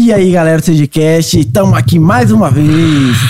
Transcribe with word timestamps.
E 0.00 0.12
aí, 0.12 0.30
galera 0.30 0.58
do 0.60 0.64
CGCast, 0.64 1.40
estamos 1.40 1.76
aqui 1.76 1.98
mais 1.98 2.30
uma 2.30 2.50
vez. 2.50 2.66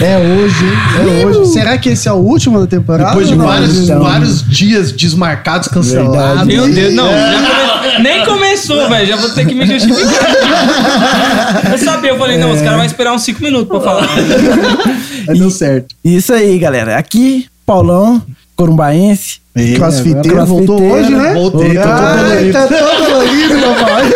É 0.03 0.19
hoje, 0.19 0.65
hein? 0.65 1.23
É 1.23 1.27
hoje. 1.27 1.53
Será 1.53 1.79
que 1.79 1.89
esse 1.89 2.07
é 2.07 2.13
o 2.13 2.17
último 2.17 2.61
da 2.61 2.67
temporada? 2.67 3.09
Depois 3.11 3.29
de 3.29 3.35
Não, 3.37 3.47
vários, 3.47 3.79
então. 3.85 4.03
vários 4.03 4.43
dias 4.47 4.93
desmarcados, 4.93 5.69
cancelados. 5.69 6.15
Verdade. 6.15 6.47
Meu 6.47 6.69
Deus, 6.69 6.95
não, 6.95 7.07
já 7.11 7.81
come- 7.81 8.03
nem 8.03 8.25
começou, 8.25 8.89
velho. 8.89 9.07
Já 9.07 9.17
vou 9.17 9.31
ter 9.31 9.47
que 9.47 9.55
me 9.55 9.67
justificar. 9.67 10.29
Eu 11.73 11.79
sabia, 11.79 12.11
eu 12.11 12.19
falei, 12.19 12.37
não, 12.39 12.51
os 12.53 12.59
caras 12.61 12.77
vão 12.77 12.85
esperar 12.85 13.13
uns 13.15 13.23
5 13.23 13.43
minutos 13.43 13.69
pra 13.69 13.81
falar. 13.81 14.07
Mas 15.27 15.39
deu 15.39 15.51
certo. 15.51 15.95
Isso 16.05 16.33
aí, 16.33 16.59
galera. 16.59 16.97
Aqui, 16.99 17.47
Paulão, 17.65 18.23
corumbaense. 18.55 19.39
Crossfiteiro 19.77 20.41
agora- 20.41 20.45
voltou 20.45 20.77
crossfiteiro, 20.77 21.17
hoje, 21.17 21.17
né? 21.17 21.35
Voltei, 21.35 21.75
tô 21.75 21.81
todo 21.83 21.91
Ai, 21.93 22.17
dolorido. 22.19 22.53
tá 22.53 22.67
todo 22.67 23.07
dolorido, 23.09 23.55
papai. 23.75 24.13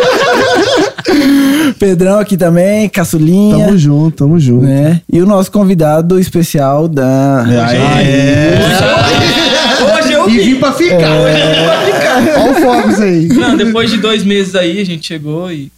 Pedrão 1.78 2.18
aqui 2.18 2.36
também, 2.36 2.88
Caçulinha. 2.88 3.66
Tamo 3.66 3.78
junto, 3.78 4.16
tamo 4.16 4.38
junto. 4.40 4.64
né? 4.64 5.00
E 5.12 5.20
o 5.20 5.26
nosso 5.26 5.50
convidado 5.50 6.18
especial 6.18 6.88
da. 6.88 7.44
Hoje 9.98 10.12
eu 10.12 10.28
E 10.28 10.32
vi. 10.32 10.38
vim 10.54 10.60
pra 10.60 10.72
ficar. 10.72 11.10
Olha 12.38 12.50
o 12.50 12.54
Focus 12.54 13.00
aí. 13.00 13.26
Não, 13.28 13.56
depois 13.56 13.90
de 13.90 13.98
dois 13.98 14.24
meses 14.24 14.54
aí, 14.54 14.80
a 14.80 14.84
gente 14.84 15.06
chegou 15.06 15.50
e. 15.50 15.70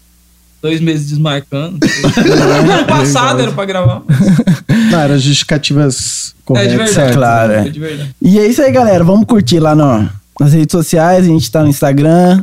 Dois 0.63 0.81
meses 0.81 1.09
desmarcando. 1.11 1.79
ano 1.85 2.85
passado 2.89 3.43
era 3.43 3.53
pra 3.53 3.67
gravar. 3.67 4.01
mas 4.09 4.91
Não, 4.91 4.99
eram 4.99 5.19
justificativas 5.19 6.31
É 6.31 6.39
de 6.39 6.45
corretas. 6.45 6.95
verdade. 6.95 7.13
claro, 7.13 7.53
é. 7.53 7.67
É 7.67 7.69
de 7.69 7.81
verdade. 7.81 8.11
E 8.23 8.39
é 8.39 8.47
isso 8.47 8.63
aí, 8.63 8.73
galera. 8.73 9.05
Vamos 9.05 9.27
curtir 9.27 9.59
lá 9.61 9.75
no, 9.75 10.09
nas 10.41 10.55
redes 10.55 10.73
sociais. 10.73 11.25
A 11.27 11.29
gente 11.29 11.51
tá 11.51 11.63
no 11.63 11.69
Instagram. 11.69 12.43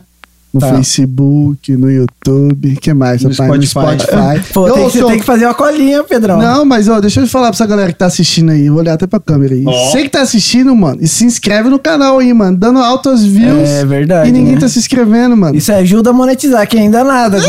No 0.54 0.60
Tá. 0.60 0.68
Facebook, 0.76 1.78
no 1.78 1.90
YouTube, 1.90 2.76
que 2.82 2.94
mais, 2.94 3.24
No 3.24 3.30
papai? 3.30 3.58
No 3.58 3.64
Spotify. 3.66 4.04
Spotify. 4.04 4.54
Pô, 4.54 4.62
Ô, 4.66 4.72
tem 4.74 4.90
que- 4.90 5.04
tem 5.06 5.20
que 5.20 5.26
fazer 5.26 5.46
uma 5.46 5.54
colinha, 5.54 6.04
Pedrão. 6.04 6.38
Não, 6.40 6.66
mas 6.66 6.90
ó, 6.90 7.00
deixa 7.00 7.22
eu 7.22 7.28
falar 7.28 7.48
pra 7.48 7.56
essa 7.56 7.66
galera 7.66 7.94
que 7.94 7.98
tá 7.98 8.08
assistindo 8.08 8.52
aí. 8.52 8.68
Vou 8.70 8.80
olhar 8.80 8.96
até 8.96 9.08
pra 9.08 9.18
câmera 9.20 9.54
aí. 9.54 9.64
Você 9.64 10.04
que 10.04 10.10
tá 10.10 10.20
assistindo, 10.22 10.76
mano, 10.76 10.98
e 11.02 11.08
se 11.08 11.24
inscreve 11.24 11.70
no 11.70 11.80
canal 11.80 12.20
aí, 12.20 12.34
mano. 12.34 12.58
Dando 12.58 12.80
altas 12.80 13.24
views. 13.24 13.70
É 13.70 13.86
verdade, 13.86 14.28
E 14.28 14.32
ninguém 14.34 14.56
né? 14.56 14.60
tá 14.60 14.68
se 14.68 14.78
inscrevendo, 14.78 15.38
mano. 15.38 15.56
Isso 15.56 15.72
ajuda 15.72 16.10
a 16.10 16.14
monetizar, 16.14 16.68
que 16.68 16.78
ainda 16.78 17.02
nada. 17.02 17.38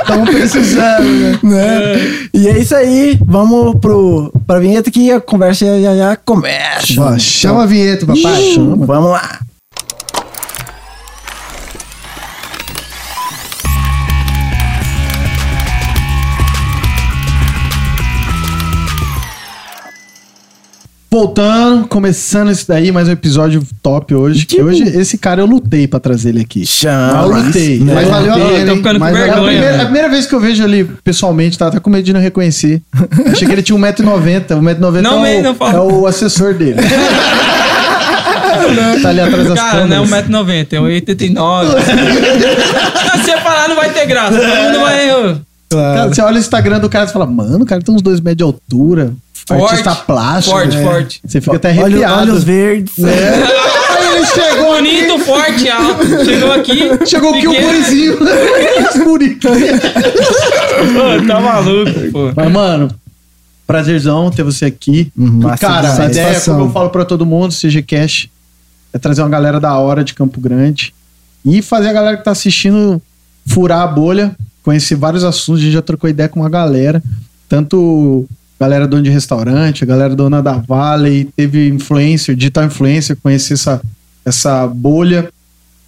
Estamos 0.00 0.30
precisando, 0.30 1.04
né? 1.04 1.38
né? 1.42 2.28
E 2.32 2.48
é 2.48 2.58
isso 2.58 2.74
aí. 2.74 3.18
Vamos 3.24 3.76
pro, 3.80 4.32
pra 4.46 4.58
vinheta 4.58 4.90
que 4.90 5.12
a 5.12 5.20
conversa 5.20 5.64
já 5.80 5.94
já, 5.94 6.16
começa. 6.16 7.18
Chama 7.18 7.62
a 7.62 7.66
vinheta, 7.66 8.06
papai. 8.06 8.52
Chama. 8.54 8.86
Vamos 8.86 9.10
lá. 9.10 9.38
Voltando, 21.10 21.88
começando 21.88 22.50
esse 22.50 22.68
daí, 22.68 22.92
mais 22.92 23.08
um 23.08 23.12
episódio 23.12 23.62
top 23.82 24.14
hoje. 24.14 24.44
Que 24.44 24.56
Tipo- 24.56 24.68
hoje, 24.68 24.82
esse 24.82 25.16
cara 25.16 25.40
eu 25.40 25.46
lutei 25.46 25.88
pra 25.88 25.98
trazer 25.98 26.28
ele 26.28 26.42
aqui. 26.42 26.66
Chama. 26.66 27.22
Eu 27.22 27.28
lutei. 27.44 27.78
Né? 27.80 27.94
Mas 27.94 28.08
valeu 28.08 28.30
a 28.32 28.36
pena, 28.36 28.48
tô 28.66 28.70
hein? 28.72 28.76
ficando 28.76 28.98
com 28.98 29.04
a 29.06 29.08
É 29.08 29.10
a 29.10 29.14
vergonha, 29.14 29.34
pena. 29.36 29.46
primeira, 29.48 29.76
né? 29.76 29.82
a 29.82 29.84
primeira 29.86 30.08
vez 30.10 30.26
que 30.26 30.34
eu 30.34 30.40
vejo 30.40 30.62
ele 30.62 30.84
pessoalmente, 31.02 31.56
tava 31.56 31.70
até 31.70 31.80
com 31.80 31.88
medo 31.88 32.04
de 32.04 32.12
não 32.12 32.20
reconhecer. 32.20 32.82
Achei 33.32 33.46
que 33.48 33.54
ele 33.54 33.62
tinha 33.62 33.78
1,90m. 33.78 34.60
1,90m 34.60 35.00
Não, 35.00 35.24
é, 35.24 35.38
o- 35.38 35.42
não 35.44 35.54
fala. 35.54 35.74
é 35.78 35.80
o 35.80 36.06
assessor 36.06 36.52
dele. 36.52 36.76
tá 39.02 39.08
ali 39.08 39.20
atrás 39.20 39.48
das 39.48 39.58
Cara, 39.58 39.86
não 39.86 40.04
é 40.04 40.22
câmeras. 40.22 40.28
1,90m, 40.28 40.72
é 40.72 40.78
1,89m. 40.78 41.80
Se 43.16 43.22
você 43.24 43.36
falar, 43.38 43.66
não 43.68 43.76
vai 43.76 43.88
ter 43.94 44.04
graça. 44.04 44.38
Todo 44.38 44.46
mundo 44.46 44.80
vai. 44.80 45.10
ô, 45.10 45.36
Cara, 45.70 46.08
você 46.08 46.20
olha 46.22 46.36
o 46.36 46.38
Instagram 46.38 46.78
do 46.80 46.88
cara 46.88 47.04
e 47.08 47.12
fala, 47.12 47.26
mano, 47.26 47.62
o 47.62 47.66
cara 47.66 47.82
tem 47.82 47.94
uns 47.94 48.00
dois 48.02 48.20
metros 48.20 48.36
de 48.38 48.42
altura. 48.42 49.12
Forte, 49.48 49.62
artista 49.64 49.94
plástico. 49.94 50.56
forte, 50.56 50.76
né? 50.76 50.84
forte. 50.84 51.20
Você 51.24 51.40
fica 51.40 51.56
até 51.56 51.68
Olha, 51.70 51.80
arrepiado. 51.84 52.20
olhos 52.20 52.44
verdes. 52.44 52.94
Aí 53.02 54.16
ele 54.16 54.26
chegou 54.26 54.68
Bonito, 54.78 55.18
forte, 55.20 55.68
alto. 55.68 56.24
Chegou 56.24 56.52
aqui. 56.52 57.06
Chegou 57.06 57.34
aqui 57.34 57.48
o 57.48 57.60
gurizinho. 57.60 58.18
Bonito. 59.04 59.48
Tá 61.26 61.40
maluco, 61.40 62.12
pô. 62.12 62.32
Mas, 62.36 62.52
mano, 62.52 62.88
prazerzão 63.66 64.30
ter 64.30 64.42
você 64.42 64.66
aqui. 64.66 65.10
Uhum, 65.16 65.40
massa 65.42 65.66
Cara, 65.66 66.02
a 66.02 66.06
ideia, 66.06 66.40
como 66.40 66.60
eu 66.60 66.70
falo 66.70 66.90
pra 66.90 67.04
todo 67.04 67.26
mundo, 67.26 67.52
CG 67.52 67.82
Cash, 67.82 68.28
é 68.92 68.98
trazer 68.98 69.22
uma 69.22 69.28
galera 69.28 69.58
da 69.58 69.76
hora 69.76 70.04
de 70.04 70.14
Campo 70.14 70.40
Grande 70.40 70.94
e 71.44 71.60
fazer 71.60 71.88
a 71.88 71.92
galera 71.92 72.16
que 72.16 72.24
tá 72.24 72.30
assistindo 72.30 73.02
furar 73.46 73.80
a 73.80 73.86
bolha, 73.86 74.34
conhecer 74.62 74.94
vários 74.94 75.24
assuntos. 75.24 75.60
A 75.60 75.64
gente 75.64 75.74
já 75.74 75.82
trocou 75.82 76.08
ideia 76.08 76.28
com 76.28 76.40
uma 76.40 76.50
galera, 76.50 77.02
tanto 77.48 78.26
galera 78.58 78.86
dona 78.88 79.02
de 79.02 79.10
restaurante, 79.10 79.84
a 79.84 79.86
galera 79.86 80.14
dona 80.16 80.42
da 80.42 80.54
Valley, 80.54 81.28
teve 81.36 81.68
influencer, 81.68 82.34
digital 82.34 82.64
influencer, 82.64 83.16
conhecer 83.22 83.54
essa, 83.54 83.80
essa 84.24 84.66
bolha. 84.66 85.28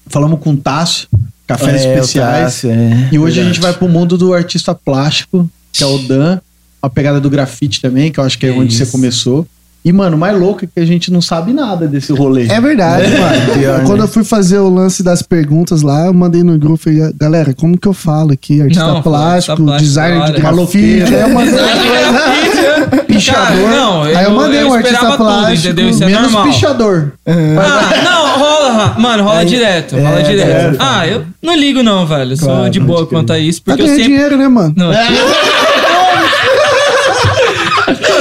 Falamos 0.06 0.41
com 0.41 0.53
o 0.53 0.56
Tássio, 0.56 1.09
cafés 1.47 1.82
É, 1.84 1.94
especiais. 1.94 2.44
Tássio, 2.44 2.70
é. 2.70 3.09
E 3.12 3.19
hoje 3.19 3.41
a 3.41 3.44
gente 3.44 3.60
vai 3.60 3.72
pro 3.72 3.88
mundo 3.88 4.16
do 4.16 4.32
artista 4.34 4.75
plástico, 4.75 5.48
que 5.72 5.82
é 5.82 5.86
o 5.86 5.98
Dan, 5.98 6.38
a 6.82 6.88
pegada 6.88 7.20
do 7.20 7.28
grafite 7.28 7.80
também, 7.80 8.10
que 8.10 8.19
eu 8.20 8.25
acho 8.25 8.38
que 8.38 8.47
é 8.47 8.50
É 8.50 8.53
onde 8.53 8.75
você 8.75 8.84
isso. 8.84 8.92
começou. 8.92 9.47
E, 9.84 9.92
mano, 9.92 10.16
o 10.16 10.20
mais 10.20 10.38
louco 10.38 10.64
é 10.64 10.68
que 10.72 10.78
a 10.80 10.84
gente 10.84 11.10
não 11.10 11.22
sabe 11.22 11.52
nada 11.52 11.86
desse 11.88 12.12
rolê. 12.12 12.46
É 12.48 12.60
verdade, 12.60 13.08
mano. 13.16 13.52
Pior, 13.58 13.78
né? 13.78 13.84
Quando 13.86 14.00
eu 14.00 14.08
fui 14.08 14.22
fazer 14.24 14.58
o 14.58 14.68
lance 14.68 15.02
das 15.02 15.22
perguntas 15.22 15.80
lá, 15.82 16.06
eu 16.06 16.12
mandei 16.12 16.42
no 16.42 16.58
grupo 16.58 16.88
e 16.91 16.96
falei, 16.98 17.12
galera, 17.18 17.54
como 17.54 17.78
que 17.78 17.88
eu 17.88 17.94
falo 17.94 18.32
aqui? 18.32 18.60
Artista 18.60 18.84
Não, 18.86 19.02
plástico, 19.02 19.56
plástico, 19.56 19.82
designer 19.88 20.32
de 20.32 20.41
grafite. 20.41 21.14
Aí 21.14 21.20
eu 21.22 21.28
mandei, 21.30 21.54
Pichador. 23.06 23.44
Cara, 23.46 23.56
não, 23.70 24.02
Aí 24.02 24.24
eu 24.24 24.30
mandei 24.32 24.64
um 24.64 24.72
artista 24.72 24.94
esperava 24.96 25.16
plástico, 25.16 25.56
tudo, 25.56 25.66
entendeu? 25.80 25.91
Isso 25.91 26.02
é 26.02 26.06
Menos 26.06 26.22
normal. 26.32 26.44
pichador. 26.52 27.12
Ah, 27.26 28.02
não, 28.04 28.38
rola, 28.38 28.94
mano, 28.98 29.24
rola 29.24 29.42
É, 29.42 29.44
direto, 29.44 29.97
é, 29.97 30.02
rola 30.02 30.22
direto. 30.22 30.74
é, 30.74 30.76
ah, 30.78 31.06
eu 31.06 31.24
não 31.42 31.56
ligo 31.56 31.82
não, 31.82 32.06
velho. 32.06 32.32
Eu 32.32 32.36
sou 32.36 32.48
Claro, 32.48 32.70
de 32.70 32.80
boa 32.80 33.06
quanto 33.06 33.32
a 33.32 33.38
isso, 33.38 33.62
pra 33.62 33.74
porque 33.74 33.82
eu 33.82 33.86
ganhar 33.86 33.97
sempre... 33.98 34.12
dinheiro, 34.14 34.36
né, 34.36 34.48
mano? 34.48 34.74
Não, 34.76 34.91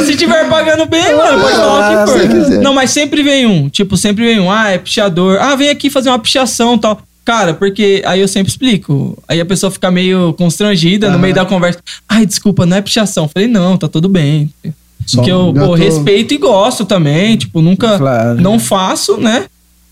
Se 0.03 0.15
tiver 0.15 0.49
pagando 0.49 0.85
bem, 0.85 1.15
mano, 1.15 1.41
pode 1.41 1.55
falar 1.55 2.03
o 2.05 2.05
que 2.05 2.41
for. 2.45 2.51
Não, 2.61 2.73
mas 2.73 2.91
sempre 2.91 3.21
vem 3.23 3.45
um. 3.45 3.69
Tipo, 3.69 3.95
sempre 3.97 4.25
vem 4.25 4.39
um. 4.39 4.51
Ah, 4.51 4.69
é 4.71 4.77
pichador. 4.77 5.37
Ah, 5.39 5.55
vem 5.55 5.69
aqui 5.69 5.89
fazer 5.89 6.09
uma 6.09 6.19
pichação 6.19 6.75
e 6.75 6.79
tal. 6.79 7.01
Cara, 7.25 7.53
porque 7.53 8.01
aí 8.05 8.19
eu 8.21 8.27
sempre 8.27 8.49
explico. 8.51 9.15
Aí 9.27 9.39
a 9.39 9.45
pessoa 9.45 9.69
fica 9.71 9.91
meio 9.91 10.33
constrangida 10.33 11.09
no 11.11 11.19
meio 11.19 11.33
da 11.33 11.45
conversa. 11.45 11.79
Ai, 12.07 12.25
desculpa, 12.25 12.65
não 12.65 12.77
é 12.77 12.81
pichação. 12.81 13.29
Falei, 13.31 13.47
não, 13.47 13.77
tá 13.77 13.87
tudo 13.87 14.09
bem. 14.09 14.49
Porque 15.13 15.31
eu 15.31 15.53
pô, 15.53 15.67
tô- 15.67 15.73
respeito 15.75 16.33
e 16.33 16.37
gosto 16.37 16.85
também. 16.85 17.37
Tipo, 17.37 17.61
nunca. 17.61 17.97
Claro. 17.97 18.41
Não 18.41 18.57
faço, 18.59 19.17
né? 19.17 19.45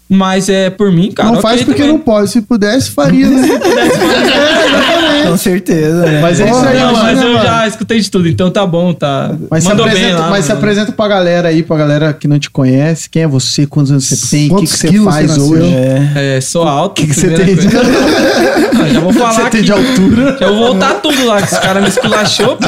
Mas 0.10 0.48
é 0.48 0.70
por 0.70 0.90
mim, 0.90 1.12
cara. 1.12 1.32
não 1.32 1.42
faz 1.42 1.64
porque 1.64 1.82
também. 1.82 1.98
não 1.98 2.00
pode. 2.00 2.30
Se 2.30 2.42
pudesse, 2.42 2.92
faria, 2.92 3.28
né? 3.28 3.48
Com 5.28 5.36
certeza, 5.36 6.06
né? 6.06 6.22
Mas 6.22 6.40
é 6.40 6.50
isso 6.50 6.60
aí, 6.66 6.80
Não, 6.80 6.94
mas 6.94 7.22
eu 7.22 7.34
já 7.34 7.68
escutei 7.68 8.00
de 8.00 8.10
tudo, 8.10 8.28
então 8.30 8.50
tá 8.50 8.66
bom, 8.66 8.94
tá. 8.94 9.36
Mas, 9.50 9.64
se 9.64 9.70
Mandou 9.70 9.86
apresenta, 9.86 10.08
bem 10.14 10.18
lá. 10.22 10.30
mas 10.30 10.46
se 10.46 10.52
apresenta 10.54 10.92
pra 10.94 11.08
galera 11.10 11.50
aí, 11.50 11.62
pra 11.64 11.76
galera 11.76 12.14
que 12.14 12.26
não 12.28 12.40
te 12.40 12.50
conhece. 12.50 13.10
Quem 13.10 13.24
é 13.24 13.28
você? 13.28 13.68
Quantos 13.68 13.92
anos 13.92 14.06
você 14.06 14.30
tem? 14.38 14.52
O 14.52 14.56
que, 14.56 14.62
que 14.62 14.68
você 14.68 15.04
faz 15.04 15.32
você 15.32 15.40
hoje? 15.42 15.74
É. 15.74 16.38
É, 16.38 16.42
sou 16.42 16.64
alto. 16.64 17.02
O 17.02 17.06
que, 17.06 17.08
que 17.08 17.20
você 17.20 17.30
tem? 17.32 17.56
coisa. 17.56 17.70
Ah, 18.80 18.90
já 18.90 19.00
vou 19.00 19.12
falar 19.12 19.34
Você 19.34 19.42
aqui. 19.42 19.50
tem 19.52 19.62
de 19.64 19.72
altura? 19.72 20.38
Já 20.40 20.48
vou 20.48 20.58
voltar 20.68 20.94
tudo 21.02 21.26
lá, 21.26 21.42
que 21.42 21.52
os 21.52 21.60
caras 21.60 21.82
me 21.84 21.90
esculachou. 21.90 22.56
pô. 22.58 22.68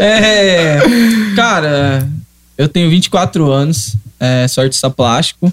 É. 0.00 0.78
Cara, 1.36 2.06
eu 2.56 2.66
tenho 2.68 2.88
24 2.90 3.50
anos, 3.50 3.94
é, 4.18 4.46
sou 4.48 4.64
artista 4.64 4.88
plástico. 4.90 5.52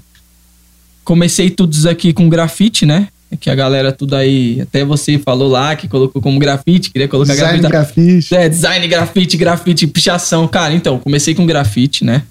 Comecei 1.03 1.50
tudo 1.50 1.74
isso 1.74 1.88
aqui 1.90 2.14
com 2.14 2.30
grafite, 2.30 2.86
né? 2.86 3.08
Que 3.40 3.50
a 3.50 3.56
galera 3.56 3.91
tudo 3.91 4.16
aí, 4.16 4.62
até 4.62 4.86
você 4.86 5.18
falou 5.18 5.50
lá 5.50 5.75
que 5.75 5.88
colocou 5.88 6.22
como 6.22 6.38
grafite, 6.40 6.91
queria 6.91 7.08
colocar 7.08 7.33
Design 7.33 7.60
grafite. 7.60 7.95
grafite. 7.95 8.36
É, 8.36 8.48
design, 8.48 8.88
grafite, 8.88 9.38
grafite, 9.38 9.88
pichação. 9.88 10.48
Cara, 10.48 10.74
então, 10.74 11.00
comecei 11.00 11.33
com 11.33 11.45
grafite, 11.45 12.06
né? 12.06 12.22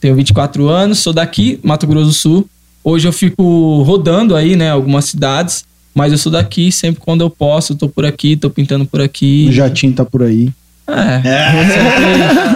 Tenho 0.00 0.14
24 0.14 0.68
anos, 0.68 0.98
sou 0.98 1.12
daqui, 1.12 1.58
Mato 1.62 1.86
Grosso 1.86 2.06
do 2.06 2.12
Sul. 2.12 2.48
Hoje 2.84 3.08
eu 3.08 3.12
fico 3.12 3.82
rodando 3.82 4.36
aí, 4.36 4.56
né, 4.56 4.70
algumas 4.70 5.04
cidades, 5.06 5.64
mas 5.94 6.12
eu 6.12 6.18
sou 6.18 6.30
daqui, 6.32 6.70
sempre 6.72 7.00
quando 7.00 7.20
eu 7.20 7.30
posso, 7.30 7.72
eu 7.72 7.76
tô 7.76 7.88
por 7.88 8.04
aqui, 8.04 8.36
tô 8.36 8.50
pintando 8.50 8.84
por 8.84 9.00
aqui. 9.00 9.46
O 9.48 9.52
Jatinho 9.52 9.92
tá 9.92 10.04
por 10.04 10.22
aí. 10.22 10.50
É. 10.88 11.22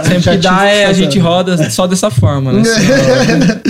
Sempre, 0.02 0.08
sempre 0.08 0.30
que 0.36 0.36
dá, 0.38 0.66
é, 0.66 0.86
a 0.86 0.92
gente 0.92 1.18
roda 1.18 1.70
só 1.70 1.86
dessa 1.86 2.10
forma, 2.10 2.52
né? 2.52 2.62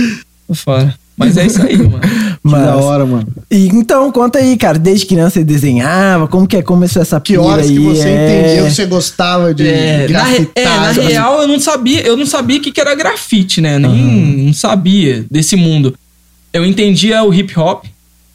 Tô 0.47 0.55
fora. 0.55 0.93
Mas 1.17 1.35
é 1.35 1.45
isso 1.47 1.61
aí, 1.61 1.77
mano. 1.77 1.99
Que 2.47 2.51
Mas- 2.53 2.63
da 2.65 2.77
hora, 2.77 3.05
mano. 3.05 3.27
E, 3.51 3.67
então, 3.67 4.09
conta 4.11 4.39
aí, 4.39 4.55
cara. 4.55 4.77
Desde 4.79 5.05
criança 5.05 5.31
você 5.39 5.43
desenhava? 5.43 6.27
Como 6.27 6.47
que 6.47 6.55
é? 6.55 6.61
Começou 6.61 7.01
essa 7.01 7.19
Que 7.19 7.33
pira 7.33 7.41
horas 7.41 7.65
que 7.65 7.73
aí? 7.77 7.79
você 7.79 8.07
é... 8.07 8.45
entendeu 8.45 8.65
que 8.67 8.71
você 8.71 8.85
gostava 8.85 9.53
de 9.53 9.67
É, 9.67 10.07
na, 10.07 10.35
é, 10.55 10.63
na 10.63 10.89
assim? 10.89 11.01
real, 11.01 11.41
eu 11.41 11.47
não 11.47 11.59
sabia, 11.59 12.01
eu 12.07 12.15
não 12.15 12.25
sabia 12.25 12.57
o 12.59 12.61
que, 12.61 12.71
que 12.71 12.79
era 12.79 12.95
grafite, 12.95 13.59
né? 13.59 13.77
Nem 13.79 14.45
não 14.45 14.53
sabia 14.53 15.25
desse 15.29 15.55
mundo. 15.57 15.93
Eu 16.53 16.63
entendia 16.65 17.21
o 17.23 17.33
hip 17.33 17.59
hop, 17.59 17.83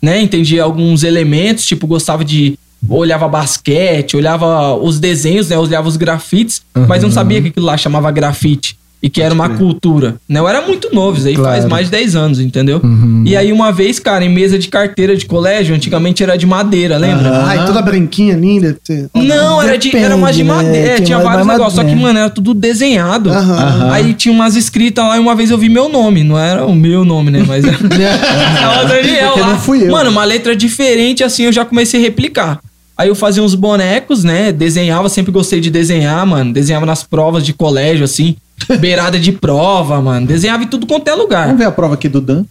né? 0.02 0.20
Entendia 0.20 0.62
alguns 0.64 1.05
elementos, 1.05 1.64
tipo, 1.64 1.87
gostava 1.87 2.23
de 2.25 2.58
olhava 2.88 3.29
basquete, 3.29 4.17
olhava 4.17 4.75
os 4.75 4.99
desenhos, 4.99 5.49
né? 5.49 5.56
Olhava 5.56 5.88
os 5.88 5.96
grafites, 5.96 6.61
mas 6.88 7.02
não 7.02 7.11
sabia 7.11 7.40
que 7.40 7.49
aquilo 7.49 7.64
lá 7.67 7.76
chamava 7.79 8.11
grafite. 8.11 8.76
E 9.02 9.10
que 9.10 9.20
era 9.20 9.34
uma 9.34 9.49
cultura. 9.49 10.14
Né? 10.28 10.38
Eu 10.38 10.46
era 10.49 10.62
muito 10.62 10.94
novo, 10.94 11.19
isso 11.19 11.26
aí 11.26 11.34
faz 11.34 11.56
Claro. 11.64 11.70
mais 11.70 11.87
de 11.87 11.90
10 11.90 12.14
anos, 12.14 12.38
entendeu? 12.38 12.81
Uhum. 12.84 13.25
E 13.26 13.37
aí, 13.37 13.50
uma 13.52 13.72
vez, 13.72 13.99
cara, 13.99 14.25
em 14.25 14.28
mesa 14.28 14.56
de 14.56 14.69
carteira 14.69 15.16
de 15.16 15.26
colégio, 15.26 15.75
antigamente 15.75 16.22
era 16.22 16.37
de 16.38 16.46
madeira, 16.46 16.96
lembra? 16.99 17.44
Ai, 17.44 17.66
toda 17.66 17.82
branquinha, 17.82 18.37
linda. 18.37 18.78
Não, 19.12 19.60
era, 19.60 19.76
de, 19.76 19.96
era 19.96 20.16
mais 20.16 20.37
de 20.37 20.44
Depende, 20.44 20.62
né? 20.64 20.69
madeira. 20.69 21.00
Tinha 21.02 21.19
vários 21.19 21.44
mais 21.46 21.58
negócios. 21.58 21.75
Só 21.75 21.81
que, 21.82 21.88
madeira. 21.88 22.06
mano, 22.06 22.19
era 22.20 22.31
tudo 22.31 22.54
desenhado. 22.54 23.28
Aham. 23.31 23.90
Aí 23.90 24.14
tinha 24.14 24.32
umas 24.32 24.54
escritas 24.54 25.05
lá 25.05 25.16
e 25.16 25.20
uma 25.20 25.34
vez 25.34 25.50
eu 25.50 25.58
vi 25.58 25.69
meu 25.69 25.88
nome. 25.88 26.22
Não 26.22 26.38
era 26.38 26.64
o 26.64 26.72
meu 26.75 27.05
nome, 27.05 27.32
né? 27.32 27.43
Mas 27.44 27.64
era 27.66 28.84
o 28.84 28.88
Daniel 28.88 29.37
lá. 29.37 29.46
não 29.48 29.58
fui 29.58 29.82
eu. 29.84 29.90
Mano, 29.90 30.10
uma 30.10 30.25
letra 30.25 30.55
diferente, 30.55 31.25
assim, 31.25 31.43
eu 31.44 31.52
já 31.52 31.64
comecei 31.64 31.98
a 31.98 32.02
replicar. 32.05 32.60
Aí 32.96 33.08
eu 33.08 33.14
fazia 33.16 33.43
uns 33.43 33.55
bonecos, 33.56 34.22
né? 34.22 34.52
Desenhava, 34.52 35.08
sempre 35.08 35.32
gostei 35.32 35.60
de 35.60 35.70
desenhar, 35.70 36.25
mano. 36.26 36.52
Desenhava 36.52 36.87
nas 36.87 37.02
provas 37.02 37.44
de 37.44 37.52
colégio, 37.52 38.05
assim. 38.05 38.37
Beirada 38.78 39.18
de 39.18 39.32
prova, 39.32 40.00
mano. 40.00 40.26
Desenhava 40.26 40.62
em 40.62 40.66
tudo 40.66 40.86
quanto 40.86 41.08
é 41.08 41.14
lugar. 41.14 41.46
Vamos 41.46 41.58
ver 41.58 41.66
a 41.66 41.72
prova 41.72 41.94
aqui 41.94 42.08
do 42.08 42.20
Dan. 42.20 42.44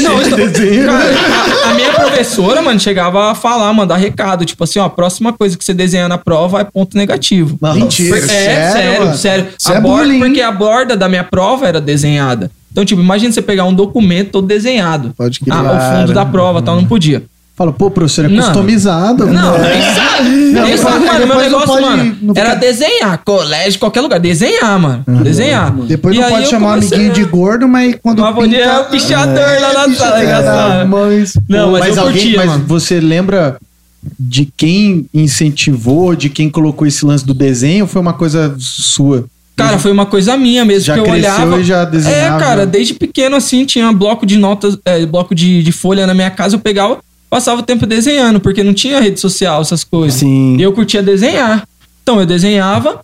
Não, 0.00 0.22
então, 0.22 0.38
cara, 0.86 1.66
a, 1.66 1.70
a 1.70 1.74
minha 1.74 1.92
professora, 1.92 2.60
mano, 2.62 2.80
chegava 2.80 3.30
a 3.30 3.34
falar, 3.34 3.72
mandar 3.72 3.96
recado. 3.96 4.44
Tipo 4.44 4.64
assim, 4.64 4.78
ó, 4.78 4.84
a 4.84 4.90
próxima 4.90 5.32
coisa 5.32 5.56
que 5.56 5.64
você 5.64 5.74
desenhar 5.74 6.08
na 6.08 6.18
prova 6.18 6.60
é 6.60 6.64
ponto 6.64 6.96
negativo. 6.96 7.58
Mentira. 7.74 8.18
É, 8.18 8.70
sério, 8.70 9.14
sério. 9.14 9.48
Isso 9.58 9.72
a 9.72 9.76
é 9.76 9.80
borda, 9.80 10.14
porque 10.18 10.40
a 10.40 10.52
borda 10.52 10.96
da 10.96 11.08
minha 11.08 11.24
prova 11.24 11.66
era 11.66 11.80
desenhada. 11.80 12.50
Então, 12.70 12.84
tipo, 12.84 13.02
imagina 13.02 13.30
você 13.30 13.42
pegar 13.42 13.64
um 13.64 13.74
documento 13.74 14.30
todo 14.30 14.46
desenhado. 14.46 15.12
Pode 15.16 15.40
crer. 15.40 15.54
Ah, 15.54 15.62
o 15.62 16.00
fundo 16.00 16.14
da 16.14 16.24
prova 16.24 16.62
tal, 16.62 16.76
não 16.76 16.86
podia. 16.86 17.22
Fala, 17.54 17.70
pô, 17.72 17.90
professor, 17.90 18.24
é 18.24 18.28
Não. 18.28 18.42
customizado. 18.42 19.26
Não, 19.26 19.58
né? 19.58 19.72
nem 19.74 19.94
sabe. 19.94 20.28
Nem 20.30 20.54
mas 20.54 20.80
sabe, 20.80 21.04
mano. 21.04 21.18
Meu 21.18 21.28
não 21.28 21.40
negócio, 21.42 21.66
pode- 21.68 21.82
mano, 21.82 22.16
não 22.22 22.34
era 22.34 22.54
desenhar. 22.54 23.18
Colégio, 23.24 23.78
qualquer 23.78 24.00
lugar. 24.00 24.18
Desenhar, 24.18 24.78
mano. 24.80 25.04
Desenhar. 25.22 25.70
Depois 25.72 26.16
E 26.16 26.18
não 26.20 26.28
pode 26.30 26.48
chamar 26.48 26.66
o 26.66 26.74
comecei 26.76 26.96
amiguinho 26.98 27.14
de 27.24 27.30
gordo, 27.30 27.68
mas 27.68 27.94
quando 28.02 28.22
Mas 28.22 28.34
podia 28.34 28.64
é 28.64 28.78
o 28.80 28.84
pichador 28.86 29.60
lá 29.60 29.86
na 29.86 29.94
sala, 29.94 30.22
engraçado. 30.24 30.88
mas... 30.88 31.34
Não, 31.48 31.72
mas, 31.72 31.80
mas 31.80 31.96
eu 31.98 32.02
alguém, 32.04 32.22
curtia, 32.22 32.36
mas 32.38 32.46
mano. 32.46 32.64
você 32.66 33.00
lembra 33.00 33.58
de 34.18 34.48
quem 34.56 35.06
incentivou, 35.12 36.16
de 36.16 36.28
quem 36.28 36.48
colocou 36.48 36.86
esse 36.86 37.04
lance 37.04 37.24
do 37.24 37.34
desenho? 37.34 37.84
Ou 37.84 37.88
foi 37.88 38.00
uma 38.00 38.12
coisa 38.14 38.54
sua? 38.58 39.24
Cara, 39.54 39.78
foi 39.78 39.92
uma 39.92 40.06
coisa 40.06 40.36
minha 40.36 40.64
mesmo, 40.64 40.86
Já 40.86 40.94
que 40.94 41.00
eu 41.00 41.12
olhava. 41.12 41.60
e 41.60 41.64
já 41.64 41.84
desenhava. 41.84 42.36
É, 42.36 42.38
cara, 42.40 42.66
desde 42.66 42.94
pequeno 42.94 43.36
assim, 43.36 43.66
tinha 43.66 43.92
bloco 43.92 44.24
de 44.24 44.38
notas, 44.38 44.78
é, 44.84 45.04
bloco 45.04 45.34
de, 45.34 45.62
de 45.62 45.70
folha 45.70 46.06
na 46.06 46.14
minha 46.14 46.30
casa, 46.30 46.56
eu 46.56 46.60
pegava, 46.60 46.98
passava 47.32 47.62
o 47.62 47.64
tempo 47.64 47.86
desenhando, 47.86 48.38
porque 48.40 48.62
não 48.62 48.74
tinha 48.74 49.00
rede 49.00 49.18
social, 49.18 49.62
essas 49.62 49.82
coisas. 49.82 50.20
Sim. 50.20 50.58
E 50.58 50.62
eu 50.62 50.70
curtia 50.70 51.02
desenhar. 51.02 51.66
Então 52.02 52.20
eu 52.20 52.26
desenhava 52.26 53.00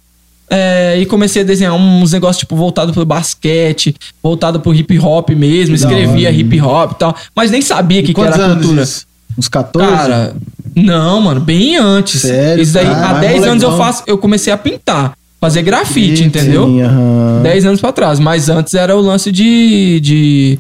é, 0.51 0.99
e 1.01 1.07
comecei 1.07 1.41
a 1.41 1.45
desenhar 1.47 1.75
uns 1.75 2.13
negócios 2.13 2.37
tipo 2.37 2.55
voltado 2.55 2.93
pro 2.93 3.07
basquete, 3.07 3.97
voltado 4.23 4.61
pro 4.61 4.75
hip 4.75 4.99
hop 4.99 5.31
mesmo, 5.31 5.75
escrevia 5.75 6.31
hip 6.31 6.61
hop 6.61 6.93
e 6.93 6.95
tal, 6.97 7.17
mas 7.35 7.51
nem 7.51 7.63
sabia 7.63 8.03
o 8.03 8.05
que, 8.05 8.13
que 8.13 8.21
era 8.21 8.37
anos 8.37 8.67
cultura. 8.67 8.83
isso? 8.83 9.07
Uns 9.39 9.49
14? 9.49 9.91
Cara, 9.91 10.37
não, 10.77 11.23
mano, 11.23 11.41
bem 11.41 11.77
antes. 11.77 12.21
Sério, 12.21 12.63
Isso 12.63 12.75
daí, 12.75 12.85
cara? 12.85 13.07
há 13.07 13.13
Mas 13.15 13.21
10 13.21 13.45
anos 13.45 13.63
eu 13.63 13.77
faço, 13.79 14.03
eu 14.07 14.19
comecei 14.19 14.53
a 14.53 14.59
pintar, 14.59 15.15
fazer 15.41 15.63
grafite, 15.63 16.19
Sim, 16.19 16.25
entendeu? 16.25 16.67
Sim, 16.67 16.83
aham. 16.83 17.41
10 17.43 17.65
anos 17.65 17.81
pra 17.81 17.93
trás. 17.93 18.21
Mas 18.21 18.51
antes 18.51 18.75
era 18.75 18.95
o 18.95 19.01
lance 19.01 19.33
de. 19.33 20.01
de. 20.01 20.59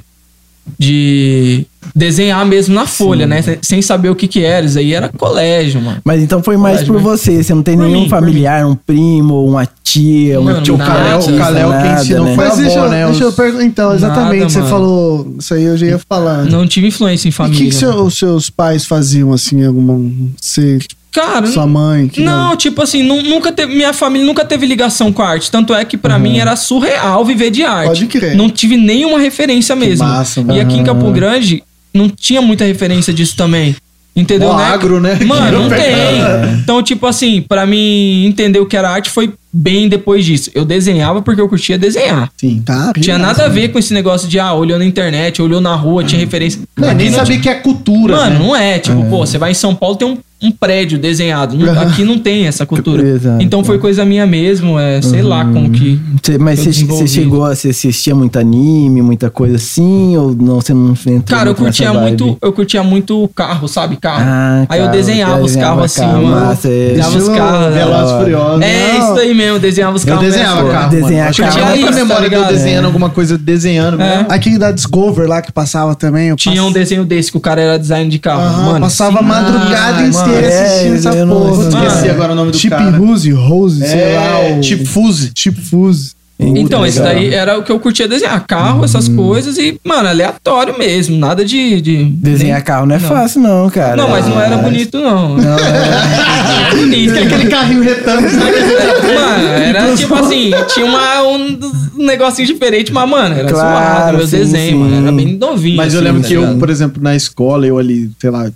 De 0.78 1.64
desenhar 1.94 2.44
mesmo 2.44 2.74
na 2.74 2.86
folha, 2.86 3.26
né? 3.26 3.42
Sem- 3.62 3.80
saber 3.82 4.10
o 4.10 4.14
que 4.16 4.26
que 4.28 4.44
era. 4.44 4.66
Isso 4.66 4.78
aí 4.78 4.92
era 4.92 5.08
colégio, 5.08 5.80
mano. 5.80 5.98
Mas 6.04 6.22
então 6.22 6.42
foi 6.42 6.56
mais 6.56 6.78
Colégio, 6.82 6.92
por 6.94 6.98
né? 6.98 7.02
você. 7.04 7.42
Você 7.42 7.54
não 7.54 7.62
tem 7.62 7.76
Por 7.76 7.86
nenhum 7.86 8.02
mim, 8.02 8.08
familiar, 8.08 8.66
um 8.66 8.74
primo, 8.74 9.44
uma 9.46 9.66
tia, 9.82 10.40
um 10.40 10.62
tio 10.62 10.74
O 10.74 10.78
nada, 10.78 11.18
o 11.18 11.38
Kalel 11.38 11.70
quem 11.82 11.92
ensinou 11.92 12.24
né? 12.26 12.34
foi 12.34 12.44
Mas 12.48 12.58
deixa, 12.58 12.80
avó, 12.80 12.88
né? 12.90 13.06
deixa 13.06 13.24
eu 13.24 13.28
Os- 13.28 13.34
perguntar. 13.34 13.64
Então, 13.64 13.94
exatamente, 13.94 14.38
Nada, 14.40 14.50
você 14.50 14.58
mano. 14.58 14.70
falou. 14.70 15.34
Isso 15.38 15.54
aí 15.54 15.62
eu 15.64 15.76
já 15.76 15.86
ia 15.86 16.00
falar. 16.08 16.44
Não 16.44 16.66
tive 16.66 16.88
influência 16.88 17.28
em 17.28 17.30
E 17.30 17.32
o 17.32 17.34
família. 17.34 17.58
que, 17.64 17.70
que 17.70 17.74
seu- 17.74 18.02
os 18.04 18.18
seus 18.18 18.50
pais 18.50 18.84
faziam, 18.84 19.32
assim, 19.32 19.64
alguma. 19.64 19.98
Você, 20.40 20.78
Cara, 21.20 21.46
sua 21.46 21.66
mãe? 21.66 22.08
que 22.08 22.20
Não, 22.22 22.56
tipo 22.56 22.82
assim, 22.82 23.02
nu- 23.02 23.22
nunca 23.22 23.50
teve, 23.52 23.74
minha 23.74 23.92
família 23.92 24.26
nunca 24.26 24.44
teve 24.44 24.66
ligação 24.66 25.12
com 25.12 25.22
a 25.22 25.28
arte. 25.28 25.50
Tanto 25.50 25.74
é 25.74 25.84
que 25.84 25.96
pra 25.96 26.18
mim 26.18 26.38
era 26.38 26.54
surreal 26.56 27.24
viver 27.24 27.50
de 27.50 27.64
arte. 27.64 27.88
Pode 27.88 28.06
crer. 28.06 28.36
Não 28.36 28.48
tive 28.48 28.76
nenhuma 28.76 29.18
referência 29.18 29.74
mesmo. 29.74 30.06
massa, 30.06 30.40
e 30.40 30.44
mano. 30.44 30.60
aqui 30.60 30.76
em 30.76 30.84
Campo 30.84 31.10
Grande 31.10 31.62
não 31.92 32.08
tinha 32.08 32.40
muita 32.40 32.64
referência 32.64 33.12
disso 33.12 33.36
também. 33.36 33.74
Entendeu, 34.14 34.48
O 34.50 34.56
né? 34.56 34.64
agro, 34.64 35.00
né? 35.00 35.16
Mano, 35.24 35.62
não 35.62 35.68
tem. 35.68 36.58
Então, 36.60 36.82
tipo 36.82 37.06
assim, 37.06 37.40
pra 37.40 37.64
mim 37.64 38.24
entender 38.26 38.58
o 38.58 38.66
que 38.66 38.76
era 38.76 38.90
arte 38.90 39.08
foi 39.10 39.32
bem 39.52 39.88
depois 39.88 40.24
disso. 40.24 40.50
Eu 40.54 40.64
desenhava 40.64 41.22
porque 41.22 41.40
eu 41.40 41.48
curtia 41.48 41.78
desenhar. 41.78 42.28
Sim. 42.36 42.60
Tá, 42.66 42.92
Tinha 43.00 43.16
nada 43.16 43.44
a 43.44 43.48
ver 43.48 43.68
com 43.68 43.78
esse 43.78 43.94
negócio 43.94 44.26
de, 44.28 44.40
ah, 44.40 44.52
olhou 44.54 44.76
na 44.76 44.84
internet, 44.84 45.40
olhou 45.40 45.60
na 45.60 45.74
rua, 45.76 46.02
tinha 46.02 46.20
referência. 46.20 46.60
Não, 46.76 46.92
nem 46.94 47.10
não 47.10 47.18
sabia 47.20 47.38
que 47.38 47.48
é 47.48 47.54
cultura, 47.54 48.16
Mano, 48.16 48.30
né? 48.30 48.38
não 48.44 48.56
é. 48.56 48.78
Tipo, 48.80 49.04
pô, 49.04 49.18
você 49.24 49.38
vai 49.38 49.52
em 49.52 49.54
São 49.54 49.72
Paulo, 49.72 49.94
tem 49.94 50.08
um, 50.08 50.18
um 50.42 50.50
prédio 50.52 50.98
desenhado. 50.98 51.56
Aqui 51.80 52.04
não 52.04 52.18
tem 52.18 52.46
essa 52.46 52.64
cultura. 52.64 53.02
Exato. 53.02 53.42
Então 53.42 53.64
foi 53.64 53.78
coisa 53.78 54.04
minha 54.04 54.26
mesmo. 54.26 54.78
É, 54.78 55.02
sei 55.02 55.22
lá 55.22 55.44
como 55.44 55.70
que. 55.70 56.00
Você- 56.22 56.38
mas 56.38 56.64
Eu 56.64 56.86
você, 56.86 57.06
chegou 57.08 57.44
a 57.44 57.54
você 57.54 57.70
assistia 57.70 58.14
muito 58.14 58.38
anime, 58.38 59.02
muita 59.02 59.30
coisa 59.30 59.56
assim? 59.56 60.16
Ou 60.16 60.34
não, 60.34 60.60
você 60.60 60.72
não 60.72 60.92
entrou 60.92 61.22
Cara, 61.38 61.50
eu 61.50 61.54
curtia 61.54 61.92
vibe? 61.92 62.02
muito, 62.02 62.38
eu 62.40 62.52
curtia 62.52 62.82
muito 62.82 63.28
carro, 63.34 63.66
sabe? 63.68 63.96
Carro. 63.96 64.24
Ah, 64.26 64.66
Aí 64.68 64.78
eu 64.78 64.84
carro, 64.86 64.96
desenhava 64.96 65.40
os 65.40 65.46
desenhava 65.46 65.74
carros 65.76 65.84
assim, 65.92 66.00
carro, 66.02 66.22
mano. 66.26 66.46
massa, 66.46 66.68
é. 66.68 66.88
Desenhava 66.88 67.18
os 67.18 67.28
carros. 67.28 67.60
né? 67.60 67.70
Velozes 67.84 68.10
e 68.10 68.18
Furiosos. 68.18 68.62
É 68.62 68.92
Não. 68.92 68.98
isso 69.12 69.20
aí 69.20 69.34
mesmo, 69.34 69.58
desenhava 69.58 69.96
os 69.96 70.02
Eu 70.06 70.08
carros. 70.14 70.24
desenhava 70.30 70.62
nessa- 70.62 70.72
carro. 70.78 70.90
Desenhar 70.90 71.10
mano. 71.12 71.28
Acho 71.30 71.42
que 71.42 71.48
carro. 71.48 71.72
tinha 71.72 71.76
isso, 71.90 71.94
memória 71.98 72.30
tá 72.30 72.36
de 72.36 72.42
eu 72.42 72.48
desenhando 72.48 72.84
alguma 72.84 73.10
coisa 73.10 73.36
desenhando 73.38 74.00
É. 74.00 74.16
mesmo. 74.18 74.26
Aquele 74.32 74.58
da 74.58 74.70
Discover 74.70 75.28
lá 75.28 75.42
que 75.42 75.50
passava 75.50 75.94
também. 75.94 76.28
Eu 76.28 76.36
Tinha 76.36 76.62
um 76.62 76.70
desenho 76.72 77.04
desse 77.04 77.30
que 77.32 77.36
o 77.36 77.40
cara 77.40 77.60
era 77.60 77.78
design 77.78 78.08
de 78.10 78.18
carro. 78.18 78.42
Aham, 78.42 78.64
mano, 78.66 78.80
passava 78.80 79.18
a 79.18 79.22
sim. 79.22 79.26
madrugada 79.28 79.98
Ah, 79.98 80.08
inteira 80.28 80.48
mano. 80.48 80.62
assistindo 80.66 80.94
É, 80.94 80.96
essa 80.98 81.08
eu 81.10 81.26
não- 81.26 81.34
porra. 81.40 81.70
Mano, 81.70 81.86
Esqueci 81.86 82.10
agora 82.10 82.32
o 82.32 82.34
nome 82.36 82.50
do 82.52 82.56
Chip 82.56 82.70
cara. 82.76 82.96
Rose, 82.96 83.30
Rose, 83.32 83.86
sei 83.86 84.00
É, 84.00 84.16
lá. 84.16 84.56
O... 84.56 84.60
tipo 84.60 84.86
Fuse. 84.86 85.30
Chip 85.34 85.60
Fuse. 85.60 86.16
Então, 86.40 86.86
esse 86.86 87.00
Legal. 87.00 87.14
daí 87.16 87.34
era 87.34 87.58
o 87.58 87.64
que 87.64 87.72
eu 87.72 87.80
curtia 87.80 88.06
desenhar. 88.06 88.46
Carro, 88.46 88.84
essas 88.84 89.08
coisas 89.08 89.58
e, 89.58 89.76
mano, 89.84 90.08
aleatório 90.08 90.78
mesmo. 90.78 91.18
Nada 91.18 91.44
de. 91.44 91.80
de 91.80 92.04
Desenhar 92.04 92.58
nem- 92.58 92.64
carro 92.64 92.86
não 92.86 92.94
é 92.94 93.00
fácil, 93.00 93.40
não, 93.40 93.68
cara. 93.68 93.96
Não, 93.96 94.08
mas 94.08 94.24
não 94.28 94.40
era 94.40 94.54
É. 94.54 94.58
bonito, 94.62 95.00
não. 95.00 95.36
Não, 95.36 95.58
era 95.58 96.70
bonito. 96.78 97.18
Aquele 97.18 97.46
carrinho 97.46 97.82
retângulo. 97.82 98.30
Mano, 98.32 99.48
era 99.48 99.96
tipo 99.96 100.14
assim, 100.14 100.52
tinha 100.72 100.86
uma, 100.86 101.22
um 101.24 101.58
negocinho 102.06 102.46
diferente, 102.46 102.92
mas, 102.92 103.10
mano, 103.10 103.34
era 103.34 103.48
Claro, 103.48 103.78
suave, 104.00 104.16
meu 104.18 104.26
sim, 104.28 104.36
desenho, 104.36 104.70
sim. 104.70 104.74
mano. 104.78 105.02
Era 105.08 105.12
bem 105.16 105.36
novinho. 105.36 105.76
Mas 105.76 105.92
eu 105.92 105.98
assim, 105.98 106.06
lembro 106.08 106.22
tá 106.22 106.28
que 106.28 106.34
eu, 106.34 106.56
por 106.58 106.70
exemplo, 106.70 107.02
na 107.02 107.16
escola, 107.16 107.66
eu 107.66 107.78
ali, 107.78 108.12
sei 108.20 108.30
lá, 108.30 108.48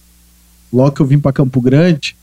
logo 0.72 0.92
que 0.92 1.00
eu 1.00 1.06
vim 1.06 1.18
pra 1.18 1.32
Campo 1.32 1.60
Grande, 1.60 2.14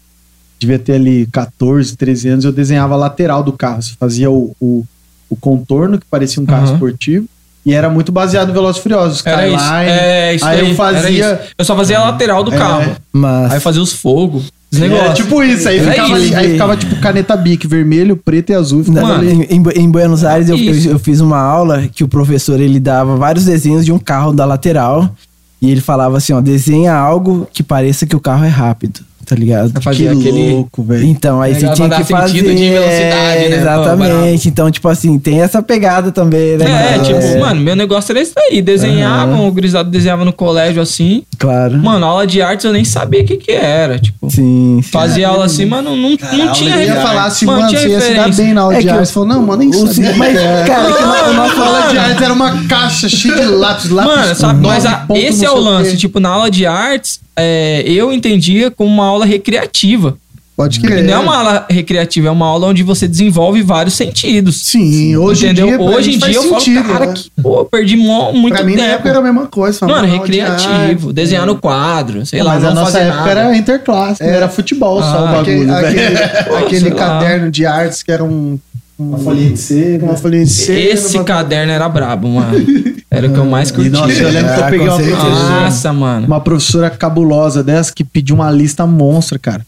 devia 0.59 0.79
ter 0.79 0.93
ali 0.93 1.25
14, 1.31 1.95
13 1.95 2.27
anos, 2.29 2.45
eu 2.45 2.51
desenhava 2.51 2.93
a 2.95 2.97
lateral 2.97 3.43
do 3.43 3.53
carro. 3.53 3.81
Você 3.81 3.93
fazia 3.99 4.29
o, 4.29 4.55
o, 4.59 4.83
o 5.29 5.35
contorno, 5.35 5.97
que 5.99 6.05
parecia 6.09 6.41
um 6.41 6.45
carro 6.45 6.65
Aham. 6.65 6.73
esportivo, 6.73 7.25
e 7.65 7.73
era 7.73 7.89
muito 7.89 8.11
baseado 8.11 8.49
em 8.49 8.53
Velozes 8.53 8.79
e 8.79 8.83
Furiosos. 8.83 9.25
Era 9.25 9.47
isso. 9.47 9.57
Skyline. 9.57 9.89
É, 9.91 10.35
isso 10.35 10.45
aí 10.45 10.59
aí. 10.61 10.69
eu 10.69 10.75
fazia... 10.75 11.41
Eu 11.57 11.65
só 11.65 11.75
fazia 11.75 11.99
a 11.99 12.05
lateral 12.05 12.43
do 12.43 12.53
É. 12.53 12.57
carro. 12.57 12.95
Mas, 13.11 13.51
Aí 13.51 13.57
eu 13.57 13.61
fazia 13.61 13.81
os 13.81 13.93
fogos, 13.93 14.51
os 14.71 14.81
É, 14.81 15.13
tipo 15.13 15.43
isso, 15.43 15.67
aí 15.67 15.77
Era 15.79 15.91
ficava, 15.91 16.13
ali- 16.15 16.25
isso. 16.25 16.35
aí 16.37 16.51
ficava 16.51 16.77
tipo 16.77 16.95
caneta 17.01 17.35
bic, 17.35 17.67
vermelho, 17.67 18.15
preto 18.15 18.51
e 18.51 18.55
azul. 18.55 18.83
Ali. 19.13 19.45
em, 19.49 19.63
em- 19.83 19.89
Buenos 19.91 20.23
Aires 20.23 20.47
eu, 20.49 20.57
eu, 20.57 20.91
eu 20.91 20.99
fiz 20.99 21.19
uma 21.19 21.37
aula 21.39 21.87
que 21.87 22.03
o 22.03 22.07
professor 22.07 22.59
ele 22.59 22.79
dava 22.79 23.15
vários 23.17 23.45
desenhos 23.45 23.83
de 23.85 23.91
um 23.91 23.99
carro 23.99 24.31
da 24.31 24.45
lateral 24.45 25.13
e 25.61 25.69
ele 25.69 25.81
falava 25.81 26.17
assim, 26.17 26.33
ó, 26.33 26.41
desenha 26.41 26.93
algo 26.93 27.47
que 27.51 27.61
pareça 27.61 28.05
que 28.05 28.15
o 28.15 28.19
carro 28.19 28.45
é 28.45 28.49
rápido, 28.49 29.01
tá 29.29 29.35
ligado? 29.35 29.71
Eu 29.75 29.81
fazia 29.81 30.11
que 30.15 30.19
aquele. 30.19 30.51
louco, 30.53 30.81
velho. 30.81 31.05
Então, 31.05 31.39
aí 31.39 31.51
É, 31.51 31.55
você 31.59 31.65
pra 31.67 31.75
tinha 31.75 31.89
que 31.89 32.03
fazer. 32.03 32.27
sentido 32.39 32.55
de 32.55 32.69
velocidade, 32.69 33.43
é, 33.43 33.49
né? 33.49 33.55
Pô, 33.57 33.61
Exatamente. 33.61 34.47
Então, 34.49 34.71
tipo 34.71 34.87
assim, 34.89 35.19
tem 35.19 35.39
essa 35.41 35.61
pegada 35.61 36.11
também, 36.11 36.57
né? 36.57 36.65
É, 36.65 36.97
cara? 36.97 37.03
tipo, 37.03 37.39
mano, 37.39 37.61
meu 37.61 37.75
negócio 37.75 38.11
era 38.11 38.19
isso 38.21 38.33
aí. 38.37 38.59
Desenhava, 38.61 39.35
o 39.39 39.51
gurizado 39.51 39.89
desenhava 39.91 40.25
no 40.25 40.33
colégio 40.33 40.81
assim. 40.81 41.21
Claro. 41.37 41.77
Mano, 41.77 42.05
aula 42.05 42.25
de 42.25 42.41
artes 42.41 42.65
eu 42.65 42.73
nem 42.73 42.83
sabia 42.83 43.21
o 43.21 43.25
que 43.25 43.37
que 43.37 43.51
era. 43.51 43.99
Tipo, 43.99 44.29
Sim. 44.31 44.79
sim. 44.81 44.89
fazia 44.91 45.27
aula 45.27 45.45
assim, 45.45 45.65
mas 45.65 45.83
não, 45.83 45.95
não, 45.95 46.09
não 46.09 46.51
tinha 46.53 46.75
Eu 46.77 46.83
ia 46.83 46.95
falar 46.95 47.25
assim, 47.25 47.45
Mano, 47.45 47.61
mano, 47.61 47.77
você 47.77 47.87
ia 47.87 48.01
se 48.01 48.13
dar 48.15 48.33
bem 48.33 48.53
na 48.53 48.61
aula 48.61 48.73
É 48.73 48.77
de 48.79 48.83
que 48.85 48.89
arte. 48.89 49.01
o- 49.01 49.05
Você 49.05 49.13
falou, 49.13 49.29
não, 49.29 49.41
mano, 49.45 49.59
nem 49.59 49.71
sabia. 49.71 50.13
mas, 50.15 50.33
cara, 50.37 50.49
é 50.59 50.63
que 50.63 51.01
na- 51.01 51.33
não, 51.33 51.43
aula 51.43 51.87
de 51.89 51.95
mano. 51.95 51.99
arte 52.09 52.23
era 52.23 52.33
uma 52.33 52.63
caixa 52.67 53.07
cheia 53.07 53.35
de 53.35 53.45
lápis, 53.45 53.89
lápis. 53.91 54.15
Mano, 54.15 54.35
sabe, 54.35 54.65
mas 54.67 54.85
a- 54.85 55.05
esse 55.13 55.45
é 55.45 55.51
o 55.51 55.57
lance. 55.59 55.97
Tipo, 55.97 56.19
na 56.19 56.29
aula 56.29 56.49
de 56.49 56.65
artes, 56.65 57.19
é, 57.39 57.81
eu 57.85 58.11
entendia 58.13 58.69
como 58.71 58.89
uma 58.91 59.05
aula 59.05 59.25
recreativa. 59.25 60.17
Pode 60.55 60.81
crer. 60.81 61.05
não 61.05 61.13
é 61.13 61.17
uma 61.19 61.37
aula 61.37 61.65
recreativa, 61.69 62.27
é 62.27 62.31
uma 62.31 62.45
aula 62.45 62.67
onde 62.67 62.83
você 62.83 63.07
desenvolve 63.07 63.61
vários 63.63 63.93
sentidos. 63.95 64.57
Sim, 64.63 65.15
hoje 65.15 65.45
entendeu? 65.45 65.67
em 65.67 65.77
dia, 65.77 65.81
Hoje 65.81 66.11
em 66.15 66.17
dia 66.17 66.33
eu 66.33 66.41
sentido, 66.43 66.83
falo, 66.83 66.93
cara, 66.93 67.05
né? 67.05 67.13
que, 67.15 67.31
pô, 67.41 67.59
eu 67.59 67.65
perdi 67.65 67.95
mó- 67.95 68.33
muito 68.33 68.55
Pra 68.55 68.65
mim, 68.65 68.73
na 68.75 68.81
tempo. 68.81 68.93
época 68.95 69.09
era 69.09 69.19
a 69.19 69.21
mesma 69.21 69.47
coisa. 69.47 69.87
Mano, 69.87 70.05
de 70.05 70.11
recreativo, 70.17 71.07
arte, 71.07 71.13
desenhar 71.13 71.45
no 71.45 71.57
quadro, 71.57 72.25
sei 72.25 72.43
lá, 72.43 72.55
Mas 72.55 72.65
a 72.65 72.73
nossa 72.73 72.99
época 72.99 73.15
nada. 73.25 73.31
era 73.31 73.55
interclasse, 73.55 74.21
né? 74.21 74.35
era 74.35 74.49
futebol 74.49 75.01
só 75.01 75.07
o 75.07 75.25
Ah, 75.27 75.39
Aquele, 75.39 75.65
bagulho. 75.65 75.87
aquele, 75.87 76.55
aquele 76.65 76.91
caderno 76.91 77.49
de 77.49 77.65
artes 77.65 78.03
que 78.03 78.11
era 78.11 78.25
um. 78.25 78.59
Uma 78.97 79.17
folhinha 79.17 79.51
de 79.51 79.57
cera. 79.57 80.03
Uma 80.03 80.17
folhinha 80.17 80.43
de 80.43 80.51
cera. 80.51 80.77
Esse 80.77 81.15
uma- 81.15 81.23
caderno 81.23 81.71
era 81.71 81.87
brabo, 81.87 82.27
mano. 82.27 82.51
Era 83.11 83.27
o 83.27 83.33
que 83.33 83.39
eu 83.39 83.45
mais 83.45 83.69
E 83.69 83.73
curtia. 83.73 83.91
nossa, 83.91 84.13
eu 84.13 84.29
lembro 84.29 84.53
que 84.53 84.59
eu 84.59 84.63
Ah, 84.65 84.69
peguei 84.69 84.87
uma 84.87 84.95
professora, 84.97 85.61
Nossa, 85.61 85.93
mano. 85.93 86.27
uma 86.27 86.39
professora 86.41 86.89
cabulosa 86.91 87.63
dessa 87.63 87.91
que 87.91 88.03
pediu 88.03 88.35
uma 88.35 88.51
lista 88.51 88.85
monstra, 88.85 89.39
cara. 89.39 89.65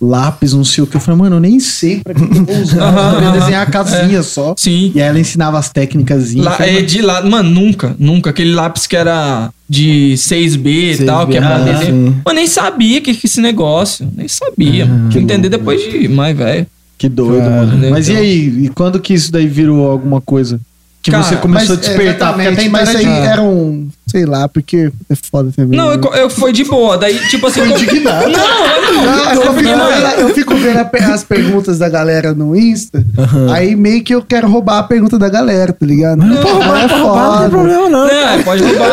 Lápis, 0.00 0.52
não 0.52 0.64
sei 0.64 0.82
o 0.82 0.86
que. 0.86 0.96
Eu 0.96 1.00
falei, 1.00 1.20
mano, 1.20 1.36
eu 1.36 1.40
nem 1.40 1.60
sei 1.60 2.00
pra 2.02 2.12
que 2.12 2.26
que 2.26 2.36
eu 2.38 2.44
vou 2.44 2.56
usar. 2.60 2.88
Eu 2.92 3.12
sabia 3.12 3.30
desenhar 3.40 3.62
a 3.62 3.70
casinha 3.70 4.22
só. 4.24 4.52
Sim. 4.58 4.90
E 4.96 5.00
aí 5.00 5.08
ela 5.08 5.20
ensinava 5.20 5.56
as 5.60 5.68
técnicas. 5.70 6.34
Lá, 6.34 6.56
é 6.60 6.82
de 6.82 7.00
lá, 7.02 7.22
mano, 7.22 7.48
nunca, 7.48 7.94
nunca. 8.00 8.30
Aquele 8.30 8.52
lápis 8.52 8.88
que 8.88 8.96
era 8.96 9.50
de 9.68 10.14
6B 10.16 11.00
e 11.00 11.04
tal, 11.04 11.28
que 11.28 11.36
é 11.36 11.40
pra 11.40 11.56
ah. 11.56 12.20
Eu 12.26 12.34
nem 12.34 12.48
sabia 12.48 13.00
que 13.00 13.14
que 13.14 13.26
esse 13.28 13.40
negócio. 13.40 14.08
Nem 14.16 14.26
sabia. 14.26 14.86
mano. 14.86 15.12
Fui 15.12 15.20
entender 15.20 15.48
depois 15.48 15.80
de 15.80 16.08
mais 16.08 16.36
velho. 16.36 16.66
Que 16.98 17.08
doido, 17.08 17.44
Cara, 17.44 17.66
mano. 17.66 17.78
né, 17.78 17.90
Mas 17.90 18.08
então. 18.08 18.20
e 18.20 18.24
aí? 18.26 18.64
E 18.64 18.68
quando 18.70 18.98
que 18.98 19.14
isso 19.14 19.30
daí 19.30 19.46
virou 19.46 19.88
alguma 19.88 20.20
coisa? 20.20 20.58
Que 21.02 21.10
Cara, 21.10 21.24
você 21.24 21.34
começou 21.34 21.74
a 21.74 21.78
despertar? 21.78 22.32
Porque 22.32 22.46
até 22.48 22.62
então 22.62 22.70
mas 22.72 22.94
aí 22.94 23.04
era 23.04 23.42
um. 23.42 23.88
Sei 24.06 24.24
lá, 24.24 24.46
porque 24.48 24.92
é 25.10 25.14
foda 25.30 25.50
também. 25.56 25.76
Não, 25.76 25.90
eu, 25.92 26.00
eu 26.14 26.30
foi 26.30 26.52
de 26.52 26.62
boa. 26.64 26.96
Daí, 26.96 27.18
tipo 27.28 27.44
assim. 27.48 27.60
como- 27.60 27.72
indignado. 27.72 28.28
Não, 28.30 28.38
não, 28.38 29.02
Não, 29.02 29.24
não. 29.24 29.32
eu, 29.34 29.40
fico 29.42 29.54
vendo, 29.54 30.20
eu 30.20 30.28
fico 30.28 30.54
vendo 30.56 30.78
a 30.78 31.12
as 31.12 31.24
perguntas 31.24 31.78
da 31.78 31.88
galera 31.88 32.32
no 32.32 32.54
Insta, 32.54 33.04
aí 33.52 33.74
meio 33.74 34.04
que 34.04 34.14
eu 34.14 34.22
quero 34.22 34.48
roubar 34.48 34.78
a 34.78 34.82
pergunta 34.84 35.18
da 35.18 35.28
galera, 35.28 35.72
tá 35.72 35.84
ligado? 35.84 36.18
Não, 36.18 36.58
mas 36.68 36.86
pra 36.92 36.98
roubar 37.02 37.30
não 37.32 37.40
tem 37.40 37.50
problema, 37.50 37.88
não. 37.88 38.06
É, 38.08 38.42
pode 38.44 38.62
roubar. 38.62 38.88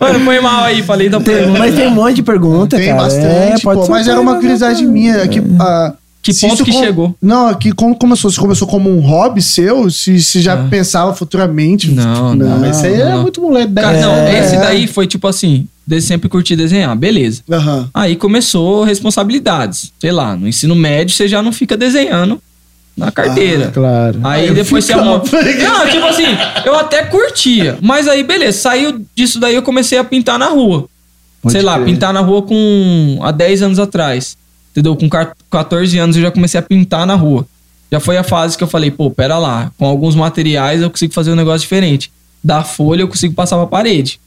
Mano, 0.00 0.20
foi 0.24 0.40
mal 0.40 0.64
aí, 0.64 0.82
falei 0.82 1.08
da 1.08 1.18
Tem- 1.20 1.34
pergunta. 1.38 1.58
mas 1.58 1.74
tem 1.74 1.86
um 1.88 1.90
monte 1.90 2.14
de 2.16 2.22
pergunta, 2.22 2.76
Tem 2.76 2.86
cara. 2.86 3.02
bastante, 3.02 3.26
é, 3.26 3.58
pode 3.62 3.80
pô, 3.80 3.88
mas 3.88 4.06
era 4.06 4.20
uma 4.20 4.36
curiosidade 4.36 4.86
minha. 4.86 5.26
Que, 5.26 5.42
ah, 5.58 5.92
Que 6.22 6.32
se 6.32 6.46
ponto 6.46 6.64
que 6.64 6.72
com- 6.72 6.78
chegou? 6.80 7.16
Não, 7.22 7.54
que 7.54 7.72
como 7.72 7.94
começou? 7.96 8.30
Se 8.30 8.38
começou 8.38 8.66
como 8.68 8.90
um 8.90 9.00
hobby 9.00 9.40
seu, 9.40 9.88
se, 9.90 10.20
se 10.22 10.40
já 10.42 10.56
pensava 10.68 11.14
futuramente. 11.14 11.90
Não, 11.90 12.32
tipo, 12.32 12.44
não, 12.44 12.58
Mas 12.58 12.76
isso 12.76 12.86
aí 12.86 12.92
não, 12.96 13.00
era 13.00 13.14
não. 13.14 13.22
muito 13.22 13.40
moleque. 13.40 13.72
Cara, 13.72 14.00
não, 14.00 14.12
anos. 14.12 14.30
É. 14.30 14.38
esse 14.40 14.56
daí 14.56 14.86
foi 14.86 15.06
tipo 15.06 15.26
assim, 15.26 15.66
sempre 16.02 16.28
curti 16.28 16.54
desenhar, 16.54 16.94
beleza. 16.96 17.42
Aham. 17.50 17.88
Aí 17.94 18.16
começou 18.16 18.84
responsabilidades. 18.84 19.92
Sei 19.98 20.12
lá, 20.12 20.36
no 20.36 20.46
ensino 20.48 20.74
médio 20.74 21.14
você 21.14 21.26
já 21.28 21.42
não 21.42 21.52
fica 21.52 21.76
desenhando 21.76 22.40
na 22.96 23.10
carteira. 23.12 23.70
Claro. 23.72 24.18
Aí 24.24 24.48
eu 24.48 24.54
depois 24.54 24.84
você 24.84 24.92
arruma. 24.92 25.22
Não, 25.62 25.88
tipo 25.88 26.04
assim, 26.06 26.26
eu 26.66 26.74
até 26.74 27.04
curtia. 27.04 27.78
Mas 27.80 28.08
aí, 28.08 28.24
beleza, 28.24 28.58
saiu 28.58 29.00
disso 29.14 29.38
daí 29.38 29.54
eu 29.54 29.62
comecei 29.62 29.96
a 29.98 30.04
pintar 30.04 30.36
na 30.38 30.48
rua. 30.48 30.86
Sei 31.48 31.62
lá, 31.62 31.78
pintar 31.78 32.12
na 32.12 32.20
rua 32.20 32.42
com. 32.42 33.20
há 33.22 33.30
10 33.30 33.62
anos 33.62 33.78
atrás. 33.78 34.36
Entendeu? 34.78 34.94
Com 34.94 35.08
car- 35.08 35.34
14 35.50 35.98
anos 35.98 36.14
eu 36.16 36.22
já 36.22 36.30
comecei 36.30 36.60
a 36.60 36.62
pintar 36.62 37.04
na 37.04 37.16
rua. 37.16 37.44
Já 37.90 37.98
foi 37.98 38.16
a 38.16 38.22
fase 38.22 38.56
que 38.56 38.62
eu 38.62 38.68
falei, 38.68 38.92
pô, 38.92 39.10
pera 39.10 39.38
lá, 39.38 39.72
com 39.76 39.84
alguns 39.86 40.14
materiais 40.14 40.80
eu 40.80 40.88
consigo 40.88 41.12
fazer 41.12 41.32
um 41.32 41.34
negócio 41.34 41.60
diferente. 41.62 42.12
Da 42.44 42.62
folha 42.62 43.00
eu 43.00 43.08
consigo 43.08 43.34
passar 43.34 43.56
pra 43.56 43.66
parede. 43.66 44.20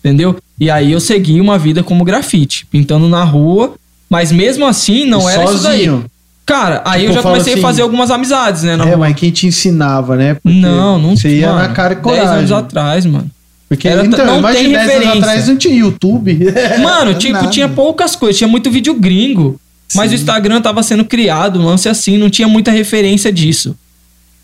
Entendeu? 0.00 0.36
E 0.58 0.70
aí 0.70 0.90
eu 0.92 1.00
segui 1.00 1.38
uma 1.40 1.58
vida 1.58 1.82
como 1.82 2.02
grafite, 2.02 2.64
pintando 2.70 3.08
na 3.08 3.24
rua, 3.24 3.74
mas 4.08 4.32
mesmo 4.32 4.64
assim 4.64 5.04
não 5.06 5.28
E 5.28 5.32
era 5.34 5.44
isso 5.44 5.62
daí. 5.62 5.76
sozinho? 5.84 6.04
Cara, 6.46 6.82
aí 6.86 7.00
Tipo, 7.02 7.10
eu 7.12 7.14
já 7.16 7.22
comecei 7.22 7.52
assim- 7.54 7.62
a 7.62 7.66
fazer 7.66 7.82
algumas 7.82 8.10
amizades, 8.10 8.62
né? 8.62 8.72
É, 8.72 8.76
rua. 8.76 8.96
mas 8.96 9.16
quem 9.16 9.30
te 9.30 9.46
ensinava, 9.46 10.16
né? 10.16 10.34
Porque 10.34 10.56
Não, 10.58 10.98
não 10.98 11.14
Você 11.16 11.28
ia 11.40 11.48
mano, 11.48 11.58
na 11.58 11.68
cara 11.74 11.92
e 11.94 11.96
10 11.96 12.18
anos 12.18 12.50
coragem. 12.50 12.56
atrás, 12.56 13.06
mano. 13.06 13.30
Porque 13.68 13.88
Era- 13.88 14.04
então, 14.04 14.24
não 14.40 14.52
tem 14.52 14.70
10 14.70 14.76
anos 14.76 14.86
referência. 14.92 15.18
atrás 15.18 15.48
não 15.48 15.56
tinha 15.56 15.74
YouTube. 15.74 16.38
Mano, 16.82 17.14
tipo, 17.14 17.32
nada. 17.32 17.48
tinha 17.48 17.66
poucas 17.68 18.14
coisas, 18.14 18.36
tinha 18.36 18.46
muito 18.46 18.70
vídeo 18.70 18.94
gringo. 18.94 19.58
Mas 19.94 20.12
o 20.12 20.14
Instagram 20.14 20.60
tava 20.60 20.82
sendo 20.82 21.04
criado, 21.04 21.60
um 21.60 21.64
lance 21.66 21.88
assim, 21.88 22.16
não 22.18 22.30
tinha 22.30 22.48
muita 22.48 22.70
referência 22.70 23.32
disso. 23.32 23.76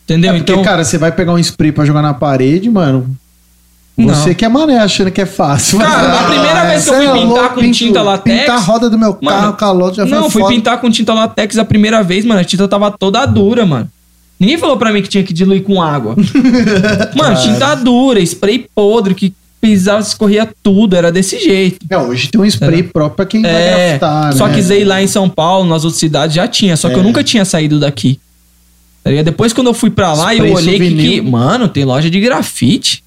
Entendeu? 0.05 0.31
É 0.33 0.37
porque, 0.39 0.53
então, 0.53 0.65
cara, 0.65 0.85
você 0.85 0.99
vai 0.99 1.13
pegar 1.13 1.33
um 1.33 1.39
spray 1.39 1.71
pra 1.73 1.85
jogar 1.85 2.03
na 2.03 2.13
parede, 2.15 2.69
mano. 2.69 3.09
Não. 3.97 4.15
Você 4.15 4.35
que 4.35 4.45
é 4.45 4.49
mané 4.49 4.79
achando 4.79 5.11
que 5.11 5.21
é 5.21 5.27
fácil. 5.27 5.79
Cara, 5.79 6.21
a 6.21 6.25
primeira 6.25 6.65
vez 6.67 6.85
que 6.85 6.91
eu 6.91 6.95
fui 6.95 7.05
é 7.07 7.13
pintar 7.13 7.27
louco, 7.29 7.55
com 7.55 7.61
pinto- 7.61 7.79
tinta 7.79 8.03
latex. 8.03 8.41
Pintar 8.41 8.57
a 8.57 8.61
roda 8.61 8.89
do 8.91 8.99
meu 8.99 9.15
carro, 9.15 9.41
Mano, 9.43 9.53
calote 9.55 9.97
já 9.99 10.07
foi 10.07 10.19
Não, 10.19 10.31
fui 10.31 10.43
foda. 10.43 10.55
pintar 10.55 10.81
com 10.81 10.91
tinta 10.91 11.13
latex 11.13 11.59
a 11.59 11.65
primeira 11.65 12.03
vez, 12.03 12.25
mano. 12.25 12.41
A 12.41 12.45
tinta 12.45 12.67
tava 12.67 12.91
toda 12.91 13.25
dura, 13.27 13.67
mano. 13.67 13.89
Ninguém 14.39 14.57
falou 14.57 14.79
pra 14.79 14.91
mim 14.91 15.03
que 15.03 15.09
tinha 15.09 15.23
que 15.23 15.35
diluir 15.35 15.63
com 15.63 15.83
água. 15.83 16.17
mano, 17.15 17.41
tinta 17.43 17.75
dura, 17.75 18.21
spray 18.25 18.67
podre, 18.75 19.15
que 19.15 19.35
pisava, 19.61 20.01
escorria 20.01 20.49
tudo, 20.63 20.97
era 20.97 21.13
desse 21.13 21.39
jeito. 21.39 21.79
É, 21.91 21.99
hoje 21.99 22.29
tem 22.29 22.41
um 22.41 22.45
spray 22.45 22.83
próprio 22.83 23.17
pra 23.17 23.27
quem 23.27 23.43
vai 23.43 23.51
É, 23.51 23.87
grafitar, 23.89 24.33
só 24.33 24.47
né? 24.49 24.55
que 24.55 24.63
Zay 24.63 24.85
lá 24.85 25.03
em 25.03 25.07
São 25.07 25.29
Paulo, 25.29 25.69
nas 25.69 25.85
outras 25.85 26.01
cidades 26.01 26.35
já 26.35 26.49
tinha, 26.49 26.77
só 26.77 26.89
que 26.89 26.95
eu 26.95 27.01
É. 27.01 27.03
nunca 27.03 27.23
tinha 27.23 27.45
saído 27.45 27.79
daqui. 27.79 28.19
Tá? 29.05 29.11
Depois 29.23 29.53
quando 29.53 29.67
eu 29.69 29.75
fui 29.75 29.91
pra 29.91 30.13
lá, 30.13 30.33
Spray 30.35 30.51
eu 30.51 30.57
olhei 30.57 30.79
que, 30.79 30.95
que, 30.97 31.21
mano, 31.21 31.69
tem 31.69 31.85
loja 31.85 32.09
de 32.11 32.21
grafite. 32.21 33.03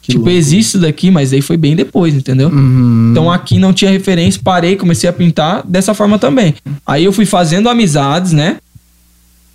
Que 0.00 0.10
tipo, 0.12 0.24
louco. 0.24 0.36
existe 0.36 0.68
isso 0.70 0.78
daqui, 0.80 1.12
mas 1.12 1.32
aí 1.32 1.40
foi 1.40 1.56
bem 1.56 1.76
depois, 1.76 2.12
entendeu? 2.12 2.48
Uhum. 2.48 3.10
Então 3.12 3.30
aqui 3.30 3.56
não 3.56 3.72
tinha 3.72 3.88
referência, 3.88 4.40
parei, 4.42 4.74
comecei 4.74 5.08
a 5.08 5.12
pintar 5.12 5.62
dessa 5.64 5.94
forma 5.94 6.18
também. 6.18 6.54
Aí 6.84 7.04
eu 7.04 7.12
fui 7.12 7.24
fazendo 7.24 7.68
amizades, 7.68 8.32
né? 8.32 8.56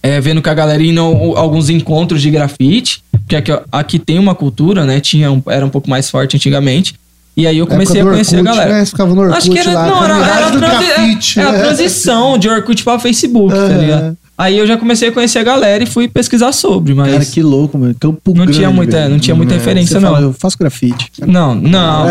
É, 0.02 0.22
vendo 0.22 0.42
que 0.42 0.48
a 0.50 0.54
galera 0.54 0.82
indo 0.82 1.02
alguns 1.36 1.70
encontros 1.70 2.22
de 2.22 2.30
grafite, 2.32 3.04
porque 3.28 3.36
aqui, 3.36 3.52
aqui 3.72 4.00
tem 4.00 4.18
uma 4.18 4.34
cultura, 4.34 4.86
né? 4.86 5.02
Tinha 5.02 5.30
um- 5.30 5.44
era 5.48 5.66
um 5.66 5.70
pouco 5.70 5.90
mais 5.90 6.10
forte 6.10 6.38
antigamente. 6.38 6.96
E 7.36 7.46
aí 7.46 7.58
eu 7.58 7.68
comecei 7.68 8.00
a 8.02 8.04
conhecer 8.06 8.38
Orkut, 8.38 8.50
a 8.50 8.54
galera. 8.54 8.74
Né? 8.80 8.86
Ficava 8.86 9.14
no 9.14 9.22
Orkut 9.22 9.38
Acho 9.38 9.52
que 9.52 9.60
era, 9.60 9.72
lá. 9.74 9.86
não, 9.86 10.04
era, 10.04 10.14
era, 10.16 10.48
a 10.48 10.50
do 10.50 10.58
transi- 10.60 10.86
grafite, 10.88 11.40
é, 11.40 11.44
é 11.44 11.46
a 11.46 11.52
né? 11.52 11.60
transição 11.60 12.38
de 12.38 12.50
Orkut 12.50 12.84
para 12.84 12.98
Facebook, 13.00 13.54
tá 13.54 13.62
Aham. 13.62 13.78
ligado? 13.78 14.18
Aí 14.38 14.56
eu 14.60 14.68
já 14.68 14.78
comecei 14.78 15.10
a 15.10 15.12
conhecer 15.12 15.40
a 15.40 15.44
galera 15.44 15.84
e 15.84 15.88
fui 15.88 16.08
pesquisar 16.08 16.52
sobre, 16.52 16.94
mas 16.94 17.12
Cara, 17.12 17.26
que 17.26 17.42
louco, 17.42 17.76
mano. 17.76 17.96
Campo 18.00 18.22
não 18.36 18.44
grande, 18.44 18.54
tinha 18.60 18.70
muita, 18.70 18.98
velho. 18.98 19.10
não 19.10 19.18
tinha 19.20 19.36
muita 19.36 19.56
referência 19.56 20.00
fala, 20.00 20.22
não. 20.22 20.28
eu 20.28 20.34
faço 20.34 20.56
grafite. 20.60 21.12
Não, 21.26 21.56
não. 21.56 22.06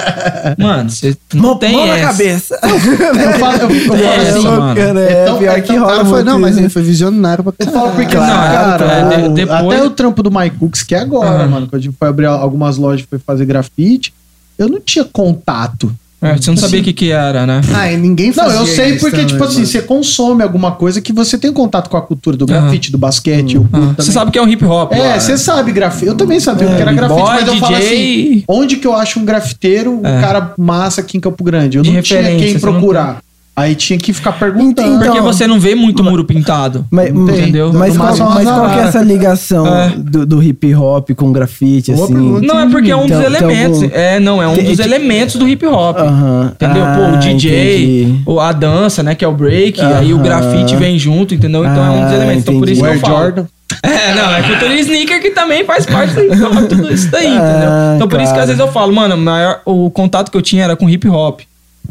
Mano, 0.58 0.88
você 0.90 1.16
não 1.34 1.42
Mão, 1.42 1.58
tem 1.58 1.72
mão 1.72 1.86
na 1.86 1.96
essa. 1.98 2.06
cabeça. 2.06 2.58
Eu 2.62 3.38
falo, 3.38 3.58
eu, 3.62 3.70
eu 3.76 3.80
falo 3.88 4.02
É, 4.02 4.16
assim, 4.16 4.32
sim, 4.40 4.44
mano. 4.46 4.60
mano. 4.60 4.76
Cara, 4.76 5.00
É 5.00 5.12
é, 5.12 5.24
tão- 5.26 5.38
pior 5.38 5.58
é 5.58 5.60
que 5.60 5.76
rola 5.76 5.92
cara 5.92 6.04
foi, 6.06 6.22
Não, 6.24 6.38
mas 6.38 6.56
ele 6.56 6.68
foi 6.68 6.82
visionário 6.82 7.44
pra 7.44 7.52
Eu 7.58 7.66
falo 7.72 7.90
porque, 7.92 8.14
Não, 8.14 8.26
cara, 8.26 8.84
é, 8.86 9.16
de- 9.22 9.28
o- 9.28 9.32
depois- 9.34 9.60
até 9.74 9.82
o 9.84 9.90
trampo 9.90 10.22
do 10.22 10.30
Mike 10.30 10.56
Cooks, 10.56 10.82
que 10.82 10.94
é 10.94 11.00
agora, 11.00 11.28
Aham. 11.42 11.48
mano, 11.48 11.66
quando 11.66 11.80
a 11.80 11.82
gente 11.84 11.96
foi 11.98 12.08
abrir 12.08 12.26
algumas 12.26 12.76
lojas 12.76 13.04
e 13.04 13.08
foi 13.08 13.18
fazer 13.18 13.44
grafite, 13.44 14.14
eu 14.58 14.68
não 14.68 14.80
tinha 14.80 15.04
contato. 15.04 15.92
É, 16.22 16.34
você 16.34 16.50
não 16.50 16.56
sabia 16.56 16.80
o 16.80 16.82
que 16.82 16.92
que 16.94 17.10
era, 17.10 17.46
né? 17.46 17.60
Ah, 17.74 17.92
e 17.92 17.96
ninguém 17.98 18.28
Não, 18.28 18.34
fazia 18.34 18.58
eu 18.58 18.66
sei 18.66 18.90
isso 18.92 19.00
porque, 19.00 19.16
também, 19.16 19.26
tipo 19.26 19.44
assim, 19.44 19.56
mano. 19.56 19.66
você 19.66 19.82
consome 19.82 20.42
alguma 20.42 20.72
coisa 20.72 21.00
que 21.00 21.12
você 21.12 21.36
tem 21.36 21.52
contato 21.52 21.90
com 21.90 21.96
a 21.96 22.00
cultura 22.02 22.36
do 22.38 22.46
grafite, 22.46 22.90
do 22.90 22.96
basquete, 22.96 23.58
Ah, 23.58 23.68
também. 23.70 23.94
Você 23.98 24.12
sabe 24.12 24.30
que 24.30 24.38
é 24.38 24.42
um 24.42 24.48
hip 24.48 24.64
hop. 24.64 24.92
É, 24.92 24.98
lá, 24.98 25.20
você 25.20 25.32
né? 25.32 25.36
sabe 25.38 25.72
grafite. 25.72 26.06
Eu 26.06 26.14
também 26.14 26.40
sabia 26.40 26.68
o 26.68 26.74
que 26.74 26.80
era 26.80 26.92
grafite, 26.92 27.20
boy, 27.20 27.30
mas 27.34 27.46
eu 27.48 27.56
falo 27.58 27.76
assim, 27.76 28.44
onde 28.48 28.76
que 28.76 28.86
eu 28.86 28.94
acho 28.94 29.20
um 29.20 29.24
grafiteiro, 29.26 30.00
um 30.00 30.06
É. 30.06 30.20
cara 30.20 30.54
massa 30.56 31.02
aqui 31.02 31.18
em 31.18 31.20
Campo 31.20 31.44
Grande? 31.44 31.76
Eu 31.78 31.84
não 31.84 32.00
tinha 32.00 32.22
quem 32.22 32.54
não 32.54 32.60
procurar. 32.60 33.18
Aí 33.58 33.74
tinha 33.74 33.98
que 33.98 34.12
ficar 34.12 34.32
perguntando. 34.32 34.86
Então- 34.96 34.98
Porque 34.98 35.20
você 35.22 35.46
não 35.46 35.58
vê 35.58 35.74
muito 35.74 36.04
muro 36.04 36.24
pintado. 36.26 36.84
Mas, 36.90 37.08
Entendeu? 37.08 37.72
mas, 37.72 37.96
qual, 37.96 38.14
mas 38.14 38.44
qual 38.46 38.68
que 38.70 38.78
é 38.78 38.82
essa 38.82 39.00
ligação 39.02 39.66
É. 39.66 39.94
do, 39.96 40.26
do 40.26 40.42
hip 40.42 40.74
hop 40.74 41.10
com 41.16 41.32
grafite, 41.32 41.90
Boa 41.92 42.04
assim? 42.04 42.12
pergunta. 42.12 42.46
Não, 42.46 42.60
é 42.60 42.68
porque 42.68 42.90
é 42.90 42.96
um 42.96 43.06
dos 43.06 43.16
tem 43.16 43.24
elementos. 43.24 43.82
algum- 43.82 43.94
É, 43.94 44.20
não, 44.20 44.42
é 44.42 44.46
um 44.46 44.62
dos 44.62 44.78
elementos 44.78 45.36
do 45.36 45.48
hip 45.48 45.64
hop. 45.66 45.96
Aham. 45.98 46.52
Entendeu? 46.54 46.82
Pô, 46.82 47.02
Ah, 47.02 47.12
o 47.14 47.16
DJ, 47.18 48.02
entendi. 48.04 48.22
o- 48.26 48.40
a 48.40 48.52
dança, 48.52 49.02
né? 49.02 49.14
Que 49.14 49.24
é 49.24 49.28
o 49.28 49.32
break, 49.32 49.80
Aham. 49.80 49.98
aí 50.00 50.12
o 50.12 50.18
grafite 50.18 50.76
vem 50.76 50.98
junto, 50.98 51.34
entendeu? 51.34 51.64
Então 51.64 51.82
é 51.82 51.90
um 51.90 52.02
dos 52.04 52.12
Ah, 52.12 52.16
elementos. 52.16 52.42
Então 52.42 52.58
por 52.58 52.68
entendi. 52.68 52.72
isso 52.72 52.82
que 52.82 52.86
eu 52.86 52.90
Wear 52.92 53.00
falo. 53.00 53.18
Jordan. 53.18 53.46
É, 53.82 54.14
não, 54.14 54.34
é 54.34 54.42
cultura 54.42 54.74
sneaker 54.80 55.20
que 55.22 55.30
também 55.30 55.64
faz 55.64 55.86
parte 55.86 56.12
do 56.14 56.20
hip 56.22 56.42
hop, 56.42 56.68
tudo 56.68 56.92
isso 56.92 57.08
daí, 57.10 57.26
entendeu? 57.26 57.68
Ah, 57.70 57.92
Então 57.96 58.06
por 58.08 58.20
isso 58.20 58.32
que 58.34 58.38
às 58.40 58.46
vezes 58.46 58.60
eu 58.60 58.68
falo, 58.70 58.92
mano, 58.92 59.16
maior, 59.16 59.60
o 59.64 59.90
contato 59.90 60.30
que 60.30 60.36
eu 60.36 60.42
tinha 60.42 60.64
era 60.64 60.76
com 60.76 60.88
hip 60.90 61.08
hop. 61.08 61.40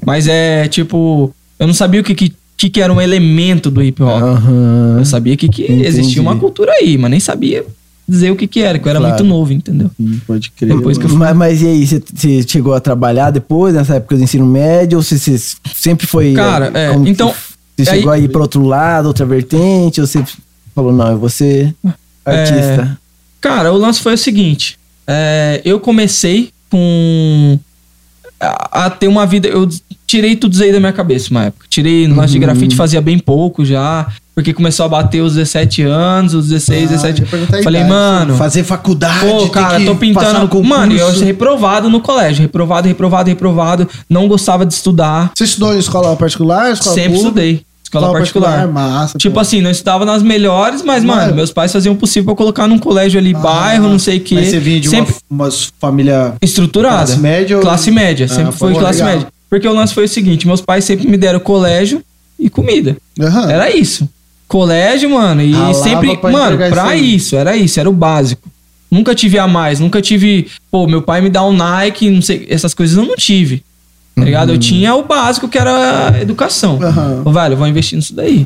Mas 0.06 0.28
é 0.28 0.68
tipo, 0.68 1.34
eu 1.60 1.68
não 1.68 1.74
sabia 1.74 2.02
o 2.02 2.04
que, 2.04 2.14
que, 2.16 2.34
que, 2.58 2.70
que 2.70 2.82
era 2.82 2.92
um 2.92 3.02
elemento 3.02 3.70
do 3.72 3.82
hip 3.84 4.02
hop. 4.02 4.22
Aham. 4.22 4.96
Eu 5.00 5.06
sabia 5.06 5.36
que, 5.38 5.48
que 5.50 5.64
Entendi. 5.64 5.86
existia 5.86 6.22
uma 6.22 6.36
cultura 6.36 6.72
aí, 6.74 6.98
mas 6.98 7.12
nem 7.12 7.20
sabia 7.20 7.66
dizer 8.08 8.30
o 8.32 8.36
que, 8.36 8.46
que 8.48 8.62
era, 8.62 8.78
que 8.78 8.86
eu 8.88 8.90
era 8.92 9.00
Claro. 9.00 9.16
muito 9.16 9.28
novo, 9.28 9.52
entendeu? 9.52 9.90
Sim, 9.98 10.22
pode 10.28 10.52
crer. 10.52 10.76
Depois 10.76 10.98
que 10.98 11.06
eu 11.06 11.10
Mas, 11.16 11.36
mas 11.36 11.62
e 11.64 11.68
aí, 11.68 11.86
você, 11.88 12.44
chegou 12.48 12.74
a 12.76 12.80
trabalhar 12.80 13.32
depois, 13.32 13.74
nessa 13.74 13.96
época 13.96 14.16
do 14.16 14.24
ensino 14.24 14.46
médio? 14.46 14.98
Ou 15.00 15.04
você, 15.04 15.36
sempre 15.74 16.06
foi. 16.06 16.34
Cara, 16.34 16.72
é, 16.74 16.94
que 16.94 17.10
então, 17.10 17.34
Você 17.78 17.90
aí- 17.90 17.98
chegou 17.98 18.12
aí 18.12 18.28
para 18.28 18.42
outro 18.42 18.64
lado, 18.64 19.08
outra 19.08 19.26
vertente? 19.26 20.00
Ou 20.02 20.06
você 20.08 20.24
falou, 20.76 20.92
não, 20.94 21.12
eu 21.14 21.18
vou 21.18 21.30
ser 21.30 21.74
artista? 22.24 22.98
Cara, 23.42 23.72
o 23.74 23.78
lance 23.78 24.02
foi 24.02 24.14
o 24.14 24.18
seguinte: 24.18 24.78
é, 25.08 25.62
eu 25.66 25.80
comecei 25.80 26.50
com. 26.70 27.58
A, 28.40 28.86
a 28.86 28.90
ter 28.90 29.08
uma 29.08 29.26
vida. 29.26 29.48
Eu 29.48 29.68
tirei 30.08 30.36
tudo 30.36 30.54
isso 30.54 30.64
aí 30.64 30.72
da 30.72 30.80
minha 30.80 30.94
cabeça 30.94 31.30
uma 31.32 31.46
época. 31.46 31.66
Tirei 31.70 32.08
no 32.08 32.16
lance 32.16 32.34
de 32.34 32.40
grafite, 32.40 32.76
fazia 32.76 33.02
bem 33.02 33.18
pouco 33.20 33.64
já. 33.66 34.08
Porque 34.34 34.54
começou 34.54 34.86
a 34.86 34.90
bater 34.90 35.22
os 35.22 35.36
17 35.36 35.84
anos, 35.84 36.34
os 36.34 36.50
16, 36.50 36.84
Ah, 36.84 36.94
17. 36.96 37.22
ia 37.22 37.28
perguntar 37.28 37.58
a 37.60 37.64
Falei, 37.64 37.80
idade. 37.80 37.94
mano. 37.96 38.36
Fazer 38.36 38.66
faculdade, 38.66 39.26
Pô, 39.26 39.48
cara, 39.48 39.80
tô 39.86 39.96
pintando. 39.96 40.42
concurso. 40.50 40.68
Mano, 40.68 40.94
eu 40.94 41.10
reprovado 41.22 41.90
no 41.90 42.02
colégio. 42.02 42.42
Reprovado, 42.42 42.86
reprovado, 42.86 43.30
reprovado. 43.30 43.88
Não 44.10 44.28
gostava 44.28 44.66
de 44.66 44.74
estudar. 44.74 45.32
Você 45.34 45.46
estudou 45.46 45.74
em 45.74 45.80
escola 45.80 46.14
particular? 46.18 46.70
Escola 46.74 46.96
Sempre 46.96 47.12
pública? 47.14 47.28
estudei. 47.30 47.62
Escola, 47.82 48.12
particular. 48.12 48.68
Massa. 48.68 49.18
Tipo 49.18 49.36
pô. 49.36 49.40
assim, 49.40 49.62
não 49.62 49.72
estudava 49.72 50.04
nas 50.04 50.22
melhores, 50.22 50.82
mas, 50.82 51.02
Mano. 51.02 51.22
mano, 51.22 51.36
meus 51.36 51.54
pais 51.54 51.72
faziam 51.72 51.94
o 51.94 51.98
possível 51.98 52.26
pra 52.26 52.36
colocar 52.36 52.68
num 52.68 52.78
colégio 52.78 53.18
ali, 53.18 53.34
bairro, 53.34 53.88
não 53.88 54.00
sei 54.00 54.18
o 54.18 54.22
quê. 54.22 54.36
Mas 54.36 54.48
você 54.50 54.60
vinha 54.60 54.82
de 54.82 54.90
Sempre 54.90 55.16
uma, 55.30 55.46
uma 55.46 55.52
família... 55.80 56.34
estruturada. 56.42 56.98
Classe 57.06 57.20
média 57.20 57.56
ou- 57.56 57.62
Classe 57.64 57.90
média, 57.92 58.26
Ah, 58.30 58.34
sempre 58.36 58.52
foi 58.52 58.74
classe 58.74 59.00
legal. 59.00 59.16
média. 59.16 59.28
Porque 59.56 59.70
o 59.70 59.74
lance 59.74 59.94
foi 59.94 60.04
o 60.04 60.08
seguinte: 60.10 60.46
meus 60.46 60.60
pais 60.60 60.84
sempre 60.84 61.08
me 61.08 61.16
deram 61.16 61.40
colégio 61.40 62.04
e 62.38 62.50
comida. 62.50 62.98
Aham. 63.18 63.50
Era 63.50 63.74
isso. 63.74 64.08
Colégio, 64.50 65.10
mano, 65.10 65.42
e 65.42 65.54
Ralava 65.54 65.74
sempre. 65.74 66.18
pra 66.18 66.30
mano, 66.30 66.58
pra 66.58 66.96
isso 66.96 67.06
isso, 67.06 67.36
era 67.38 67.56
isso, 67.56 67.80
era 67.80 67.90
o 67.90 67.94
básico. 67.94 68.50
Nunca 68.92 69.16
tive 69.16 69.40
a 69.40 69.48
mais, 69.48 69.80
nunca 69.80 70.02
tive. 70.02 70.48
Pô, 70.70 70.86
meu 70.88 71.02
pai 71.02 71.22
me 71.22 71.30
dá 71.30 71.44
um 71.46 71.54
Nike, 71.54 72.10
não 72.10 72.22
sei, 72.22 72.46
essas 72.50 72.74
coisas 72.74 72.98
eu 72.98 73.06
não 73.06 73.16
tive. 73.16 73.64
Tá 74.14 74.24
ligado? 74.26 74.52
Eu 74.52 74.58
tinha 74.58 74.94
o 74.94 75.04
básico 75.04 75.48
que 75.48 75.58
era 75.58 76.10
a 76.10 76.22
educação. 76.22 76.78
Aham. 76.82 77.22
Ô, 77.24 77.32
velho, 77.32 77.54
eu 77.54 77.58
vou 77.58 77.68
investir 77.68 77.98
nisso 77.98 78.14
daí. 78.14 78.46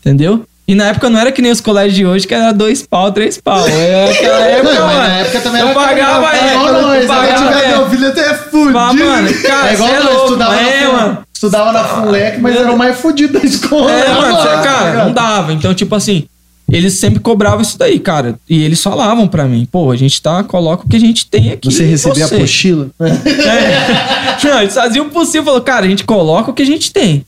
Entendeu? 0.00 0.44
E 0.68 0.74
na 0.74 0.88
época 0.88 1.08
não 1.08 1.18
era 1.18 1.32
que 1.32 1.40
nem 1.40 1.50
os 1.50 1.62
colégios 1.62 1.94
de 1.94 2.04
hoje, 2.04 2.26
que 2.26 2.34
era 2.34 2.52
dois 2.52 2.82
pau, 2.82 3.10
três 3.10 3.38
pau. 3.38 3.66
É 3.66 4.10
aquela 4.12 4.40
época, 4.40 4.74
Não, 4.74 4.86
mas 4.86 4.96
mano. 4.96 5.08
na 5.08 5.16
época 5.16 5.40
também 5.40 5.60
eu 5.62 5.68
era 5.68 5.74
pagava, 5.74 6.36
é, 6.36 6.52
igual 6.52 6.66
eu 6.68 6.82
nós, 6.82 7.06
pagava, 7.06 7.60
é. 7.60 7.68
meu 7.68 7.88
filho 7.88 8.08
até 8.08 8.20
é 8.20 8.34
fudido. 8.34 8.72
Fala, 8.74 8.92
mano, 8.92 9.34
cara, 9.42 9.70
É 9.70 9.72
igual 9.72 9.88
é 9.88 9.94
nós 9.94 10.04
louco, 10.04 10.24
estudava, 10.26 10.56
é, 10.60 10.80
na, 10.84 10.92
mano. 10.92 11.18
estudava 11.32 11.72
na 11.72 11.84
FUNLEC, 11.84 12.38
mas 12.42 12.54
era 12.56 12.70
o 12.70 12.76
mais 12.76 13.00
fudido 13.00 13.38
da 13.38 13.46
escola. 13.46 13.90
É, 13.90 14.12
mano, 14.12 14.36
tá 14.36 14.60
cara, 14.62 14.90
ligado? 14.90 15.06
não 15.06 15.12
dava. 15.14 15.52
Então, 15.54 15.72
tipo 15.72 15.94
assim, 15.94 16.24
eles 16.70 16.98
sempre 16.98 17.18
cobravam 17.20 17.62
isso 17.62 17.78
daí, 17.78 17.98
cara. 17.98 18.38
E 18.46 18.62
eles 18.62 18.82
falavam 18.82 19.26
pra 19.26 19.46
mim, 19.46 19.66
pô, 19.72 19.90
a 19.90 19.96
gente 19.96 20.20
tá, 20.20 20.44
coloca 20.44 20.84
o 20.84 20.88
que 20.88 20.96
a 20.96 21.00
gente 21.00 21.26
tem 21.30 21.50
aqui. 21.52 21.72
Você 21.72 21.84
recebia 21.84 22.24
a 22.24 22.26
apostila? 22.28 22.88
É. 23.00 24.44
Não, 24.46 24.60
eles 24.60 24.74
faziam 24.74 25.06
o 25.06 25.10
possível, 25.10 25.44
falou, 25.46 25.62
cara, 25.62 25.86
a 25.86 25.88
gente 25.88 26.04
coloca 26.04 26.50
o 26.50 26.54
que 26.54 26.62
a 26.62 26.66
gente 26.66 26.92
tem. 26.92 27.24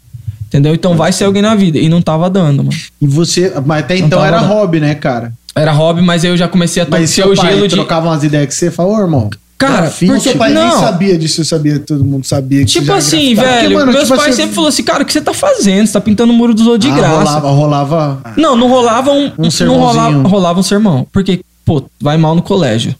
Entendeu? 0.50 0.74
Então 0.74 0.96
vai 0.96 1.12
ser 1.12 1.24
alguém 1.24 1.42
na 1.42 1.54
vida. 1.54 1.78
E 1.78 1.88
não 1.88 2.02
tava 2.02 2.28
dando, 2.28 2.64
mano. 2.64 2.76
E 3.00 3.06
você... 3.06 3.52
Mas 3.64 3.84
até 3.84 3.96
Não 3.98 4.06
então 4.06 4.24
era 4.24 4.40
não. 4.40 4.48
hobby, 4.48 4.80
né, 4.80 4.96
cara? 4.96 5.32
Era 5.54 5.70
hobby, 5.70 6.02
mas 6.02 6.24
aí 6.24 6.30
eu 6.32 6.36
já 6.36 6.48
comecei 6.48 6.82
a 6.82 7.06
seu 7.06 7.32
o 7.32 7.36
pai 7.36 7.50
gelo 7.54 7.68
de. 7.68 7.76
trocava 7.76 8.08
umas 8.08 8.24
ideias 8.24 8.46
que 8.48 8.54
você 8.54 8.68
falou, 8.70 8.98
irmão. 8.98 9.30
Cara, 9.56 9.88
porque- 9.90 10.18
Seu 10.20 10.36
pai 10.36 10.52
nem 10.52 10.64
Não. 10.64 10.80
sabia 10.80 11.16
disso, 11.18 11.42
eu 11.42 11.44
sabia, 11.44 11.78
todo 11.78 12.04
mundo 12.04 12.26
sabia. 12.26 12.60
que 12.60 12.66
Tipo 12.66 12.92
assim, 12.92 13.34
grafitava. 13.34 13.48
velho, 13.48 13.62
Porque, 13.68 13.74
mano, 13.78 13.92
meus 13.92 14.04
tipo 14.04 14.16
pais 14.16 14.28
assim, 14.32 14.36
sempre 14.42 14.54
falaram 14.56 14.68
assim, 14.70 14.82
cara, 14.82 15.02
o 15.02 15.06
que 15.06 15.12
você 15.12 15.20
tá 15.20 15.34
fazendo? 15.34 15.86
Você 15.86 15.92
tá 15.92 16.00
pintando 16.00 16.32
o 16.32 16.36
muro 16.36 16.52
dos 16.54 16.66
outros 16.66 16.90
de 16.90 16.90
Ah, 16.90 16.98
graça. 16.98 17.16
rolava, 17.18 17.50
rolava... 17.50 18.20
Não, 18.36 18.56
não 18.56 18.68
rolava 18.68 19.12
um, 19.12 19.26
Um 19.26 19.32
não 19.38 19.50
sermãozinho. 19.50 19.86
rolava, 19.86 20.28
rolava 20.28 20.60
um 20.60 20.62
sermão. 20.64 21.06
Porque, 21.12 21.40
pô, 21.64 21.84
vai 22.00 22.16
mal 22.16 22.34
no 22.34 22.42
colégio. 22.42 22.94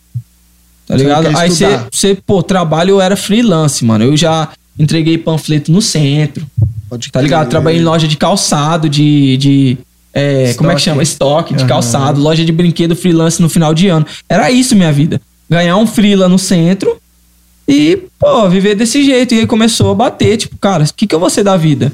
Tá 0.87 0.97
Você 0.97 1.03
ligado? 1.03 1.31
não 1.31 1.41
Aí 1.41 1.51
você, 1.91 2.15
pô, 2.27 2.43
trabalho 2.43 2.91
eu 2.91 3.01
era 3.01 3.17
freelance, 3.17 3.85
mano. 3.85 4.05
Eu 4.05 4.17
já 4.17 4.49
entreguei 4.79 5.17
panfleto 5.19 5.73
no 5.73 5.81
centro. 5.81 6.47
Pode 6.91 7.11
Tá 7.11 7.21
ligado? 7.23 7.49
Trabalhei 7.49 7.81
em 7.81 7.85
loja 7.85 8.09
de 8.09 8.17
calçado, 8.17 8.89
de. 8.89 9.37
de 9.37 9.79
é, 10.13 10.53
como 10.55 10.73
é 10.73 10.75
que 10.75 10.81
chama? 10.81 11.05
Estoque 11.05 11.55
de 11.55 11.61
Aham. 11.61 11.69
calçado, 11.69 12.21
loja 12.21 12.45
de 12.45 12.51
brinquedo 12.51 12.97
freelance 12.97 13.41
no 13.41 13.49
final 13.49 13.73
de 13.73 13.87
ano. 13.87 14.05
Era 14.29 14.51
isso 14.51 14.75
minha 14.75 14.93
vida. 14.93 15.21
Ganhar 15.49 15.77
um 15.77 15.87
freela 15.87 16.29
no 16.29 16.39
centro 16.39 17.01
e, 17.67 17.97
pô, 18.19 18.49
viver 18.49 18.75
desse 18.75 19.05
jeito. 19.05 19.35
E 19.35 19.41
aí 19.41 19.47
começou 19.47 19.93
a 19.93 19.95
bater, 19.95 20.37
tipo, 20.37 20.59
cara, 20.59 20.83
o 20.83 20.95
que, 20.95 21.07
que 21.07 21.15
eu 21.15 21.21
vou 21.21 21.31
ser 21.31 21.45
da 21.45 21.57
vida? 21.57 21.93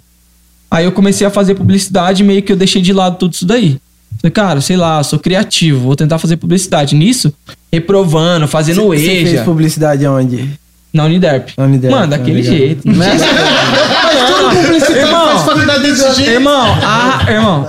Aí 0.71 0.87
eu 0.87 0.93
comecei 0.93 1.27
a 1.27 1.31
fazer 1.31 1.55
publicidade, 1.55 2.25
meio 2.25 2.43
que 2.43 2.51
eu 2.51 2.57
deixei 2.57 2.81
de 2.81 2.93
lado 2.93 3.19
tudo 3.19 3.35
isso 3.35 3.45
daí. 3.45 3.79
Falei, 4.21 4.33
cara, 4.33 4.61
sei 4.63 4.79
lá, 4.79 5.03
sou 5.03 5.19
criativo, 5.19 5.81
vou 5.81 5.97
tentar 5.97 6.19
fazer 6.19 6.39
publicidade. 6.39 6.95
Nisso, 6.95 7.33
reprovando, 7.71 8.49
fazendo 8.49 8.87
Você 8.87 9.25
fez 9.25 9.41
publicidade 9.43 10.07
aonde? 10.07 10.59
Na 10.97 11.05
Uniderp. 11.05 11.51
Na 11.57 11.65
Uniderp, 11.65 11.93
Mano, 11.93 12.07
daquele 12.09 12.43
tá 12.43 12.51
jeito. 12.51 12.91
Né? 12.91 13.07
Faz 15.11 15.43
faculdade 15.43 15.83
desse 15.83 16.15
jeito. 16.15 16.31
Irmão, 16.31 16.79
ah, 16.83 17.25
irmão, 17.29 17.69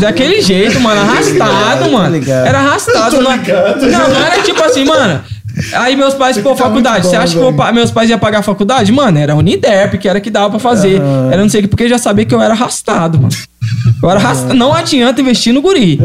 daquele 0.00 0.40
jeito, 0.40 0.80
mano, 0.80 1.00
arrastado, 1.00 1.90
mano. 1.90 2.16
ligado. 2.16 2.46
Era 2.46 2.58
arrastado. 2.58 3.16
Não, 3.16 3.22
não, 3.22 4.08
não 4.08 4.26
era 4.26 4.42
tipo 4.42 4.62
assim, 4.62 4.84
mano. 4.84 5.20
Aí 5.74 5.96
meus 5.96 6.14
pais, 6.14 6.38
pô, 6.38 6.50
tá 6.50 6.64
faculdade. 6.64 7.06
Você 7.06 7.16
acha 7.16 7.38
que 7.38 7.72
meus 7.74 7.90
pais 7.90 8.08
iam 8.08 8.18
pagar 8.18 8.38
a 8.38 8.42
faculdade? 8.42 8.90
Mano, 8.90 9.18
era 9.18 9.36
Uniderp, 9.36 9.98
que 9.98 10.08
era 10.08 10.20
que 10.20 10.30
dava 10.30 10.50
pra 10.50 10.58
fazer. 10.58 11.00
Era 11.30 11.42
não 11.42 11.48
sei 11.48 11.60
o 11.60 11.62
que, 11.64 11.68
porque 11.68 11.84
eu 11.84 11.88
já 11.88 11.98
sabia 11.98 12.24
que 12.24 12.34
eu 12.34 12.40
era 12.40 12.54
arrastado, 12.54 13.18
mano. 13.20 13.34
Eu 14.02 14.10
era 14.10 14.18
arrastado. 14.18 14.54
Não 14.54 14.72
adianta 14.72 15.20
investir 15.20 15.52
no 15.52 15.60
guri. 15.60 16.00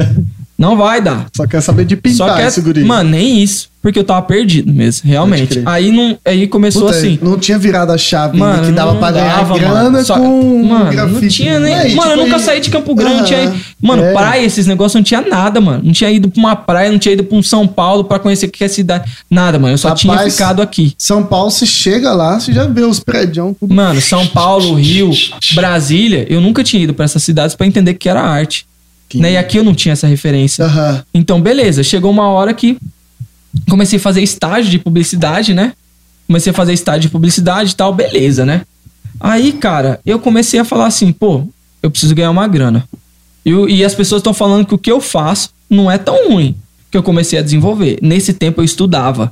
Não 0.57 0.75
vai 0.75 0.99
dar. 0.99 1.27
Só 1.35 1.45
quer 1.45 1.61
saber 1.61 1.85
de 1.85 1.95
pintar 1.95 2.29
Só 2.29 2.35
que, 2.35 2.41
esse 2.41 2.61
guri. 2.61 2.83
mano, 2.83 3.11
nem 3.11 3.41
isso. 3.43 3.69
Porque 3.87 3.99
eu 3.99 4.03
tava 4.03 4.21
perdido 4.23 4.73
mesmo, 4.73 5.09
realmente. 5.09 5.61
Aí, 5.65 5.93
não, 5.93 6.17
aí 6.25 6.45
começou 6.45 6.87
Puta, 6.87 6.97
assim. 6.97 7.17
Não 7.21 7.39
tinha 7.39 7.57
virado 7.57 7.93
a 7.93 7.97
chave 7.97 8.37
Mano, 8.37 8.65
que 8.65 8.73
dava 8.73 8.95
pra 8.95 9.11
ganhar 9.13 9.37
dava, 9.37 9.57
grana 9.57 9.83
mano. 9.89 10.03
Só- 10.05 10.17
com 10.19 10.63
Mano, 10.65 10.91
grafite. 10.91 11.21
não 11.21 11.29
tinha 11.29 11.57
nem. 11.61 11.73
Aí, 11.73 11.95
mano, 11.95 12.11
eu 12.11 12.15
tipo, 12.15 12.25
nunca 12.25 12.35
aí- 12.35 12.43
saí 12.43 12.59
de 12.59 12.69
Campo 12.69 12.93
Grande. 12.93 13.27
Tinha, 13.27 13.55
mano, 13.81 14.03
É. 14.03 14.11
praia, 14.11 14.45
esses 14.45 14.67
negócios 14.67 14.95
não 14.95 15.03
tinha 15.03 15.21
nada, 15.21 15.61
mano. 15.61 15.83
Não 15.85 15.93
tinha 15.93 16.11
ido 16.11 16.29
pra 16.29 16.37
uma 16.37 16.53
praia, 16.53 16.91
não 16.91 16.99
tinha 16.99 17.13
ido 17.13 17.23
pra 17.23 17.37
um 17.37 17.41
São 17.41 17.65
Paulo 17.65 18.03
pra 18.03 18.19
conhecer 18.19 18.47
o 18.47 18.51
que 18.51 18.61
é 18.61 18.67
cidade. 18.67 19.09
Nada, 19.31 19.57
mano. 19.57 19.73
Eu 19.73 19.77
só 19.77 19.91
tinha 19.91 20.11
Rapaz, 20.13 20.33
ficado 20.33 20.61
aqui. 20.61 20.93
São 20.97 21.23
Paulo, 21.23 21.49
você 21.49 21.65
chega 21.65 22.11
lá, 22.11 22.37
você 22.41 22.51
já 22.51 22.65
vê 22.67 22.81
os 22.81 22.99
prédios. 22.99 23.55
tudo. 23.57 23.73
Mano, 23.73 24.01
São 24.01 24.27
Paulo, 24.27 24.73
Rio, 24.73 25.11
Brasília, 25.55 26.25
eu 26.29 26.41
nunca 26.41 26.61
tinha 26.61 26.83
ido 26.83 26.93
pra 26.93 27.05
essas 27.05 27.23
cidades 27.23 27.55
pra 27.55 27.65
entender 27.65 27.93
que 27.93 28.09
era 28.09 28.21
arte. 28.21 28.65
Né? 29.15 29.31
E 29.31 29.37
aqui 29.37 29.55
eu 29.57 29.63
não 29.63 29.73
tinha 29.73 29.93
essa 29.93 30.05
referência. 30.05 30.65
Então, 31.13 31.39
beleza. 31.39 31.81
Chegou 31.81 32.11
uma 32.11 32.27
hora 32.29 32.53
que 32.53 32.77
comecei 33.69 33.97
a 33.97 34.01
fazer 34.01 34.21
estágio 34.21 34.69
de 34.71 34.79
publicidade, 34.79 35.53
né? 35.53 35.73
Comecei 36.27 36.51
a 36.51 36.53
fazer 36.53 36.73
estágio 36.73 37.01
de 37.01 37.09
publicidade 37.09 37.71
e 37.71 37.75
tal, 37.75 37.93
beleza, 37.93 38.45
né? 38.45 38.61
Aí, 39.19 39.51
cara, 39.53 39.99
eu 40.05 40.19
comecei 40.19 40.59
a 40.59 40.65
falar 40.65 40.87
assim, 40.87 41.11
pô, 41.11 41.47
eu 41.81 41.89
preciso 41.89 42.13
ganhar 42.13 42.29
uma 42.31 42.47
grana. 42.47 42.87
E, 43.45 43.51
e 43.51 43.85
as 43.85 43.95
pessoas 43.95 44.19
estão 44.19 44.33
falando 44.33 44.65
que 44.65 44.75
o 44.75 44.77
que 44.77 44.91
eu 44.91 44.99
faço 45.01 45.49
não 45.69 45.89
é 45.89 45.97
tão 45.97 46.29
ruim 46.29 46.55
que 46.91 46.97
eu 46.97 47.03
comecei 47.03 47.39
a 47.39 47.41
desenvolver. 47.41 47.97
Nesse 48.01 48.33
tempo 48.33 48.61
eu 48.61 48.65
estudava. 48.65 49.31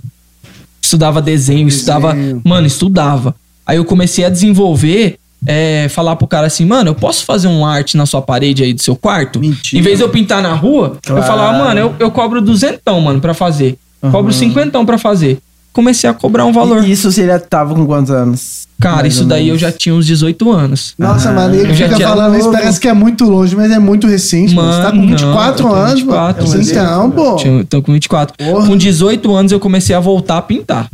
Estudava 0.81 1.21
desenho, 1.21 1.67
estudava. 1.67 2.15
Mano, 2.43 2.65
estudava. 2.67 3.35
Aí 3.65 3.77
eu 3.77 3.85
comecei 3.85 4.23
a 4.23 4.29
desenvolver, 4.29 5.17
é, 5.47 5.87
falar 5.89 6.15
pro 6.15 6.27
cara 6.27 6.47
assim, 6.47 6.65
mano, 6.65 6.91
eu 6.91 6.95
posso 6.95 7.25
fazer 7.25 7.47
um 7.47 7.65
arte 7.65 7.97
na 7.97 8.05
sua 8.05 8.21
parede 8.21 8.63
aí 8.63 8.73
do 8.73 8.81
seu 8.81 8.95
quarto? 8.95 9.39
Mentira. 9.39 9.79
Em 9.79 9.83
vez 9.83 9.97
de 9.97 10.03
eu 10.03 10.09
pintar 10.09 10.41
na 10.41 10.53
rua, 10.53 10.97
eu 11.05 11.15
Claro. 11.15 11.23
falava, 11.23 11.57
mano, 11.57 11.79
eu, 11.79 11.95
eu 11.99 12.11
cobro 12.11 12.41
duzentão, 12.41 13.01
mano, 13.01 13.19
pra 13.19 13.33
fazer. 13.33 13.77
Cobro 14.11 14.31
cinquentão 14.33 14.85
pra 14.85 14.97
fazer. 14.97 15.39
Comecei 15.73 16.09
a 16.09 16.13
cobrar 16.13 16.45
um 16.45 16.53
valor. 16.53 16.83
E 16.87 16.91
isso 16.93 17.11
você 17.11 17.25
já 17.25 17.37
tava 17.37 17.75
com 17.75 17.85
quantos 17.85 18.09
anos? 18.09 18.65
Cara, 18.79 18.97
Mais 19.03 19.13
isso 19.13 19.25
daí 19.25 19.49
eu 19.49 19.57
já 19.57 19.71
tinha 19.71 19.93
uns 19.95 20.05
18 20.05 20.49
anos. 20.51 20.93
Nossa, 20.97 21.31
mano, 21.31 21.53
ele 21.55 21.71
eu 21.71 21.75
já 21.75 21.85
fica 21.85 21.95
tinha- 21.97 22.07
falando 22.09 22.37
isso, 22.37 22.51
parece 22.51 22.79
que 22.79 22.87
é 22.87 22.93
muito 22.93 23.25
longe, 23.25 23.55
mas 23.55 23.71
é 23.71 23.79
muito 23.79 24.07
recente, 24.07 24.53
mano. 24.55 24.71
Você 24.71 24.81
tá 24.81 24.89
com 24.91 24.97
Mano, 24.97 25.07
24 25.09 25.63
não, 25.63 25.69
eu 25.71 25.75
anos, 25.77 25.99
24, 26.01 26.47
mano. 26.47 26.61
Então, 26.61 27.11
pô. 27.11 27.35
Tinha- 27.37 27.65
Tô 27.65 27.81
com 27.81 27.91
24. 27.93 28.35
Porra. 28.37 28.67
Com 28.67 28.77
18 28.77 29.33
anos 29.35 29.51
eu 29.51 29.59
comecei 29.59 29.95
a 29.95 29.99
voltar 29.99 30.37
a 30.37 30.41
pintar. 30.41 30.89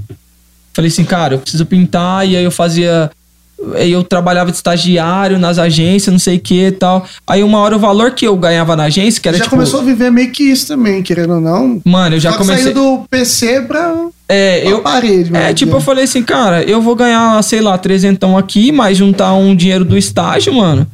Falei 0.73 0.89
assim, 0.89 1.03
cara, 1.03 1.35
eu 1.35 1.39
preciso 1.39 1.65
pintar. 1.65 2.27
E 2.27 2.35
aí 2.35 2.43
eu 2.43 2.51
fazia. 2.51 3.11
Eu 3.77 4.03
trabalhava 4.03 4.49
de 4.49 4.57
estagiário 4.57 5.37
nas 5.37 5.59
agências, 5.59 6.11
não 6.11 6.17
sei 6.19 6.37
o 6.37 6.39
que 6.39 6.67
e 6.67 6.71
tal. 6.71 7.05
Aí 7.27 7.43
uma 7.43 7.59
hora 7.59 7.75
o 7.75 7.79
valor 7.79 8.11
que 8.11 8.25
eu 8.27 8.35
ganhava 8.35 8.75
na 8.75 8.83
agência, 8.85 9.21
que 9.21 9.27
era 9.27 9.37
já 9.37 9.43
tipo. 9.43 9.55
começou 9.55 9.81
a 9.81 9.83
viver 9.83 10.11
meio 10.11 10.31
que 10.31 10.43
isso 10.43 10.67
também, 10.67 11.03
querendo 11.03 11.35
ou 11.35 11.41
não. 11.41 11.79
Mano, 11.85 12.15
eu 12.15 12.19
já 12.19 12.31
Só 12.31 12.37
comecei. 12.39 12.73
do 12.73 13.03
PC 13.09 13.61
pra, 13.61 13.95
É, 14.27 14.61
pra 14.61 14.69
eu. 14.71 14.81
parede, 14.81 15.35
É, 15.35 15.53
tipo, 15.53 15.75
eu 15.75 15.81
falei 15.81 16.05
assim, 16.05 16.23
cara, 16.23 16.63
eu 16.63 16.81
vou 16.81 16.95
ganhar, 16.95 17.41
sei 17.43 17.61
lá, 17.61 17.77
trezentão 17.77 18.37
aqui, 18.37 18.71
mas 18.71 18.97
juntar 18.97 19.33
um 19.35 19.55
dinheiro 19.55 19.85
do 19.85 19.97
estágio, 19.97 20.53
mano, 20.53 20.87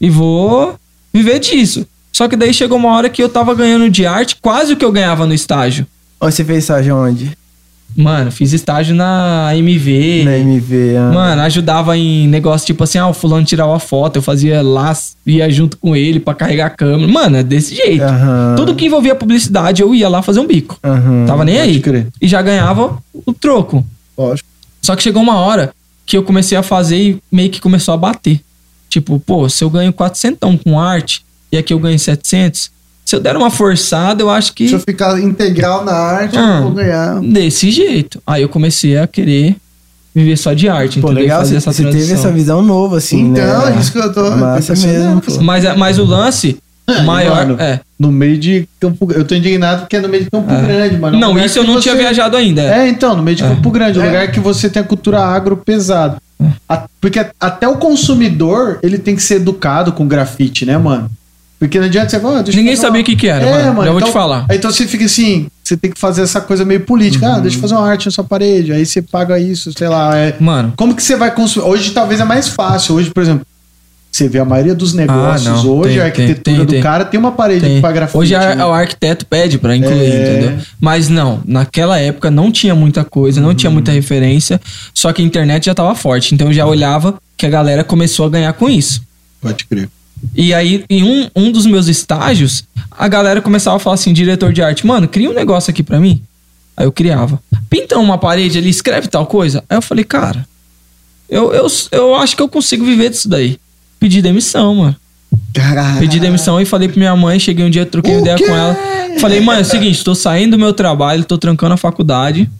e 0.00 0.08
vou 0.08 0.74
viver 1.12 1.38
disso. 1.38 1.86
Só 2.12 2.26
que 2.28 2.36
daí 2.36 2.54
chegou 2.54 2.78
uma 2.78 2.92
hora 2.96 3.10
que 3.10 3.22
eu 3.22 3.28
tava 3.28 3.54
ganhando 3.54 3.90
de 3.90 4.06
arte 4.06 4.36
quase 4.40 4.72
o 4.72 4.76
que 4.76 4.84
eu 4.84 4.92
ganhava 4.92 5.26
no 5.26 5.34
estágio. 5.34 5.86
Onde 6.20 6.34
você 6.34 6.44
fez 6.44 6.58
estágio 6.60 6.96
onde? 6.96 7.36
Mano, 7.96 8.30
fiz 8.30 8.52
estágio 8.52 8.94
na 8.94 9.52
MV. 9.56 10.24
Na 10.24 10.36
MV. 10.38 10.96
ah. 10.96 11.12
Mano, 11.12 11.42
ajudava 11.42 11.96
em 11.96 12.26
negócio 12.26 12.66
tipo 12.66 12.82
assim, 12.84 12.98
ah, 12.98 13.08
o 13.08 13.14
fulano 13.14 13.44
tirava 13.44 13.78
foto, 13.78 14.16
eu 14.16 14.22
fazia 14.22 14.62
lá, 14.62 14.92
ia 15.26 15.48
junto 15.50 15.76
com 15.76 15.94
ele 15.94 16.18
pra 16.18 16.34
carregar 16.34 16.66
a 16.66 16.70
câmera. 16.70 17.10
Mano, 17.10 17.36
é 17.36 17.42
desse 17.42 17.74
jeito. 17.74 18.02
Aham. 18.02 18.54
Tudo 18.56 18.74
que 18.74 18.86
envolvia 18.86 19.14
publicidade, 19.14 19.82
eu 19.82 19.94
ia 19.94 20.08
lá 20.08 20.22
fazer 20.22 20.40
um 20.40 20.46
bico. 20.46 20.78
Aham. 20.82 21.24
Tava 21.26 21.44
nem 21.44 21.60
aí. 21.60 21.80
crer. 21.80 22.08
E 22.20 22.26
já 22.26 22.42
ganhava 22.42 22.98
o 23.26 23.32
troco. 23.32 23.84
Lógico. 24.18 24.48
Só 24.82 24.94
que 24.96 25.02
chegou 25.02 25.22
uma 25.22 25.36
hora 25.36 25.72
que 26.04 26.16
eu 26.16 26.22
comecei 26.22 26.58
a 26.58 26.62
fazer 26.62 26.96
e 26.96 27.18
meio 27.30 27.50
que 27.50 27.60
começou 27.60 27.94
a 27.94 27.96
bater. 27.96 28.40
Tipo, 28.88 29.18
pô, 29.18 29.48
se 29.48 29.64
eu 29.64 29.70
ganho 29.70 29.92
400 29.92 30.60
com 30.62 30.78
arte 30.78 31.24
e 31.50 31.56
aqui 31.56 31.72
eu 31.72 31.78
ganho 31.78 31.98
700, 31.98 32.70
se 33.14 33.16
eu 33.16 33.20
der 33.20 33.36
uma 33.36 33.50
forçada, 33.50 34.22
eu 34.22 34.28
acho 34.30 34.52
que 34.52 34.66
Se 34.68 34.74
eu 34.74 34.80
ficar 34.80 35.18
integral 35.20 35.84
na 35.84 35.92
arte, 35.92 36.36
Ah. 36.36 36.56
eu 36.58 36.62
vou 36.64 36.72
ganhar. 36.72 37.20
desse 37.20 37.70
jeito. 37.70 38.20
Aí 38.26 38.42
eu 38.42 38.48
comecei 38.48 38.98
a 38.98 39.06
querer 39.06 39.56
viver 40.14 40.36
só 40.36 40.52
de 40.52 40.68
arte, 40.68 41.00
Pô, 41.00 41.08
entendeu? 41.08 41.20
E 41.20 41.22
legal, 41.26 41.38
fazer 41.40 41.50
você, 41.52 41.56
essa 41.68 41.72
você 41.72 41.84
teve 41.90 42.12
essa 42.12 42.30
visão 42.32 42.62
nova, 42.62 42.98
assim, 42.98 43.20
Então, 43.28 43.66
né? 43.70 43.76
isso 43.80 43.92
que 43.92 43.98
eu 43.98 44.12
tô 44.12 44.30
Massa 44.32 44.72
impressionado, 44.72 45.04
mesmo, 45.16 45.20
pô. 45.20 45.42
Mas, 45.42 45.64
é- 45.64 45.76
mas 45.76 45.98
o 45.98 46.04
lance 46.04 46.56
É, 46.86 47.00
maior 47.02 47.46
mano, 47.46 47.56
é. 47.60 47.80
No 47.98 48.10
meio 48.12 48.36
de 48.36 48.68
Campo 48.78 49.08
Eu 49.12 49.24
tô 49.24 49.34
indignado 49.34 49.80
porque 49.82 49.96
é 49.96 50.00
no 50.00 50.08
meio 50.08 50.24
de 50.24 50.30
Campo 50.30 50.46
Grande, 50.48 50.98
mano. 50.98 51.16
É 51.16 51.20
Não, 51.20 51.38
isso 51.38 51.58
eu 51.58 51.64
não 51.64 51.74
você- 51.74 51.82
tinha 51.82 51.94
viajado 51.96 52.36
ainda. 52.36 52.60
É, 52.62 52.86
então, 52.88 53.16
no 53.16 53.22
meio 53.22 53.36
de 53.36 53.42
Campo 53.42 53.70
Grande, 53.70 53.98
um 53.98 54.02
É. 54.02 54.06
lugar 54.06 54.30
que 54.30 54.38
você 54.40 54.68
tem 54.68 54.82
a 54.82 54.84
cultura 54.84 55.20
agro 55.20 55.56
pesado. 55.56 56.16
A- 56.68 56.84
Porque 57.00 57.24
até 57.40 57.66
o 57.68 57.76
consumidor, 57.76 58.78
ele 58.82 58.98
tem 58.98 59.16
que 59.16 59.22
ser 59.22 59.36
educado 59.36 59.92
com 59.92 60.06
grafite, 60.06 60.66
né, 60.66 60.76
mano? 60.76 61.10
Porque 61.66 61.78
não 61.78 61.86
adianta 61.86 62.10
você 62.10 62.20
falar, 62.20 62.38
ah, 62.38 62.42
deixa 62.42 62.58
eu 62.58 62.62
Ninguém 62.62 62.76
sabia 62.76 63.00
o 63.00 63.04
que 63.04 63.16
que 63.16 63.26
era, 63.26 63.44
É, 63.44 63.50
mano. 63.70 63.84
Já 63.84 63.90
vou 63.90 63.98
então- 64.00 64.08
te 64.08 64.12
falar. 64.12 64.44
Aí, 64.48 64.56
Então 64.58 64.70
você 64.70 64.86
fica 64.86 65.04
assim, 65.04 65.46
você 65.62 65.76
tem 65.76 65.90
que 65.90 65.98
fazer 65.98 66.22
essa 66.22 66.40
coisa 66.40 66.64
meio 66.64 66.80
política. 66.80 67.26
Uhum. 67.26 67.34
Ah, 67.36 67.40
deixa 67.40 67.56
eu 67.56 67.60
fazer 67.60 67.74
uma 67.74 67.88
arte 67.88 68.06
na 68.06 68.10
sua 68.12 68.24
parede. 68.24 68.72
Aí 68.72 68.84
você 68.84 69.00
paga 69.00 69.38
isso, 69.38 69.72
sei 69.76 69.88
lá. 69.88 70.16
é- 70.16 70.34
Mano, 70.38 70.72
Como 70.76 70.94
que 70.94 71.02
você 71.02 71.16
vai 71.16 71.34
consumir? 71.34 71.66
Hoje 71.66 71.90
talvez 71.92 72.20
é 72.20 72.24
mais 72.24 72.48
fácil. 72.48 72.94
Hoje, 72.96 73.10
por 73.10 73.22
exemplo, 73.22 73.46
você 74.12 74.28
vê 74.28 74.38
a 74.38 74.44
maioria 74.44 74.74
dos 74.74 74.92
negócios 74.94 75.48
Ah, 75.64 75.66
hoje, 75.66 75.94
Tem, 75.94 76.00
a 76.00 76.04
arquitetura 76.04 76.56
tem, 76.58 76.66
tem, 76.66 76.78
do 76.78 76.82
cara 76.82 77.04
tem 77.04 77.18
uma 77.18 77.32
parede 77.32 77.60
tem. 77.66 77.80
pra 77.80 77.90
grafite. 77.92 78.16
Hoje 78.18 78.34
a- 78.34 78.54
né? 78.54 78.64
o 78.64 78.72
arquiteto 78.72 79.26
pede 79.26 79.58
pra 79.58 79.74
incluir, 79.74 80.04
É. 80.04 80.30
entendeu? 80.38 80.58
Mas 80.80 81.08
não, 81.08 81.40
naquela 81.46 81.98
época 81.98 82.30
não 82.30 82.52
tinha 82.52 82.74
muita 82.74 83.02
coisa, 83.04 83.40
não 83.40 83.54
tinha 83.54 83.70
muita 83.70 83.90
referência, 83.90 84.60
só 84.94 85.12
que 85.12 85.20
a 85.20 85.24
internet 85.24 85.64
já 85.66 85.74
tava 85.74 85.94
forte. 85.94 86.34
Então 86.34 86.48
eu 86.48 86.52
já 86.52 86.64
olhava 86.66 87.14
que 87.36 87.44
a 87.46 87.50
galera 87.50 87.82
começou 87.82 88.26
a 88.26 88.28
ganhar 88.28 88.52
com 88.52 88.68
isso. 88.68 89.02
Pode 89.40 89.64
crer. 89.64 89.88
E 90.34 90.54
aí, 90.54 90.84
em 90.88 91.02
um, 91.02 91.28
um 91.36 91.52
dos 91.52 91.66
meus 91.66 91.86
estágios, 91.86 92.64
a 92.90 93.08
galera 93.08 93.42
começava 93.42 93.76
a 93.76 93.78
falar 93.80 93.94
assim, 93.94 94.12
diretor 94.12 94.52
de 94.52 94.62
arte, 94.62 94.86
mano, 94.86 95.06
cria 95.08 95.30
um 95.30 95.34
negócio 95.34 95.70
aqui 95.70 95.82
pra 95.82 96.00
mim. 96.00 96.22
Aí 96.76 96.86
eu 96.86 96.92
criava. 96.92 97.40
Pinta 97.70 97.98
uma 97.98 98.18
parede 98.18 98.58
ali, 98.58 98.68
escreve 98.68 99.08
tal 99.08 99.26
coisa. 99.26 99.62
Aí 99.68 99.76
eu 99.76 99.82
falei, 99.82 100.04
cara, 100.04 100.46
eu, 101.28 101.52
eu, 101.52 101.66
eu 101.92 102.14
acho 102.16 102.36
que 102.36 102.42
eu 102.42 102.48
consigo 102.48 102.84
viver 102.84 103.10
disso 103.10 103.28
daí. 103.28 103.58
Pedi 104.00 104.20
demissão, 104.20 104.74
mano. 104.74 104.96
Caralho. 105.52 105.98
Pedi 106.00 106.18
demissão 106.20 106.60
e 106.60 106.64
falei 106.64 106.88
pra 106.88 106.98
minha 106.98 107.16
mãe, 107.16 107.38
cheguei 107.38 107.64
um 107.64 107.70
dia, 107.70 107.86
troquei 107.86 108.16
O 108.16 108.20
ideia 108.20 108.36
quê? 108.36 108.44
com 108.44 108.54
ela. 108.54 108.76
Falei, 109.20 109.40
mãe, 109.40 109.58
é 109.58 109.62
o 109.62 109.64
seguinte, 109.64 110.02
tô 110.02 110.14
saindo 110.14 110.52
do 110.52 110.58
meu 110.58 110.72
trabalho, 110.72 111.24
tô 111.24 111.38
trancando 111.38 111.74
a 111.74 111.76
faculdade 111.76 112.50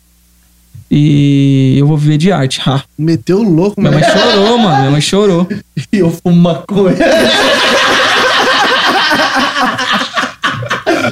e 0.90 1.76
eu 1.78 1.86
vou 1.86 1.96
viver 1.96 2.16
de 2.18 2.30
arte. 2.32 2.60
Ha. 2.66 2.82
Meteu 2.98 3.38
o 3.38 3.42
louco, 3.42 3.80
Minha 3.80 3.92
mano. 3.92 4.04
mãe 4.04 4.12
chorou, 4.18 4.58
mano. 4.58 4.76
Minha 4.78 4.90
mãe 4.90 5.00
chorou. 5.00 5.48
E 5.92 5.98
eu 5.98 6.10
fumo 6.22 6.36
maconha. 6.36 6.96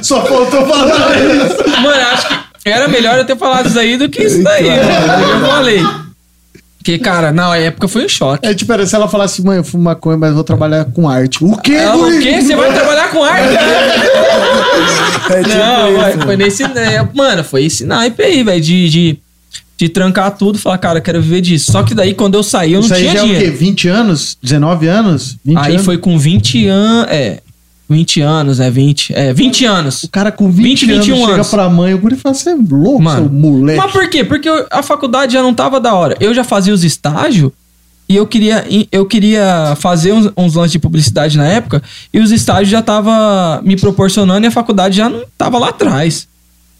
Só 0.01 0.25
faltou 0.25 0.65
falar 0.67 1.15
isso. 1.17 1.81
Mano, 1.81 2.01
acho 2.13 2.27
que 2.63 2.69
era 2.69 2.87
melhor 2.87 3.17
eu 3.17 3.25
ter 3.25 3.37
falado 3.37 3.67
isso 3.67 3.79
aí 3.79 3.97
do 3.97 4.09
que 4.09 4.23
isso 4.23 4.43
daí, 4.43 4.69
mano. 4.69 4.81
que 4.83 5.31
Eu 5.31 5.39
falei. 5.47 5.83
Porque, 6.77 6.99
cara, 6.99 7.31
na 7.31 7.55
época 7.55 7.87
foi 7.87 8.03
um 8.05 8.09
choque. 8.09 8.45
É 8.45 8.53
tipo, 8.53 8.73
era 8.73 8.85
se 8.85 8.93
ela 8.93 9.07
falasse, 9.07 9.41
mãe, 9.41 9.55
eu 9.57 9.63
fumo 9.63 9.83
maconha, 9.85 10.17
mas 10.17 10.33
vou 10.33 10.43
trabalhar 10.43 10.83
com 10.85 11.07
arte. 11.07 11.41
O 11.41 11.55
quê, 11.55 11.75
Ela, 11.75 11.95
o 11.95 11.99
guri? 11.99 12.19
quê? 12.21 12.41
Você 12.41 12.55
vai 12.57 12.73
trabalhar 12.73 13.09
com 13.09 13.23
arte? 13.23 13.55
É 15.29 15.43
tipo 15.43 15.55
Não, 15.57 15.89
isso, 15.91 15.97
mano. 16.01 16.21
foi 16.25 16.35
nesse. 16.35 16.67
né, 16.67 17.07
Mano, 17.13 17.43
foi 17.45 17.63
esse 17.65 17.85
naipe 17.85 18.21
aí, 18.21 18.43
velho, 18.43 18.59
de, 18.59 18.89
de, 18.89 19.19
de 19.83 19.89
trancar 19.89 20.31
tudo 20.37 20.57
e 20.57 20.61
falar, 20.61 20.77
cara, 20.77 20.99
eu 20.99 21.03
quero 21.03 21.21
viver 21.21 21.41
disso. 21.41 21.71
Só 21.71 21.83
que 21.83 21.93
daí, 21.93 22.13
quando 22.13 22.35
eu 22.35 22.43
saí, 22.43 22.73
eu 22.73 22.79
não 22.79 22.85
Isso 22.85 22.93
aí 22.93 23.01
tinha 23.01 23.13
já 23.13 23.19
é 23.19 23.23
o 23.23 23.27
quê? 23.27 23.33
dinheiro. 23.33 23.57
20 23.57 23.87
anos? 23.89 24.37
19 24.41 24.87
anos? 24.87 25.37
20 25.43 25.57
Aí 25.57 25.73
anos? 25.73 25.85
foi 25.85 25.97
com 25.97 26.17
20 26.17 26.67
anos. 26.67 27.07
É. 27.11 27.39
20 27.89 28.21
anos, 28.21 28.59
é 28.61 28.71
20. 28.71 29.13
É, 29.13 29.33
20 29.33 29.65
anos. 29.65 30.03
O 30.03 30.09
cara 30.09 30.31
com 30.31 30.49
20, 30.49 30.85
20, 30.85 30.91
anos 30.93 31.05
21 31.05 31.21
chega 31.25 31.33
anos. 31.35 31.47
pra 31.49 31.69
mãe, 31.69 31.93
o 31.93 31.97
guri 31.97 32.15
fala, 32.15 32.33
você 32.33 32.49
é 32.51 32.55
louco, 32.55 33.01
Mano. 33.03 33.23
seu 33.25 33.31
moleque. 33.31 33.77
Mas 33.79 33.91
por 33.91 34.09
quê? 34.09 34.23
Porque 34.23 34.47
eu- 34.49 34.65
a 34.71 34.81
faculdade 34.81 35.33
já 35.33 35.41
não 35.43 35.53
tava 35.53 35.79
da 35.79 35.93
hora. 35.93 36.15
Eu 36.19 36.33
já 36.33 36.43
fazia 36.45 36.73
os 36.73 36.83
estágios 36.83 37.51
e 38.07 38.15
eu 38.15 38.25
queria, 38.25 38.65
eu 38.91 39.05
queria 39.05 39.75
fazer 39.77 40.13
uns, 40.13 40.31
uns 40.37 40.55
lances 40.55 40.71
de 40.71 40.79
publicidade 40.79 41.37
na 41.37 41.45
época 41.45 41.83
e 42.13 42.19
os 42.19 42.31
estágios 42.31 42.69
já 42.69 42.81
tava 42.81 43.61
me 43.63 43.75
proporcionando 43.75 44.45
e 44.45 44.47
a 44.47 44.51
faculdade 44.51 44.95
já 44.97 45.09
não 45.09 45.21
tava 45.37 45.59
lá 45.59 45.69
atrás. 45.69 46.27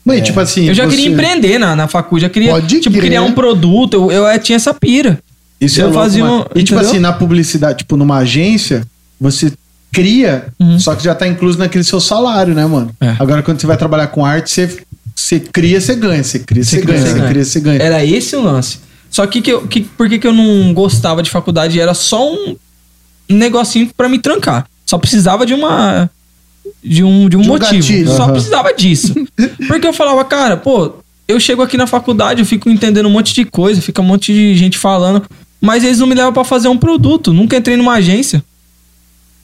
Mãe, 0.06 0.22
tipo 0.22 0.40
assim... 0.40 0.68
eu 0.68 0.74
já 0.74 0.84
você- 0.86 0.90
queria 0.96 1.12
empreender 1.12 1.58
na, 1.58 1.76
na 1.76 1.88
facu, 1.88 2.20
já 2.20 2.30
queria 2.30 2.52
Pode 2.52 2.80
tipo, 2.82 2.98
crer. 2.98 3.06
criar 3.08 3.22
um 3.22 3.32
produto, 3.32 3.94
eu, 3.94 4.12
eu, 4.12 4.28
eh, 4.28 4.38
tinha 4.40 4.56
essa 4.58 4.74
pira. 4.74 5.20
Isso 5.62 5.80
Eu 5.80 5.90
é 5.90 5.94
fazia 5.94 6.26
um- 6.26 6.44
E 6.56 6.64
tipo 6.64 6.80
assim, 6.80 7.00
na 7.00 7.14
publicidade, 7.14 7.80
tipo 7.80 7.96
numa 7.96 8.18
agência, 8.18 8.86
você 9.20 9.52
cria, 9.92 10.48
Uhum. 10.60 10.78
só 10.80 10.94
que 10.96 11.04
já 11.04 11.16
tá 11.16 11.28
incluso 11.28 11.58
naquele 11.58 11.84
seu 11.84 12.00
salário, 12.02 12.54
né, 12.54 12.66
mano? 12.66 12.92
É. 13.00 13.16
Agora 13.20 13.42
quando 13.42 13.62
você 13.62 13.68
vai 13.68 13.78
trabalhar 13.78 14.08
com 14.08 14.26
arte, 14.26 14.50
você, 14.52 14.78
você 15.16 15.40
cria, 15.40 15.80
você 15.80 15.96
ganha. 15.96 16.24
Você 16.24 16.40
cria, 16.40 16.64
você, 16.64 16.80
Você 16.80 16.86
ganha. 16.86 17.00
cria, 17.02 17.14
Você 17.14 17.30
cria, 17.30 17.46
você 17.46 17.60
ganha. 17.62 17.80
Era 17.82 18.04
esse 18.04 18.36
o 18.36 18.42
lance. 18.42 18.80
Só 19.10 19.26
que, 19.28 19.42
que, 19.42 19.52
eu, 19.54 19.68
que 19.68 19.82
por 19.82 20.10
que, 20.10 20.18
que 20.20 20.28
eu 20.28 20.34
não 20.34 20.74
gostava 20.74 21.22
de 21.24 21.30
faculdade? 21.30 21.80
Era 21.80 21.94
só 21.94 22.30
um 22.34 22.56
negocinho 23.30 23.90
pra 23.96 24.10
me 24.10 24.18
trancar. 24.20 24.66
Só 24.86 24.98
precisava 24.98 25.46
de 25.46 25.54
uma. 25.54 26.10
De 26.84 27.04
um, 27.04 27.28
de 27.30 27.38
um 27.38 27.42
De 27.42 27.48
um 27.50 27.52
motivo. 27.54 27.72
gatilho. 27.74 28.10
Só 28.10 28.24
Aham. 28.24 28.34
precisava 28.34 28.74
disso. 28.74 29.14
Porque 29.68 29.88
eu 29.88 29.94
falava, 29.94 30.24
cara, 30.26 30.58
pô, 30.58 30.94
eu 31.28 31.40
chego 31.40 31.62
aqui 31.62 31.78
na 31.78 31.88
faculdade, 31.88 32.42
eu 32.42 32.46
fico 32.46 32.70
entendendo 32.70 33.06
um 33.08 33.12
monte 33.12 33.34
de 33.34 33.46
coisa, 33.46 33.82
fica 33.82 34.02
um 34.02 34.06
monte 34.06 34.34
de 34.34 34.56
gente 34.56 34.78
falando, 34.78 35.24
mas 35.62 35.84
eles 35.84 36.00
não 36.00 36.08
me 36.08 36.16
levam 36.16 36.34
pra 36.34 36.44
fazer 36.44 36.68
um 36.68 36.78
produto. 36.78 37.34
Nunca 37.34 37.58
entrei 37.58 37.78
numa 37.78 37.94
agência. 37.94 38.44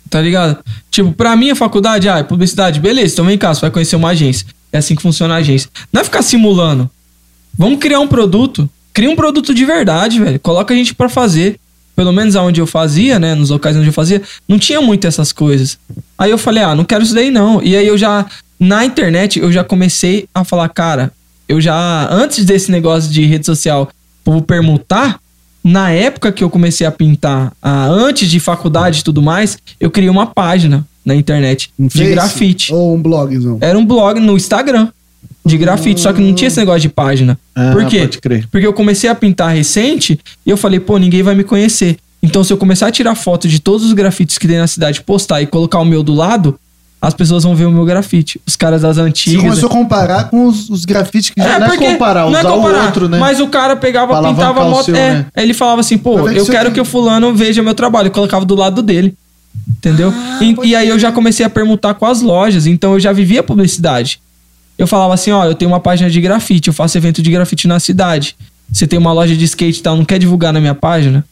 Tá 0.09 0.19
ligado? 0.21 0.57
Tipo, 0.89 1.11
pra 1.13 1.35
mim 1.35 1.51
a 1.51 1.55
faculdade, 1.55 2.09
ah, 2.09 2.17
é 2.17 2.23
publicidade, 2.23 2.79
beleza, 2.79 3.13
então 3.13 3.25
vem 3.25 3.37
cá, 3.37 3.53
você 3.53 3.61
vai 3.61 3.71
conhecer 3.71 3.95
uma 3.95 4.09
agência. 4.09 4.45
É 4.71 4.77
assim 4.79 4.95
que 4.95 5.01
funciona 5.01 5.35
a 5.35 5.37
agência. 5.37 5.69
Não 5.93 6.01
é 6.01 6.03
ficar 6.03 6.21
simulando. 6.21 6.89
Vamos 7.57 7.79
criar 7.79 7.99
um 7.99 8.07
produto. 8.07 8.69
Cria 8.93 9.09
um 9.09 9.15
produto 9.15 9.53
de 9.53 9.65
verdade, 9.65 10.19
velho. 10.19 10.39
Coloca 10.39 10.73
a 10.73 10.77
gente 10.77 10.93
pra 10.95 11.09
fazer. 11.09 11.59
Pelo 11.99 12.13
menos 12.13 12.37
aonde 12.37 12.61
eu 12.61 12.65
fazia, 12.65 13.19
né? 13.19 13.35
Nos 13.35 13.49
locais 13.49 13.75
onde 13.75 13.87
eu 13.87 13.91
fazia, 13.91 14.21
não 14.47 14.57
tinha 14.57 14.79
muito 14.79 15.05
essas 15.05 15.33
coisas. 15.33 15.77
Aí 16.17 16.31
eu 16.31 16.37
falei, 16.37 16.63
ah, 16.63 16.73
não 16.73 16.85
quero 16.85 17.03
isso 17.03 17.13
daí 17.13 17.29
não. 17.29 17.61
E 17.61 17.75
aí 17.75 17.85
eu 17.85 17.97
já, 17.97 18.25
na 18.57 18.85
internet, 18.85 19.37
eu 19.37 19.51
já 19.51 19.65
comecei 19.65 20.25
a 20.33 20.45
falar, 20.45 20.69
cara, 20.69 21.11
eu 21.45 21.59
já, 21.59 22.07
antes 22.09 22.45
desse 22.45 22.71
negócio 22.71 23.11
de 23.11 23.25
rede 23.25 23.45
social, 23.45 23.89
povo 24.23 24.41
permutar, 24.41 25.19
na 25.61 25.91
época 25.91 26.31
que 26.31 26.41
eu 26.41 26.49
comecei 26.49 26.87
a 26.87 26.91
pintar, 26.91 27.51
ah, 27.61 27.87
antes 27.87 28.31
de 28.31 28.39
faculdade 28.39 29.01
e 29.01 29.03
tudo 29.03 29.21
mais, 29.21 29.57
eu 29.77 29.91
criei 29.91 30.09
uma 30.09 30.27
página 30.27 30.87
na 31.03 31.13
internet 31.13 31.69
Um 31.77 31.87
de 31.87 32.11
grafite. 32.11 32.73
Ou 32.73 32.95
um 32.95 33.01
blogzão. 33.01 33.57
Era 33.59 33.77
um 33.77 33.85
blog 33.85 34.21
no 34.21 34.37
Instagram 34.37 34.87
de 35.45 35.57
grafite, 35.57 36.01
só 36.01 36.11
que 36.13 36.21
não 36.21 36.33
tinha 36.33 36.47
esse 36.47 36.59
negócio 36.59 36.81
de 36.81 36.89
página. 36.89 37.37
Ah, 37.55 37.71
Por 37.71 37.85
quê? 37.85 37.99
pode 38.01 38.17
crer. 38.19 38.47
Porque 38.51 38.67
eu 38.67 38.73
comecei 38.73 39.09
a 39.09 39.15
pintar 39.15 39.53
recente 39.53 40.19
e 40.45 40.49
eu 40.49 40.57
falei, 40.57 40.79
pô, 40.79 40.97
ninguém 40.97 41.23
vai 41.23 41.33
me 41.35 41.43
conhecer. 41.43 41.97
Então, 42.21 42.43
se 42.43 42.51
eu 42.51 42.57
começar 42.57 42.87
a 42.87 42.91
tirar 42.91 43.15
foto 43.15 43.47
de 43.47 43.59
todos 43.59 43.85
os 43.85 43.93
grafites 43.93 44.37
que 44.37 44.47
tem 44.47 44.57
na 44.57 44.67
cidade, 44.67 45.01
postar 45.01 45.41
e 45.41 45.45
colocar 45.47 45.79
o 45.79 45.85
meu 45.85 46.03
do 46.03 46.13
lado, 46.13 46.59
as 47.01 47.13
pessoas 47.13 47.43
vão 47.43 47.55
ver 47.55 47.65
o 47.65 47.71
meu 47.71 47.85
grafite. 47.85 48.41
Os 48.45 48.57
caras 48.57 48.81
das 48.81 48.97
Você 48.97 49.01
antigas. 49.01 49.41
começou 49.41 49.69
a 49.69 49.71
comparar 49.71 50.29
com 50.29 50.45
os, 50.45 50.69
os 50.69 50.83
grafites 50.83 51.29
que 51.29 51.41
já... 51.41 51.57
não 51.57 51.67
é 51.73 51.77
comparar, 51.77 52.25
usar 52.27 52.51
o 52.51 52.61
outro, 52.61 53.07
né? 53.07 53.17
Mas 53.17 53.39
o 53.39 53.47
cara 53.47 53.77
pegava, 53.77 54.19
Pra 54.19 54.29
pintava 54.29 54.65
moto. 54.69 54.83
seu, 54.85 54.95
é, 54.95 55.13
né? 55.13 55.25
aí 55.33 55.45
ele 55.45 55.53
falava 55.53 55.79
assim, 55.79 55.97
pô, 55.97 56.21
ver 56.23 56.35
eu 56.37 56.43
que 56.45 56.51
quero 56.51 56.67
você- 56.69 56.75
que 56.75 56.81
o 56.81 56.85
fulano 56.85 57.33
veja 57.33 57.63
meu 57.63 57.73
trabalho. 57.73 58.07
Eu 58.07 58.11
colocava 58.11 58.43
do 58.43 58.53
lado 58.55 58.81
dele. 58.81 59.15
Entendeu? 59.67 60.13
Ah, 60.13 60.39
e, 60.43 60.55
e 60.69 60.75
aí 60.75 60.89
eu 60.89 60.99
já 60.99 61.11
comecei 61.11 61.45
a 61.45 61.49
permutar 61.49 61.93
com 61.93 62.05
as 62.05 62.21
lojas. 62.21 62.67
Então 62.67 62.93
eu 62.93 62.99
já 62.99 63.13
vivia 63.13 63.41
publicidade. 63.41 64.19
Eu 64.79 64.87
falava 64.87 65.13
assim, 65.13 65.29
ó, 65.31 65.43
eu 65.45 65.53
tenho 65.53 65.69
uma 65.69 65.79
página 65.81 66.09
de 66.09 66.21
grafite, 66.21 66.69
eu 66.69 66.73
faço 66.73 66.97
evento 66.97 67.21
de 67.21 67.29
grafite 67.29 67.67
na 67.67 67.79
cidade. 67.79 68.35
Você 68.71 68.87
tem 68.87 68.97
uma 68.97 69.11
loja 69.11 69.35
de 69.35 69.43
skate 69.43 69.79
e 69.79 69.83
tal, 69.83 69.97
não 69.97 70.05
quer 70.05 70.17
divulgar 70.17 70.53
na 70.53 70.59
minha 70.61 70.73
página? 70.73 71.25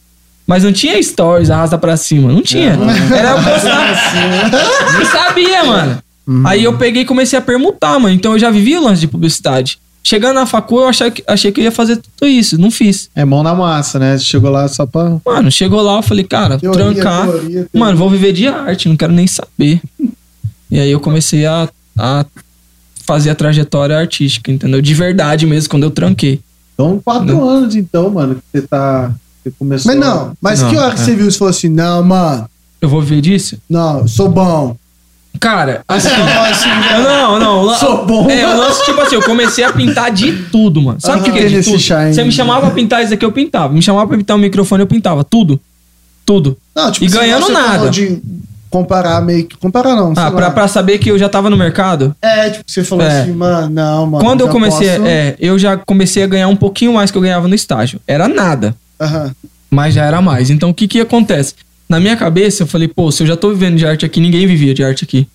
Mas 0.46 0.64
não 0.64 0.72
tinha 0.72 1.02
stories, 1.02 1.50
arrasta 1.50 1.76
pra 1.78 1.96
cima. 1.96 2.30
Não 2.30 2.42
tinha. 2.42 2.76
Era 3.14 3.30
eu 3.30 3.42
postar. 3.42 4.98
Não 4.98 5.04
sabia, 5.10 5.64
mano. 5.64 6.02
Aí 6.46 6.64
eu 6.64 6.76
peguei 6.76 7.02
e 7.02 7.04
comecei 7.06 7.38
a 7.38 7.42
permutar, 7.42 7.98
mano. 7.98 8.14
Então 8.14 8.32
eu 8.32 8.38
já 8.38 8.50
vivia 8.50 8.80
o 8.80 8.84
lance 8.84 9.00
de 9.00 9.08
publicidade. 9.08 9.78
Chegando 10.02 10.36
na 10.36 10.46
facu, 10.46 10.78
eu 10.78 10.88
achei 10.88 11.10
que, 11.10 11.22
achei 11.26 11.52
que 11.52 11.60
eu 11.60 11.64
ia 11.64 11.72
fazer 11.72 11.96
tudo 11.96 12.28
isso. 12.28 12.58
Não 12.58 12.70
fiz. 12.70 13.10
É 13.14 13.24
mão 13.26 13.42
na 13.42 13.54
massa, 13.54 13.98
né? 13.98 14.16
Você 14.16 14.24
chegou 14.24 14.50
lá 14.50 14.66
só 14.68 14.86
pra... 14.86 15.18
Mano, 15.24 15.50
chegou 15.50 15.82
lá, 15.82 15.96
eu 15.96 16.02
falei, 16.02 16.24
cara, 16.24 16.58
Teoria, 16.58 16.84
trancar. 16.94 17.24
teoria, 17.24 17.40
teoria. 17.42 17.68
Mano, 17.74 17.98
vou 17.98 18.08
viver 18.08 18.32
de 18.32 18.46
arte, 18.48 18.88
não 18.88 18.96
quero 18.96 19.12
nem 19.12 19.26
saber. 19.26 19.82
E 20.70 20.78
aí 20.80 20.90
eu 20.90 21.00
comecei 21.00 21.44
a, 21.44 21.68
a 21.98 22.24
fazer 23.08 23.30
a 23.30 23.34
trajetória 23.34 23.96
artística, 23.98 24.52
entendeu? 24.52 24.82
De 24.82 24.92
verdade 24.92 25.46
mesmo, 25.46 25.70
quando 25.70 25.84
eu 25.84 25.90
tranquei. 25.90 26.40
Então, 26.74 27.00
quatro 27.02 27.48
anos, 27.48 27.74
então, 27.74 28.10
mano, 28.10 28.34
que 28.36 28.42
você 28.60 28.66
tá... 28.66 29.10
Você 29.42 29.50
começou... 29.58 29.90
Mas 29.90 30.00
não, 30.00 30.32
mas 30.42 30.60
Não, 30.60 30.68
que 30.70 30.76
hora 30.76 30.94
que 30.94 31.00
é. 31.00 31.04
você 31.04 31.16
viu 31.16 31.26
e 31.26 31.32
falou 31.32 31.50
assim, 31.50 31.68
não, 31.70 32.02
mano, 32.04 32.46
Eu 32.82 32.88
vou 32.88 33.00
viver 33.00 33.22
disso? 33.22 33.56
não, 33.68 34.00
eu 34.00 34.08
sou 34.08 34.28
bom. 34.28 34.76
Cara, 35.40 35.82
assim. 35.88 36.08
eu 36.92 37.02
não, 37.02 37.38
não. 37.38 37.58
o 37.60 37.64
lan- 37.64 37.78
Sou 37.78 38.04
bom. 38.04 38.28
É, 38.28 38.46
o 38.46 38.58
lance, 38.58 38.84
tipo 38.84 39.00
assim, 39.00 39.14
eu 39.14 39.22
comecei 39.22 39.64
a 39.64 39.72
pintar 39.72 40.10
de 40.10 40.32
tudo, 40.50 40.82
mano. 40.82 41.00
Sabe 41.00 41.20
o 41.20 41.24
que, 41.24 41.32
que 41.32 41.38
é 41.38 41.46
de 41.46 41.56
Nesse 41.56 41.70
tudo? 41.70 41.80
Você 42.12 42.24
me 42.24 42.32
chamava 42.32 42.66
pra 42.66 42.70
pintar 42.72 43.02
isso 43.02 43.14
aqui, 43.14 43.24
eu 43.24 43.32
pintava. 43.32 43.72
Me 43.72 43.80
chamava 43.80 44.06
pra 44.06 44.18
pintar 44.18 44.36
o 44.36 44.40
microfone, 44.40 44.82
eu 44.82 44.86
pintava. 44.86 45.24
Tudo. 45.24 45.58
Tudo. 46.26 46.58
Não, 46.76 46.90
tipo, 46.92 47.04
E 47.04 47.08
assim, 47.08 47.16
ganhando 47.16 47.48
nada. 47.50 47.88
De, 47.88 48.20
comparar 48.70 49.20
meio 49.20 49.44
que. 49.46 49.56
Comparar 49.56 49.94
não. 49.96 50.12
Ah, 50.16 50.30
pra, 50.30 50.50
pra 50.50 50.68
saber 50.68 50.98
que 50.98 51.10
eu 51.10 51.18
já 51.18 51.28
tava 51.28 51.48
no 51.50 51.56
mercado? 51.56 52.14
É, 52.22 52.50
tipo, 52.50 52.64
você 52.66 52.84
falou 52.84 53.04
É. 53.06 53.22
assim, 53.22 53.32
mano, 53.32 53.68
não, 53.74 54.06
mano. 54.06 54.24
Quando 54.24 54.40
eu 54.42 54.48
comecei, 54.48 54.88
posso- 54.90 55.06
é, 55.06 55.36
eu 55.38 55.58
já 55.58 55.76
comecei 55.76 56.22
a 56.22 56.26
ganhar 56.26 56.48
um 56.48 56.56
pouquinho 56.56 56.92
mais 56.94 57.10
que 57.10 57.18
eu 57.18 57.22
ganhava 57.22 57.48
no 57.48 57.54
estágio. 57.54 58.00
Era 58.06 58.28
nada, 58.28 58.74
Aham. 59.00 59.32
mas 59.70 59.94
já 59.94 60.04
era 60.04 60.20
mais. 60.20 60.50
Então 60.50 60.70
o 60.70 60.74
que 60.74 60.86
que 60.88 61.00
acontece? 61.00 61.54
Na 61.88 61.98
minha 61.98 62.16
cabeça 62.16 62.62
eu 62.62 62.66
falei, 62.66 62.86
pô, 62.88 63.10
se 63.10 63.22
eu 63.22 63.26
já 63.26 63.36
tô 63.36 63.48
vivendo 63.50 63.76
de 63.76 63.86
arte 63.86 64.04
aqui, 64.04 64.20
ninguém 64.20 64.46
vivia 64.46 64.74
de 64.74 64.84
arte 64.84 65.04
aqui. 65.04 65.26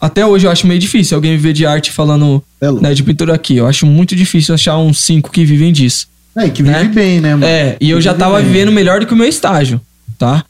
Até 0.00 0.24
hoje 0.24 0.46
eu 0.46 0.50
acho 0.50 0.66
meio 0.66 0.78
difícil 0.78 1.16
alguém 1.16 1.32
viver 1.32 1.52
de 1.52 1.66
arte 1.66 1.90
falando 1.90 2.42
É 2.60 2.70
né, 2.70 2.94
de 2.94 3.02
pintura 3.02 3.34
aqui. 3.34 3.56
Eu 3.56 3.66
acho 3.66 3.84
muito 3.86 4.14
difícil 4.14 4.54
achar 4.54 4.76
uns 4.78 5.00
cinco 5.00 5.30
que 5.30 5.44
vivem 5.44 5.72
disso. 5.72 6.06
É, 6.36 6.46
e 6.46 6.50
que 6.50 6.62
vive 6.62 6.76
Né? 6.76 6.84
bem, 6.84 7.20
né, 7.20 7.30
mano? 7.34 7.44
É, 7.46 7.76
e 7.80 7.90
eu 7.90 8.00
já 8.00 8.14
tava 8.14 8.36
bem. 8.36 8.44
vivendo 8.46 8.70
melhor 8.70 9.00
do 9.00 9.06
que 9.06 9.12
o 9.12 9.16
meu 9.16 9.26
estágio, 9.26 9.80
tá? 10.16 10.44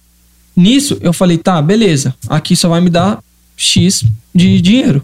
Nisso, 0.59 0.99
eu 1.01 1.13
falei, 1.13 1.39
tá, 1.39 1.63
beleza. 1.63 2.15
Aqui 2.29 2.57
só 2.57 2.69
vai 2.69 2.81
me 2.81 2.91
dar 2.91 3.19
X 3.57 4.05
de 4.35 4.61
dinheiro. 4.61 5.03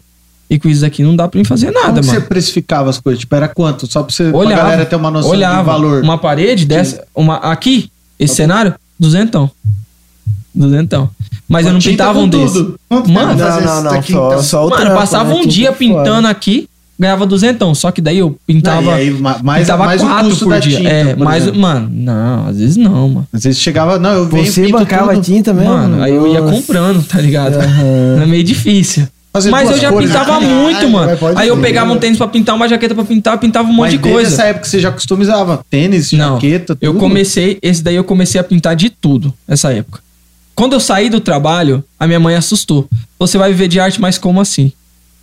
E 0.50 0.58
com 0.58 0.68
isso 0.68 0.84
aqui 0.84 1.02
não 1.02 1.14
dá 1.16 1.26
pra 1.28 1.38
mim 1.38 1.44
fazer 1.44 1.70
nada, 1.70 2.00
Como 2.00 2.06
mano. 2.06 2.20
você 2.20 2.20
precificava 2.20 2.90
as 2.90 2.98
coisas? 2.98 3.20
Tipo, 3.20 3.34
era 3.36 3.48
quanto? 3.48 3.86
Só 3.90 4.02
pra, 4.02 4.12
você, 4.14 4.28
pra 4.30 4.38
Olhava, 4.38 4.62
galera 4.62 4.86
ter 4.86 4.96
uma 4.96 5.10
noção 5.10 5.30
olhava, 5.30 5.58
de 5.60 5.64
valor. 5.66 6.02
Uma 6.02 6.18
parede 6.18 6.66
dessa, 6.66 7.04
uma, 7.14 7.36
aqui, 7.36 7.90
esse 8.18 8.34
cenário, 8.34 8.74
duzentão. 8.98 9.50
Duzentão. 10.54 11.10
Mas 11.48 11.66
eu 11.66 11.72
não 11.72 11.80
pintava 11.80 12.18
um 12.18 12.28
desse. 12.28 12.52
tudo. 12.54 12.80
Quanto 12.88 13.10
Mano, 13.10 13.34
Não, 13.34 13.60
não, 13.60 13.82
não. 13.82 14.02
Só, 14.02 14.42
só 14.42 14.66
o 14.66 14.70
Mano, 14.70 14.82
trampo, 14.82 14.98
passava 15.00 15.30
né, 15.30 15.36
um 15.36 15.46
dia 15.46 15.66
fora. 15.72 15.78
pintando 15.78 16.28
aqui, 16.28 16.68
ganhava 16.98 17.26
duzentão. 17.26 17.74
Só 17.74 17.90
que 17.90 18.00
daí 18.00 18.18
eu 18.18 18.36
pintava, 18.46 18.82
Não, 18.82 18.90
e 18.92 18.94
aí, 19.02 19.10
ma- 19.10 19.38
mais, 19.42 19.62
pintava 19.62 19.86
mais 19.86 20.00
quatro 20.00 20.28
custo 20.30 20.44
por 20.44 20.50
da 20.50 20.58
dia. 20.60 20.76
tinta, 20.78 20.88
é, 20.88 21.14
por 21.14 21.24
mais, 21.24 21.46
mano, 21.52 21.88
não, 21.92 22.46
às 22.48 22.58
vezes 22.58 22.76
não, 22.76 23.08
mano. 23.08 23.28
Às 23.32 23.44
vezes 23.44 23.60
chegava, 23.60 23.98
não, 23.98 24.12
eu 24.12 24.28
venho 24.28 24.46
Você 24.46 24.68
bancava 24.68 25.14
tudo. 25.14 25.24
tinta 25.24 25.52
mesmo? 25.52 25.70
Mano, 25.72 26.02
aí 26.02 26.14
eu 26.14 26.26
ia 26.26 26.42
comprando, 26.42 27.02
tá 27.06 27.20
ligado? 27.20 27.56
Aham. 27.56 28.22
É 28.22 28.26
meio 28.26 28.44
difícil. 28.44 29.06
Fazer 29.32 29.50
Mas 29.50 29.68
eu 29.68 29.78
já 29.78 29.90
cores, 29.90 30.08
pintava 30.10 30.38
né? 30.38 30.46
muito, 30.46 30.88
mano. 30.88 31.18
mas 31.20 31.36
Aí 31.36 31.48
eu 31.48 31.56
ser, 31.56 31.62
pegava 31.62 31.92
um 31.92 31.98
tênis 31.98 32.16
pra 32.16 32.28
pintar, 32.28 32.54
uma 32.54 32.68
jaqueta 32.68 32.94
pra 32.94 33.02
pintar, 33.02 33.36
pintava 33.38 33.68
um 33.68 33.72
monte 33.72 33.80
Mas 33.80 33.92
de 33.94 33.98
coisa. 33.98 34.32
essa 34.32 34.44
época 34.44 34.64
você 34.66 34.78
já 34.78 34.92
customizava 34.92 35.60
tênis, 35.68 36.12
Não, 36.12 36.34
jaqueta, 36.34 36.76
tudo. 36.76 36.84
eu 36.84 36.94
comecei, 36.94 37.58
esse 37.60 37.82
daí 37.82 37.96
eu 37.96 38.04
comecei 38.04 38.40
a 38.40 38.44
pintar 38.44 38.76
de 38.76 38.90
tudo, 38.90 39.34
essa 39.48 39.72
época. 39.72 39.98
Quando 40.54 40.74
eu 40.74 40.78
saí 40.80 41.10
do 41.10 41.18
trabalho, 41.18 41.82
a 41.98 42.06
minha 42.06 42.20
mãe 42.20 42.36
assustou. 42.36 42.88
Você 43.18 43.36
vai 43.36 43.50
viver 43.50 43.66
de 43.66 43.80
arte, 43.80 44.00
mas 44.00 44.18
como 44.18 44.40
assim? 44.40 44.70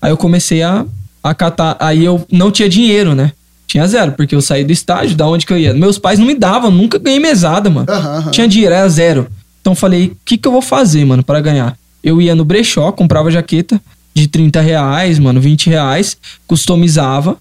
Aí 0.02 0.12
eu 0.12 0.18
comecei 0.18 0.62
a, 0.62 0.86
a 1.24 1.34
catar, 1.34 1.78
aí 1.80 2.04
eu 2.04 2.26
não 2.32 2.52
tinha 2.52 2.68
dinheiro, 2.70 3.14
né? 3.16 3.32
Tinha 3.68 3.88
zero, 3.88 4.12
porque 4.14 4.36
eu 4.36 4.42
saí 4.42 4.64
do 4.64 4.72
estágio, 4.72 5.16
da 5.16 5.26
onde 5.28 5.46
que 5.46 5.54
eu 5.54 5.58
ia? 5.58 5.74
Meus 5.74 5.98
pais 5.98 6.20
não 6.20 6.26
me 6.26 6.36
davam, 6.36 6.70
nunca 6.70 6.98
ganhei 7.00 7.20
mesada, 7.20 7.70
mano. 7.70 7.86
Aham, 7.90 8.18
aham. 8.18 8.32
Tinha 8.32 8.48
dinheiro, 8.48 8.76
era 8.76 8.90
zero. 8.90 9.28
Então 9.62 9.72
eu 9.72 9.78
falei, 9.78 10.08
o 10.08 10.18
que 10.26 10.38
que 10.38 10.48
eu 10.48 10.52
vou 10.52 10.62
fazer, 10.62 11.06
mano, 11.06 11.24
pra 11.24 11.40
ganhar? 11.40 11.78
Eu 12.04 12.22
ia 12.22 12.36
no 12.36 12.44
brechó, 12.44 12.92
comprava 12.92 13.30
jaqueta 13.32 13.80
de 14.14 14.28
30 14.28 14.60
reais, 14.60 15.20
mano, 15.20 15.40
20 15.40 15.70
reais, 15.70 16.18
customizava 16.48 17.38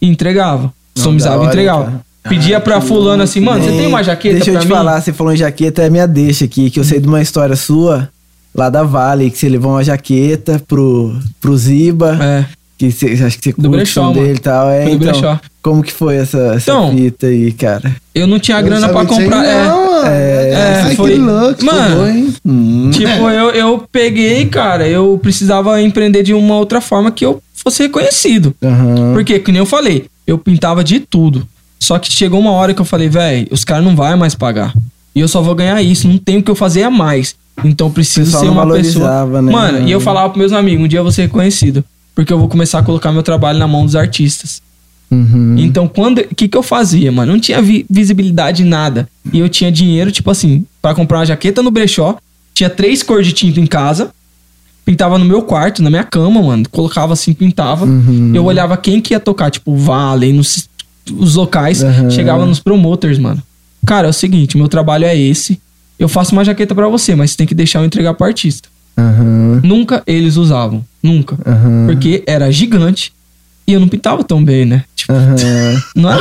e 0.00 0.06
entregava. 0.08 0.72
Customizava 0.94 1.44
e 1.44 1.46
entregava. 1.48 1.84
cara. 1.84 2.00
Pedia 2.28 2.60
pra 2.60 2.80
fulano 2.80 3.22
assim, 3.24 3.40
mano, 3.40 3.64
você 3.64 3.70
tem 3.70 3.86
uma 3.88 4.02
jaqueta 4.04 4.36
Deixa 4.36 4.52
eu 4.52 4.60
te 4.60 4.66
mim? 4.68 4.72
falar, 4.72 5.00
você 5.00 5.12
falou 5.12 5.32
em 5.32 5.36
jaqueta, 5.36 5.82
é 5.82 5.90
minha 5.90 6.06
deixa 6.06 6.44
aqui, 6.44 6.70
que 6.70 6.78
eu 6.78 6.84
sei 6.84 7.00
de 7.00 7.08
uma 7.08 7.20
história 7.20 7.56
sua, 7.56 8.08
lá 8.54 8.68
da 8.70 8.84
Vale, 8.84 9.28
que 9.28 9.36
você 9.36 9.48
levou 9.48 9.72
uma 9.72 9.82
jaqueta 9.82 10.62
pro, 10.68 11.18
pro 11.40 11.56
Ziba, 11.56 12.16
É. 12.22 12.46
que 12.90 12.92
você, 13.16 13.24
acho 13.24 13.38
que 13.38 13.44
você 13.44 13.52
curte 13.52 13.60
Do 13.62 13.68
o 13.68 13.70
brechó, 13.70 14.06
som 14.06 14.12
dele 14.12 14.34
e 14.34 14.38
tal. 14.38 14.70
É, 14.70 14.82
Foi 14.84 14.92
então, 14.92 15.12
brechó. 15.12 15.40
como 15.62 15.82
que 15.82 15.92
foi 15.92 16.16
essa, 16.16 16.38
essa 16.54 16.70
Então, 16.70 16.90
fita 16.96 17.26
aí, 17.26 17.52
cara? 17.52 17.94
Eu 18.14 18.26
não 18.26 18.38
tinha 18.38 18.58
Eu 18.58 18.64
grana 18.64 18.86
disso 18.88 19.06
comprar. 19.06 19.40
aí, 19.40 19.48
é. 19.48 19.64
não, 19.64 19.92
mano. 19.92 20.06
é, 20.06 20.82
Ai, 20.84 20.96
foi- 20.96 21.12
que 21.12 21.18
louco. 21.18 21.64
Mano? 21.64 22.32
Hum. 22.44 22.90
Tipo, 22.92 23.30
eu, 23.30 23.50
eu 23.50 23.84
peguei, 23.90 24.46
cara, 24.46 24.86
eu 24.88 25.18
precisava 25.22 25.80
empreender 25.80 26.22
de 26.22 26.34
uma 26.34 26.56
outra 26.56 26.80
forma 26.80 27.10
que 27.12 27.24
eu 27.24 27.42
fosse 27.54 27.82
reconhecido. 27.84 28.54
Aham. 28.62 29.12
Porque, 29.14 29.38
que 29.38 29.52
nem 29.52 29.60
eu 29.60 29.66
falei, 29.66 30.06
eu 30.26 30.36
pintava 30.38 30.82
de 30.82 31.00
tudo. 31.00 31.46
Só 31.78 31.98
que 31.98 32.12
chegou 32.12 32.38
uma 32.40 32.52
hora 32.52 32.72
que 32.74 32.80
eu 32.80 32.84
falei, 32.84 33.08
velho, 33.08 33.46
os 33.50 33.64
caras 33.64 33.84
não 33.84 33.94
vão 33.96 34.16
mais 34.16 34.34
pagar. 34.34 34.72
E 35.14 35.20
eu 35.20 35.28
só 35.28 35.42
vou 35.42 35.54
ganhar 35.54 35.80
isso, 35.82 36.08
não 36.08 36.16
tem 36.16 36.38
o 36.38 36.42
que 36.42 36.50
eu 36.50 36.54
fazer 36.54 36.82
a 36.84 36.90
mais. 36.90 37.34
Então 37.64 37.88
eu 37.88 37.92
preciso 37.92 38.38
ser 38.38 38.48
uma 38.48 38.66
pessoa. 38.72 39.26
né? 39.42 39.52
Mano, 39.52 39.86
e 39.86 39.90
eu 39.92 40.00
falava 40.00 40.30
pros 40.30 40.38
meus 40.38 40.52
amigos, 40.52 40.84
um 40.84 40.88
dia 40.88 41.00
eu 41.00 41.02
vou 41.02 41.12
ser 41.12 41.22
reconhecido. 41.22 41.84
Porque 42.14 42.32
eu 42.32 42.38
vou 42.38 42.48
começar 42.48 42.78
a 42.78 42.82
colocar 42.82 43.10
meu 43.12 43.22
trabalho 43.22 43.58
na 43.58 43.66
mão 43.66 43.84
dos 43.84 43.96
artistas. 43.96 44.60
Uhum. 45.10 45.56
Então, 45.58 45.86
quando. 45.88 46.18
O 46.20 46.34
que, 46.34 46.48
que 46.48 46.56
eu 46.56 46.62
fazia, 46.62 47.12
mano? 47.12 47.32
Não 47.32 47.40
tinha 47.40 47.60
vi- 47.60 47.84
visibilidade 47.88 48.64
nada. 48.64 49.08
E 49.32 49.38
eu 49.38 49.48
tinha 49.48 49.70
dinheiro, 49.70 50.10
tipo 50.10 50.30
assim, 50.30 50.64
pra 50.80 50.94
comprar 50.94 51.18
uma 51.18 51.26
jaqueta 51.26 51.62
no 51.62 51.70
brechó. 51.70 52.16
Tinha 52.54 52.70
três 52.70 53.02
cores 53.02 53.26
de 53.26 53.32
tinta 53.32 53.60
em 53.60 53.66
casa. 53.66 54.10
Pintava 54.84 55.16
no 55.18 55.24
meu 55.24 55.42
quarto, 55.42 55.82
na 55.82 55.90
minha 55.90 56.02
cama, 56.04 56.42
mano. 56.42 56.64
Colocava 56.70 57.12
assim, 57.12 57.32
pintava. 57.32 57.84
Uhum. 57.84 58.32
Eu 58.34 58.44
olhava 58.44 58.76
quem 58.76 59.00
que 59.00 59.14
ia 59.14 59.20
tocar, 59.20 59.50
tipo, 59.50 59.76
Vale, 59.76 60.32
nos, 60.32 60.68
os 61.16 61.34
locais. 61.36 61.82
Uhum. 61.82 62.10
Chegava 62.10 62.44
nos 62.44 62.58
promoters, 62.58 63.18
mano. 63.18 63.42
Cara, 63.86 64.06
é 64.08 64.10
o 64.10 64.14
seguinte, 64.14 64.56
meu 64.56 64.68
trabalho 64.68 65.04
é 65.04 65.16
esse. 65.16 65.60
Eu 65.98 66.08
faço 66.08 66.32
uma 66.32 66.44
jaqueta 66.44 66.74
pra 66.74 66.88
você, 66.88 67.14
mas 67.14 67.30
você 67.30 67.36
tem 67.36 67.46
que 67.46 67.54
deixar 67.54 67.78
eu 67.80 67.84
entregar 67.84 68.14
pro 68.14 68.26
artista. 68.26 68.68
Aham. 68.96 69.60
Nunca 69.62 70.02
eles 70.06 70.36
usavam. 70.36 70.84
Nunca. 71.02 71.36
Aham. 71.46 71.86
Porque 71.86 72.22
era 72.26 72.50
gigante. 72.50 73.12
E 73.66 73.72
eu 73.72 73.80
não 73.80 73.86
pintava 73.88 74.24
tão 74.24 74.44
bem, 74.44 74.64
né? 74.66 74.84
Tipo, 74.96 75.12
Aham. 75.12 75.82
não 75.94 76.10
era. 76.10 76.20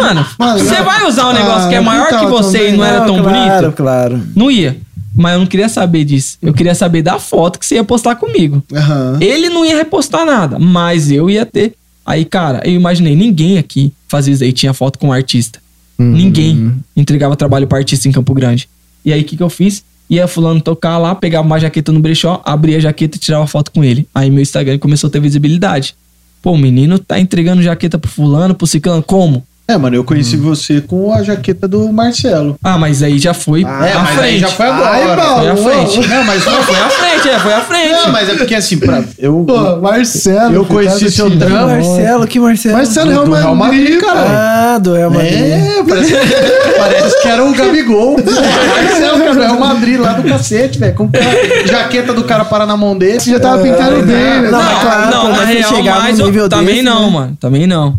Mano, 0.00 0.26
Mano, 0.38 0.58
você 0.58 0.82
vai 0.82 1.06
usar 1.06 1.28
um 1.30 1.32
negócio 1.32 1.66
Ah, 1.66 1.68
que 1.68 1.74
é 1.74 1.78
não 1.78 1.84
maior 1.84 2.08
que 2.08 2.26
você 2.26 2.58
tão 2.58 2.68
e 2.68 2.72
não 2.76 2.84
era 2.84 3.04
tão 3.04 3.22
claro, 3.22 3.60
bonito? 3.62 3.76
Claro, 3.76 4.22
Não 4.34 4.50
ia. 4.50 4.76
Mas 5.14 5.34
eu 5.34 5.40
não 5.40 5.46
queria 5.46 5.68
saber 5.68 6.04
disso. 6.04 6.38
Eu 6.40 6.54
queria 6.54 6.74
saber 6.74 7.02
da 7.02 7.18
foto 7.18 7.58
que 7.58 7.66
você 7.66 7.74
ia 7.76 7.84
postar 7.84 8.16
comigo. 8.16 8.62
Aham. 8.74 9.18
Ele 9.20 9.48
não 9.50 9.64
ia 9.64 9.76
repostar 9.76 10.24
nada, 10.24 10.58
mas 10.58 11.10
eu 11.10 11.28
ia 11.28 11.44
ter. 11.44 11.74
Aí, 12.04 12.24
cara, 12.24 12.60
eu 12.64 12.72
imaginei, 12.72 13.14
ninguém 13.14 13.58
aqui 13.58 13.92
fazia 14.08 14.34
isso 14.34 14.42
aí, 14.42 14.52
tinha 14.52 14.72
foto 14.74 14.98
com 14.98 15.08
um 15.08 15.12
artista. 15.12 15.60
Uhum. 15.98 16.12
Ninguém 16.12 16.74
entregava 16.96 17.36
trabalho 17.36 17.66
pra 17.66 17.78
artista 17.78 18.08
em 18.08 18.12
Campo 18.12 18.34
Grande. 18.34 18.68
E 19.04 19.12
aí, 19.12 19.20
o 19.20 19.24
que, 19.24 19.36
que 19.36 19.42
eu 19.42 19.50
fiz? 19.50 19.84
Ia 20.10 20.28
fulano 20.28 20.60
tocar 20.60 20.98
lá, 20.98 21.14
pegava 21.14 21.46
uma 21.46 21.58
jaqueta 21.58 21.90
no 21.90 22.00
brechó, 22.00 22.42
abria 22.44 22.76
a 22.76 22.80
jaqueta 22.80 23.16
e 23.16 23.20
tirava 23.20 23.46
foto 23.46 23.70
com 23.70 23.82
ele. 23.82 24.06
Aí 24.14 24.30
meu 24.30 24.42
Instagram 24.42 24.78
começou 24.78 25.08
a 25.08 25.10
ter 25.10 25.20
visibilidade. 25.20 25.94
Pô, 26.42 26.52
o 26.52 26.58
menino 26.58 26.98
tá 26.98 27.18
entregando 27.18 27.62
jaqueta 27.62 27.98
pro 27.98 28.10
fulano, 28.10 28.54
pro 28.54 28.66
ciclano, 28.66 29.02
como? 29.02 29.46
É, 29.72 29.78
mano, 29.78 29.96
eu 29.96 30.04
conheci 30.04 30.36
você 30.36 30.82
com 30.82 31.14
a 31.14 31.22
jaqueta 31.22 31.66
do 31.66 31.90
Marcelo. 31.90 32.56
Ah, 32.62 32.76
mas 32.76 33.02
aí 33.02 33.18
já 33.18 33.32
foi 33.32 33.62
é, 33.62 33.64
à 33.64 34.00
mas 34.00 34.16
frente. 34.16 34.20
aí 34.20 34.38
já 34.38 34.48
foi 34.48 34.66
agora. 34.66 34.90
Ai, 34.90 35.16
Paulo. 35.16 35.56
Foi 35.56 35.72
à 35.72 35.86
frente. 35.86 36.08
Não, 36.08 36.24
mas 36.24 36.44
Não, 36.44 36.62
foi 36.62 36.76
à 36.76 36.90
frente, 36.90 37.28
é, 37.30 37.38
foi 37.38 37.52
à 37.54 37.60
frente. 37.62 37.92
Não, 37.92 38.12
mas 38.12 38.28
é 38.28 38.34
porque 38.34 38.54
assim, 38.54 38.76
pra, 38.76 39.02
eu, 39.18 39.44
Pô, 39.46 39.76
Marcelo. 39.80 40.54
Eu 40.54 40.66
conheci 40.66 41.10
seu 41.10 41.30
trampo. 41.38 41.54
Marcelo, 41.68 42.26
que 42.26 42.38
Marcelo? 42.38 42.74
Marcelo 42.76 43.06
do, 43.06 43.12
Real 43.12 43.24
do 43.24 43.34
Real 43.34 43.54
Madrid, 43.54 43.80
Madrid, 43.82 44.00
cara. 44.02 44.74
Ah, 44.74 44.78
do 44.78 44.92
Real 44.92 45.10
Madrid. 45.10 45.32
É, 45.40 45.82
parece, 45.88 46.12
parece 46.76 47.22
que 47.22 47.28
era 47.28 47.42
o 47.42 47.54
Gabigol. 47.54 48.16
Marcelo, 48.18 49.18
cara, 49.20 49.34
do 49.34 49.40
Real 49.40 49.58
Madrid 49.58 49.98
lá 50.00 50.12
do 50.12 50.22
cacete, 50.28 50.78
velho. 50.78 50.94
Com 50.94 51.08
cara- 51.08 51.66
jaqueta 51.66 52.12
do 52.12 52.24
cara 52.24 52.44
parar 52.44 52.66
na 52.66 52.76
mão 52.76 52.94
dele. 52.94 53.18
Você 53.18 53.30
já 53.30 53.40
tava 53.40 53.62
pintando 53.62 54.02
bem, 54.02 54.14
né? 54.42 54.50
Não, 54.50 54.60
Não, 54.60 55.28
não, 55.30 55.36
na 55.36 55.44
real, 55.46 55.82
mas 55.82 56.18
também 56.50 56.82
não, 56.82 57.06
né? 57.06 57.10
mano. 57.10 57.36
Também 57.40 57.66
não. 57.66 57.98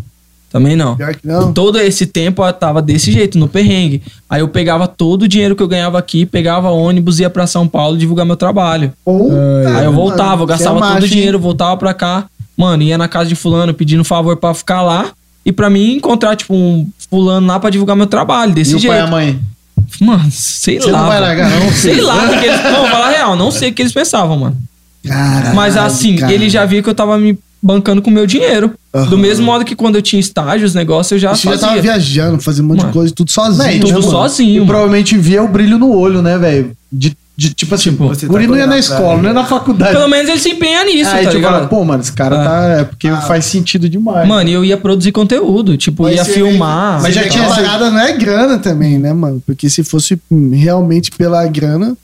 Também 0.54 0.76
não. 0.76 0.94
Pior 0.94 1.12
que 1.16 1.26
não. 1.26 1.52
Todo 1.52 1.80
esse 1.80 2.06
tempo 2.06 2.40
eu 2.46 2.52
tava 2.52 2.80
desse 2.80 3.10
jeito, 3.10 3.36
no 3.36 3.48
perrengue. 3.48 4.00
Aí 4.30 4.40
eu 4.40 4.46
pegava 4.46 4.86
todo 4.86 5.22
o 5.22 5.28
dinheiro 5.28 5.56
que 5.56 5.62
eu 5.64 5.66
ganhava 5.66 5.98
aqui, 5.98 6.24
pegava 6.24 6.70
ônibus, 6.70 7.18
ia 7.18 7.28
pra 7.28 7.44
São 7.44 7.66
Paulo 7.66 7.98
divulgar 7.98 8.24
meu 8.24 8.36
trabalho. 8.36 8.92
Puta, 9.04 9.34
Aí 9.34 9.84
eu 9.84 9.90
mano, 9.90 9.92
voltava, 9.92 10.44
eu 10.44 10.46
você 10.46 10.52
é 10.52 10.56
gastava 10.56 10.78
todo 10.78 10.88
macho, 10.90 11.06
o 11.06 11.08
dinheiro, 11.08 11.40
voltava 11.40 11.76
pra 11.76 11.92
cá. 11.92 12.26
Mano, 12.56 12.84
ia 12.84 12.96
na 12.96 13.08
casa 13.08 13.28
de 13.28 13.34
fulano 13.34 13.74
pedindo 13.74 14.04
favor 14.04 14.36
pra 14.36 14.54
ficar 14.54 14.80
lá. 14.82 15.10
E 15.44 15.50
pra 15.50 15.68
mim 15.68 15.94
encontrar, 15.96 16.36
tipo, 16.36 16.54
um 16.54 16.88
fulano 17.10 17.48
lá 17.48 17.58
pra 17.58 17.68
divulgar 17.68 17.96
meu 17.96 18.06
trabalho, 18.06 18.52
E 18.52 18.54
desse 18.54 18.76
o 18.76 18.80
pai 18.80 18.90
e 18.90 18.92
a 18.92 18.96
jeito. 19.00 19.10
mãe? 19.10 19.40
Mano, 20.00 20.30
sei 20.30 20.80
Você 20.80 20.88
lá. 20.92 21.00
não 21.00 21.08
vai 21.08 21.20
largar, 21.20 21.50
não? 21.50 21.72
Sei 21.72 22.00
lá 22.00 22.26
o 22.26 22.28
que 22.28 22.46
eles. 22.46 22.62
Não, 22.62 22.86
falar 22.86 23.06
a 23.08 23.10
real, 23.10 23.34
não 23.34 23.50
sei 23.50 23.70
o 23.70 23.74
que 23.74 23.82
eles 23.82 23.92
pensavam, 23.92 24.38
mano. 24.38 24.56
Caralho, 25.04 25.56
Mas 25.56 25.76
assim, 25.76 26.14
cara. 26.14 26.32
ele 26.32 26.48
já 26.48 26.64
via 26.64 26.80
que 26.80 26.88
eu 26.88 26.94
tava 26.94 27.18
me 27.18 27.36
bancando 27.64 28.02
com 28.02 28.10
o 28.10 28.12
meu 28.12 28.26
dinheiro. 28.26 28.72
Aham. 28.94 29.06
Do 29.10 29.16
mesmo 29.18 29.44
modo 29.46 29.64
que 29.64 29.74
quando 29.74 29.96
eu 29.96 30.02
tinha 30.02 30.20
estágio, 30.20 30.66
os 30.66 30.74
negócios 30.74 31.12
eu 31.12 31.18
já 31.18 31.34
Você 31.34 31.44
já 31.44 31.50
fazia. 31.52 31.68
tava 31.68 31.80
viajando, 31.80 32.40
fazendo 32.40 32.66
um 32.66 32.68
monte 32.68 32.78
Mano. 32.80 32.90
de 32.90 32.98
coisa, 32.98 33.12
tudo 33.14 33.30
sozinho. 33.30 33.58
Não, 33.58 33.64
né, 33.66 33.78
tudo 33.80 33.92
mano? 33.94 34.02
sozinho. 34.02 34.62
E 34.62 34.66
provavelmente 34.66 35.16
via 35.16 35.42
o 35.42 35.48
brilho 35.48 35.78
no 35.78 35.90
olho, 35.96 36.20
né, 36.22 36.36
velho? 36.38 36.72
De, 36.92 37.16
de, 37.36 37.52
tipo 37.52 37.74
assim, 37.74 37.90
Tipo, 37.90 38.04
o 38.04 38.08
você 38.08 38.26
guri 38.26 38.44
tá 38.44 38.50
não 38.52 38.58
ia 38.58 38.66
na 38.66 38.78
escola, 38.78 39.16
não 39.16 39.24
ia 39.24 39.28
né? 39.30 39.32
na 39.32 39.44
faculdade. 39.44 39.92
Pelo 39.96 40.08
menos 40.08 40.28
ele 40.30 40.38
se 40.38 40.50
empenha 40.50 40.84
nisso, 40.84 41.10
Aí 41.10 41.24
tá 41.24 41.30
fala, 41.32 41.34
ligado? 41.34 41.68
pô, 41.68 41.84
mano, 41.84 42.00
esse 42.02 42.12
cara 42.12 42.36
É. 42.36 42.44
tá. 42.44 42.68
É 42.80 42.84
porque 42.84 43.08
faz 43.26 43.44
sentido 43.46 43.88
demais. 43.88 44.28
Mano, 44.28 44.48
e 44.48 44.52
eu 44.52 44.64
ia 44.64 44.76
produzir 44.76 45.10
conteúdo, 45.10 45.76
tipo, 45.76 46.04
Mas 46.04 46.14
ia 46.16 46.24
filmar. 46.24 47.02
Mas 47.02 47.14
já 47.14 47.28
tinha 47.28 47.48
parada 47.48 47.90
não 47.90 47.98
é 47.98 48.12
grana 48.12 48.58
também, 48.58 48.98
né, 48.98 49.12
mano? 49.12 49.42
Porque 49.44 49.68
se 49.68 49.82
fosse 49.82 50.16
hum, 50.30 50.50
realmente 50.54 51.10
pela 51.10 51.44
grana, 51.48 51.96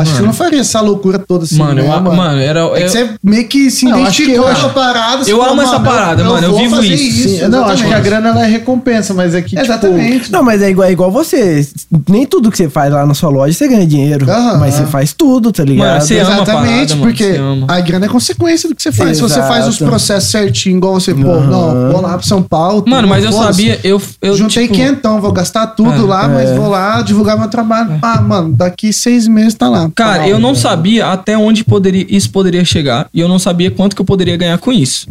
Acho 0.00 0.10
que 0.10 0.16
você 0.16 0.22
Mano. 0.22 0.26
não 0.26 0.32
faria 0.32 0.60
essa 0.60 0.80
loucura 0.80 1.18
toda 1.18 1.44
assim, 1.44 1.56
mano, 1.58 1.74
né, 1.74 1.82
eu, 1.82 2.00
mano, 2.02 2.40
era. 2.40 2.60
É 2.60 2.68
que 2.78 2.82
eu- 2.84 2.88
você 2.88 3.10
meio 3.22 3.46
que 3.48 3.70
se 3.70 3.84
Não, 3.84 3.92
acho 4.04 4.16
que- 4.16 4.22
identificou 4.22 4.36
eu 4.36 4.42
com 4.42 4.48
a 4.48 4.52
acho- 4.52 4.70
parada. 4.70 5.30
eu 5.30 5.42
amo 5.42 5.62
essa 5.62 5.80
parada, 5.80 6.24
mano, 6.24 6.46
eu 6.46 6.50
vou 6.52 6.60
vivo 6.60 6.76
fazer 6.76 6.94
isso. 6.94 7.28
Sim, 7.28 7.48
não, 7.48 7.64
acho 7.64 7.76
que 7.76 7.82
a 7.82 7.98
exatamente. 7.98 8.02
grana 8.04 8.28
ela 8.28 8.44
é 8.44 8.48
recompensa, 8.48 9.12
mas 9.14 9.34
é 9.34 9.42
que, 9.42 9.50
tipo, 9.50 9.60
Exatamente. 9.62 10.30
Não, 10.32 10.42
mas 10.42 10.62
é 10.62 10.70
igual, 10.70 10.88
é 10.88 10.92
igual 10.92 11.10
você. 11.10 11.66
Nem 12.08 12.26
tudo 12.26 12.50
que 12.50 12.56
você 12.56 12.68
faz 12.68 12.92
lá 12.92 13.04
na 13.06 13.14
sua 13.14 13.28
loja 13.30 13.52
você 13.52 13.68
ganha 13.68 13.86
dinheiro. 13.86 14.30
Aham. 14.30 14.58
Mas 14.58 14.74
você 14.74 14.86
faz 14.86 15.12
tudo, 15.12 15.50
tá 15.52 15.64
ligado? 15.64 15.88
Mano, 15.88 16.00
você 16.00 16.18
ama 16.18 16.30
a 16.30 16.34
Exatamente, 16.34 16.68
parada, 16.68 16.94
mano, 16.96 17.02
porque 17.02 17.24
você 17.24 17.36
ama. 17.38 17.66
a 17.68 17.80
grana 17.80 18.06
é 18.06 18.08
consequência 18.08 18.68
do 18.68 18.74
que 18.74 18.82
você 18.82 18.92
faz. 18.92 19.16
Se 19.16 19.22
você 19.22 19.40
faz 19.42 19.66
os 19.66 19.76
Exato. 19.76 19.84
processos 19.90 20.30
certinho, 20.30 20.76
igual 20.76 20.94
você, 20.94 21.14
pô, 21.14 21.20
não, 21.40 21.92
vou 21.92 22.00
lá 22.00 22.16
pro 22.18 22.26
São 22.26 22.42
Paulo. 22.42 22.84
Mano, 22.86 23.08
mas 23.08 23.24
eu 23.24 23.32
sabia, 23.32 23.78
eu. 23.82 24.00
eu 24.22 24.36
Juntei 24.36 24.64
tipo, 24.68 24.74
quentão, 24.78 25.20
vou 25.20 25.32
gastar 25.32 25.66
tudo 25.68 25.92
É, 26.04 26.06
lá, 26.06 26.28
mas 26.28 26.50
vou 26.56 26.68
lá 26.68 27.02
divulgar 27.02 27.38
meu 27.38 27.48
trabalho. 27.48 27.98
Ah, 28.02 28.20
mano, 28.20 28.52
daqui 28.54 28.92
seis 28.92 29.26
meses 29.26 29.54
tá 29.54 29.68
lá. 29.68 29.87
Cara, 29.94 30.28
eu 30.28 30.38
não 30.38 30.54
sabia 30.54 31.06
até 31.08 31.36
onde 31.36 31.64
poderia, 31.64 32.06
isso 32.08 32.30
poderia 32.30 32.64
chegar. 32.64 33.08
E 33.12 33.20
eu 33.20 33.28
não 33.28 33.38
sabia 33.38 33.70
quanto 33.70 33.94
que 33.96 34.02
eu 34.02 34.06
poderia 34.06 34.36
ganhar 34.36 34.58
com 34.58 34.72
isso. 34.72 35.06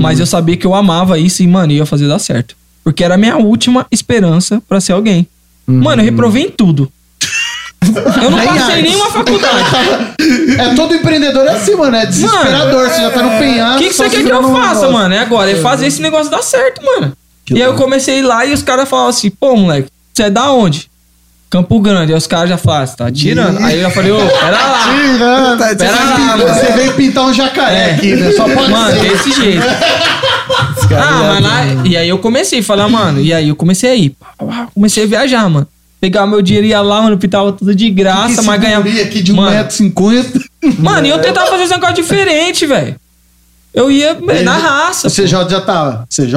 Mas 0.00 0.20
eu 0.20 0.26
sabia 0.26 0.56
que 0.56 0.66
eu 0.66 0.74
amava 0.74 1.18
isso 1.18 1.42
e, 1.42 1.46
mano, 1.46 1.72
ia 1.72 1.86
fazer 1.86 2.08
dar 2.08 2.18
certo. 2.18 2.54
Porque 2.84 3.04
era 3.04 3.14
a 3.14 3.18
minha 3.18 3.36
última 3.36 3.86
esperança 3.90 4.62
pra 4.68 4.80
ser 4.80 4.92
alguém. 4.92 5.26
Mano, 5.66 6.02
eu 6.02 6.06
reprovei 6.06 6.44
em 6.44 6.50
tudo. 6.50 6.90
Eu 8.22 8.30
não 8.30 8.38
passei 8.38 8.60
artes. 8.60 8.82
nenhuma 8.82 9.10
faculdade. 9.10 9.64
É 10.58 10.74
todo 10.74 10.94
empreendedor 10.94 11.44
é 11.46 11.50
assim, 11.50 11.74
mano. 11.74 11.96
É 11.96 12.06
desesperador. 12.06 12.88
você 12.88 13.00
já 13.00 13.10
tá 13.10 13.22
no 13.22 13.34
O 13.34 13.38
penhasco. 13.38 13.78
que, 13.78 13.88
que 13.88 13.94
só 13.94 14.04
você 14.04 14.10
quer 14.10 14.24
que 14.24 14.30
eu 14.30 14.52
faça, 14.52 14.88
mano? 14.90 15.14
É 15.14 15.18
agora, 15.18 15.50
é 15.50 15.56
fazer 15.56 15.86
esse 15.86 16.00
negócio 16.00 16.30
dar 16.30 16.42
certo, 16.42 16.84
mano. 16.84 17.12
Que 17.44 17.54
e 17.54 17.56
aí 17.56 17.68
eu 17.68 17.74
comecei 17.74 18.14
a 18.16 18.18
ir 18.18 18.22
lá 18.22 18.46
e 18.46 18.52
os 18.52 18.62
caras 18.62 18.88
falavam 18.88 19.10
assim, 19.10 19.30
pô, 19.30 19.56
moleque, 19.56 19.88
você 20.12 20.24
é 20.24 20.30
da 20.30 20.52
onde? 20.52 20.88
Campo 21.52 21.78
Grande. 21.80 22.12
Aí 22.12 22.18
os 22.18 22.26
caras 22.26 22.48
já 22.48 22.56
falaram, 22.56 22.86
você 22.86 22.96
tá 22.96 23.12
tirando. 23.12 23.58
Aí 23.62 23.76
eu 23.76 23.82
já 23.82 23.90
falei, 23.90 24.10
ô, 24.10 24.16
pera 24.26 24.50
lá. 24.56 24.82
Tirando. 24.84 25.58
Tá, 25.58 25.74
Pera 25.76 26.04
lá, 26.04 26.18
mano. 26.18 26.44
Você 26.48 26.72
veio 26.72 26.92
pintar 26.94 27.24
um 27.26 27.34
jacaré 27.34 27.90
É. 27.90 27.94
aqui, 27.94 28.16
né? 28.16 28.32
Só 28.32 28.44
pode 28.48 28.70
Mano, 28.70 28.98
ser. 28.98 29.10
desse 29.10 29.32
jeito. 29.32 29.62
Ah, 30.96 31.34
mas 31.34 31.42
lá. 31.42 31.86
E 31.86 31.94
aí 31.96 32.08
eu 32.08 32.18
comecei 32.18 32.60
a 32.60 32.62
falar, 32.62 32.88
mano. 32.88 33.20
E 33.20 33.34
aí 33.34 33.48
eu 33.50 33.54
comecei 33.56 33.90
a 33.90 33.94
ir. 33.94 34.16
Comecei 34.74 35.04
a 35.04 35.06
viajar, 35.06 35.48
mano. 35.50 35.68
Pegar 36.00 36.26
meu 36.26 36.40
dinheiro 36.42 36.66
e 36.66 36.70
ia 36.70 36.80
lá, 36.80 37.02
mano, 37.02 37.18
pintava 37.18 37.52
tudo 37.52 37.74
de 37.74 37.88
graça, 37.90 38.40
Que 38.40 38.46
mas 38.46 38.60
ganhava. 38.60 38.82
seguria 38.82 39.04
aqui 39.04 39.22
de 39.22 39.32
Mano, 39.32 39.56
1,50m. 39.68 40.42
Mano, 40.78 41.06
e 41.06 41.10
eu 41.10 41.18
tentava 41.22 41.46
fazer 41.48 41.64
esse 41.64 41.72
negócio 41.72 41.94
diferente, 41.94 42.66
velho. 42.66 42.96
Eu 43.74 43.90
ia 43.90 44.16
na 44.42 44.56
raça. 44.56 45.06
O 45.06 45.10
CJ 45.10 45.48
já 45.50 45.60
tava. 45.60 46.06
CJ? 46.10 46.34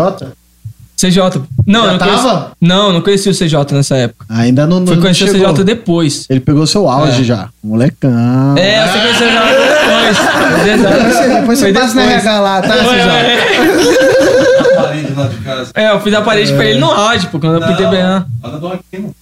CJ. 1.10 1.42
Não, 1.68 1.86
Já 1.86 1.92
não 1.92 2.00
conheci, 2.00 2.24
tava? 2.24 2.52
Não, 2.62 2.92
não 2.94 3.02
conheci 3.02 3.30
o 3.30 3.34
CJ 3.34 3.56
nessa 3.74 3.96
época. 3.98 4.26
Ainda 4.30 4.66
não, 4.68 4.86
Fui 4.86 4.96
não 4.96 5.02
conhecer 5.02 5.24
o 5.26 5.28
CJ 5.54 5.64
depois. 5.64 6.26
Ele 6.30 6.40
pegou 6.40 6.66
seu 6.68 6.88
auge 6.90 7.22
É. 7.22 7.24
já. 7.24 7.50
Molecão. 7.64 8.56
É, 8.58 8.86
você 8.88 9.00
conheceu 9.00 9.28
o 9.28 9.32
CJ 9.32 9.40
depois. 9.68 10.18
Verdade. 10.64 11.36
Depois 11.40 11.60
você 11.60 11.66
Foi 11.66 11.74
passa 11.74 11.94
na 11.96 12.02
depois. 12.02 12.24
RH 12.26 12.40
lá, 12.40 12.62
tá, 12.62 12.74
Foi, 12.74 12.96
CJ? 12.96 13.10
é. 13.10 14.76
parede 14.76 15.14
lá 15.16 15.28
de 15.28 15.36
casa. 15.38 15.72
É, 15.74 15.92
eu 15.92 16.00
fiz 16.02 16.14
a 16.14 16.22
parede 16.22 16.54
pra 16.54 16.66
ele 16.66 16.80
no 16.80 16.92
áudio, 16.92 17.30
pô, 17.30 17.40
quando 17.40 17.62
eu 17.62 17.68
pintei 17.68 17.88
bem. 17.88 18.04
lá. 18.04 18.26
Olha 18.44 18.58
do 18.58 18.68
aqui, 18.68 18.84
mano. 19.00 19.16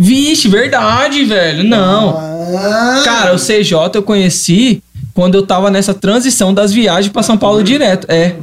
Vixe, 0.00 0.46
verdade, 0.48 1.24
velho. 1.24 1.64
Não. 1.64 2.16
Ah, 2.16 3.02
Cara, 3.04 3.34
o 3.34 3.38
CJ 3.38 3.72
eu 3.94 4.02
conheci 4.02 4.80
quando 5.12 5.34
eu 5.34 5.44
tava 5.44 5.70
nessa 5.70 5.92
transição 5.92 6.54
das 6.54 6.72
viagens 6.72 7.12
pra 7.12 7.22
São 7.22 7.36
Paulo 7.36 7.62
direto. 7.64 8.06
É. 8.08 8.34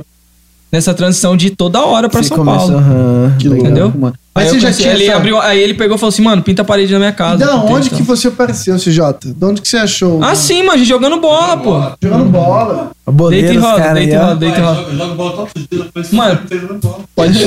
Nessa 0.75 0.93
transição 0.93 1.37
de 1.37 1.51
toda 1.51 1.79
hora 1.85 2.09
pra 2.09 2.21
Você 2.21 2.27
São 2.27 2.37
começou, 2.39 2.67
Paulo. 2.67 2.77
aham, 2.79 3.33
Que 3.39 3.47
legal. 3.47 3.65
Entendeu? 3.65 3.93
mano. 3.97 4.13
Aí, 4.35 4.43
Mas 4.43 4.47
eu 4.53 4.59
você 4.59 4.59
já 4.67 4.73
tinha 4.73 4.93
ele 4.93 5.05
essa- 5.07 5.15
abriu, 5.15 5.39
aí 5.39 5.57
ele 5.57 5.73
pegou 5.73 5.95
e 5.95 5.97
falou 5.97 6.09
assim, 6.09 6.21
mano, 6.21 6.41
pinta 6.41 6.63
a 6.63 6.65
parede 6.65 6.91
na 6.91 6.99
minha 6.99 7.13
casa. 7.13 7.37
Da 7.37 7.53
Pintei, 7.59 7.75
onde 7.75 7.89
que 7.91 8.03
você 8.03 8.27
apareceu, 8.27 8.77
CJ? 8.77 9.33
De 9.33 9.45
onde 9.45 9.61
que 9.61 9.67
você 9.69 9.77
achou? 9.77 10.21
Ah, 10.21 10.35
sim, 10.35 10.63
mano, 10.63 10.83
jogando 10.83 11.17
bola, 11.21 11.55
pô. 11.55 11.81
Jogando 12.03 12.25
bola. 12.25 12.91
A 13.07 13.11
boleira, 13.11 13.47
Deita 13.47 13.61
e 13.61 13.63
roda, 13.65 13.81
caras 13.81 13.93
deita 13.93 14.13
aí, 14.17 14.21
e 14.21 14.25
roda, 14.25 14.35
deita 14.35 14.57
e 14.57 14.61
joga- 14.61 14.91
joga 14.97 15.13
bola 15.15 15.31
todos 15.31 15.51
os 15.55 15.67
dias, 15.71 15.85
depois 15.85 16.11
Mano. 16.11 16.39
você 16.45 16.59
jogando 16.59 16.79
bola. 16.81 16.99
Pode, 17.15 17.45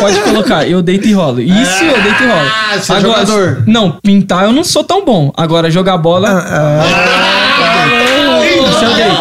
pode 0.00 0.20
colocar, 0.20 0.66
eu 0.66 0.80
deito 0.80 1.06
e 1.06 1.12
rolo. 1.12 1.40
Isso, 1.42 1.84
eu 1.84 2.02
deito 2.02 2.22
e 2.22 2.26
rolo. 2.26 2.48
Ah, 2.72 2.78
você 2.80 2.92
é 2.94 3.00
jogador. 3.02 3.62
Não, 3.66 3.90
pintar 4.02 4.44
eu 4.44 4.52
não 4.54 4.64
sou 4.64 4.82
tão 4.82 5.04
bom. 5.04 5.30
Agora, 5.36 5.70
jogar 5.70 5.98
bola. 5.98 6.42
Isso 8.70 8.84
eu 8.84 8.94
deito. 8.94 9.16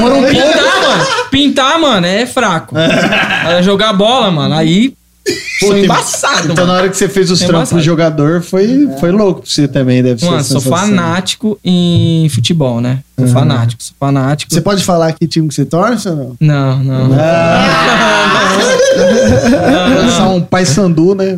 Foram 0.00 0.22
Pintar, 0.24 0.67
mano. 0.88 1.04
Pintar, 1.30 1.78
mano, 1.80 2.06
é 2.06 2.26
fraco. 2.26 2.76
Agora, 2.76 3.62
jogar 3.62 3.92
bola, 3.92 4.30
mano, 4.30 4.54
aí. 4.54 4.94
Sou 5.60 5.68
Puta, 5.70 5.80
embaçado, 5.80 6.52
Então, 6.52 6.54
na 6.54 6.72
mano. 6.72 6.72
hora 6.72 6.88
que 6.88 6.96
você 6.96 7.06
fez 7.06 7.30
os 7.30 7.42
É 7.42 7.46
trampos 7.46 7.68
embaçado. 7.72 7.82
jogador, 7.84 8.40
foi, 8.42 8.88
foi 8.98 9.10
louco 9.12 9.42
pra 9.42 9.50
você 9.50 9.68
também, 9.68 10.02
deve 10.02 10.20
ser. 10.20 10.26
Mano, 10.30 10.42
sou 10.42 10.60
fanático 10.60 11.58
em 11.62 12.26
futebol, 12.30 12.80
né? 12.80 13.00
Sou 13.18 13.26
fanático, 13.28 13.82
sou 13.82 13.94
fanático. 14.00 14.54
Você 14.54 14.60
pode 14.62 14.82
falar 14.84 15.12
que 15.12 15.26
time 15.26 15.46
que 15.48 15.54
você 15.54 15.66
torce 15.66 16.08
ou 16.08 16.16
não? 16.16 16.36
Não, 16.40 16.78
não. 16.82 17.08
Lançar 18.98 20.28
um 20.28 20.40
pai 20.40 20.64
sandu, 20.64 21.14
né? 21.14 21.36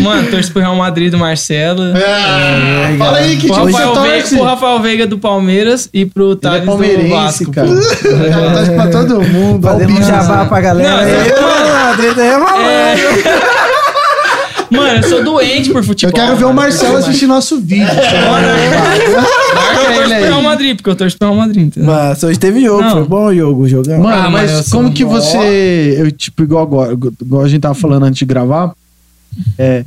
Mano, 0.00 0.30
torço 0.30 0.52
pro 0.52 0.60
Real 0.62 0.74
Madrid 0.76 1.10
do 1.10 1.18
Marcelo. 1.18 1.82
Ah, 1.96 2.94
Fala 2.98 3.18
aí, 3.18 3.36
que 3.36 3.46
Pro 3.46 3.56
time 3.56 3.72
você 3.72 3.82
Rafael, 3.82 4.02
Veiga, 4.02 4.28
pro 4.28 4.42
Rafael 4.44 4.80
Veiga 4.80 5.06
do 5.06 5.18
Palmeiras 5.18 5.88
e 5.92 6.04
pro 6.06 6.32
é 6.32 6.36
Thales 6.36 6.60
do 6.62 6.66
palmeirense, 6.66 7.10
Vasco. 7.10 7.52
cara. 7.52 7.68
Ela 7.68 8.50
torce 8.52 8.70
pra 8.72 8.86
todo 8.88 9.20
mundo. 9.22 9.62
Fazendo 9.66 9.92
um 9.92 10.02
jabá 10.02 10.44
pra 10.46 10.60
galera. 10.60 10.90
Não, 10.90 11.04
você- 11.04 11.34
ó, 11.40 11.90
a 11.92 11.96
treta 11.96 12.20
aí 12.20 12.28
é 12.28 12.38
malandro. 12.38 13.61
Mano, 14.72 14.98
eu 14.98 15.08
sou 15.08 15.24
doente 15.24 15.70
por 15.70 15.78
Eu 15.78 15.84
futebol. 15.84 16.14
quero 16.14 16.36
ver 16.36 16.44
o. 16.44 16.52
Marcelo 16.52 16.96
assistir 16.96 17.26
nosso 17.26 17.60
vídeo. 17.60 17.86
Eu 19.72 19.94
torço 19.94 20.08
pro. 20.08 20.08
Real 20.24 20.42
Madrid, 20.42 20.76
porque 20.76 20.90
eu 20.90 20.96
torço 20.96 21.18
pro 21.18 21.28
Real 21.28 21.38
Madrid. 21.38 21.66
entendeu? 21.66 21.90
Mas 21.92 22.22
hoje 22.22 22.38
teve 22.38 22.60
jogo, 22.60 22.82
Não. 22.82 22.90
foi 22.92 23.04
bom 23.04 23.26
o 23.26 23.34
jogo, 23.34 23.62
o 23.62 23.68
jogão. 23.68 24.00
Mano, 24.00 24.16
Ah, 24.26 24.30
mas 24.30 24.50
eu 24.50 24.56
mas 24.58 24.66
sou 24.66 24.80
como 24.80 24.92
que 24.94 25.04
você. 25.04 25.96
Eu, 25.98 26.10
tipo, 26.12 26.42
igual 26.42 26.62
agora, 26.62 26.92
igual 26.92 27.42
a 27.44 27.48
gente 27.48 27.60
tava 27.60 27.74
falando 27.74 28.04
antes 28.04 28.18
de 28.18 28.24
gravar, 28.24 28.72
é. 29.58 29.84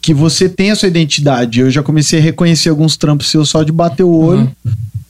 Que 0.00 0.12
você 0.12 0.48
tem 0.48 0.70
a 0.72 0.76
sua 0.76 0.88
identidade. 0.88 1.60
Eu 1.60 1.70
já 1.70 1.82
comecei 1.82 2.18
a 2.18 2.22
reconhecer 2.22 2.68
alguns 2.70 2.96
trampos 2.96 3.30
seus 3.30 3.48
só 3.48 3.62
de 3.62 3.70
bater 3.70 4.02
o 4.02 4.10
olho. 4.12 4.50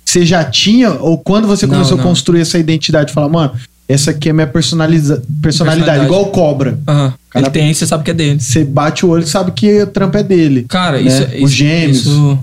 Você 0.05 0.27
já 0.27 0.45
tinha, 0.45 0.91
ou 0.93 1.17
quando 1.17 1.47
você 1.49 1.67
Não, 1.67 1.75
começou 1.75 1.97
não. 1.97 2.05
a 2.05 2.07
construir 2.07 2.41
essa 2.43 2.59
identidade, 2.59 3.11
falar, 3.13 3.29
mano, 3.31 3.53
essa 3.89 4.11
aqui 4.13 4.29
é 4.29 4.33
minha 4.33 4.47
personaliza 4.47 5.23
personalidade, 5.43 5.81
Personalidade. 6.01 6.05
igual 6.07 6.23
o 6.23 6.27
cobra. 6.27 6.79
Aham. 6.89 7.15
Cara- 7.31 7.47
Ele 7.47 7.51
tem, 7.53 7.73
você 7.75 7.87
sabe 7.87 8.05
que 8.05 8.11
é 8.11 8.15
dele. 8.15 8.41
Você 8.41 8.65
bate 8.65 9.05
o 9.07 9.09
olho 9.11 9.25
e 9.25 9.27
sabe 9.27 9.53
que 9.53 9.83
o 9.83 9.87
trampo 9.87 10.17
é 10.19 10.23
dele. 10.23 10.65
Cara, 10.69 11.01
né? 11.01 11.07
isso, 11.09 11.23
Os 11.25 11.33
isso, 11.35 11.49
gêmeos. 11.49 11.99
Isso, 11.99 12.39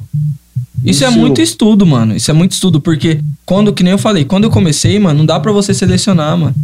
isso 0.86 1.04
é 1.06 1.10
Isso. 1.10 1.18
muito 1.18 1.42
estudo, 1.42 1.86
mano. 1.86 2.16
Isso 2.16 2.30
é 2.32 2.34
muito 2.34 2.52
estudo, 2.54 2.80
porque 2.82 3.20
quando, 3.46 3.74
que 3.74 3.84
nem 3.84 3.92
eu 3.92 3.98
falei, 3.98 4.26
quando 4.26 4.46
eu 4.46 4.50
comecei, 4.50 4.98
mano, 5.00 5.20
não 5.20 5.26
dá 5.26 5.40
pra 5.40 5.52
você 5.52 5.74
selecionar, 5.74 6.38
mano. 6.38 6.56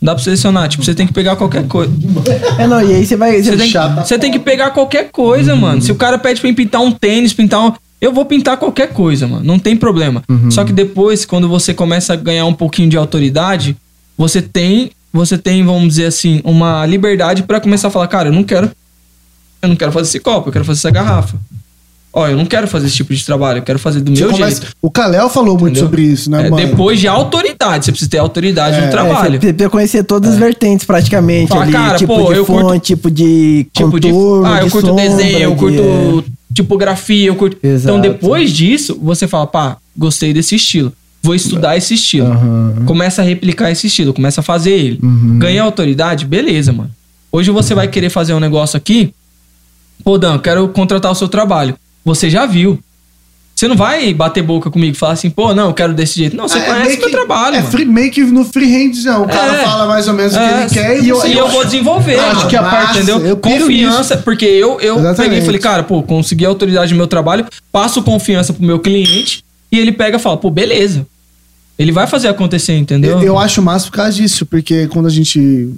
Não 0.00 0.06
dá 0.06 0.14
pra 0.14 0.22
selecionar. 0.24 0.68
Tipo, 0.68 0.84
você 0.84 0.94
tem 0.94 1.06
que 1.06 1.12
pegar 1.12 1.36
qualquer 1.36 1.66
coisa. 1.66 1.92
É, 2.58 2.66
não, 2.66 2.80
e 2.82 2.94
aí 2.94 3.04
você 3.06 3.16
vai. 3.16 3.42
Você 3.42 3.50
Você 3.50 3.56
tem, 3.56 3.72
você 4.04 4.18
tem 4.18 4.30
que 4.30 4.38
pegar 4.38 4.70
qualquer 4.70 5.10
coisa, 5.10 5.56
mano. 5.56 5.80
Se 5.82 5.90
o 5.90 5.94
cara 5.96 6.18
pede 6.18 6.40
pra 6.40 6.48
mim 6.48 6.54
pintar 6.54 6.80
um 6.80 6.92
tênis, 6.92 7.32
pintar 7.32 7.60
um. 7.66 7.72
Eu 8.00 8.12
vou 8.12 8.24
pintar 8.26 8.56
qualquer 8.58 8.88
coisa, 8.92 9.26
mano. 9.26 9.44
Não 9.44 9.58
tem 9.58 9.74
problema. 9.76 10.22
Só 10.50 10.62
que 10.64 10.72
depois, 10.72 11.24
quando 11.24 11.48
você 11.48 11.72
começa 11.72 12.12
a 12.12 12.16
ganhar 12.16 12.44
um 12.46 12.52
pouquinho 12.52 12.88
de 12.88 12.96
autoridade, 12.98 13.76
você 14.16 14.40
tem, 14.42 14.90
você 15.12 15.36
tem, 15.38 15.64
vamos 15.64 15.88
dizer 15.88 16.06
assim, 16.06 16.40
uma 16.44 16.84
liberdade 16.86 17.42
pra 17.42 17.60
começar 17.60 17.88
a 17.88 17.90
falar, 17.90 18.06
cara, 18.08 18.28
eu 18.28 18.32
não 18.32 18.44
quero. 18.44 18.70
Eu 19.62 19.68
não 19.68 19.76
quero 19.76 19.92
fazer 19.92 20.08
esse 20.08 20.20
copo, 20.20 20.48
eu 20.48 20.52
quero 20.52 20.64
fazer 20.64 20.78
essa 20.80 20.90
garrafa. 20.90 21.36
Ó, 22.16 22.28
eu 22.28 22.36
não 22.36 22.46
quero 22.46 22.68
fazer 22.68 22.86
esse 22.86 22.94
tipo 22.94 23.12
de 23.12 23.24
trabalho, 23.24 23.58
eu 23.58 23.62
quero 23.62 23.78
fazer 23.78 24.00
do 24.00 24.14
Você 24.14 24.22
meu 24.22 24.32
começa- 24.32 24.60
jeito. 24.60 24.76
O 24.80 24.88
Kalel 24.88 25.28
falou 25.28 25.54
muito 25.58 25.72
Entendeu? 25.72 25.82
sobre 25.84 26.02
isso, 26.02 26.30
né, 26.30 26.46
É, 26.46 26.50
mano? 26.50 26.64
depois 26.64 27.00
de 27.00 27.08
autoridade, 27.08 27.86
você 27.86 27.90
precisa 27.90 28.08
ter 28.10 28.18
autoridade 28.18 28.76
no 28.78 28.84
É, 28.84 28.88
trabalho. 28.88 29.32
você 29.40 29.52
precisa 29.52 29.68
conhecer 29.70 30.04
todas 30.04 30.30
as 30.34 30.38
vertentes, 30.38 30.86
praticamente. 30.86 31.48
Fala, 31.48 31.62
ali, 31.62 31.72
cara, 31.72 31.98
tipo 31.98 32.14
pô, 32.16 32.32
de 32.32 32.38
eu 32.38 32.44
fonte, 32.46 32.62
curto- 32.62 32.80
tipo 32.84 33.10
de 33.10 33.66
tipo 33.72 33.98
de 33.98 34.12
contorno, 34.12 34.46
ah 34.46 34.58
eu 34.60 34.64
de 34.66 34.70
curto 34.70 34.86
sombra, 34.88 35.08
desenho 35.08 35.38
eu 35.40 35.50
de- 35.50 35.56
curto 35.56 36.24
tipografia 36.54 37.26
eu 37.26 37.34
curto 37.34 37.56
Exato. 37.66 37.96
então 37.96 38.00
depois 38.00 38.52
disso 38.52 38.96
você 39.02 39.26
fala 39.26 39.44
pá 39.46 39.76
gostei 39.96 40.32
desse 40.32 40.54
estilo 40.54 40.92
vou 41.24 41.34
estudar 41.34 41.76
esse 41.76 41.94
estilo 41.94 42.26
Aham. 42.32 42.82
começa 42.86 43.22
a 43.22 43.24
replicar 43.24 43.70
esse 43.70 43.86
estilo 43.86 44.12
começa 44.12 44.40
a 44.40 44.44
fazer 44.44 44.72
ele 44.72 44.98
Uhum. 45.02 45.38
ganha 45.38 45.62
autoridade 45.62 46.26
beleza 46.26 46.70
mano 46.72 46.90
hoje 47.32 47.50
você 47.50 47.74
vai 47.74 47.88
querer 47.88 48.10
fazer 48.10 48.34
um 48.34 48.40
negócio 48.40 48.76
aqui 48.76 49.12
pô 50.04 50.18
Dan 50.18 50.38
quero 50.38 50.68
contratar 50.68 51.10
o 51.10 51.14
seu 51.14 51.28
trabalho 51.28 51.74
você 52.04 52.28
já 52.28 52.44
viu 52.44 52.78
você 53.56 53.68
não 53.68 53.76
vai 53.76 54.12
bater 54.12 54.42
boca 54.42 54.68
comigo 54.70 54.94
e 54.94 54.98
falar 54.98 55.12
assim 55.12 55.30
pô 55.30 55.54
não 55.54 55.68
eu 55.68 55.74
quero 55.74 55.94
desse 55.94 56.18
jeito 56.18 56.36
não 56.36 56.46
você 56.48 56.58
É, 56.58 56.62
é 56.62 56.64
conhece 56.66 56.88
meio 56.88 57.00
meu 57.00 57.10
trabalho 57.10 57.56
É 57.56 57.60
mano. 57.60 57.70
free, 57.70 57.84
meio 57.86 58.10
que 58.10 58.22
no 58.24 58.44
freehandzão. 58.44 59.22
O 59.22 59.28
cara 59.28 59.54
É. 59.60 59.64
fala 59.64 59.86
mais 59.86 60.06
ou 60.08 60.12
menos 60.14 60.34
o 60.34 60.38
que 60.38 60.44
É, 60.44 60.60
ele 60.60 60.70
quer 60.70 61.02
e 61.04 61.08
eu, 61.08 61.16
você- 61.16 61.28
e 61.28 61.38
eu 61.38 61.48
vou 61.48 61.64
desenvolver. 61.64 62.16
Eu 62.16 62.26
acho 62.32 62.48
que 62.48 62.56
a 62.56 62.62
parte, 62.64 62.96
entendeu? 62.98 63.24
eu 63.24 63.36
Confiança, 63.36 64.16
porque 64.18 64.44
eu, 64.44 64.80
eu 64.80 64.96
Exatamente. 64.98 65.22
peguei 65.22 65.38
e 65.38 65.42
falei, 65.42 65.60
cara, 65.60 65.82
pô, 65.84 66.02
consegui 66.02 66.44
a 66.44 66.48
autoridade 66.48 66.92
do 66.92 66.96
meu 66.96 67.06
trabalho, 67.06 67.46
passo 67.72 68.02
confiança 68.02 68.52
pro 68.52 68.62
meu 68.66 68.80
cliente 68.80 69.44
e 69.70 69.78
ele 69.78 69.92
pega 69.92 70.16
e 70.16 70.20
fala, 70.20 70.36
pô, 70.36 70.50
beleza. 70.50 71.06
Ele 71.78 71.90
vai 71.90 72.06
fazer 72.06 72.28
acontecer, 72.28 72.76
entendeu? 72.76 73.18
Eu, 73.18 73.22
eu 73.22 73.38
acho 73.38 73.60
massa 73.60 73.86
por 73.86 73.92
causa 73.96 74.12
disso, 74.12 74.46
porque 74.46 74.86
quando 74.86 75.06
a 75.06 75.10
gente 75.10 75.68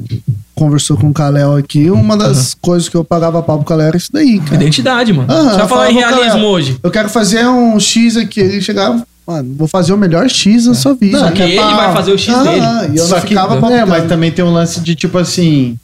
conversou 0.54 0.96
com 0.96 1.08
o 1.08 1.12
Kalel 1.12 1.56
aqui, 1.56 1.90
uma 1.90 2.16
das 2.16 2.54
coisas 2.54 2.88
que 2.88 2.96
eu 2.96 3.04
pagava 3.04 3.42
pau 3.42 3.56
pro 3.58 3.66
Kalel 3.66 3.88
era 3.88 3.96
isso 3.96 4.10
daí, 4.12 4.38
cara. 4.40 4.56
Identidade, 4.56 5.12
mano. 5.12 5.30
Aham, 5.32 5.50
Você 5.50 5.56
vai 5.56 5.68
falar 5.68 5.90
em 5.90 5.94
falava, 5.94 6.12
"Ô, 6.12 6.16
realismo 6.16 6.32
Kalel, 6.40 6.50
hoje. 6.50 6.78
Eu 6.82 6.90
quero 6.90 7.08
fazer 7.08 7.46
um 7.46 7.80
X 7.80 8.16
aqui. 8.16 8.40
Ele 8.40 8.60
chegava, 8.60 9.06
mano, 9.26 9.54
vou 9.56 9.66
fazer 9.68 9.92
o 9.94 9.96
melhor 9.96 10.28
X 10.28 10.66
da 10.66 10.74
sua 10.74 10.94
vida. 10.94 11.18
Não, 11.18 11.32
que 11.32 11.42
ele 11.42 11.56
vai 11.56 11.92
fazer 11.94 12.12
o 12.12 12.18
X 12.18 12.34
dele. 12.42 12.60
E 12.94 12.98
eu 12.98 13.04
Só 13.06 13.14
não 13.16 13.22
que, 13.22 13.28
ficava 13.28 13.56
é, 13.56 13.60
palpitando. 13.60 13.88
mas 13.88 14.04
também 14.08 14.30
tem 14.30 14.44
um 14.44 14.52
lance 14.52 14.80
de 14.80 14.94
tipo 14.94 15.16
assim. 15.16 15.78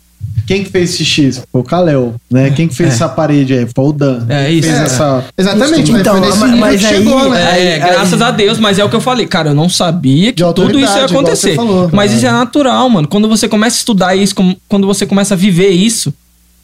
Quem 0.47 0.64
que 0.64 0.70
fez 0.70 0.90
esse 0.95 1.05
X? 1.05 1.43
Foi 1.51 1.61
o 1.61 1.64
Kalel, 1.64 2.14
né? 2.30 2.51
Quem 2.51 2.68
que 2.68 2.74
fez 2.74 2.90
É. 2.90 2.93
essa 2.95 3.09
parede 3.09 3.55
aí? 3.55 3.66
Foi 3.74 3.84
o 3.86 3.93
Dan. 3.93 4.26
É 4.28 4.51
isso, 4.51 4.68
fez 4.68 4.80
é. 4.80 4.84
essa. 4.84 5.24
Exatamente, 5.38 5.93
mas 5.93 6.01
Então, 6.01 6.20
mas- 6.20 6.38
mas 6.59 6.84
aí- 6.84 6.95
chegou, 6.95 7.30
né? 7.30 7.74
É, 7.74 7.78
graças 7.78 8.20
aí- 8.20 8.28
a 8.28 8.30
Deus, 8.30 8.59
mas 8.59 8.78
é 8.78 8.84
o 8.84 8.88
que 8.88 8.97
eu 8.97 9.01
falei. 9.01 9.26
Cara, 9.26 9.51
eu 9.51 9.55
não 9.55 9.68
sabia 9.68 10.32
que 10.32 10.43
tudo 10.55 10.78
isso 10.78 10.97
ia 10.99 11.05
acontecer. 11.05 11.55
falou. 11.55 11.88
mas 11.93 12.12
isso 12.12 12.26
é 12.26 12.30
natural, 12.30 12.88
mano. 12.88 13.09
Quando 13.09 13.28
você 13.28 13.49
começa 13.49 13.76
a 13.76 13.78
estudar 13.78 14.14
isso, 14.16 14.34
quando 14.68 14.86
você 14.86 15.07
começa 15.07 15.34
a 15.34 15.36
viver 15.36 15.68
isso, 15.70 16.12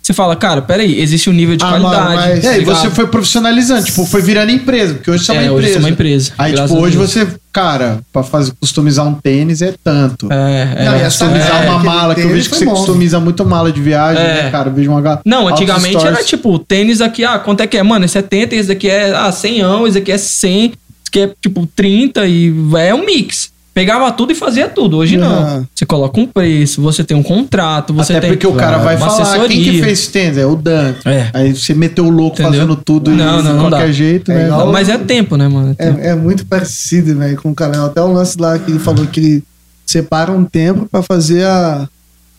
você 0.03 0.15
fala, 0.15 0.35
cara, 0.37 0.63
peraí, 0.63 1.01
existe 1.01 1.29
um 1.29 1.35
nível 1.35 1.55
de 1.57 1.63
Ah, 1.65 1.73
mano, 1.73 1.85
qualidade. 1.85 2.17
mas- 2.17 2.45
É, 2.45 2.61
e 2.61 2.65
você 2.65 2.89
foi 2.89 3.07
profissionalizando, 3.09 3.85
tipo, 3.85 4.07
foi 4.07 4.23
virando 4.23 4.51
empresa, 4.51 4.95
porque 4.95 5.11
hoje 5.11 5.25
você 5.25 5.33
é 5.33 5.35
uma 5.35 5.43
É, 5.43 5.47
empresa. 5.47 5.69
hoje 5.69 5.79
uma 5.79 5.89
empresa, 5.91 6.33
Aí, 6.39 6.55
tipo, 6.55 6.77
hoje 6.79 6.97
você, 6.97 7.29
cara, 7.53 7.99
pra 8.11 8.23
fazer, 8.23 8.53
customizar 8.59 9.07
um 9.07 9.13
tênis 9.15 9.61
é 9.61 9.75
tanto. 9.85 10.33
É, 10.33 10.75
é. 10.79 10.85
Não, 10.87 10.97
e 10.97 11.05
Customizar 11.05 11.63
É, 11.65 11.69
uma 11.69 11.79
mala, 11.81 12.15
que 12.15 12.23
eu 12.23 12.29
vejo 12.31 12.49
que 12.49 12.57
você 12.57 12.65
monstro. 12.65 12.87
customiza 12.87 13.21
muito 13.21 13.45
mala 13.45 13.71
de 13.71 13.81
viagem, 13.83 14.23
É. 14.23 14.45
né, 14.45 14.51
cara? 14.51 14.71
Eu 14.71 14.75
vejo 14.75 14.91
uma 14.91 15.01
ga- 15.03 15.21
Não, 15.27 15.47
antigamente 15.47 15.97
era 16.07 16.25
tipo, 16.25 16.59
tênis 16.59 17.01
aqui, 17.03 17.25
ah, 17.25 17.39
quanto 17.39 17.61
é 17.63 17.67
que 17.67 17.77
é? 17.77 17.83
Mano, 17.83 18.05
é 18.05 18.09
70, 18.09 18.55
esse 18.55 18.69
daqui 18.69 18.89
é 18.89 19.11
ah, 19.15 19.31
100, 19.31 19.61
esse 19.89 19.99
aqui 19.99 20.13
é 20.13 20.17
100, 20.19 20.65
esse 20.67 20.73
aqui 21.09 21.21
é 21.21 21.31
tipo 21.43 21.69
30 21.77 22.27
e 22.27 22.51
é 22.79 22.95
um 22.95 23.05
mix. 23.05 23.51
Pegava 23.79 24.11
tudo 24.11 24.33
e 24.33 24.35
fazia 24.35 24.69
tudo. 24.69 24.97
Hoje 24.97 25.17
não. 25.17 25.31
Aham. 25.39 25.67
Você 25.73 25.87
coloca 25.87 26.19
um 26.21 26.27
preço, 26.27 26.83
você 26.83 27.05
tem 27.05 27.17
um 27.17 27.23
contrato, 27.23 27.95
você 27.95 28.13
Até 28.15 28.23
tem 28.23 28.31
porque 28.31 28.47
o 28.49 28.55
cara 28.55 28.79
vai 28.79 28.97
falar, 28.97 29.15
quem 29.15 29.25
que 29.25 29.57
assessoria. 29.69 29.85
fez 29.85 29.99
esse 30.01 30.11
tênis? 30.11 30.37
É 30.37 30.45
o 30.45 30.57
Dan. 30.57 30.95
É. 31.05 31.31
Aí 31.33 31.55
você 31.55 31.75
meteu 31.75 32.07
o 32.07 32.11
louco 32.11 32.35
Entendeu? 32.43 32.53
fazendo 32.63 32.75
tudo 32.77 33.13
Não, 33.13 33.17
e 33.17 33.19
não, 33.19 33.37
de 33.43 33.49
não 33.51 33.59
qualquer 33.69 33.87
dá. 33.87 33.93
jeito, 33.93 34.33
É 34.33 34.35
né? 34.35 34.47
igual- 34.47 34.73
Mas 34.73 34.89
é 34.89 34.99
tempo, 34.99 35.37
né, 35.37 35.47
mano? 35.47 35.77
É 35.79 35.85
tempo. 35.85 36.01
É, 36.01 36.09
é 36.09 36.15
muito 36.17 36.45
parecido, 36.45 37.17
velho, 37.17 37.41
com 37.41 37.51
o 37.51 37.55
Kalel. 37.55 37.85
Até 37.85 38.03
o 38.03 38.13
lance 38.13 38.37
lá 38.37 38.59
que 38.59 38.69
ele 38.69 38.81
falou 38.81 39.07
que 39.07 39.21
ele 39.21 39.45
separa 39.87 40.33
um 40.33 40.45
tempo 40.45 40.89
pra 40.91 41.01
fazer 41.01 41.45
a. 41.45 41.87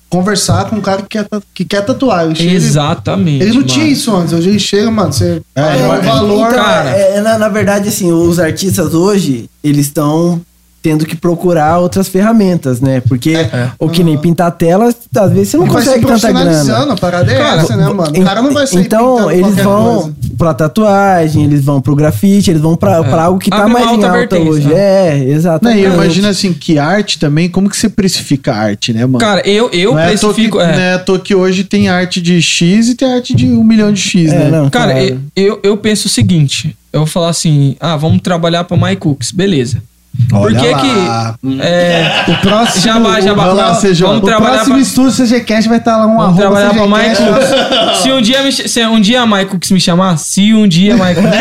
conversar 0.09 0.65
com 0.69 0.77
o 0.77 0.81
cara 0.81 1.03
que 1.03 1.07
quer, 1.09 1.27
que 1.53 1.63
quer 1.63 1.85
tatuar. 1.85 2.25
Ele, 2.25 2.35
chega- 2.35 2.51
Exatamente. 2.53 3.43
ele 3.43 3.49
não 3.51 3.55
mano. 3.57 3.67
tinha 3.67 3.85
isso 3.87 4.13
antes. 4.15 4.33
Hoje 4.33 4.49
ele 4.49 4.59
chega, 4.59 4.89
mano, 4.89 5.13
você. 5.13 5.39
É, 5.55 5.61
é, 5.61 5.85
um 5.87 6.01
valor. 6.01 6.47
Então, 6.51 6.63
cara. 6.65 6.89
é, 6.89 7.21
na, 7.21 7.37
na 7.37 7.47
verdade, 7.47 7.87
assim, 7.89 8.11
os 8.11 8.39
artistas 8.39 8.93
hoje, 8.95 9.47
eles 9.63 9.85
estão 9.85 10.41
tendo 10.81 11.05
que 11.05 11.15
procurar 11.15 11.77
outras 11.79 12.07
ferramentas, 12.07 12.79
né? 12.79 13.01
Porque 13.01 13.33
o 13.77 13.89
que 13.89 14.03
nem 14.03 14.17
pintar 14.17 14.51
tela, 14.51 14.93
às 15.15 15.31
vezes 15.31 15.49
você 15.49 15.57
não 15.57 15.65
vai 15.65 15.75
consegue 15.83 16.05
tanta 16.05 16.31
grana. 16.31 16.93
a 16.93 16.95
parada 16.97 17.31
é 17.31 17.37
Cara, 17.37 17.61
essa, 17.61 17.75
né, 17.75 17.85
mano? 17.93 18.11
O 18.17 18.23
cara 18.23 18.41
não 18.41 18.53
vai 18.53 18.65
sair 18.65 18.81
Então, 18.85 19.29
eles 19.29 19.55
vão 19.57 20.01
coisa. 20.03 20.15
pra 20.37 20.53
tatuagem, 20.53 21.43
eles 21.43 21.63
vão 21.63 21.81
pro 21.81 21.95
grafite, 21.95 22.49
eles 22.49 22.61
vão 22.61 22.75
pra, 22.75 23.03
pra 23.03 23.23
algo 23.23 23.39
que 23.39 23.49
tá 23.49 23.57
Abre 23.63 23.73
mais 23.73 23.85
em 23.85 23.89
alta 23.89 24.07
alta 24.07 24.17
vertente, 24.19 24.49
hoje. 24.49 24.67
né? 24.69 24.73
É, 24.79 25.17
Não, 25.25 25.27
exatamente. 25.35 25.79
e 25.79 25.83
eu 25.83 25.93
imagino 25.93 26.27
assim, 26.27 26.53
que 26.53 26.77
arte 26.79 27.19
também, 27.19 27.49
como 27.49 27.69
que 27.69 27.75
você 27.77 27.89
precifica 27.89 28.53
arte, 28.53 28.93
né, 28.93 29.05
mano? 29.05 29.19
Cara, 29.19 29.41
eu, 29.47 29.69
eu 29.71 29.91
não 29.91 29.99
é 29.99 30.07
precifico. 30.07 30.59
é. 30.59 30.71
não 30.75 30.79
é 30.81 30.93
à 30.93 30.99
toa 30.99 31.19
que 31.19 31.35
hoje 31.35 31.63
tem 31.63 31.89
arte 31.89 32.21
de 32.21 32.41
X 32.41 32.89
e 32.89 32.95
tem 32.95 33.11
arte 33.13 33.35
de 33.35 33.45
um 33.47 33.63
milhão 33.63 33.91
de 33.91 33.99
X, 33.99 34.31
É, 34.31 34.37
né? 34.45 34.49
não, 34.49 34.69
Cara, 34.69 34.93
claro. 34.93 35.21
eu, 35.35 35.59
eu 35.61 35.77
penso 35.77 36.07
o 36.07 36.09
seguinte: 36.09 36.75
eu 36.93 37.01
vou 37.01 37.07
falar 37.07 37.29
assim, 37.29 37.75
ah, 37.79 37.95
vamos 37.97 38.21
trabalhar 38.21 38.63
pra 38.63 38.77
MyCooks, 38.77 39.31
beleza. 39.31 39.81
Por 40.29 40.41
Olha 40.41 40.59
que 40.59 40.67
lá. 40.69 41.35
que. 41.41 41.61
É, 41.61 42.25
O 42.27 42.35
próximo. 42.41 42.83
Já 42.83 42.99
vai, 42.99 43.21
já 43.21 43.33
vai. 43.33 43.45
Vai 43.47 43.55
lá, 43.55 43.75
CJ. 43.75 44.03
Vamos 44.05 44.17
O 44.17 44.21
trabalhar 44.25 44.51
próximo 44.53 44.75
pra, 44.75 44.83
estúdio 44.83 45.11
CGCast 45.25 45.69
vai 45.69 45.77
estar 45.77 45.97
lá 45.97 46.05
um 46.05 46.17
vamos 46.17 46.39
arroba 46.39 46.41
trabalhar 46.41 46.73
pra. 46.73 46.87
MyCooks. 46.87 47.49
Se 48.03 48.11
um 48.11 48.21
dia, 48.21 48.43
me, 48.43 48.51
se 48.51 48.85
um 48.85 48.99
dia 48.99 49.21
a 49.21 49.25
MyCooks 49.25 49.71
me 49.71 49.79
chamar, 49.79 50.17
se 50.17 50.53
um 50.53 50.67
dia 50.67 50.95
MyCooks. 50.95 51.29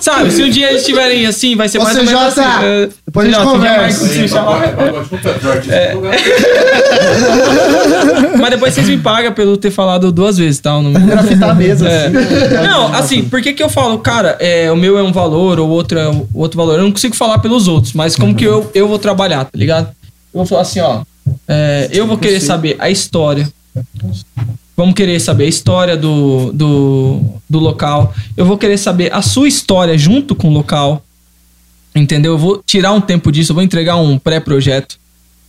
Sabe, 0.00 0.30
se 0.30 0.44
um 0.44 0.48
dia 0.48 0.68
eles 0.68 0.82
estiverem 0.82 1.26
assim, 1.26 1.56
vai 1.56 1.68
ser 1.68 1.78
Ô, 1.78 1.82
mais 1.82 1.96
ou 1.98 2.04
menos 2.04 2.22
assim. 2.38 2.48
é, 2.62 2.88
depois 3.04 3.26
a 3.26 3.30
gente 3.30 3.40
se 3.40 3.46
um 3.46 3.50
conversa. 3.50 4.04
Me 4.04 4.28
chamar, 4.28 4.60
Mas 8.48 8.54
depois 8.54 8.74
vocês 8.74 8.88
me 8.88 8.96
pagam 8.96 9.30
pelo 9.32 9.58
ter 9.58 9.70
falado 9.70 10.10
duas 10.10 10.38
vezes, 10.38 10.58
tá? 10.58 10.74
O 10.78 10.82
nome. 10.82 10.98
Grafitar 11.06 11.50
a 11.50 11.54
mesa, 11.54 11.86
É. 11.86 12.06
assim. 12.06 12.66
Não, 12.66 12.94
assim, 12.94 13.24
por 13.24 13.42
que 13.42 13.52
que 13.52 13.62
eu 13.62 13.68
falo, 13.68 13.98
cara, 13.98 14.38
é, 14.40 14.72
o 14.72 14.76
meu 14.76 14.96
é 14.96 15.02
um 15.02 15.12
valor, 15.12 15.60
ou 15.60 15.68
outro 15.68 15.98
é 15.98 16.06
outro 16.32 16.56
valor? 16.56 16.78
Eu 16.78 16.84
não 16.84 16.92
consigo 16.92 17.14
falar 17.14 17.40
pelos 17.40 17.68
outros, 17.68 17.92
mas 17.92 18.16
como 18.16 18.34
que 18.34 18.44
eu, 18.44 18.70
eu 18.74 18.88
vou 18.88 18.98
trabalhar, 18.98 19.44
tá 19.44 19.50
ligado? 19.54 19.88
Eu 20.32 20.38
vou 20.38 20.46
falar 20.46 20.62
assim, 20.62 20.80
ó, 20.80 21.02
é, 21.46 21.90
eu 21.92 22.06
vou 22.06 22.16
querer 22.16 22.40
saber 22.40 22.74
a 22.78 22.88
história. 22.88 23.46
Vamos 24.74 24.94
querer 24.94 25.20
saber 25.20 25.44
a 25.44 25.48
história 25.48 25.96
do, 25.96 26.50
do, 26.52 27.20
do 27.50 27.58
local. 27.58 28.14
Eu 28.34 28.46
vou 28.46 28.56
querer 28.56 28.78
saber 28.78 29.12
a 29.12 29.20
sua 29.20 29.46
história 29.46 29.98
junto 29.98 30.34
com 30.34 30.48
o 30.48 30.52
local. 30.52 31.02
Entendeu? 31.94 32.32
Eu 32.32 32.38
vou 32.38 32.62
tirar 32.64 32.92
um 32.92 33.00
tempo 33.00 33.30
disso, 33.30 33.52
eu 33.52 33.54
vou 33.54 33.62
entregar 33.62 33.96
um 33.96 34.18
pré-projeto. 34.18 34.96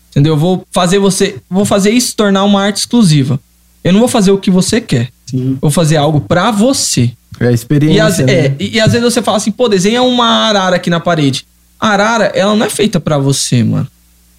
Entendeu? 0.10 0.34
Eu 0.34 0.38
vou 0.38 0.66
fazer 0.72 1.00
você. 1.00 1.38
Vou 1.50 1.66
fazer 1.66 1.92
isso 1.92 2.16
tornar 2.16 2.44
uma 2.44 2.62
arte 2.62 2.78
exclusiva. 2.78 3.40
Eu 3.84 3.94
não 3.94 4.00
vou 4.00 4.10
fazer 4.10 4.32
o 4.32 4.38
que 4.38 4.50
você 4.52 4.82
quer. 4.82 5.10
Eu 5.34 5.58
vou 5.62 5.72
fazer 5.72 5.98
algo 5.98 6.20
pra 6.22 6.52
você. 6.52 7.12
É 7.40 7.48
a 7.48 7.52
experiência. 7.52 7.98
E, 7.98 8.00
às- 8.02 8.18
né? 8.20 8.32
é, 8.34 8.56
e, 8.60 8.76
e 8.76 8.80
às 8.82 8.92
vezes 8.92 9.14
você 9.14 9.22
fala 9.22 9.38
assim, 9.38 9.52
pô, 9.52 9.70
desenha 9.70 10.02
uma 10.02 10.26
arara 10.26 10.76
aqui 10.76 10.90
na 10.90 11.00
parede. 11.00 11.46
A 11.80 11.90
arara, 11.90 12.26
ela 12.36 12.56
não 12.56 12.66
é 12.66 12.70
feita 12.70 13.00
pra 13.00 13.18
você, 13.18 13.64
mano. 13.64 13.88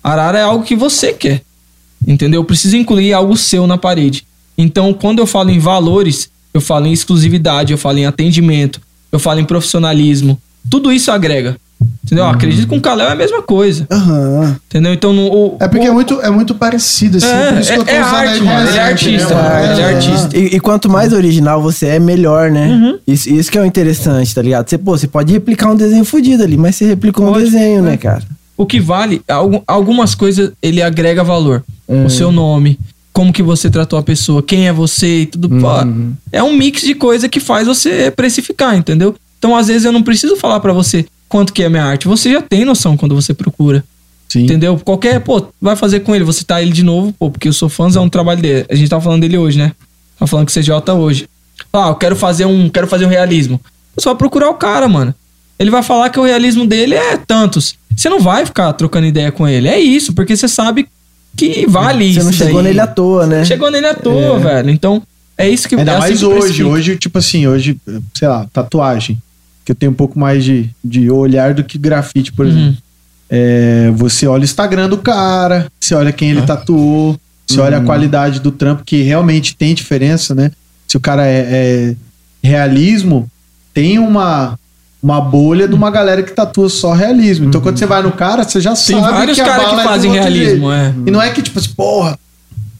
A 0.02 0.10
arara 0.12 0.38
é 0.38 0.42
algo 0.42 0.64
que 0.64 0.74
você 0.76 1.12
quer. 1.12 1.40
Entendeu? 2.06 2.40
Eu 2.40 2.44
preciso 2.44 2.76
incluir 2.76 3.12
algo 3.12 3.36
seu 3.36 3.66
na 3.66 3.78
parede. 3.78 4.24
Então, 4.58 4.92
quando 4.92 5.20
eu 5.20 5.26
falo 5.26 5.50
em 5.50 5.58
valores, 5.58 6.30
eu 6.52 6.60
falo 6.60 6.86
em 6.86 6.92
exclusividade, 6.92 7.72
eu 7.72 7.78
falo 7.78 7.98
em 7.98 8.06
atendimento, 8.06 8.80
eu 9.12 9.18
falo 9.18 9.40
em 9.40 9.44
profissionalismo. 9.44 10.40
Tudo 10.68 10.92
isso 10.92 11.10
agrega. 11.10 11.56
Entendeu? 12.10 12.24
Uhum. 12.24 12.30
Acredito 12.30 12.60
que 12.62 12.66
com 12.66 12.76
o 12.78 12.80
Kalel 12.80 13.08
é 13.08 13.12
a 13.12 13.14
mesma 13.14 13.40
coisa. 13.40 13.86
Aham. 13.90 14.56
Entendeu? 14.68 14.92
Então, 14.92 15.12
no, 15.12 15.22
o, 15.32 15.56
É 15.60 15.68
porque 15.68 15.86
o- 15.86 15.90
é 15.90 15.92
muito, 15.92 16.20
é 16.20 16.28
muito 16.30 16.54
parecido, 16.56 17.18
assim. 17.18 17.26
É, 17.28 17.52
por 17.52 17.60
isso 17.60 17.72
que 17.72 17.78
eu 17.78 17.84
tô 17.84 17.90
é- 17.90 17.96
é 17.96 18.00
usando 18.02 18.14
arte, 18.16 18.42
mano, 18.42 18.68
ele 18.68 18.78
é 18.78 18.82
artista, 18.82 19.34
né, 19.34 19.72
ele 19.72 19.80
é 19.80 19.84
É. 19.84 19.94
artista. 19.94 20.36
E, 20.36 20.40
e 20.56 20.60
quanto 20.60 20.88
mais 20.90 21.12
original 21.12 21.62
você 21.62 21.86
é, 21.86 21.98
melhor, 22.00 22.50
né? 22.50 22.66
Uhum. 22.68 22.98
Isso, 23.06 23.30
isso 23.30 23.50
que 23.50 23.56
é 23.58 23.60
o 23.60 23.64
interessante, 23.64 24.34
tá 24.34 24.42
ligado? 24.42 24.68
Você, 24.68 24.76
pô, 24.76 24.98
você 24.98 25.06
pode 25.06 25.32
replicar 25.32 25.70
um 25.70 25.76
desenho 25.76 26.04
fudido 26.04 26.42
ali, 26.42 26.56
mas 26.56 26.74
você 26.76 26.84
replicou 26.86 27.28
um 27.28 27.32
Pode, 27.32 27.44
desenho, 27.44 27.78
é. 27.78 27.82
né, 27.90 27.96
cara? 27.96 28.22
O 28.56 28.66
que 28.66 28.80
vale, 28.80 29.22
algu- 29.28 29.62
algumas 29.66 30.14
coisas 30.14 30.50
ele 30.60 30.82
agrega 30.82 31.22
valor. 31.24 31.62
Hum. 31.88 32.04
O 32.06 32.10
seu 32.10 32.30
nome, 32.32 32.78
como 33.12 33.32
que 33.32 33.42
você 33.42 33.70
tratou 33.70 33.98
a 33.98 34.02
pessoa, 34.02 34.42
quem 34.42 34.66
é 34.68 34.72
você 34.72 35.20
e 35.22 35.26
tudo. 35.26 35.48
Uhum. 35.48 36.12
é 36.32 36.42
um 36.42 36.52
mix 36.54 36.82
de 36.82 36.94
coisa 36.94 37.28
que 37.28 37.40
faz 37.40 37.66
você 37.66 38.10
precificar, 38.10 38.76
entendeu? 38.76 39.14
Então, 39.38 39.56
às 39.56 39.68
vezes, 39.68 39.84
eu 39.86 39.92
não 39.92 40.02
preciso 40.02 40.36
falar 40.36 40.60
pra 40.60 40.72
você 40.72 41.06
quanto 41.30 41.54
que 41.54 41.62
é 41.62 41.68
minha 41.70 41.84
arte. 41.84 42.06
Você 42.06 42.30
já 42.30 42.42
tem 42.42 42.66
noção 42.66 42.96
quando 42.96 43.14
você 43.14 43.32
procura. 43.32 43.82
Sim. 44.28 44.44
Entendeu? 44.44 44.78
Qualquer, 44.78 45.20
pô, 45.20 45.46
vai 45.60 45.74
fazer 45.74 46.00
com 46.00 46.14
ele, 46.14 46.24
você 46.24 46.44
tá 46.44 46.60
ele 46.60 46.72
de 46.72 46.82
novo, 46.82 47.12
pô, 47.18 47.30
porque 47.30 47.48
eu 47.48 47.52
sou 47.52 47.68
fãzão 47.68 48.04
do 48.04 48.10
trabalho 48.10 48.42
dele. 48.42 48.66
A 48.68 48.74
gente 48.74 48.88
tá 48.90 49.00
falando 49.00 49.22
dele 49.22 49.38
hoje, 49.38 49.56
né? 49.56 49.72
Tá 50.18 50.26
falando 50.26 50.46
que 50.46 50.52
CJ 50.52 50.72
hoje. 50.92 51.28
Ah, 51.72 51.88
eu 51.88 51.94
quero 51.94 52.14
fazer 52.14 52.44
um, 52.44 52.68
quero 52.68 52.86
fazer 52.86 53.06
um 53.06 53.08
realismo. 53.08 53.60
É 53.96 54.00
só 54.00 54.14
procurar 54.14 54.50
o 54.50 54.54
cara, 54.54 54.88
mano. 54.88 55.14
Ele 55.58 55.70
vai 55.70 55.82
falar 55.82 56.10
que 56.10 56.18
o 56.18 56.24
realismo 56.24 56.66
dele 56.66 56.94
é 56.94 57.16
tantos. 57.16 57.74
Você 57.96 58.08
não 58.08 58.20
vai 58.20 58.46
ficar 58.46 58.72
trocando 58.72 59.06
ideia 59.06 59.30
com 59.30 59.46
ele. 59.46 59.68
É 59.68 59.78
isso, 59.78 60.12
porque 60.12 60.36
você 60.36 60.48
sabe 60.48 60.88
que 61.36 61.66
vale 61.66 62.12
Você 62.12 62.18
isso. 62.18 62.26
não 62.26 62.32
chegou 62.32 62.54
daí. 62.62 62.64
nele 62.64 62.80
à 62.80 62.86
toa, 62.86 63.26
né? 63.26 63.44
Chegou 63.44 63.70
nele 63.70 63.86
à 63.86 63.94
toa, 63.94 64.38
velho. 64.38 64.70
Então, 64.70 65.02
é 65.36 65.48
isso 65.48 65.68
que 65.68 65.74
Ainda 65.74 65.92
é 65.92 65.96
assim 65.96 66.08
mais 66.08 66.22
hoje. 66.22 66.64
Hoje, 66.64 66.96
tipo 66.96 67.18
assim, 67.18 67.46
hoje, 67.46 67.76
sei 68.14 68.28
lá, 68.28 68.46
tatuagem. 68.52 69.20
Que 69.70 69.72
eu 69.72 69.76
tenho 69.76 69.92
um 69.92 69.94
pouco 69.94 70.18
mais 70.18 70.42
de, 70.42 70.68
de 70.82 71.08
olhar 71.12 71.54
do 71.54 71.62
que 71.62 71.78
grafite, 71.78 72.32
por 72.32 72.44
Uhum. 72.44 72.50
exemplo. 72.50 72.76
É, 73.30 73.88
você 73.94 74.26
olha 74.26 74.40
o 74.40 74.44
Instagram 74.44 74.88
do 74.88 74.98
cara, 74.98 75.68
você 75.78 75.94
olha 75.94 76.10
quem 76.10 76.30
Ah. 76.30 76.32
ele 76.32 76.42
tatuou, 76.42 77.16
você 77.46 77.60
olha 77.60 77.76
Uhum. 77.76 77.84
a 77.84 77.86
qualidade 77.86 78.40
do 78.40 78.50
trampo, 78.50 78.82
que 78.84 79.00
realmente 79.02 79.54
tem 79.54 79.72
diferença, 79.72 80.34
né? 80.34 80.50
Se 80.88 80.96
o 80.96 81.00
cara 81.00 81.24
é, 81.24 81.46
é 81.92 81.94
realismo, 82.42 83.30
tem 83.72 84.00
uma, 84.00 84.58
uma 85.00 85.20
bolha 85.20 85.68
de 85.68 85.74
uma 85.76 85.88
galera 85.88 86.20
que 86.24 86.32
tatua 86.32 86.68
só 86.68 86.92
realismo. 86.92 87.46
Então, 87.46 87.60
quando 87.60 87.78
você 87.78 87.86
vai 87.86 88.02
no 88.02 88.10
cara, 88.10 88.42
você 88.42 88.60
já 88.60 88.70
Uhum. 88.70 88.76
Tem 88.76 89.00
sabe 89.00 89.12
vários 89.12 89.36
que 89.36 89.40
a 89.42 89.44
caras 89.44 89.62
bala 89.66 89.74
que 89.76 89.80
é 89.80 89.84
fazem 89.84 90.10
outro 90.10 90.24
realismo, 90.24 90.72
é. 90.72 90.94
E 91.06 91.10
não 91.12 91.22
é 91.22 91.30
que, 91.30 91.42
tipo 91.42 91.60
assim, 91.60 91.70
porra. 91.76 92.18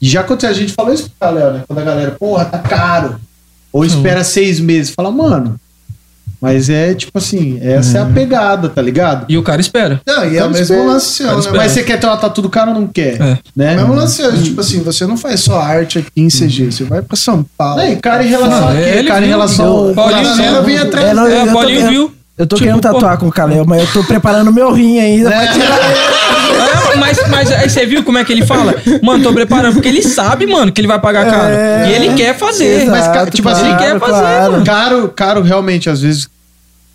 Já 0.03 0.23
aconteceu, 0.23 0.51
a 0.51 0.59
gente 0.59 0.73
falou 0.73 0.93
isso 0.93 1.05
pro 1.05 1.29
galera, 1.29 1.53
né? 1.53 1.63
Quando 1.69 1.79
a 1.79 1.85
galera, 1.85 2.11
porra, 2.19 2.45
tá 2.47 2.59
caro. 2.59 3.21
Ou 3.73 3.85
espera 3.85 4.25
seis 4.25 4.59
meses. 4.59 4.93
Fala, 4.93 5.13
mano. 5.13 5.55
Mas 6.41 6.71
é 6.71 6.95
tipo 6.95 7.19
assim, 7.19 7.59
essa 7.63 7.99
é 7.99 8.01
a 8.01 8.07
pegada, 8.07 8.69
tá 8.71 8.81
ligado? 8.81 9.27
E 9.29 9.37
o 9.37 9.43
cara 9.43 9.61
espera. 9.61 10.01
Não, 10.07 10.25
e 10.25 10.39
é 10.39 10.45
o 10.45 10.51
mesmo 10.51 10.87
lance 10.87 11.23
né? 11.23 11.35
espera. 11.39 11.57
Mas 11.59 11.73
você 11.73 11.83
quer 11.83 12.01
ter 12.01 12.07
uma 12.07 12.17
tatu 12.17 12.41
do 12.41 12.49
cara 12.49 12.71
ou 12.71 12.81
não 12.81 12.87
quer? 12.87 13.21
É. 13.21 13.39
Né? 13.55 13.73
é 13.73 13.77
o 13.77 13.77
mesmo 13.81 13.95
lance 13.95 14.17
seu. 14.17 14.43
Tipo 14.43 14.61
assim, 14.63 14.81
você 14.83 15.07
não 15.07 15.17
faz 15.19 15.41
só 15.41 15.61
arte 15.61 15.99
aqui 15.99 16.11
em 16.17 16.29
CG. 16.29 16.71
Você 16.73 16.85
vai 16.85 17.03
pra 17.03 17.15
São 17.17 17.45
Paulo. 17.59 17.83
Não, 17.83 17.93
e 17.93 17.97
cara 17.97 18.25
em 18.25 18.29
relação 18.29 18.61
Não, 18.61 18.69
a 18.69 18.73
quê? 18.73 18.81
ele 18.81 19.09
Cara 19.09 19.21
em 19.21 19.25
viu, 19.29 19.31
relação 19.37 19.67
viu. 19.67 19.89
ao 19.89 19.95
Paulinho 19.95 20.35
viu. 20.35 20.63
vem 20.63 20.79
atrás 20.79 21.07
É, 21.09 21.15
não. 21.15 21.27
É, 21.27 21.43
eu 21.43 21.53
Paulinho 21.53 21.81
tô- 21.83 21.89
viu. 21.89 22.13
Eu 22.39 22.47
tô 22.47 22.57
Tipo, 22.57 22.69
querendo 22.69 22.81
pô. 22.81 22.93
tatuar 22.95 23.19
com 23.19 23.29
o 23.29 23.31
Kalel, 23.31 23.67
mas 23.67 23.81
eu 23.83 23.93
tô 23.93 24.03
preparando 24.03 24.51
meu 24.51 24.73
rim 24.73 24.99
ainda 24.99 25.31
pra 25.31 25.47
tirar. 25.49 25.79
É, 25.79 26.80
mas, 26.97 27.19
mas 27.29 27.53
aí 27.53 27.69
você 27.69 27.85
viu 27.87 28.03
como 28.05 28.19
é 28.19 28.25
que 28.25 28.33
ele 28.33 28.45
fala? 28.47 28.75
Mano, 29.03 29.23
tô 29.23 29.33
preparando, 29.33 29.75
porque 29.75 29.89
ele 29.89 30.03
sabe, 30.03 30.47
mano, 30.47 30.71
que 30.73 30.81
ele 30.81 30.89
vai 30.89 30.99
pagar 31.01 31.27
caro. 31.31 31.55
É. 31.55 31.91
E 31.91 31.93
ele 31.95 32.15
quer 32.15 32.37
fazer. 32.37 32.83
Exato, 32.83 32.91
Mas, 32.91 33.31
tipo 33.35 33.49
assim, 33.49 33.67
ele 33.69 33.77
quer 33.77 33.99
fazer, 33.99 34.51
mano. 34.51 34.65
Caro, 34.65 35.09
caro 35.09 35.43
realmente, 35.43 35.89
às 35.91 36.01
vezes, 36.03 36.29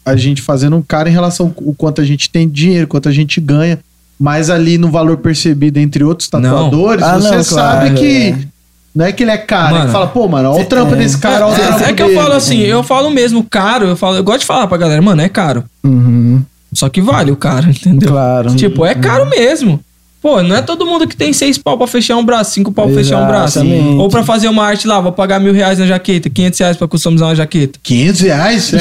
a 0.06 0.16
gente 0.16 0.42
fazendo 0.42 0.76
um 0.76 0.82
caro 0.82 1.10
em 1.10 1.12
relação 1.12 1.54
ao 1.66 1.74
quanto 1.74 2.02
a 2.02 2.06
gente 2.06 2.30
tem 2.30 2.48
de 2.48 2.54
dinheiro, 2.54 2.88
quanto 2.88 3.10
a 3.10 3.12
gente 3.12 3.40
ganha. 3.42 3.80
Mas 4.20 4.50
ali 4.50 4.78
no 4.78 4.90
valor 4.90 5.18
percebido 5.18 5.78
entre 5.78 6.04
outros 6.04 6.30
tatuadores, 6.30 7.04
Ah, 7.04 7.20
você 7.20 7.36
não, 7.36 7.44
sabe 7.44 7.90
claro, 7.90 7.96
que. 7.96 8.30
é. 8.30 8.56
Não 8.96 9.04
é 9.06 9.12
que 9.12 9.24
ele 9.24 9.32
é 9.32 9.38
caro, 9.38 9.74
Mano. 9.74 9.86
ele 9.88 9.92
fala, 9.92 10.08
pô, 10.08 10.26
mano, 10.26 10.52
olha 10.54 10.62
o 10.64 10.66
trampo 10.66 10.96
desse 10.96 11.18
cara, 11.18 11.46
olha 11.48 11.54
o 11.54 11.60
trampo 11.68 11.84
É, 11.84 11.90
é 11.90 11.94
que 11.94 12.02
eu 12.02 12.08
dele. 12.08 12.18
falo 12.22 12.34
assim, 12.34 12.60
eu 12.62 12.82
falo 12.82 13.10
mesmo 13.10 13.44
caro, 13.44 13.88
eu 13.88 13.98
falo, 13.98 14.16
eu 14.16 14.24
gosto 14.24 14.40
de 14.40 14.46
falar 14.46 14.68
pra 14.68 14.78
galera, 14.78 15.02
mano, 15.02 15.22
é 15.22 15.28
caro. 15.28 15.66
Uhum, 15.84 16.42
Só 16.76 16.90
que 16.90 17.02
vale 17.02 17.32
o 17.32 17.36
caro, 17.36 17.70
entendeu? 17.72 18.10
claro. 18.10 18.54
Tipo, 18.56 18.86
é 18.86 18.94
caro 18.94 19.26
mesmo. 19.30 19.80
Pô, 20.22 20.42
não 20.42 20.56
é 20.56 20.62
todo 20.62 20.86
mundo 20.88 21.08
que 21.08 21.16
tem 21.16 21.32
seis 21.34 21.56
pau 21.58 21.78
pra 21.78 21.86
fechar 21.86 22.18
um 22.18 22.26
braço, 22.26 22.52
cinco 22.52 22.72
pau 22.72 22.88
pra 22.88 22.96
fechar 22.96 23.18
um 23.22 23.28
braço. 23.28 23.60
Exatamente. 23.60 23.98
Ou 24.00 24.10
pra 24.10 24.24
fazer 24.24 24.48
uma 24.48 24.64
arte 24.66 24.88
lá, 24.88 25.00
vou 25.00 25.12
pagar 25.12 25.40
mil 25.40 25.54
reais 25.54 25.78
na 25.78 25.86
jaqueta, 25.86 26.30
500 26.32 26.60
reais 26.60 26.78
pra 26.78 26.88
customizar 26.88 27.28
uma 27.30 27.36
jaqueta. 27.36 27.80
500 27.84 28.22
reais? 28.22 28.72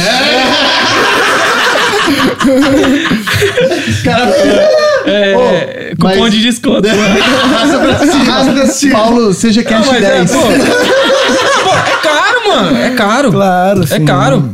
cara, 4.03 4.30
É, 5.07 5.34
Ô, 5.92 5.97
cupom 5.97 6.20
mas- 6.20 6.32
de 6.32 6.40
desconto. 6.42 6.88
Arrasta 6.88 7.78
pra 7.78 7.99
cima. 7.99 8.24
Rasga 8.24 8.62
assim. 8.62 8.90
Paulo, 8.90 9.32
seja 9.34 9.62
Não, 9.62 9.70
cash 9.70 9.92
é, 9.92 10.01
10. 10.01 10.30
pô, 10.32 10.38
Pô, 10.40 10.49
é 11.76 11.97
caro, 12.03 12.49
mano. 12.49 12.78
É 12.78 12.90
caro. 12.90 13.30
Claro, 13.32 13.82
É 13.82 13.86
sim. 13.86 14.05
caro. 14.05 14.51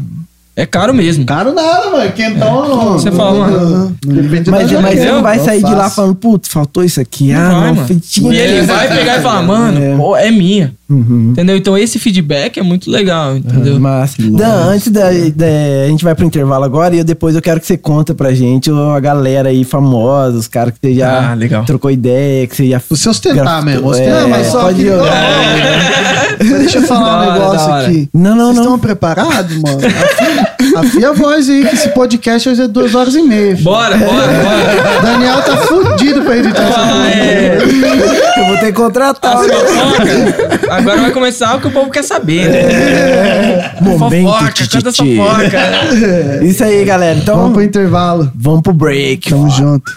É 0.61 0.67
caro 0.67 0.93
mesmo. 0.93 1.25
Caro 1.25 1.55
nada, 1.55 1.89
mano. 1.91 2.13
Quentão. 2.13 2.93
Você 2.93 3.11
fala, 3.11 3.47
mano. 3.49 3.97
Depende 4.05 4.51
Mas, 4.51 4.71
da 4.71 4.83
mas 4.83 4.91
você 4.91 4.97
jaqueta. 4.99 5.13
não 5.15 5.23
vai 5.23 5.39
sair 5.39 5.65
de 5.65 5.75
lá 5.75 5.89
falando, 5.89 6.15
putz, 6.17 6.49
faltou 6.51 6.85
isso 6.85 7.01
aqui. 7.01 7.33
Não 7.33 7.41
ah, 7.41 7.49
vai, 7.61 7.69
não, 7.69 7.75
mano. 7.77 7.87
feitinho. 7.89 8.31
E 8.31 8.37
ele 8.39 8.63
vai 8.67 8.89
pegar 8.89 9.19
e 9.19 9.23
falar, 9.23 9.41
mano, 9.47 9.83
É. 9.83 9.97
pô, 9.97 10.15
é 10.17 10.31
minha. 10.31 10.75
Uhum. 10.91 11.29
Entendeu? 11.33 11.57
Então 11.57 11.79
esse 11.79 11.99
feedback 11.99 12.59
é 12.59 12.63
muito 12.63 12.91
legal, 12.91 13.37
entendeu? 13.37 13.79
Mas, 13.79 14.15
Dan, 14.19 14.71
antes 14.71 14.89
da, 14.91 15.05
da- 15.35 15.85
A 15.85 15.89
gente 15.89 16.03
vai 16.05 16.15
pro 16.15 16.25
intervalo 16.27 16.65
agora 16.65 16.95
e 16.95 16.99
eu, 16.99 17.05
depois 17.05 17.35
eu 17.37 17.43
quero 17.43 17.61
que 17.61 17.67
você 17.67 17.77
conta 17.79 18.15
pra 18.15 18.33
gente 18.35 18.71
a 18.71 18.99
galera 19.01 19.49
aí 19.51 19.63
famosa, 19.65 20.37
os 20.37 20.49
caras 20.49 20.75
que 20.75 20.81
você 20.89 20.95
já 20.97 21.31
Ah, 21.31 21.35
legal. 21.35 21.65
trocou 21.65 21.91
ideia, 21.91 22.47
que 22.47 22.57
você 22.57 22.69
já. 22.69 22.81
Você 22.89 23.09
ostentar 23.09 23.45
grafou. 23.45 23.63
mesmo, 23.65 23.87
É, 23.87 23.91
ostentar, 23.91 24.29
mas 24.29 24.47
só 24.49 24.63
pode 24.63 24.83
que- 24.83 24.89
jogar. 24.89 25.11
Mas 26.39 26.49
deixa 26.59 26.79
eu 26.79 26.83
falar 26.83 27.17
um 27.29 27.33
negócio 27.33 27.71
hora. 27.71 27.87
aqui. 27.87 28.09
Não, 28.13 28.35
não, 28.35 28.45
Vocês 28.47 28.57
não. 28.57 28.63
estão 28.65 28.79
preparados, 28.79 29.57
mano? 29.57 29.79
Afia, 29.79 30.79
afia 30.81 31.09
a 31.11 31.13
voz 31.13 31.49
aí, 31.49 31.65
que 31.67 31.75
esse 31.75 31.89
podcast 31.91 32.49
hoje 32.49 32.63
é 32.63 32.69
duas 32.69 32.95
horas 32.95 33.15
e 33.15 33.23
meia. 33.23 33.53
filho. 33.57 33.65
Bora, 33.65 33.97
bora, 33.97 34.11
bora. 34.11 35.01
Daniel 35.03 35.43
tá 35.43 35.57
fudido 35.59 36.23
pra 36.23 36.37
editar 36.37 36.63
essa 36.63 36.81
Ah, 36.81 36.87
porra. 36.87 37.11
é. 37.11 37.59
Eu 38.41 38.47
vou 38.47 38.57
ter 38.59 38.67
que 38.67 38.73
contratar. 38.73 39.37
Fofocas. 39.39 40.80
Agora 40.81 41.01
vai 41.03 41.11
começar 41.13 41.57
o 41.57 41.61
que 41.61 41.69
o 41.69 41.71
povo 41.71 41.91
quer 41.91 42.03
saber, 42.03 42.49
né? 42.49 43.73
Momento, 43.81 44.29
fofoca, 44.29 44.53
tititi. 44.53 44.77
canta 44.77 44.93
fofoca. 44.93 46.45
Isso 46.45 46.65
aí, 46.65 46.85
galera. 46.85 47.19
Então, 47.19 47.37
Vamos 47.37 47.53
pro 47.53 47.63
intervalo. 47.63 48.31
vamos 48.35 48.63
pro 48.63 48.73
break. 48.73 49.29
Tamo 49.31 49.49
junto. 49.51 49.93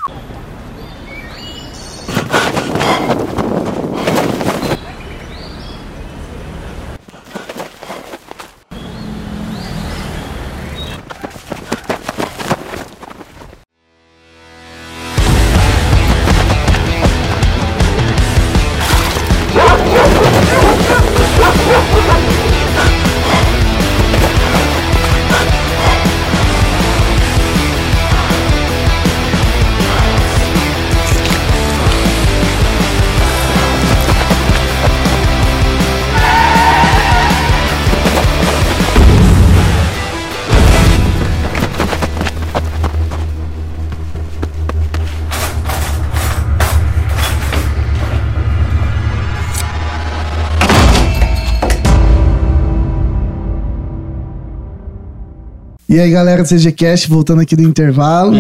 Aí, 56.04 56.12
galera 56.12 56.44
do 56.44 56.50
CGCast, 56.50 57.10
voltando 57.10 57.42
aqui 57.42 57.56
do 57.56 57.64
intervalo. 57.64 58.34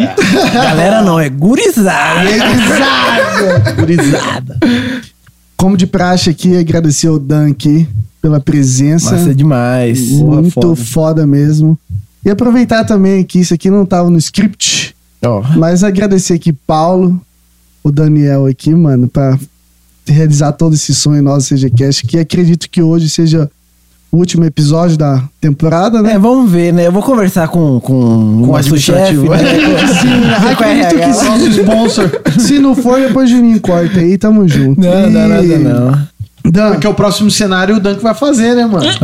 Galera, 0.53 1.01
não, 1.01 1.19
é 1.19 1.29
gurizada. 1.29 2.29
Gurizada. 3.75 4.57
Como 5.57 5.77
de 5.77 5.87
praxe 5.87 6.29
aqui, 6.29 6.57
agradecer 6.57 7.07
ao 7.07 7.17
Dan 7.17 7.51
aqui 7.51 7.87
pela 8.21 8.39
presença. 8.39 9.13
Massa 9.13 9.33
demais. 9.33 10.11
Muito 10.11 10.59
Porra, 10.59 10.75
foda. 10.75 11.27
mesmo. 11.27 11.77
E 12.25 12.29
aproveitar 12.29 12.83
também 12.83 13.23
que 13.23 13.39
isso 13.39 13.53
aqui 13.53 13.69
não 13.69 13.85
tava 13.85 14.09
no 14.09 14.17
script, 14.17 14.95
Ó, 15.25 15.41
mas 15.57 15.83
agradecer 15.83 16.33
aqui 16.33 16.53
Paulo, 16.53 17.19
o 17.83 17.91
Daniel 17.91 18.45
aqui, 18.45 18.73
mano, 18.73 19.07
pra 19.07 19.37
realizar 20.05 20.51
todo 20.53 20.75
esse 20.75 20.93
sonho 20.93 21.21
nosso 21.21 21.53
CGCast, 21.53 22.05
que 22.05 22.17
acredito 22.17 22.69
que 22.69 22.81
hoje 22.81 23.09
seja 23.09 23.49
último 24.17 24.45
episódio 24.45 24.97
da 24.97 25.23
temporada, 25.41 26.01
né? 26.01 26.13
É, 26.13 26.19
vamos 26.19 26.51
ver, 26.51 26.71
né? 26.71 26.85
Eu 26.87 26.91
vou 26.91 27.01
conversar 27.01 27.47
com, 27.47 27.79
com, 27.79 27.93
o 27.93 28.43
o 28.43 28.47
nosso 28.47 28.77
chefe, 28.77 29.13
né? 29.15 29.37
Sim, 30.01 30.23
acredito 30.51 30.95
que 30.95 31.13
sim. 31.13 31.29
Nosso 31.29 31.47
sponsor. 31.49 32.21
Se 32.39 32.59
não 32.59 32.75
for, 32.75 32.99
depois 33.01 33.29
de 33.29 33.35
mim 33.35 33.57
corta 33.57 33.99
aí, 33.99 34.17
tamo 34.17 34.47
junto. 34.47 34.79
Não, 34.79 35.09
não, 35.09 35.27
nada 35.27 35.43
E- 35.43 35.57
não. 35.57 36.13
Dan, 36.45 36.71
Porque 36.73 36.87
o 36.87 36.93
próximo 36.93 37.31
cenário 37.31 37.77
o 37.77 37.79
Dunk 37.79 38.03
vai 38.03 38.13
fazer, 38.13 38.53
né, 38.53 38.65
mano? 38.65 38.83
exatamente. 38.85 39.03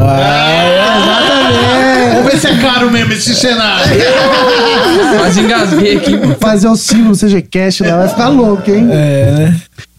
Vamos 2.15 2.31
ver 2.31 2.37
se 2.37 2.47
é 2.47 2.57
caro 2.57 2.91
mesmo 2.91 3.13
esse 3.13 3.33
cenário. 3.33 3.95
Quase 5.17 5.39
engasguei 5.39 5.97
aqui. 5.97 6.19
Fazer 6.39 6.67
o 6.67 6.75
símbolo 6.75 7.15
CGCast 7.15 7.83
lá 7.83 7.97
vai 7.97 8.09
ficar 8.09 8.27
louco, 8.27 8.69
hein? 8.69 8.87
É, 8.91 9.31
né? 9.31 9.55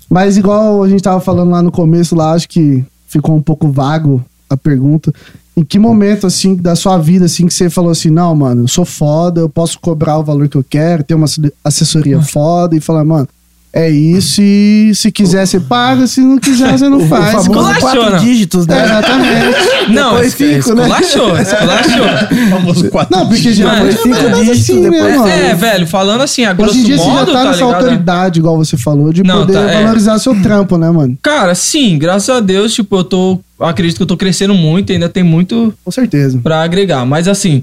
Mas 0.08 0.36
igual 0.36 0.82
a 0.82 0.88
gente 0.88 1.02
tava 1.02 1.18
falando 1.20 1.50
lá 1.50 1.62
no 1.62 1.72
começo, 1.72 2.14
lá 2.14 2.32
acho 2.32 2.48
que 2.48 2.84
ficou 3.08 3.34
um 3.36 3.42
pouco 3.42 3.68
vago 3.72 4.22
a 4.50 4.56
pergunta. 4.56 5.12
Em 5.56 5.64
que 5.64 5.78
momento, 5.78 6.26
assim, 6.26 6.54
da 6.56 6.74
sua 6.74 6.98
vida, 6.98 7.24
assim, 7.26 7.46
que 7.46 7.54
você 7.54 7.68
falou 7.70 7.90
assim, 7.90 8.10
não, 8.10 8.34
mano, 8.34 8.64
eu 8.64 8.68
sou 8.68 8.84
foda, 8.84 9.40
eu 9.40 9.48
posso 9.48 9.78
cobrar 9.80 10.18
o 10.18 10.22
valor 10.24 10.48
que 10.48 10.56
eu 10.56 10.64
quero, 10.68 11.02
ter 11.04 11.14
uma 11.14 11.26
assessoria 11.64 12.20
foda 12.22 12.74
e 12.76 12.80
falar, 12.80 13.04
mano, 13.04 13.28
é 13.72 13.88
isso 13.88 14.40
e 14.42 14.90
se 14.96 15.12
quiser 15.12 15.46
você 15.46 15.60
paga, 15.60 16.04
se 16.08 16.20
não 16.20 16.38
quiser 16.38 16.76
você 16.76 16.88
não 16.88 16.98
O 16.98 17.06
faz. 17.06 17.26
famoso 17.30 17.50
Esculachou, 17.50 17.80
quatro 17.80 18.18
dígitos, 18.18 18.66
É, 18.66 18.74
né? 18.74 18.84
exatamente. 18.84 19.92
Não, 19.92 20.10
Depois 20.14 20.32
cinco, 20.32 20.42
né? 20.50 20.58
esculachou, 20.58 21.38
esculachou. 21.38 22.48
Famoso 22.50 22.90
quatro. 22.90 23.16
Não, 23.16 23.28
porque 23.28 23.52
geralmente 23.52 23.98
é 24.08 24.28
mais 24.28 24.46
dígitos 24.46 24.60
assim, 24.70 24.80
né, 24.80 24.90
depois- 24.90 25.16
mano? 25.16 25.28
É, 25.28 25.54
velho, 25.54 25.86
falando 25.86 26.20
assim, 26.22 26.44
a 26.44 26.52
grosso 26.52 26.72
Hoje 26.72 26.80
em 26.80 26.84
dia 26.84 26.96
você 26.98 27.04
já 27.04 27.10
modo, 27.12 27.26
tá 27.26 27.32
tá 27.32 27.44
nessa 27.44 27.64
ligado? 27.64 27.74
autoridade, 27.74 28.38
igual 28.40 28.56
você 28.56 28.76
falou, 28.76 29.12
de 29.12 29.22
Não, 29.22 29.40
poder 29.40 29.52
tá, 29.52 29.60
é. 29.70 29.82
valorizar 29.84 30.18
seu 30.18 30.40
trampo, 30.42 30.76
né, 30.76 30.90
mano? 30.90 31.16
Cara, 31.22 31.54
sim, 31.54 31.96
graças 31.98 32.28
a 32.30 32.40
Deus, 32.40 32.72
tipo, 32.74 32.96
eu 32.96 33.04
tô. 33.04 33.38
Acredito 33.60 33.98
que 33.98 34.02
eu 34.02 34.06
tô 34.06 34.16
crescendo 34.16 34.54
muito, 34.54 34.92
ainda 34.92 35.08
tem 35.08 35.22
muito 35.22 35.74
Com 35.84 35.90
certeza. 35.90 36.38
pra 36.42 36.62
agregar. 36.62 37.04
Mas 37.04 37.28
assim, 37.28 37.62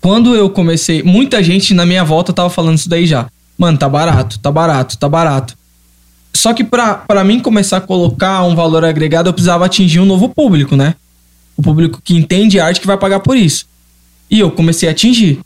quando 0.00 0.34
eu 0.34 0.48
comecei, 0.48 1.02
muita 1.02 1.42
gente 1.42 1.74
na 1.74 1.84
minha 1.84 2.04
volta 2.04 2.32
tava 2.32 2.48
falando 2.50 2.78
isso 2.78 2.88
daí 2.88 3.06
já. 3.06 3.26
Mano, 3.56 3.76
tá 3.76 3.88
barato, 3.88 4.38
tá 4.38 4.50
barato, 4.50 4.96
tá 4.96 5.08
barato. 5.08 5.58
Só 6.32 6.54
que 6.54 6.62
pra 6.62 7.24
mim 7.24 7.40
começar 7.40 7.78
a 7.78 7.80
colocar 7.80 8.44
um 8.44 8.54
valor 8.54 8.84
agregado, 8.84 9.28
eu 9.28 9.32
precisava 9.32 9.66
atingir 9.66 9.98
um 10.00 10.04
novo 10.04 10.28
público, 10.28 10.76
né? 10.76 10.94
O 11.56 11.62
público 11.62 12.00
que 12.02 12.16
entende 12.16 12.60
arte 12.60 12.80
que 12.80 12.86
vai 12.86 12.96
pagar 12.96 13.20
por 13.20 13.36
isso. 13.36 13.66
E 14.30 14.38
eu 14.38 14.50
comecei 14.50 14.88
a 14.88 14.92
atingir. 14.92 15.40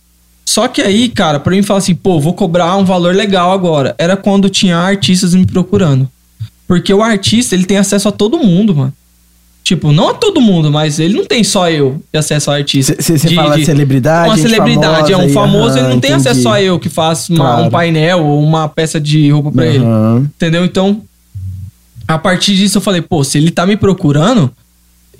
Só 0.44 0.68
que 0.68 0.82
aí, 0.82 1.08
cara, 1.08 1.40
pra 1.40 1.52
mim 1.54 1.62
falar 1.62 1.78
assim, 1.78 1.94
pô, 1.94 2.20
vou 2.20 2.34
cobrar 2.34 2.76
um 2.76 2.84
valor 2.84 3.14
legal 3.14 3.52
agora. 3.52 3.94
Era 3.96 4.16
quando 4.16 4.50
tinha 4.50 4.76
artistas 4.76 5.34
me 5.34 5.46
procurando. 5.46 6.10
Porque 6.68 6.92
o 6.92 7.02
artista, 7.02 7.54
ele 7.54 7.64
tem 7.64 7.78
acesso 7.78 8.08
a 8.08 8.12
todo 8.12 8.38
mundo, 8.38 8.74
mano. 8.74 8.92
Tipo, 9.64 9.92
não 9.92 10.08
a 10.10 10.14
todo 10.14 10.40
mundo, 10.40 10.72
mas 10.72 10.98
ele 10.98 11.14
não 11.14 11.24
tem 11.24 11.44
só 11.44 11.70
eu 11.70 12.02
de 12.12 12.18
acesso 12.18 12.50
ao 12.50 12.56
artista. 12.56 12.96
Você 13.00 13.16
fala 13.32 13.56
de 13.56 13.64
celebridade, 13.64 14.28
Uma 14.30 14.36
celebridade, 14.36 15.12
é 15.12 15.16
um 15.16 15.28
famosa 15.28 15.34
famoso, 15.34 15.78
ele 15.78 15.88
não 15.88 16.00
tem 16.00 16.10
entendi. 16.10 16.28
acesso 16.28 16.48
a 16.48 16.60
eu 16.60 16.80
que 16.80 16.88
faço 16.88 17.32
uma- 17.32 17.44
Claro. 17.44 17.62
um 17.64 17.70
painel 17.70 18.24
ou 18.26 18.42
uma 18.42 18.68
peça 18.68 19.00
de 19.00 19.30
roupa 19.30 19.52
pra 19.52 19.64
ele. 19.66 19.84
Entendeu? 20.34 20.64
Então, 20.64 21.00
a 22.08 22.18
partir 22.18 22.56
disso 22.56 22.78
eu 22.78 22.82
falei, 22.82 23.00
pô, 23.00 23.22
se 23.22 23.38
ele 23.38 23.52
tá 23.52 23.64
me 23.64 23.76
procurando, 23.76 24.50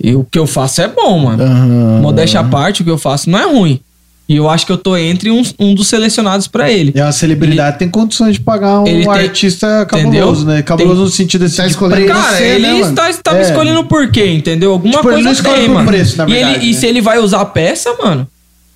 e 0.03 0.13
o 0.13 0.25
que 0.29 0.37
eu 0.37 0.45
faço 0.45 0.81
é 0.81 0.87
bom, 0.89 1.19
mano. 1.19 1.41
Aham. 1.41 1.99
Modéstia 2.01 2.41
à 2.41 2.43
parte, 2.43 2.81
o 2.81 2.85
que 2.85 2.91
eu 2.91 2.97
faço 2.97 3.29
não 3.29 3.39
é 3.39 3.45
ruim. 3.45 3.79
E 4.27 4.37
eu 4.37 4.49
acho 4.49 4.65
que 4.65 4.71
eu 4.71 4.77
tô 4.77 4.95
entre 4.95 5.29
um, 5.29 5.43
um 5.59 5.75
dos 5.75 5.87
selecionados 5.87 6.47
pra 6.47 6.71
ele. 6.71 6.93
E 6.95 7.01
a 7.01 7.11
celebridade 7.11 7.77
tem 7.77 7.89
condições 7.89 8.35
de 8.35 8.39
pagar 8.41 8.79
um 8.79 8.87
Ele 8.87 9.03
tem- 9.03 9.11
artista 9.11 9.85
cabuloso, 9.85 10.41
Entendeu? 10.43 10.55
né? 10.55 10.61
Cabuloso 10.61 10.95
Tem- 10.95 11.03
no 11.05 11.11
sentido 11.11 11.45
assim, 11.45 11.57
Tá 11.57 11.63
de 11.65 11.71
escolhendo 11.71 12.01
preço. 12.05 12.21
Cara, 12.21 12.37
você, 12.37 12.43
ele 12.43 12.67
né, 12.67 12.79
está, 12.79 13.09
está 13.09 13.33
me 13.33 13.39
É. 13.39 13.41
escolhendo 13.41 13.83
por 13.83 14.09
quê, 14.09 14.27
entendeu? 14.31 14.71
Alguma 14.71 14.93
Tipo, 14.95 15.09
ele 15.09 15.13
coisa 15.15 15.25
não 15.25 15.31
escolhe 15.33 15.59
tem, 15.59 15.69
mano. 15.69 15.87
preço, 15.87 16.17
na 16.17 16.23
e, 16.23 16.31
ele- 16.31 16.43
verdade, 16.45 16.65
e 16.65 16.71
né? 16.73 16.79
se 16.79 16.85
ele 16.85 17.01
vai 17.01 17.19
usar 17.19 17.41
a 17.41 17.45
peça, 17.45 17.93
mano, 18.01 18.25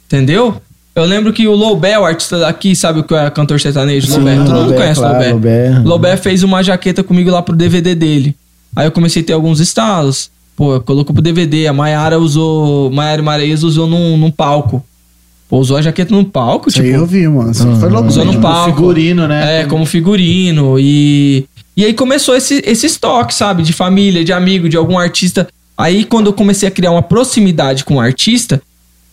entendeu? 0.05 0.61
Eu 0.93 1.05
lembro 1.05 1.31
que 1.31 1.47
o 1.47 1.53
Lobé, 1.55 1.97
o 1.97 2.03
artista 2.05 2.39
daqui, 2.39 2.75
sabe 2.75 2.99
o 2.99 3.03
que 3.03 3.13
é 3.13 3.29
cantor 3.29 3.59
sertanejo? 3.59 4.11
Lobé. 4.17 4.35
Todo 4.35 4.45
mundo 4.47 4.61
Lobé, 4.63 4.75
conhece 4.75 4.99
o 4.99 5.03
claro, 5.03 5.15
Lobé. 5.17 5.31
Lobé. 5.33 5.79
Lobé 5.85 6.17
fez 6.17 6.43
uma 6.43 6.63
jaqueta 6.63 7.03
comigo 7.03 7.29
lá 7.31 7.41
pro 7.41 7.55
DVD 7.55 7.93
dele. 7.95 8.35
Aí 8.75 8.85
eu 8.87 8.91
comecei 8.91 9.21
a 9.21 9.25
ter 9.25 9.33
alguns 9.33 9.59
estalos. 9.59 10.29
Pô, 10.55 10.79
colocou 10.81 11.13
pro 11.13 11.21
DVD. 11.21 11.67
A 11.67 11.73
Mayara 11.73 12.17
usou. 12.19 12.89
Mayara 12.91 13.21
Marez 13.21 13.61
usou 13.63 13.85
num, 13.87 14.17
num 14.17 14.31
palco. 14.31 14.83
Pô, 15.49 15.59
usou 15.59 15.77
a 15.77 15.81
jaqueta 15.81 16.13
num 16.13 16.25
palco, 16.25 16.69
Isso 16.69 16.81
aí 16.81 16.87
tipo. 16.87 16.99
eu 16.99 17.05
vi, 17.05 17.27
mano. 17.27 17.51
Isso 17.51 17.75
foi 17.77 17.89
louco. 17.89 18.09
Usou 18.09 18.25
no 18.25 18.39
palco. 18.41 18.75
figurino, 18.75 19.27
né? 19.27 19.61
É, 19.61 19.65
como 19.65 19.85
figurino. 19.85 20.77
E, 20.77 21.45
e 21.75 21.85
aí 21.85 21.93
começou 21.93 22.35
esse, 22.35 22.61
esse 22.65 22.85
estoque, 22.85 23.33
sabe? 23.33 23.63
De 23.63 23.71
família, 23.71 24.25
de 24.25 24.33
amigo, 24.33 24.67
de 24.67 24.75
algum 24.75 24.97
artista. 24.97 25.47
Aí 25.77 26.03
quando 26.03 26.27
eu 26.27 26.33
comecei 26.33 26.67
a 26.67 26.71
criar 26.71 26.91
uma 26.91 27.01
proximidade 27.01 27.85
com 27.85 27.95
o 27.95 27.99
artista, 28.01 28.61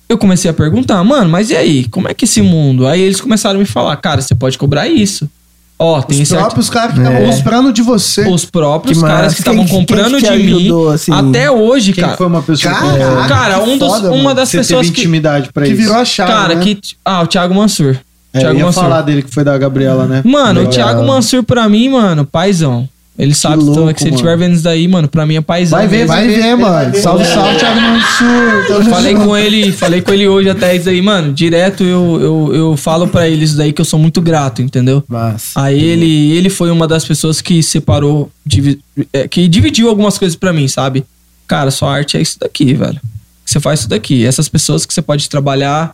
eu 0.09 0.19
comecei 0.19 0.51
a 0.51 0.55
perguntar, 0.55 1.03
mano, 1.05 1.31
mas 1.31 1.51
e 1.51 1.57
aí? 1.57 1.89
Como 1.89 2.09
é 2.09 2.15
que 2.15 2.25
esse 2.25 2.43
mundo? 2.43 2.87
Aí 2.87 3.01
eles 3.01 3.21
começaram 3.21 3.57
a 3.57 3.61
me 3.61 3.67
falar, 3.67 3.97
cara, 3.97 4.21
você 4.21 4.35
pode 4.35 4.59
cobrar 4.59 4.89
isso. 4.89 5.29
Ó, 5.77 6.01
tem 6.03 6.23
Os 6.23 6.29
próprios 6.29 6.71
caras 6.71 6.93
que 6.95 7.01
estavam 7.01 7.19
É. 7.19 7.27
comprando 7.37 7.73
de 7.73 7.83
você. 7.83 8.29
os 8.29 8.45
próprios 8.45 8.99
Que 8.99 9.05
caras 9.05 9.35
que 9.35 9.41
estavam 9.41 9.67
comprando 9.67 10.19
de 10.21 10.25
te 10.25 10.31
mim. 10.31 10.57
ajudou, 10.57 10.91
assim? 10.91 11.13
Até 11.13 11.51
hoje, 11.51 11.93
Quem 11.93 12.05
cara. 12.05 12.17
foi 12.17 12.27
uma 12.29 12.43
pessoa 12.43 12.73
Caraca, 12.73 13.29
Cara, 13.29 13.63
um 13.65 13.77
dos, 13.77 13.89
foda, 13.89 14.13
uma 14.13 14.35
das 14.35 14.49
você 14.51 14.59
pessoas 14.59 14.83
teve 14.87 14.93
que. 14.95 15.01
intimidade 15.01 15.51
pra 15.53 15.65
Que 15.65 15.73
isso? 15.73 15.83
virou 15.83 15.97
a 15.97 16.05
chave, 16.05 16.33
Cara, 16.33 16.55
né? 16.55 16.63
que. 16.63 16.79
Ah, 17.05 17.23
o 17.23 17.27
Thiago 17.27 17.55
Mansur. 17.55 17.97
É, 18.33 18.39
Thiago 18.39 18.55
eu 18.55 18.59
ia 18.61 18.65
Mansur. 18.67 18.83
falar 18.85 19.03
dele 19.03 19.23
que 19.23 19.31
foi 19.35 19.43
da 19.45 19.59
Gabriela, 19.59 20.07
né? 20.07 20.23
Mano, 20.25 20.61
o 20.61 20.65
Legal. 20.65 20.73
Thiago 20.73 21.05
Mansur 21.07 21.43
pra 21.43 21.69
mim, 21.69 21.89
mano, 21.89 22.25
paizão. 22.25 22.89
Ele 23.17 23.33
sabe 23.33 23.63
então, 23.63 23.75
louco, 23.77 23.95
que 23.95 24.01
se 24.01 24.07
ele 24.09 24.11
mano. 24.17 24.17
estiver 24.27 24.37
vendo 24.37 24.55
isso 24.55 24.65
daí, 24.65 24.89
mano, 24.89 25.07
pra 25.07 25.25
mim 25.25 25.37
é 25.37 25.41
paizão. 25.41 25.79
Vai 25.79 25.87
ver. 25.87 26.05
Vai 26.05 26.27
ver, 26.27 26.41
vai 26.41 26.57
mano. 26.57 26.91
ver. 26.93 26.99
Salve, 27.01 27.23
É. 27.23 27.27
salve, 27.27 27.59
Thiago 27.59 27.81
Mansur. 27.81 28.85
Falei 28.91 29.15
com 29.15 29.37
ele, 29.37 29.73
falei 29.73 30.03
com 30.03 30.13
ele 30.13 30.27
hoje 30.27 30.51
até 30.51 30.75
isso 30.75 30.89
aí, 30.89 31.01
mano. 31.01 31.33
Direto 31.33 31.85
eu, 31.85 32.19
eu, 32.21 32.55
eu 32.55 32.77
falo 32.77 33.07
pra 33.07 33.29
ele 33.29 33.45
isso 33.45 33.57
daí 33.57 33.73
que 33.73 33.81
eu 33.81 33.85
sou 33.85 34.01
muito 34.01 34.21
grato, 34.21 34.61
entendeu? 34.63 35.05
Mas. 35.09 35.53
Aí 35.55 35.81
ele, 35.81 36.33
ele 36.33 36.51
foi 36.51 36.73
uma 36.73 36.89
das 36.89 37.05
pessoas 37.05 37.41
que 37.41 37.63
separou, 37.63 38.31
divi- 38.45 38.81
é, 39.13 39.29
que 39.29 39.47
dividiu 39.47 39.89
algumas 39.89 40.19
coisas 40.19 40.35
pra 40.37 40.53
mim, 40.53 40.67
sabe? 40.67 41.05
Cara, 41.47 41.71
sua 41.71 41.93
arte 41.95 42.17
é 42.17 42.21
isso 42.21 42.37
daqui, 42.41 42.75
velho. 42.75 43.01
Você 43.47 43.61
faz 43.61 43.81
isso 43.81 43.89
daqui. 43.89 44.27
Essas 44.27 44.49
pessoas 44.49 44.85
que 44.85 44.93
você 44.93 45.03
pode 45.03 45.29
trabalhar, 45.29 45.93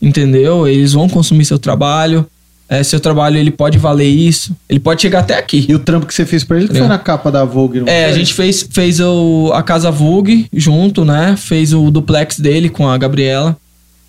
entendeu? 0.00 0.66
Eles 0.66 0.92
vão 0.92 1.08
consumir 1.08 1.44
seu 1.44 1.58
trabalho. 1.58 2.26
É, 2.68 2.82
seu 2.82 2.98
trabalho 2.98 3.36
ele 3.38 3.50
pode 3.50 3.76
valer 3.78 4.08
isso. 4.08 4.56
Ele 4.68 4.80
pode 4.80 5.02
chegar 5.02 5.20
até 5.20 5.36
aqui. 5.36 5.66
E 5.68 5.74
o 5.74 5.78
trampo 5.78 6.06
que 6.06 6.14
você 6.14 6.24
fez 6.24 6.42
pra 6.44 6.56
ele 6.56 6.66
que 6.68 6.74
foi 6.78 6.88
na 6.88 6.98
capa 6.98 7.30
da 7.30 7.44
Vogue, 7.44 7.80
não 7.80 7.88
É, 7.88 8.06
a 8.06 8.08
foi? 8.08 8.18
gente 8.18 8.32
fez, 8.34 8.66
fez 8.70 9.00
o, 9.00 9.50
a 9.54 9.62
Casa 9.62 9.90
Vogue 9.90 10.46
junto, 10.52 11.04
né? 11.04 11.36
Fez 11.36 11.72
o 11.74 11.90
duplex 11.90 12.38
dele 12.40 12.68
com 12.70 12.88
a 12.88 12.96
Gabriela. 12.96 13.56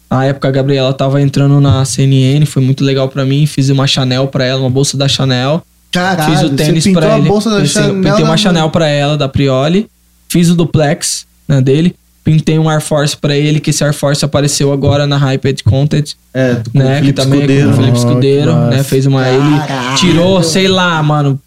Na 0.10 0.24
época 0.26 0.47
a 0.47 0.51
Gabriela 0.51 0.93
tava 0.93 1.22
entrando 1.22 1.60
na 1.60 1.84
CNN, 1.84 2.45
foi 2.45 2.64
muito 2.64 2.84
legal 2.84 3.10
pra 3.10 3.26
mim. 3.26 3.45
Fiz 3.45 3.70
uma 3.70 3.86
Chanel 3.88 4.28
pra 4.28 4.45
ela, 4.45 4.62
uma 4.62 4.70
bolsa 4.70 4.95
da 4.97 5.08
Chanel. 5.08 5.62
Caralho, 5.91 6.32
Fiz 6.32 6.41
o 6.43 6.49
tênis 6.56 6.84
você 6.84 6.89
pintou 6.89 7.01
pra 7.03 7.16
a 7.16 7.18
ele. 7.20 7.28
bolsa 7.28 7.49
da 7.49 7.58
Pensei- 7.58 7.82
Chanel. 7.82 7.95
Pintei 8.03 8.24
uma 8.24 8.32
na- 8.32 8.38
Chanel 8.38 8.70
pra 8.70 8.88
ela, 8.88 9.18
da 9.18 9.28
Prioli. 9.28 9.88
Fiz 10.30 10.49
o 10.49 10.56
duplex 10.56 11.26
né, 11.47 11.60
dele. 11.62 11.93
Pintei 12.26 12.57
um 12.59 12.67
Air 12.67 12.82
Force 12.82 13.15
pra 13.15 13.38
ele, 13.38 13.59
que 13.61 13.69
esse 13.69 13.84
Air 13.84 13.93
Force 13.93 14.26
apareceu 14.26 14.73
agora 14.73 15.05
na 15.07 15.15
Hyped 15.15 15.63
Content, 15.63 16.13
É, 16.34 16.55
com 16.73 16.80
o 16.80 16.84
né? 16.84 16.95
Que 16.95 16.99
Felipe 17.01 17.13
também 17.13 17.39
Escudeiro. 17.41 17.67
com 17.67 17.71
o 17.71 17.76
Felipe 17.78 17.93
Oh, 17.93 17.97
Escudeiro, 17.99 18.51
que 18.51 18.76
né? 18.76 18.84
Fez 18.84 19.05
uma. 19.05 19.28
Ele 19.30 19.95
tirou, 19.97 20.41
sei 20.43 20.67
lá, 20.67 21.01
mano, 21.03 21.39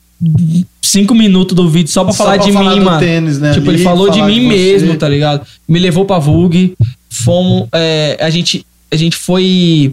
cinco 0.80 1.14
minutos 1.14 1.54
do 1.56 1.68
vídeo 1.68 1.90
só 1.90 2.04
pra 2.04 2.12
Só 2.12 2.24
falar 2.24 2.36
pra 2.38 2.46
de 2.46 2.52
falar 2.52 2.70
mim, 2.74 2.78
do 2.78 2.84
mano. 2.84 2.98
tênis, 3.00 3.38
né, 3.40 3.52
Tipo, 3.52 3.68
ali, 3.68 3.76
ele 3.78 3.84
falou 3.84 4.08
de 4.08 4.22
mim 4.22 4.40
de 4.40 4.46
mesmo, 4.46 4.94
tá 4.96 5.08
ligado? 5.08 5.44
Me 5.68 5.78
levou 5.80 6.04
pra 6.04 6.18
Vogue. 6.18 6.74
Fomos. 7.10 7.66
é, 7.72 8.16
a, 8.20 8.30
gente, 8.30 8.64
a 8.90 8.96
gente 8.96 9.16
foi. 9.16 9.92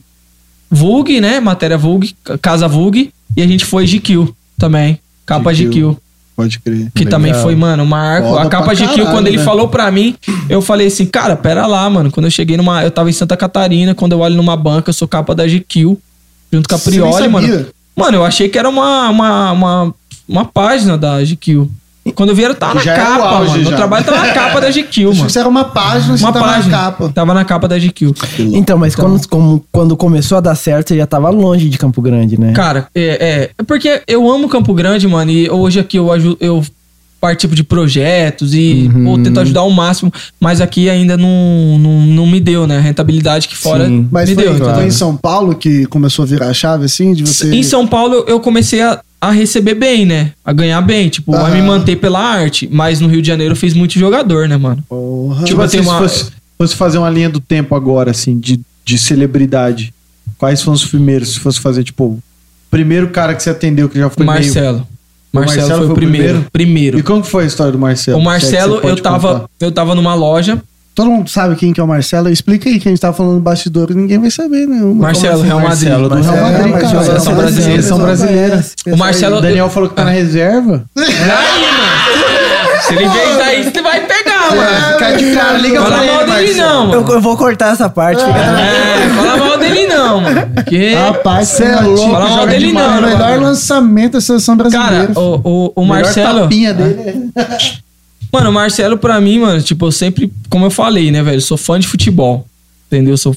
Vogue, 0.70 1.20
né? 1.20 1.40
Matéria 1.40 1.78
Vogue, 1.78 2.16
Casa 2.42 2.68
Vogue. 2.68 3.10
E 3.36 3.42
a 3.42 3.48
gente 3.48 3.66
foi 3.66 3.86
GQ 3.86 4.28
também. 4.58 5.00
Capa 5.26 5.52
GQ. 5.52 5.66
GQ. 5.70 5.98
Pode 6.36 6.60
crer. 6.60 6.92
Que 6.94 7.06
também 7.06 7.34
foi, 7.34 7.56
mano, 7.56 7.86
marco. 7.86 8.28
Foda 8.28 8.42
a 8.42 8.50
capa 8.50 8.76
de 8.76 8.86
Kill, 8.90 9.06
quando 9.06 9.28
ele 9.28 9.38
né? 9.38 9.44
falou 9.44 9.70
pra 9.70 9.90
mim, 9.90 10.16
eu 10.50 10.62
falei 10.62 10.88
assim, 10.88 11.06
cara, 11.06 11.36
pera 11.36 11.66
lá, 11.66 11.90
mano. 11.90 12.12
Quando 12.12 12.26
eu 12.26 12.32
cheguei 12.32 12.58
numa. 12.58 12.84
Eu 12.84 12.92
tava 12.92 13.10
em 13.10 13.14
Santa 13.14 13.38
Catarina, 13.38 13.96
quando 13.96 14.12
eu 14.12 14.20
olho 14.20 14.36
numa 14.36 14.58
banca, 14.58 14.90
eu 14.90 14.94
sou 14.94 15.08
capa 15.08 15.34
da 15.34 15.48
GQ, 15.48 15.98
junto 16.52 16.68
com 16.68 16.76
a 16.76 16.80
Prioli, 16.80 17.28
mano. 17.30 17.66
Mano, 17.96 18.18
eu 18.18 18.26
achei 18.26 18.50
que 18.50 18.60
era 18.60 18.68
uma, 18.68 19.10
uma, 19.10 19.52
uma, 19.54 19.96
uma 20.28 20.46
página 20.46 20.98
da 20.98 21.24
GQ. 21.24 21.70
Quando 22.14 22.30
eu 22.30 22.36
vi, 22.36 22.44
eu 22.44 22.54
tava 22.54 22.76
na 22.76 22.82
Já 22.82 22.94
era 22.94 23.04
o 23.04 23.06
capa, 23.08 23.28
auge, 23.30 23.50
mano. 23.50 23.62
Meu 23.64 23.72
já. 23.72 23.78
trabalho 23.78 24.06
tava 24.06 24.18
na 24.28 24.34
capa 24.34 24.62
da 24.62 24.70
GQ, 24.70 25.06
mano. 25.06 25.16
que 25.22 25.28
Isso 25.28 25.40
era 25.40 25.50
uma 25.50 25.64
página, 25.66 26.16
você 26.18 26.24
Uma 26.24 26.32
tava 26.34 26.46
página. 26.46 26.78
na 26.78 26.84
capa. 26.84 27.12
Tava 27.14 27.34
na 27.34 27.46
capa 27.46 27.68
da 27.68 27.80
GQ. 27.80 28.14
Então, 28.54 28.78
mas 28.78 28.96
quando, 28.96 29.28
como- 29.28 29.66
quando 29.72 29.98
começou 29.98 30.38
a 30.38 30.42
dar 30.42 30.54
certo, 30.56 30.90
você 30.90 30.98
já 30.98 31.08
tava 31.08 31.30
longe 31.32 31.68
de 31.68 31.78
Campo 31.80 32.02
Grande, 32.02 32.40
né? 32.40 32.54
Cara, 32.54 32.88
é, 32.94 33.02
é, 33.02 33.50
é 33.58 33.64
porque 33.64 34.02
eu 34.08 34.30
amo 34.30 34.48
Campo 34.48 34.72
Grande, 34.74 35.08
mano, 35.08 35.32
e 35.32 35.50
hoje 35.50 35.80
aqui 35.80 35.98
eu, 35.98 36.12
aju- 36.12 36.38
eu 36.40 36.64
participo 37.20 37.56
de 37.56 37.64
projetos 37.64 38.54
e 38.54 38.88
Uhum. 38.94 39.04
pô, 39.18 39.24
tento 39.24 39.40
ajudar 39.40 39.62
ao 39.62 39.72
máximo, 39.72 40.14
mas 40.40 40.62
aqui 40.62 40.88
ainda 40.90 41.18
não, 41.18 41.80
não, 41.80 42.02
não 42.02 42.28
me 42.28 42.40
deu, 42.40 42.68
né? 42.68 42.78
A 42.78 42.82
rentabilidade 42.82 43.48
que 43.48 43.58
fora 43.58 43.88
Sim. 43.88 44.08
Mas 44.12 44.30
me 44.30 44.36
foi, 44.36 44.44
deu. 44.44 44.58
foi 44.58 44.68
entendeu? 44.68 44.88
em 44.88 44.92
São 44.92 45.18
Paulo 45.18 45.56
que 45.56 45.88
começou 45.88 46.22
a 46.22 46.26
virar 46.28 46.48
a 46.50 46.54
chave, 46.54 46.86
assim, 46.86 47.14
de 47.14 47.26
você... 47.26 47.52
Em 47.52 47.64
São 47.64 47.88
Paulo 47.88 48.24
eu 48.28 48.40
comecei 48.40 48.80
a, 48.84 49.00
a 49.28 49.32
receber 49.32 49.76
bem, 49.76 50.06
né? 50.06 50.32
A 50.44 50.52
ganhar 50.54 50.82
bem, 50.82 51.10
tipo, 51.10 51.34
a 51.36 51.42
Aham. 51.42 51.56
me 51.56 51.62
manter 51.62 51.96
pela 51.98 52.20
arte. 52.20 52.68
Mas 52.72 53.00
no 53.00 53.08
Rio 53.08 53.22
de 53.22 53.28
Janeiro 53.28 53.54
eu 53.54 53.58
fiz 53.58 53.74
muito 53.74 53.94
jogador, 54.00 54.48
né, 54.48 54.58
mano? 54.58 54.84
Porra. 54.88 55.44
Tipo 55.44 55.62
assim, 55.62 55.78
tenho 55.78 55.84
se 55.84 55.90
uma- 55.90 56.00
fosse, 56.00 56.32
fosse 56.58 56.76
fazer 56.76 56.98
uma 56.98 57.10
linha 57.10 57.30
do 57.30 57.40
tempo 57.40 57.76
agora, 57.76 58.12
assim, 58.12 58.40
de, 58.40 58.60
de 58.84 58.98
celebridade, 58.98 59.94
quais 60.38 60.62
foram 60.62 60.76
os 60.76 60.86
primeiros? 60.86 61.34
Se 61.34 61.40
fosse 61.40 61.60
fazer, 61.60 61.84
tipo, 61.84 62.04
o 62.06 62.20
primeiro 62.70 63.10
cara 63.10 63.34
que 63.36 63.42
você 63.44 63.50
atendeu 63.50 63.88
que 63.90 63.98
já 64.00 64.10
foi 64.10 64.26
meio... 64.26 64.38
Marcelo. 64.38 64.88
O 65.34 65.38
Marcelo, 65.38 65.60
Marcelo 65.68 65.68
foi 65.68 65.84
o 65.84 65.88
foi 65.88 65.92
o 65.92 65.96
primeiro. 65.96 66.28
primeiro? 66.28 66.50
Primeiro. 66.52 67.00
E 67.00 67.04
como 67.04 67.22
que 67.22 67.30
foi 67.30 67.44
a 67.44 67.48
história 67.48 67.72
do 67.72 67.78
Marcelo? 67.80 68.18
O 68.18 68.22
é 68.22 68.24
Marcelo, 68.24 68.80
pode 68.80 68.88
eu 68.98 69.04
tava, 69.04 69.34
contar. 69.34 69.50
eu 69.60 69.72
tava 69.72 69.94
numa 69.96 70.14
loja. 70.16 70.62
Todo 70.96 71.12
mundo 71.12 71.30
sabe 71.30 71.56
quem 71.58 71.74
que 71.74 71.80
é 71.80 71.84
o 71.84 71.88
Marcelo? 71.88 72.30
Explica 72.30 72.70
aí, 72.70 72.80
que 72.80 72.88
a 72.88 72.92
gente 72.92 73.02
tava 73.02 73.14
falando 73.16 73.40
bastidor 73.42 73.92
e 73.92 73.94
ninguém 73.96 74.18
vai 74.18 74.32
saber, 74.32 74.66
né? 74.66 74.80
Marcelo, 74.82 75.42
Real 75.42 75.60
Madrid. 75.60 75.90
Marcelo, 75.90 76.10
Marcelo, 76.10 76.36
Real 76.36 76.52
Madrid, 76.52 76.72
mas 76.72 76.82
cara. 76.84 76.94
joga 76.94 77.06
Seleção 77.06 77.34
na 77.36 77.42
brasileira. 77.42 77.72
seleção 77.82 77.98
brasileira. 78.00 78.66
O 78.88 78.98
Marcelo. 78.98 79.38
O 79.38 79.42
Daniel 79.42 79.70
falou 79.70 79.90
que 79.90 79.96
tá 79.96 80.06
na 80.06 80.12
reserva. 80.12 80.84
Aí, 80.98 81.04
mano. 81.04 82.82
Se 82.82 82.94
ele 82.94 83.08
vem 83.08 83.38
daí, 83.38 83.64
você 83.64 83.82
vai 83.82 84.00
pegar, 84.06 84.56
mano. 84.56 84.94
Fica 85.00 85.18
de 85.18 85.34
cara, 85.36 85.58
liga 85.58 85.82
Fala 85.82 85.98
pra 85.98 86.06
mal 86.06 86.22
ele, 86.22 86.32
dele, 86.32 86.48
Marcelo. 86.54 86.58
não, 86.86 86.94
Eu, 86.94 87.02
mano. 87.02 87.14
eu 87.14 87.22
vou 87.22 87.38
cortar 87.38 87.74
essa 87.74 87.90
parte. 87.90 88.20
fica 88.24 88.34
tranquilo. 88.34 88.60
É, 88.60 89.10
fala 89.16 89.38
mal 89.38 89.58
dele, 89.58 89.88
não, 89.88 90.22
mano. 90.22 90.48
Porque. 90.54 90.94
Rapaz, 90.94 91.48
você 91.48 91.64
é 91.64 91.76
louco. 91.82 92.12
Fala 92.12 92.30
mal 92.30 92.48
dele 92.48 92.68
demais. 92.68 92.88
não, 92.92 92.98
O 93.00 93.02
melhor 93.02 93.30
mano. 93.32 93.42
lançamento 93.44 94.12
da 94.14 94.22
seleção 94.22 94.56
brasileira. 94.56 95.08
Cara, 95.08 95.20
o, 95.20 95.42
o, 95.44 95.74
o 95.76 95.82
Melhor 95.82 96.04
Marcelo. 96.04 96.42
tapinha 96.42 96.74
dele 96.74 97.32
é- 97.36 97.85
Mano, 98.36 98.50
o 98.50 98.54
Marcelo, 98.54 98.98
pra 98.98 99.20
mim, 99.22 99.40
mano, 99.40 99.62
tipo, 99.62 99.86
eu 99.86 99.92
sempre, 99.92 100.32
como 100.50 100.66
eu 100.66 100.70
falei, 100.72 101.10
né, 101.12 101.24
velho, 101.24 101.40
sou 101.42 101.58
fã 101.58 101.80
de 101.80 101.88
futebol. 101.88 102.46
Entendeu? 102.88 103.14
Eu 103.14 103.18
sou 103.18 103.36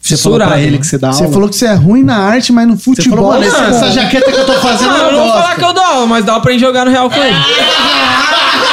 Você 0.00 0.16
falou 0.16 0.38
pra 0.38 0.60
ele 0.60 0.78
que 0.78 0.86
você 0.86 0.98
dá 0.98 1.12
Você 1.12 1.22
aula? 1.22 1.32
falou 1.32 1.48
que 1.48 1.56
você 1.56 1.66
é 1.66 1.74
ruim 1.74 2.02
na 2.02 2.16
arte, 2.16 2.52
mas 2.52 2.66
no 2.66 2.76
Você 2.76 2.84
futebol. 2.84 3.16
falou, 3.18 3.30
mano, 3.32 3.44
você 3.44 3.56
essa, 3.56 3.64
é 3.64 3.68
essa 3.76 3.90
jaqueta 3.92 4.30
que 4.32 4.38
eu 4.38 4.46
tô 4.46 4.54
fazendo 4.54 4.90
Não, 4.90 5.06
eu 5.06 5.12
não 5.12 5.24
vou 5.24 5.32
falar 5.32 5.54
que 5.56 5.64
eu 5.64 5.72
dou 5.72 5.82
aula, 5.84 6.06
mas 6.06 6.24
dá 6.24 6.38
pra 6.40 6.52
gente 6.52 6.60
jogar 6.60 6.84
no 6.84 6.90
Real 6.90 7.08
com 7.10 7.16
ele. 7.22 7.36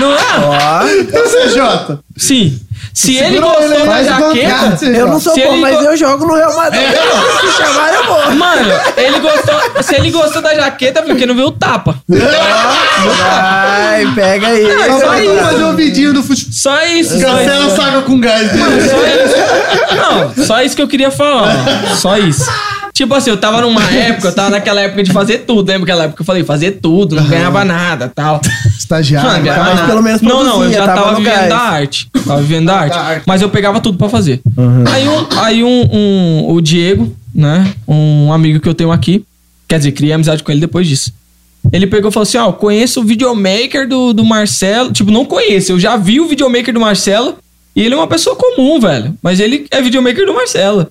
Não 0.00 0.12
é? 0.14 0.98
Então, 1.00 1.22
CJ. 1.24 1.98
Sim. 2.16 2.58
Se 2.94 3.16
ele 3.16 3.36
Segura 3.36 3.46
gostou 3.46 3.64
ele, 3.64 3.78
da 3.78 3.86
faz 3.86 4.06
o 4.06 4.10
jaqueta. 4.10 4.54
contrato. 4.60 4.84
Eu 4.84 5.06
não 5.06 5.20
sou 5.20 5.32
Se 5.34 5.40
bom, 5.40 5.52
ele 5.52 5.60
mas 5.62 5.76
go- 5.76 5.82
eu 5.84 5.96
jogo 5.96 6.26
no 6.26 6.34
Real 6.34 6.54
Madrid. 6.56 6.82
Se 7.40 7.56
chamar, 7.62 7.94
eu 7.94 8.04
vou. 8.04 8.30
Mano, 8.34 8.72
ele 8.96 9.18
gostou. 9.20 9.82
Se 9.82 9.94
ele 9.94 10.10
gostou 10.10 10.42
da 10.42 10.54
jaqueta, 10.54 11.02
porque 11.02 11.24
não 11.24 11.34
viu 11.34 11.46
o 11.46 11.50
tapa. 11.52 11.96
Vai, 12.08 14.06
pega 14.14 14.48
aí. 14.48 14.62
Não, 14.62 15.00
Só 15.00 15.06
vai 15.06 15.24
isso. 15.26 15.36
fazer 15.44 15.64
um 15.64 15.76
vidinho 15.76 16.12
do 16.12 16.22
futebol. 16.22 16.52
Só 16.52 16.84
isso. 16.84 17.18
Só 17.20 17.26
Cancela 17.26 17.64
a 17.64 17.66
isso. 17.68 17.76
saga 17.76 18.02
com 18.02 18.20
gás 18.20 18.50
dele. 18.52 18.88
Só 18.88 18.96
isso. 19.06 19.96
Não, 19.96 20.44
só 20.44 20.62
isso 20.62 20.76
que 20.76 20.82
eu 20.82 20.88
queria 20.88 21.10
falar. 21.10 21.50
Só 21.96 22.16
isso. 22.18 22.50
Tipo 22.92 23.14
assim, 23.14 23.30
eu 23.30 23.36
tava 23.38 23.62
numa 23.62 23.82
época, 23.90 24.28
eu 24.28 24.34
tava 24.34 24.50
naquela 24.50 24.80
época 24.82 25.02
de 25.02 25.12
fazer 25.12 25.38
tudo. 25.38 25.66
Lembra 25.68 25.84
aquela 25.84 26.04
época 26.04 26.16
que 26.16 26.22
eu 26.22 26.26
falei, 26.26 26.44
fazer 26.44 26.72
tudo, 26.72 27.16
não 27.16 27.24
ganhava 27.26 27.64
nada 27.64 28.12
tal. 28.14 28.40
Estagiário. 28.78 29.42
Ganhava 29.42 29.64
mas 29.64 29.74
nada. 29.76 29.88
pelo 29.88 30.02
menos 30.02 30.20
Não, 30.20 30.44
não, 30.44 30.64
eu 30.64 30.72
já 30.72 30.84
tava 30.86 31.02
tava, 31.02 31.16
vivendo 31.16 31.34
gás. 31.34 31.48
da 31.48 31.58
arte. 31.58 32.08
Tava 32.26 32.40
vivendo 32.42 32.66
da 32.66 32.74
arte. 32.76 32.98
Arte. 32.98 33.22
Mas 33.26 33.40
eu 33.42 33.48
pegava 33.48 33.80
tudo 33.80 33.96
pra 33.96 34.08
fazer. 34.08 34.40
Aí, 34.92 35.08
um, 35.08 35.26
aí 35.40 35.64
um, 35.64 35.88
um- 35.92 36.52
o 36.52 36.60
Diego, 36.60 37.14
né? 37.34 37.72
Um 37.88 38.32
amigo 38.32 38.60
que 38.60 38.68
eu 38.68 38.74
tenho 38.74 38.92
aqui. 38.92 39.24
Quer 39.66 39.78
dizer, 39.78 39.92
criei 39.92 40.12
amizade 40.12 40.42
com 40.42 40.52
ele 40.52 40.60
depois 40.60 40.86
disso. 40.86 41.12
Ele 41.72 41.86
pegou 41.86 42.10
e 42.10 42.12
falou 42.12 42.24
assim: 42.24 42.36
Ó, 42.36 42.48
eu 42.48 42.52
conheço 42.52 43.00
o 43.00 43.04
videomaker 43.04 43.88
do, 43.88 44.12
do 44.12 44.24
Marcelo. 44.24 44.92
Tipo, 44.92 45.10
não 45.10 45.24
conheço. 45.24 45.72
Eu 45.72 45.80
já 45.80 45.96
vi 45.96 46.20
o 46.20 46.26
videomaker 46.28 46.74
do 46.74 46.80
Marcelo. 46.80 47.36
E 47.74 47.80
ele 47.82 47.94
é 47.94 47.96
uma 47.96 48.06
pessoa 48.06 48.36
comum, 48.36 48.78
velho. 48.78 49.14
Mas 49.22 49.40
ele 49.40 49.66
é 49.70 49.80
videomaker 49.80 50.26
do 50.26 50.34
Marcelo. 50.34 50.88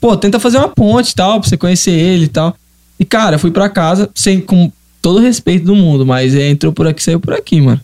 Pô, 0.00 0.16
tenta 0.16 0.40
fazer 0.40 0.58
uma 0.58 0.68
ponte 0.68 1.10
e 1.10 1.14
tal, 1.14 1.40
pra 1.40 1.48
você 1.48 1.56
conhecer 1.56 1.90
ele 1.92 2.24
e 2.24 2.28
tal. 2.28 2.56
E, 2.98 3.04
cara, 3.04 3.38
fui 3.38 3.50
pra 3.50 3.68
casa, 3.68 4.08
sem, 4.14 4.40
com 4.40 4.70
todo 5.02 5.18
o 5.18 5.22
respeito 5.22 5.64
do 5.66 5.74
mundo, 5.74 6.04
mas 6.06 6.34
é, 6.34 6.48
entrou 6.50 6.72
por 6.72 6.86
aqui, 6.86 7.02
saiu 7.02 7.20
por 7.20 7.32
aqui, 7.34 7.60
mano. 7.60 7.80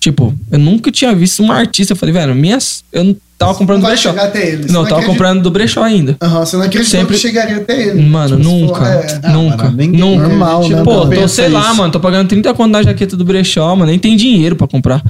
Tipo, 0.00 0.34
eu 0.50 0.58
nunca 0.58 0.90
tinha 0.90 1.14
visto 1.14 1.40
um 1.44 1.52
artista. 1.52 1.92
Eu 1.92 1.96
falei, 1.96 2.12
velho, 2.12 2.34
minhas. 2.34 2.82
Eu 2.92 3.04
não 3.04 3.16
tava 3.38 3.54
comprando 3.54 3.82
Não 3.82 3.88
brechó. 3.88 4.10
chegar 4.10 4.24
até 4.24 4.48
ele. 4.48 4.62
Você 4.64 4.72
Não, 4.72 4.80
não 4.80 4.88
tava 4.88 4.96
acredita- 4.96 5.12
comprando 5.12 5.42
do 5.42 5.50
brechó 5.52 5.80
ainda. 5.84 6.16
Aham, 6.20 6.44
você 6.44 6.56
não 6.56 6.64
acreditou 6.64 6.98
Sempre- 7.00 7.14
que 7.14 7.20
chegaria 7.22 7.56
até 7.58 7.80
ele. 7.88 8.02
Mano, 8.02 8.36
Tipo, 8.36 8.48
nunca. 8.48 8.84
é. 8.88 9.20
Ah, 9.22 9.30
nunca. 9.30 9.56
mano, 9.64 9.76
ninguém- 9.76 10.00
nunca. 10.00 10.26
Normal, 10.26 10.68
né, 10.68 10.82
Pô, 10.82 11.06
tô, 11.06 11.28
sei 11.28 11.48
lá, 11.48 11.68
isso. 11.68 11.76
mano, 11.76 11.92
tô 11.92 12.00
pagando 12.00 12.26
30 12.28 12.52
conto 12.52 12.72
na 12.72 12.82
jaqueta 12.82 13.16
do 13.16 13.24
brechó, 13.24 13.76
mano. 13.76 13.90
Nem 13.92 13.98
tem 13.98 14.16
dinheiro 14.16 14.56
pra 14.56 14.66
comprar. 14.66 15.00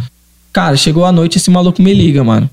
Cara, 0.53 0.77
chegou 0.77 1.07
a 1.07 1.13
noite 1.13 1.39
esse 1.39 1.51
maluco 1.51 1.81
me 1.81 1.95
liga, 1.95 2.23
mano. 2.23 2.51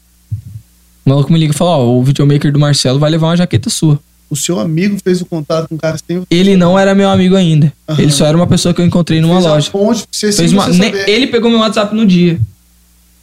O 1.06 1.10
maluco 1.10 1.32
me 1.32 1.40
liga 1.40 1.54
e 1.54 1.58
fala: 1.58 1.78
Ó, 1.78 1.98
o 1.98 2.04
videomaker 2.04 2.52
do 2.52 2.60
Marcelo 2.60 3.00
vai 3.00 3.10
levar 3.10 3.28
uma 3.28 3.38
jaqueta 3.38 3.70
sua. 3.70 4.00
O 4.30 4.36
seu 4.36 4.60
amigo 4.60 4.98
fez 5.04 5.22
o 5.22 5.26
contato 5.26 5.68
com 5.68 5.74
o 5.76 5.78
cara 5.80 5.98
que 5.98 6.04
tem 6.04 6.22
Ele 6.30 6.56
não 6.56 6.78
era 6.78 6.94
meu 6.94 7.10
amigo 7.10 7.36
ainda. 7.36 7.74
Aham. 7.88 8.00
Ele 8.02 8.12
só 8.12 8.26
era 8.28 8.38
uma 8.38 8.46
pessoa 8.46 8.74
que 8.76 8.80
eu 8.82 8.86
encontrei 8.86 9.20
numa 9.22 9.36
fez 9.42 9.46
loja. 9.46 9.72
ponte 9.72 10.06
você, 10.12 10.32
Fez 10.32 10.54
uma- 10.54 10.66
você 10.66 10.78
ne- 10.78 10.86
saber. 10.86 11.10
ele 11.10 11.26
pegou 11.28 11.50
meu 11.50 11.60
WhatsApp 11.60 11.96
no 11.96 12.06
dia. 12.06 12.40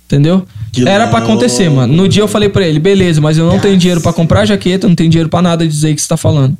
Entendeu? 0.06 0.44
Que 0.72 0.82
Era 0.88 1.06
pra 1.08 1.18
louco. 1.18 1.32
acontecer, 1.32 1.68
mano. 1.68 1.92
No 1.94 2.08
dia 2.08 2.22
eu 2.22 2.28
falei 2.28 2.48
pra 2.48 2.66
ele, 2.66 2.78
beleza, 2.80 3.20
mas 3.20 3.38
eu 3.38 3.46
não 3.46 3.58
tenho 3.60 3.76
dinheiro 3.76 4.00
pra 4.00 4.12
comprar 4.12 4.44
jaqueta, 4.46 4.88
não 4.88 4.94
tenho 4.96 5.08
dinheiro 5.10 5.28
pra 5.28 5.40
nada 5.42 5.66
dizer 5.66 5.94
que 5.94 6.00
você 6.02 6.08
tá 6.08 6.16
falando. 6.16 6.56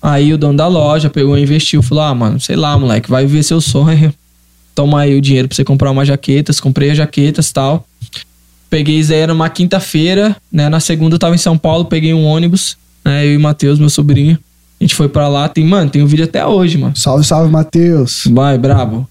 Aí 0.00 0.32
o 0.32 0.38
dono 0.38 0.56
da 0.56 0.66
loja 0.66 1.08
pegou 1.08 1.38
e 1.38 1.42
investiu. 1.42 1.80
Falou, 1.82 2.02
ah, 2.04 2.14
mano, 2.14 2.40
sei 2.40 2.56
lá, 2.56 2.76
moleque, 2.76 3.08
vai 3.08 3.24
viver 3.24 3.42
seu 3.44 3.60
sonho. 3.60 4.12
Toma 4.74 5.00
aí 5.00 5.16
o 5.16 5.20
dinheiro 5.20 5.46
pra 5.48 5.54
você 5.54 5.64
comprar 5.64 5.90
umas 5.90 6.08
jaquetas. 6.08 6.58
Comprei 6.58 6.90
as 6.90 6.96
jaquetas 6.96 7.48
e 7.48 7.52
tal. 7.52 7.86
Peguei 8.72 8.98
isso 8.98 9.12
aí, 9.12 9.18
era 9.18 9.34
uma 9.34 9.50
quinta-feira, 9.50 10.34
né? 10.50 10.66
Na 10.70 10.80
segunda 10.80 11.16
eu 11.16 11.18
tava 11.18 11.34
em 11.34 11.38
São 11.38 11.58
Paulo, 11.58 11.84
peguei 11.84 12.14
um 12.14 12.24
ônibus, 12.24 12.78
né? 13.04 13.26
Eu 13.26 13.32
e 13.32 13.36
o 13.36 13.40
Matheus, 13.40 13.78
meu 13.78 13.90
sobrinho. 13.90 14.38
A 14.80 14.84
gente 14.84 14.94
foi 14.94 15.10
pra 15.10 15.28
lá, 15.28 15.46
tem, 15.46 15.62
mano, 15.62 15.90
tem 15.90 16.02
um 16.02 16.06
vídeo 16.06 16.24
até 16.24 16.46
hoje, 16.46 16.78
mano. 16.78 16.96
Salve, 16.96 17.22
salve, 17.22 17.52
Matheus. 17.52 18.26
Vai, 18.32 18.56
brabo. 18.56 19.06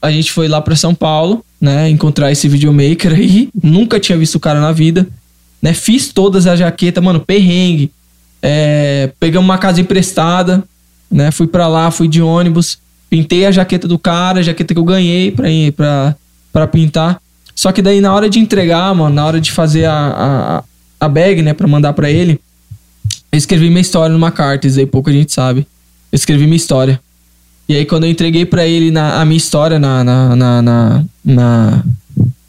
A 0.00 0.12
gente 0.12 0.30
foi 0.30 0.46
lá 0.46 0.60
pra 0.60 0.76
São 0.76 0.94
Paulo, 0.94 1.44
né? 1.60 1.90
Encontrar 1.90 2.30
esse 2.30 2.48
videomaker 2.48 3.12
aí. 3.12 3.48
Nunca 3.60 3.98
tinha 3.98 4.16
visto 4.16 4.36
o 4.36 4.40
cara 4.40 4.60
na 4.60 4.70
vida. 4.70 5.08
Né? 5.60 5.74
Fiz 5.74 6.12
todas 6.12 6.46
as 6.46 6.56
jaquetas, 6.56 7.02
mano, 7.02 7.18
perrengue. 7.18 7.90
É, 8.40 9.10
pegamos 9.18 9.44
uma 9.44 9.58
casa 9.58 9.80
emprestada, 9.80 10.62
né? 11.10 11.32
Fui 11.32 11.48
pra 11.48 11.66
lá, 11.66 11.90
fui 11.90 12.06
de 12.06 12.22
ônibus. 12.22 12.78
Pintei 13.10 13.44
a 13.44 13.50
jaqueta 13.50 13.88
do 13.88 13.98
cara, 13.98 14.38
a 14.38 14.42
jaqueta 14.42 14.72
que 14.72 14.78
eu 14.78 14.84
ganhei 14.84 15.32
pra, 15.32 15.50
ir, 15.50 15.72
pra, 15.72 16.14
pra 16.52 16.68
pintar. 16.68 17.20
Só 17.54 17.70
que 17.72 17.82
daí 17.82 18.00
na 18.00 18.14
hora 18.14 18.28
de 18.28 18.38
entregar, 18.38 18.94
mano, 18.94 19.14
na 19.14 19.24
hora 19.26 19.40
de 19.40 19.52
fazer 19.52 19.84
a, 19.84 20.62
a, 21.00 21.04
a 21.06 21.08
bag, 21.08 21.42
né? 21.42 21.52
Pra 21.54 21.66
mandar 21.68 21.92
pra 21.92 22.10
ele, 22.10 22.40
eu 23.30 23.38
escrevi 23.38 23.68
minha 23.68 23.80
história 23.80 24.12
numa 24.12 24.30
carta. 24.30 24.66
Isso 24.66 24.78
aí 24.78 24.86
pouca 24.86 25.12
gente 25.12 25.32
sabe. 25.32 25.66
Eu 26.10 26.16
escrevi 26.16 26.44
minha 26.44 26.56
história. 26.56 27.00
E 27.68 27.76
aí, 27.76 27.86
quando 27.86 28.04
eu 28.04 28.10
entreguei 28.10 28.44
pra 28.44 28.66
ele 28.66 28.90
na, 28.90 29.20
a 29.20 29.24
minha 29.24 29.36
história 29.36 29.78
na, 29.78 30.02
na, 30.02 30.36
na, 30.36 30.62
na, 30.62 31.04
na- 31.24 31.84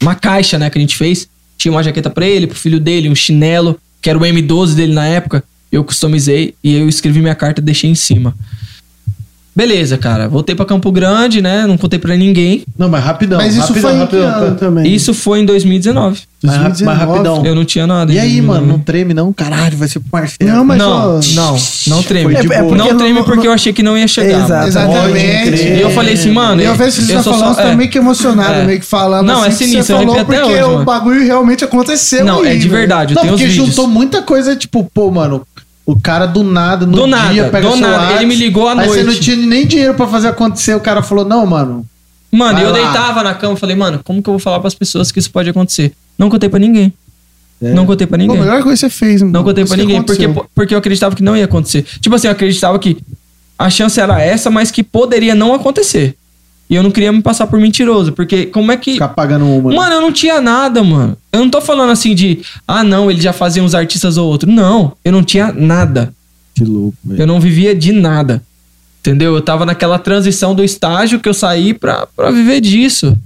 uma 0.02 0.14
caixa, 0.14 0.58
né, 0.58 0.68
que 0.68 0.76
a 0.76 0.80
gente 0.80 0.96
fez, 0.96 1.26
tinha 1.56 1.72
uma 1.72 1.82
jaqueta 1.82 2.10
pra 2.10 2.26
ele, 2.26 2.46
pro 2.46 2.58
filho 2.58 2.78
dele, 2.78 3.08
um 3.08 3.14
chinelo, 3.14 3.78
que 4.02 4.10
era 4.10 4.18
o 4.18 4.22
M12 4.22 4.74
dele 4.74 4.92
na 4.92 5.06
época, 5.06 5.42
eu 5.72 5.82
customizei 5.82 6.54
e 6.62 6.74
eu 6.74 6.88
escrevi 6.88 7.20
minha 7.20 7.34
carta 7.34 7.60
e 7.60 7.64
deixei 7.64 7.88
em 7.88 7.94
cima. 7.94 8.34
Beleza, 9.56 9.96
cara. 9.96 10.28
Voltei 10.28 10.54
pra 10.54 10.64
Campo 10.66 10.90
Grande, 10.90 11.40
né? 11.40 11.64
Não 11.66 11.76
contei 11.78 11.98
pra 11.98 12.16
ninguém. 12.16 12.64
Não, 12.76 12.88
mas 12.88 13.04
rapidão. 13.04 13.38
Mas 13.38 13.52
isso 13.54 13.68
rapidão, 13.68 13.82
foi 13.82 13.90
em 13.92 13.94
que 13.94 14.00
rapidão, 14.02 14.26
ano 14.26 14.32
rapidão. 14.46 14.56
também? 14.56 14.92
Isso 14.92 15.14
foi 15.14 15.40
em 15.40 15.44
2019. 15.46 16.22
Mas, 16.42 16.56
rap- 16.56 16.82
mas 16.82 16.98
rapidão. 16.98 17.46
Eu 17.46 17.54
não 17.54 17.64
tinha 17.64 17.86
nada. 17.86 18.12
E 18.12 18.18
aí, 18.18 18.26
2019. 18.40 18.60
mano, 18.60 18.66
não 18.72 18.78
treme 18.84 19.14
não? 19.14 19.32
Caralho, 19.32 19.76
vai 19.78 19.88
ser 19.88 20.00
pro 20.00 20.08
Marcelo. 20.12 20.50
Não, 20.50 20.64
mas 20.64 20.76
Não, 20.78 20.90
ó, 21.16 21.20
não, 21.34 21.58
não 21.86 22.02
treme. 22.02 22.34
É- 22.34 22.38
é 22.38 22.42
porque 22.42 22.74
não 22.76 22.96
treme 22.98 23.12
não- 23.14 23.24
porque 23.24 23.46
eu 23.46 23.52
achei 23.52 23.72
que 23.72 23.82
não 23.82 23.96
ia 23.96 24.06
chegar. 24.08 24.44
Exato. 24.44 24.68
Exatamente. 24.68 25.62
E 25.62 25.80
eu 25.80 25.90
falei 25.90 26.14
assim, 26.14 26.30
mano, 26.32 26.60
E 26.60 26.64
eu 26.64 26.74
vejo 26.74 26.96
que 26.98 27.06
você 27.06 27.12
eu 27.12 27.16
tá 27.18 27.22
falando, 27.22 27.40
só- 27.40 27.54
você 27.54 27.62
tá 27.62 27.68
é. 27.70 27.76
meio 27.76 27.88
que 27.90 27.98
emocionado, 27.98 28.52
É. 28.54 28.64
meio 28.64 28.80
que 28.80 28.86
falando 28.86 29.26
Não, 29.26 29.44
é 29.44 29.48
assim, 29.48 29.58
que 29.58 29.70
sinistro, 29.70 29.84
você 29.86 29.92
eu 29.92 29.98
falou 30.06 30.24
porque 30.24 30.40
hoje, 30.42 30.62
o 30.64 30.72
mano. 30.72 30.84
bagulho 30.84 31.24
realmente 31.24 31.64
aconteceu. 31.64 32.24
Não, 32.24 32.40
aí, 32.42 32.56
é 32.56 32.56
de 32.56 32.68
verdade. 32.68 33.12
Eu 33.12 33.16
Não, 33.16 33.22
tenho 33.22 33.34
os 33.34 33.40
porque 33.40 33.52
vídeos. 33.52 33.68
juntou 33.68 33.86
muita 33.88 34.20
coisa, 34.20 34.54
tipo, 34.56 34.88
pô, 34.92 35.10
mano, 35.10 35.46
o 35.86 35.98
cara 36.00 36.26
do 36.26 36.42
nada, 36.42 36.86
no 36.86 36.92
Do 36.92 37.02
dia, 37.06 37.16
nada, 37.16 37.50
pega 37.50 37.68
do 37.68 37.72
seu 37.76 37.80
nada. 37.80 37.96
WhatsApp, 37.98 38.16
Ele 38.18 38.26
me 38.26 38.36
ligou 38.36 38.68
à 38.68 38.72
Aí 38.80 38.88
você 38.88 39.02
noite. 39.02 39.14
não 39.16 39.20
tinha 39.20 39.36
nem 39.36 39.66
dinheiro 39.66 39.94
pra 39.94 40.06
fazer 40.06 40.28
acontecer, 40.28 40.74
o 40.74 40.80
cara 40.80 41.02
falou, 41.02 41.24
não, 41.24 41.44
mano, 41.46 41.84
Mano, 42.32 42.58
eu 42.58 42.70
lá. 42.70 42.72
deitava 42.72 43.22
na 43.22 43.34
cama 43.34 43.54
e 43.54 43.56
falei, 43.58 43.76
mano, 43.76 44.00
como 44.02 44.22
que 44.22 44.28
eu 44.28 44.32
vou 44.32 44.40
falar 44.40 44.58
pras 44.60 44.74
pessoas 44.74 45.12
que 45.12 45.18
isso 45.18 45.30
pode 45.30 45.48
acontecer? 45.50 45.92
Não 46.18 46.28
contei 46.30 46.48
pra 46.48 46.58
ninguém. 46.58 46.92
Não 47.60 47.86
contei 47.86 48.06
pra 48.06 48.18
Pô, 48.18 48.24
a 48.24 48.26
ninguém. 48.26 48.40
melhor 48.40 48.62
coisa 48.62 48.86
que 48.88 48.90
você 48.92 48.98
fez, 49.04 49.22
mano. 49.22 49.32
Não 49.32 49.44
contei 49.44 49.64
pra 49.64 49.76
ninguém, 49.76 50.02
porque, 50.02 50.28
porque 50.54 50.74
eu 50.74 50.78
acreditava 50.78 51.14
que 51.14 51.22
não 51.22 51.36
ia 51.36 51.44
acontecer. 51.44 51.84
Tipo 52.00 52.14
assim, 52.16 52.26
eu 52.26 52.32
acreditava 52.32 52.78
que 52.78 52.98
a 53.58 53.70
chance 53.70 53.98
era 54.00 54.20
essa, 54.20 54.50
mas 54.50 54.70
que 54.70 54.82
poderia 54.82 55.34
não 55.34 55.54
acontecer. 55.54 56.16
E 56.74 56.76
eu 56.76 56.82
não 56.82 56.90
queria 56.90 57.12
me 57.12 57.22
passar 57.22 57.46
por 57.46 57.60
mentiroso, 57.60 58.10
porque 58.10 58.46
como 58.46 58.72
é 58.72 58.76
que. 58.76 58.94
ficar 58.94 59.10
pagando 59.10 59.46
uma. 59.46 59.70
né? 59.70 59.76
Mano, 59.76 59.92
eu 59.92 60.00
não 60.00 60.10
tinha 60.10 60.40
nada, 60.40 60.82
mano. 60.82 61.16
Eu 61.32 61.38
não 61.38 61.48
tô 61.48 61.60
falando 61.60 61.90
assim 61.90 62.16
de, 62.16 62.40
ah, 62.66 62.82
não, 62.82 63.08
ele 63.08 63.20
já 63.20 63.32
fazia 63.32 63.62
uns 63.62 63.76
artistas 63.76 64.16
ou 64.16 64.28
outro. 64.28 64.50
Não, 64.50 64.92
eu 65.04 65.12
não 65.12 65.22
tinha 65.22 65.52
nada. 65.52 66.12
Que 66.52 66.64
louco, 66.64 66.96
velho. 67.04 67.22
Eu 67.22 67.26
não 67.28 67.38
vivia 67.38 67.76
de 67.76 67.92
nada. 67.92 68.42
Entendeu? 68.98 69.36
Eu 69.36 69.40
tava 69.40 69.64
naquela 69.64 70.00
transição 70.00 70.52
do 70.52 70.64
estágio 70.64 71.20
que 71.20 71.28
eu 71.28 71.34
saí 71.34 71.74
pra, 71.74 72.08
pra 72.08 72.32
viver 72.32 72.60
disso. 72.60 73.16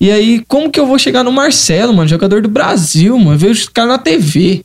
E 0.00 0.10
aí, 0.10 0.44
como 0.48 0.68
que 0.68 0.80
eu 0.80 0.86
vou 0.86 0.98
chegar 0.98 1.22
no 1.22 1.30
Marcelo, 1.30 1.94
mano? 1.94 2.08
Jogador 2.08 2.42
do 2.42 2.48
Brasil, 2.48 3.16
mano. 3.16 3.34
Eu 3.34 3.38
vejo 3.38 3.60
os 3.60 3.68
caras 3.68 3.92
na 3.92 3.98
TV. 3.98 4.64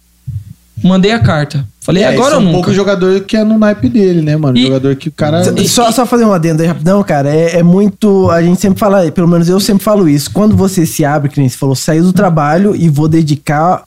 Mandei 0.84 1.12
a 1.12 1.20
carta. 1.20 1.66
Falei, 1.82 2.04
É, 2.04 2.08
agora 2.08 2.28
esse 2.28 2.34
é 2.34 2.36
ou 2.38 2.42
um 2.42 2.46
nunca? 2.46 2.54
pouco 2.58 2.74
jogador 2.74 3.20
que 3.22 3.36
é 3.38 3.44
no 3.44 3.58
naipe 3.58 3.90
dele, 3.90 4.22
né, 4.22 4.36
mano? 4.38 4.58
E- 4.58 4.64
Jogador 4.64 4.96
que 4.96 5.10
o 5.10 5.12
cara. 5.12 5.44
Só, 5.68 5.92
só 5.92 6.06
fazer 6.06 6.26
um 6.26 6.34
adendo 6.34 6.62
aí 6.62 6.68
rapidão, 6.68 7.02
cara. 7.04 7.30
É, 7.30 7.58
é 7.58 7.64
muito. 7.64 8.30
A 8.32 8.42
gente 8.42 8.60
sempre 8.62 8.80
fala, 8.80 9.10
pelo 9.12 9.28
menos 9.28 9.50
eu 9.50 9.60
sempre 9.60 9.84
falo 9.84 10.08
isso. 10.08 10.30
Quando 10.32 10.56
você 10.56 10.86
se 10.86 11.04
abre, 11.04 11.30
que 11.30 11.40
nem 11.40 11.50
você 11.50 11.58
falou, 11.58 11.76
sair 11.76 12.02
do 12.02 12.14
trabalho 12.14 12.76
e 12.76 12.88
vou 12.90 13.08
dedicar 13.08 13.84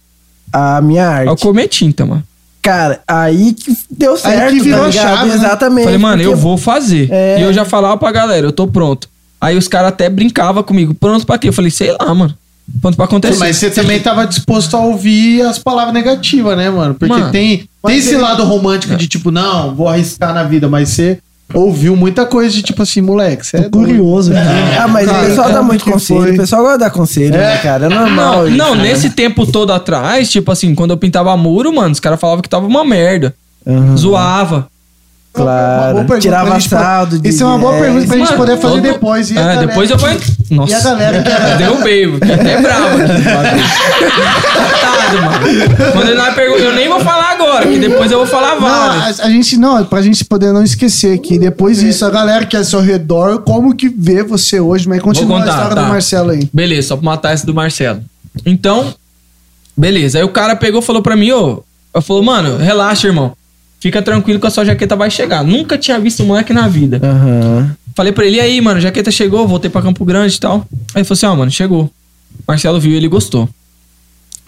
a 0.52 0.80
minha 0.82 1.02
É 1.22 1.26
o 1.26 1.30
arte. 1.30 1.42
comer 1.42 1.68
tinta, 1.68 2.04
mano. 2.04 2.22
Cara, 2.62 3.00
aí 3.06 3.52
que 3.52 3.76
deu 3.90 4.16
certo. 4.16 4.52
que 4.52 4.60
virou 4.60 4.80
tá 4.80 4.86
a 4.86 4.88
ligado? 4.90 5.16
chave, 5.16 5.28
né? 5.28 5.34
Exatamente. 5.36 5.84
Falei, 5.84 5.98
mano, 5.98 6.22
eu 6.22 6.36
vou 6.36 6.58
fazer. 6.58 7.08
É. 7.12 7.38
E 7.40 7.42
eu 7.44 7.52
já 7.52 7.64
falava 7.64 7.96
pra 7.96 8.10
galera, 8.10 8.46
eu 8.46 8.52
tô 8.52 8.66
pronto. 8.66 9.08
Aí 9.40 9.56
os 9.56 9.68
caras 9.68 9.90
até 9.90 10.08
brincavam 10.08 10.62
comigo. 10.62 10.92
Pronto 10.94 11.24
pra 11.24 11.38
quê? 11.38 11.48
Eu 11.48 11.52
falei, 11.52 11.70
sei 11.70 11.92
lá, 11.92 12.12
mano. 12.14 12.34
Pronto 12.80 12.96
pra 12.96 13.04
acontecer. 13.04 13.38
Mas 13.38 13.56
você 13.56 13.70
também 13.70 14.00
tava 14.00 14.26
disposto 14.26 14.76
a 14.76 14.80
ouvir 14.80 15.42
as 15.42 15.58
palavras 15.58 15.94
negativas, 15.94 16.56
né, 16.56 16.68
mano? 16.68 16.94
Porque 16.94 17.12
Mano, 17.14 17.30
tem, 17.30 17.68
tem 17.84 17.96
esse 17.96 18.10
ele- 18.10 18.18
lado 18.18 18.42
romântico 18.44 18.96
de 18.96 19.06
tipo, 19.08 19.30
não, 19.30 19.74
vou 19.74 19.88
arriscar 19.88 20.34
na 20.34 20.42
vida, 20.42 20.68
mas 20.68 20.88
você 20.90 21.18
ouviu 21.54 21.94
muita 21.94 22.26
coisa 22.26 22.52
de 22.52 22.60
tipo 22.62 22.82
assim, 22.82 23.00
moleque, 23.00 23.46
você 23.46 23.58
é 23.58 23.68
curioso, 23.70 24.32
cara. 24.32 24.82
Ah, 24.82 24.88
mas 24.88 25.06
Cara, 25.06 25.22
o 25.24 25.26
pessoal 25.28 25.52
dá 25.52 25.62
muito 25.62 25.84
que 25.84 25.92
conselho. 25.92 26.20
foi? 26.22 26.32
O 26.32 26.36
pessoal 26.36 26.62
gosta 26.62 26.78
de 26.78 26.84
dar 26.84 26.90
conselho, 26.90 27.30
né, 27.36 27.56
cara? 27.58 27.86
É 27.86 27.88
normal. 27.88 28.34
Não, 28.42 28.48
isso, 28.48 28.56
não 28.56 28.74
né? 28.74 28.82
nesse 28.82 29.10
tempo 29.10 29.46
todo 29.46 29.72
atrás, 29.72 30.28
tipo 30.28 30.50
assim, 30.50 30.74
quando 30.74 30.90
eu 30.90 30.96
pintava 30.96 31.36
muro, 31.36 31.72
mano, 31.72 31.92
os 31.92 32.00
caras 32.00 32.18
falavam 32.20 32.42
que 32.42 32.48
tava 32.48 32.66
uma 32.66 32.84
merda. 32.84 33.32
Aham, 33.64 33.96
Zoava. 33.96 34.68
Claro. 35.42 35.94
pergunta 35.98 36.18
Tirava 36.20 36.60
saldo. 36.60 37.18
de- 37.18 37.28
Isso 37.28 37.42
é 37.42 37.46
uma 37.46 37.58
boa 37.58 37.78
pergunta 37.78 38.06
pra 38.06 38.16
gente 38.18 38.32
poder 38.34 38.56
fazer 38.58 38.74
todo- 38.74 38.82
depois. 38.82 39.30
E 39.30 39.36
a 39.38 39.40
É, 39.40 39.44
galera 39.44 39.66
depois 39.66 39.90
eu 39.90 39.98
vou. 39.98 40.08
Nossa. 40.50 40.72
E 40.72 40.74
a 40.74 40.80
galera 40.80 41.22
que 41.22 41.28
era- 41.30 41.54
Derrubei, 41.56 42.12
fiquei 42.12 42.34
até 42.34 42.60
bravo. 42.62 42.98
Coitado, 43.86 45.22
mano. 45.22 45.92
Quando 45.92 46.08
ele 46.08 46.16
não 46.18 46.34
pergunta, 46.34 46.60
eu 46.62 46.74
nem 46.74 46.88
vou 46.88 47.00
falar 47.00 47.32
agora, 47.32 47.66
que 47.66 47.78
depois 47.78 48.10
eu 48.10 48.18
vou 48.18 48.26
falar 48.26 48.54
Não, 48.54 48.60
várias. 48.60 49.20
a, 49.20 49.24
a 49.26 49.30
gente 49.30 49.56
não, 49.56 49.84
pra 49.84 50.02
gente 50.02 50.24
poder 50.24 50.52
não 50.52 50.62
esquecer 50.62 51.18
que 51.18 51.38
depois 51.38 51.78
disso, 51.80 52.04
a 52.04 52.10
galera 52.10 52.44
que 52.46 52.56
é 52.56 52.58
ao 52.58 52.64
seu 52.64 52.80
redor, 52.80 53.40
como 53.42 53.74
que 53.74 53.88
vê 53.88 54.22
você 54.22 54.60
hoje, 54.60 54.88
mas 54.88 55.00
continua 55.02 55.38
contar, 55.40 55.50
a 55.52 55.54
história 55.54 55.76
tá. 55.76 55.82
do 55.82 55.88
Marcelo 55.88 56.30
aí. 56.30 56.48
Beleza, 56.52 56.88
só 56.88 56.96
pra 56.96 57.04
matar 57.04 57.32
essa 57.32 57.46
do 57.46 57.54
Marcelo. 57.54 58.00
Então, 58.44 58.94
beleza. 59.76 60.18
Aí 60.18 60.24
o 60.24 60.28
cara 60.28 60.54
pegou 60.56 60.80
e 60.80 60.84
falou 60.84 61.02
pra 61.02 61.16
mim, 61.16 61.32
ô. 61.32 61.62
Eu 61.94 62.02
falou, 62.02 62.22
mano, 62.22 62.58
relaxa, 62.58 63.06
irmão. 63.06 63.32
Fica 63.86 64.02
tranquilo 64.02 64.40
que 64.40 64.46
a 64.48 64.50
sua 64.50 64.64
jaqueta 64.64 64.96
vai 64.96 65.08
chegar. 65.08 65.44
Nunca 65.44 65.78
tinha 65.78 65.96
visto 66.00 66.20
um 66.24 66.26
moleque 66.26 66.52
na 66.52 66.66
vida. 66.66 67.00
Aham. 67.00 67.70
Falei 67.94 68.10
pra 68.10 68.26
ele, 68.26 68.38
e 68.38 68.40
aí, 68.40 68.60
mano, 68.60 68.78
a 68.78 68.80
jaqueta 68.80 69.12
chegou, 69.12 69.46
voltei 69.46 69.70
pra 69.70 69.80
Campo 69.80 70.04
Grande 70.04 70.34
e 70.34 70.40
tal. 70.40 70.66
Aí 70.92 71.02
ele 71.02 71.04
falou 71.04 71.16
assim, 71.16 71.26
ó, 71.26 71.36
mano, 71.36 71.52
chegou. 71.52 71.88
Marcelo 72.48 72.80
viu 72.80 72.90
e 72.90 72.96
ele 72.96 73.06
gostou. 73.06 73.48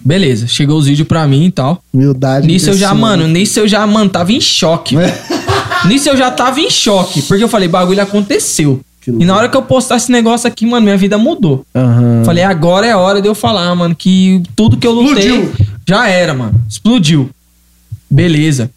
Beleza, 0.05 0.49
chegou 0.49 0.77
os 0.77 0.87
vídeos 0.87 1.07
pra 1.07 1.25
mim 1.29 1.45
e 1.45 1.53
tal. 1.53 1.81
Humildade. 1.95 2.49
Nisso 2.49 2.71
eu 2.71 2.75
já, 2.77 2.93
mano, 2.93 3.29
nisso 3.29 3.61
eu 3.61 3.69
já, 3.69 3.87
mano, 3.87 4.11
tava 4.11 4.33
em 4.33 4.41
choque. 4.41 4.97
nisso 5.87 6.09
eu 6.09 6.17
já 6.17 6.33
tava 6.33 6.59
em 6.59 6.69
choque. 6.69 7.23
Porque 7.23 7.45
eu 7.45 7.49
falei, 7.49 7.69
bagulho 7.69 8.03
aconteceu. 8.03 8.81
E 9.07 9.25
na 9.25 9.37
hora 9.37 9.49
que 9.49 9.57
eu 9.57 9.63
postar 9.63 9.99
esse 9.99 10.11
negócio 10.11 10.49
aqui, 10.49 10.67
mano, 10.67 10.83
minha 10.83 10.97
vida 10.97 11.17
mudou. 11.17 11.65
Aham. 11.77 12.25
Falei, 12.25 12.43
agora 12.43 12.89
é 12.89 12.91
a 12.91 12.99
hora 12.99 13.23
de 13.23 13.29
eu 13.29 13.37
falar, 13.37 13.73
mano, 13.77 13.95
que 13.95 14.43
tudo 14.57 14.77
que 14.77 14.87
eu 14.87 14.93
lutei 14.93 15.29
Explodiu. 15.29 15.67
já 15.87 16.09
era, 16.09 16.35
mano. 16.35 16.61
Explodiu. 16.69 17.31
Beleza. 18.11 18.69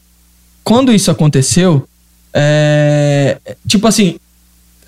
Quando 0.64 0.94
isso 0.94 1.10
aconteceu, 1.10 1.88
é... 2.34 3.38
tipo 3.68 3.88
assim, 3.88 4.18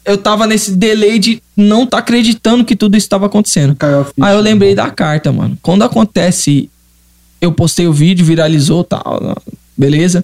eu 0.06 0.18
tava 0.18 0.46
nesse 0.46 0.76
delay 0.76 1.18
de 1.20 1.42
não 1.56 1.86
tá 1.86 2.00
acreditando 2.00 2.66
que 2.66 2.76
tudo 2.76 2.98
isso 2.98 3.10
tava 3.10 3.26
acontecendo. 3.26 3.76
Aí 4.22 4.34
eu 4.36 4.42
lembrei 4.42 4.76
da 4.76 4.90
carta, 4.90 5.32
mano. 5.32 5.58
Quando 5.62 5.84
acontece, 5.84 6.70
eu 7.40 7.52
postei 7.52 7.88
o 7.88 7.94
vídeo, 7.94 8.26
viralizou 8.26 8.84
tal, 8.84 9.38
beleza. 9.78 10.24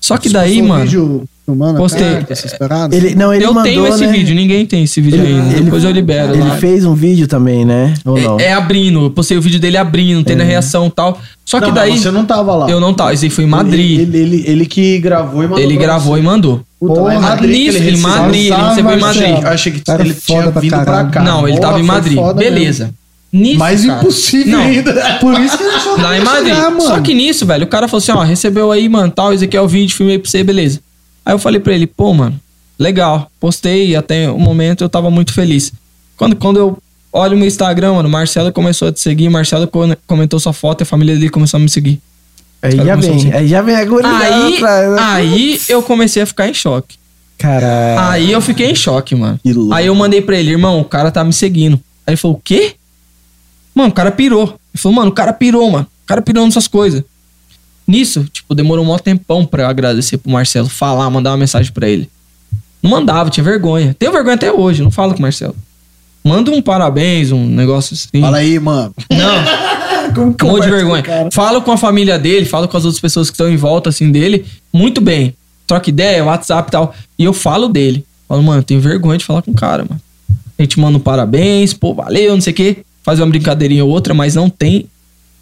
Só 0.00 0.16
que 0.16 0.28
daí, 0.28 0.58
Postou 0.58 0.64
um 0.64 0.68
mano, 0.68 0.84
vídeo 0.84 1.28
filmando 1.46 1.78
Postei. 1.78 2.18
essas 2.28 2.52
paradas? 2.58 2.98
Ele, 2.98 3.14
não, 3.14 3.32
ele 3.32 3.44
eu 3.44 3.54
mandou, 3.54 3.62
tenho 3.62 3.86
esse 3.86 4.04
né? 4.04 4.12
vídeo, 4.12 4.34
ninguém 4.34 4.66
tem 4.66 4.82
esse 4.82 5.00
vídeo 5.00 5.20
Ele- 5.22 5.28
ainda. 5.34 5.52
ele- 5.54 5.62
Depois 5.62 5.84
eu 5.84 5.90
libero. 5.92 6.34
Ele 6.34 6.42
lá. 6.42 6.56
fez 6.56 6.84
um 6.84 6.94
vídeo 6.94 7.26
também, 7.28 7.64
né? 7.64 7.94
Ou 8.04 8.20
não? 8.20 8.38
É, 8.40 8.46
é 8.46 8.52
abrindo, 8.52 9.04
eu 9.04 9.10
postei 9.10 9.38
o 9.38 9.40
vídeo 9.40 9.58
dele 9.60 9.76
abrindo, 9.76 10.24
tendo 10.24 10.40
a 10.42 10.44
reação 10.44 10.88
e 10.88 10.90
tal. 10.90 11.18
Só 11.44 11.60
que 11.60 11.68
Não, 11.68 11.74
daí. 11.74 11.92
mas 11.92 12.00
você 12.00 12.10
não 12.10 12.24
tava 12.26 12.54
lá. 12.54 12.68
Eu 12.68 12.80
não 12.80 12.92
tava, 12.92 13.14
esse 13.14 13.24
aí 13.26 13.30
foi 13.30 13.44
em 13.44 13.46
Madrid. 13.46 14.00
Ele, 14.00 14.18
ele, 14.18 14.18
ele, 14.36 14.44
ele 14.50 14.66
que 14.66 14.98
gravou 14.98 15.42
e 15.44 15.46
mandou. 15.46 15.58
Ele 15.64 15.74
pra 15.76 15.82
gravou 15.86 16.14
você. 16.14 16.20
e 16.20 16.24
mandou. 16.24 16.60
Puta, 16.80 17.00
lá 17.00 17.12
em 17.14 17.16
Porra, 17.16 17.28
Madrid 17.30 17.50
que 17.50 17.56
ele 17.68 17.78
em 17.78 17.80
recebeu. 17.92 17.98
Madrid, 18.10 18.46
ele 18.52 18.62
recebeu 18.68 18.96
em. 18.96 19.00
Madrid. 19.00 19.42
Eu 19.42 19.48
achei 19.48 19.72
que 19.72 19.80
Cara 19.80 20.02
ele 20.02 20.14
tinha 20.14 20.50
pra 20.50 20.60
vindo 20.60 20.70
pra 20.70 20.84
caralho. 20.84 21.10
cá. 21.10 21.22
Não, 21.22 21.46
ele 21.48 21.56
Porra, 21.58 21.68
tava 21.70 21.80
em 21.80 21.84
Madrid. 21.84 22.18
Beleza. 22.36 22.90
Nisso, 23.32 23.58
Mais 23.58 23.84
cara- 23.84 24.00
impossível 24.00 24.52
Não, 24.52 24.60
ainda. 24.64 24.92
Por 25.20 25.38
isso 25.40 25.56
que 25.58 25.62
ele 25.64 25.72
achou 25.74 25.94
que 25.96 26.00
Lá 26.02 26.16
em 26.18 26.24
Madrid. 26.24 26.54
chegar. 26.54 26.80
Só 26.80 27.00
que 27.00 27.12
nisso, 27.14 27.44
velho, 27.46 27.64
o 27.64 27.66
cara 27.68 27.86
falou 27.88 27.98
assim, 27.98 28.12
ó, 28.12 28.22
recebeu 28.22 28.70
aí, 28.72 28.88
mano, 28.88 29.12
tal, 29.14 29.32
esse 29.32 29.44
aqui 29.44 29.56
é 29.56 29.60
o 29.60 29.68
vídeo, 29.68 29.94
filmei 29.94 30.18
pra 30.18 30.30
você, 30.30 30.42
beleza. 30.42 30.80
Aí 31.26 31.34
eu 31.34 31.38
falei 31.40 31.58
pra 31.60 31.74
ele, 31.74 31.86
pô, 31.88 32.14
mano, 32.14 32.40
legal, 32.78 33.28
postei 33.40 33.88
e 33.88 33.96
até 33.96 34.30
o 34.30 34.38
momento 34.38 34.84
eu 34.84 34.88
tava 34.88 35.10
muito 35.10 35.32
feliz. 35.32 35.72
Quando, 36.16 36.36
quando 36.36 36.56
eu 36.58 36.78
olho 37.12 37.34
o 37.34 37.36
meu 37.36 37.48
Instagram, 37.48 37.94
mano, 37.94 38.08
o 38.08 38.12
Marcelo 38.12 38.52
começou 38.52 38.88
a 38.88 38.92
te 38.92 39.00
seguir, 39.00 39.28
Marcelo 39.28 39.66
co- 39.66 39.96
comentou 40.06 40.38
sua 40.38 40.52
foto 40.52 40.80
e 40.80 40.84
a 40.84 40.86
família 40.86 41.14
dele 41.14 41.28
começou 41.28 41.58
a 41.58 41.60
me 41.60 41.68
seguir. 41.68 42.00
Aí 42.62 42.70
já 42.86 42.94
vem, 42.96 43.32
aí 43.34 43.48
já 43.48 43.60
vem 43.62 43.74
a 43.76 43.84
Aí, 44.08 44.52
né? 44.52 44.58
aí 45.00 45.60
eu 45.68 45.82
comecei 45.82 46.22
a 46.22 46.26
ficar 46.26 46.48
em 46.48 46.54
choque. 46.54 46.96
Caralho. 47.38 48.00
Aí 48.00 48.32
eu 48.32 48.40
fiquei 48.40 48.70
em 48.70 48.74
choque, 48.74 49.14
mano. 49.14 49.38
Aí 49.74 49.86
eu 49.86 49.94
mandei 49.94 50.22
pra 50.22 50.38
ele, 50.38 50.52
irmão, 50.52 50.80
o 50.80 50.84
cara 50.84 51.10
tá 51.10 51.22
me 51.24 51.32
seguindo. 51.32 51.74
Aí 52.06 52.12
ele 52.12 52.16
falou, 52.16 52.36
o 52.36 52.40
quê? 52.42 52.74
Mano, 53.74 53.90
o 53.90 53.92
cara 53.92 54.10
pirou. 54.10 54.44
Ele 54.74 54.80
falou, 54.82 54.96
mano, 54.96 55.10
o 55.10 55.14
cara 55.14 55.32
pirou, 55.32 55.70
mano. 55.70 55.86
O 56.04 56.06
cara 56.06 56.22
pirou 56.22 56.44
nessas 56.46 56.66
coisas. 56.66 57.02
Nisso, 57.86 58.24
tipo, 58.32 58.54
demorou 58.54 58.84
um 58.84 58.88
maior 58.88 59.00
tempão 59.00 59.44
pra 59.44 59.68
agradecer 59.68 60.18
pro 60.18 60.30
Marcelo, 60.30 60.68
falar, 60.68 61.08
mandar 61.10 61.30
uma 61.30 61.36
mensagem 61.36 61.72
pra 61.72 61.88
ele. 61.88 62.08
Não 62.82 62.90
mandava, 62.90 63.30
tinha 63.30 63.44
vergonha. 63.44 63.94
Tenho 63.98 64.12
vergonha 64.12 64.34
até 64.34 64.52
hoje, 64.52 64.82
não 64.82 64.90
falo 64.90 65.12
com 65.12 65.18
o 65.18 65.22
Marcelo. 65.22 65.54
Manda 66.24 66.50
um 66.50 66.60
parabéns, 66.60 67.30
um 67.30 67.46
negócio 67.46 67.94
assim. 67.94 68.20
Fala 68.20 68.38
aí, 68.38 68.58
mano. 68.58 68.92
Não, 69.10 70.10
Como 70.14 70.34
que 70.34 70.44
um 70.44 70.48
monte 70.48 70.62
de 70.64 70.68
com 70.70 70.74
vergonha. 70.76 71.02
cara? 71.02 71.28
Falo 71.32 71.62
com 71.62 71.70
a 71.72 71.76
família 71.76 72.18
dele, 72.18 72.46
falo 72.46 72.66
com 72.68 72.76
as 72.76 72.84
outras 72.84 73.00
pessoas 73.00 73.28
que 73.28 73.34
estão 73.34 73.48
em 73.48 73.56
volta, 73.56 73.90
assim, 73.90 74.10
dele, 74.10 74.44
muito 74.72 75.00
bem. 75.00 75.34
Troca 75.66 75.88
ideia, 75.88 76.24
WhatsApp 76.24 76.68
e 76.68 76.72
tal. 76.72 76.94
E 77.18 77.24
eu 77.24 77.32
falo 77.32 77.68
dele. 77.68 78.04
Falo, 78.28 78.42
mano, 78.42 78.60
eu 78.60 78.64
tenho 78.64 78.80
vergonha 78.80 79.18
de 79.18 79.24
falar 79.24 79.42
com 79.42 79.52
o 79.52 79.54
cara, 79.54 79.84
mano. 79.88 80.00
A 80.58 80.62
gente 80.62 80.80
manda 80.80 80.96
um 80.96 81.00
parabéns, 81.00 81.72
pô, 81.74 81.92
valeu, 81.94 82.34
não 82.34 82.40
sei 82.40 82.52
o 82.52 82.56
quê. 82.56 82.78
Faz 83.02 83.20
uma 83.20 83.26
brincadeirinha 83.26 83.84
ou 83.84 83.90
outra, 83.90 84.14
mas 84.14 84.34
não 84.34 84.48
tem. 84.48 84.86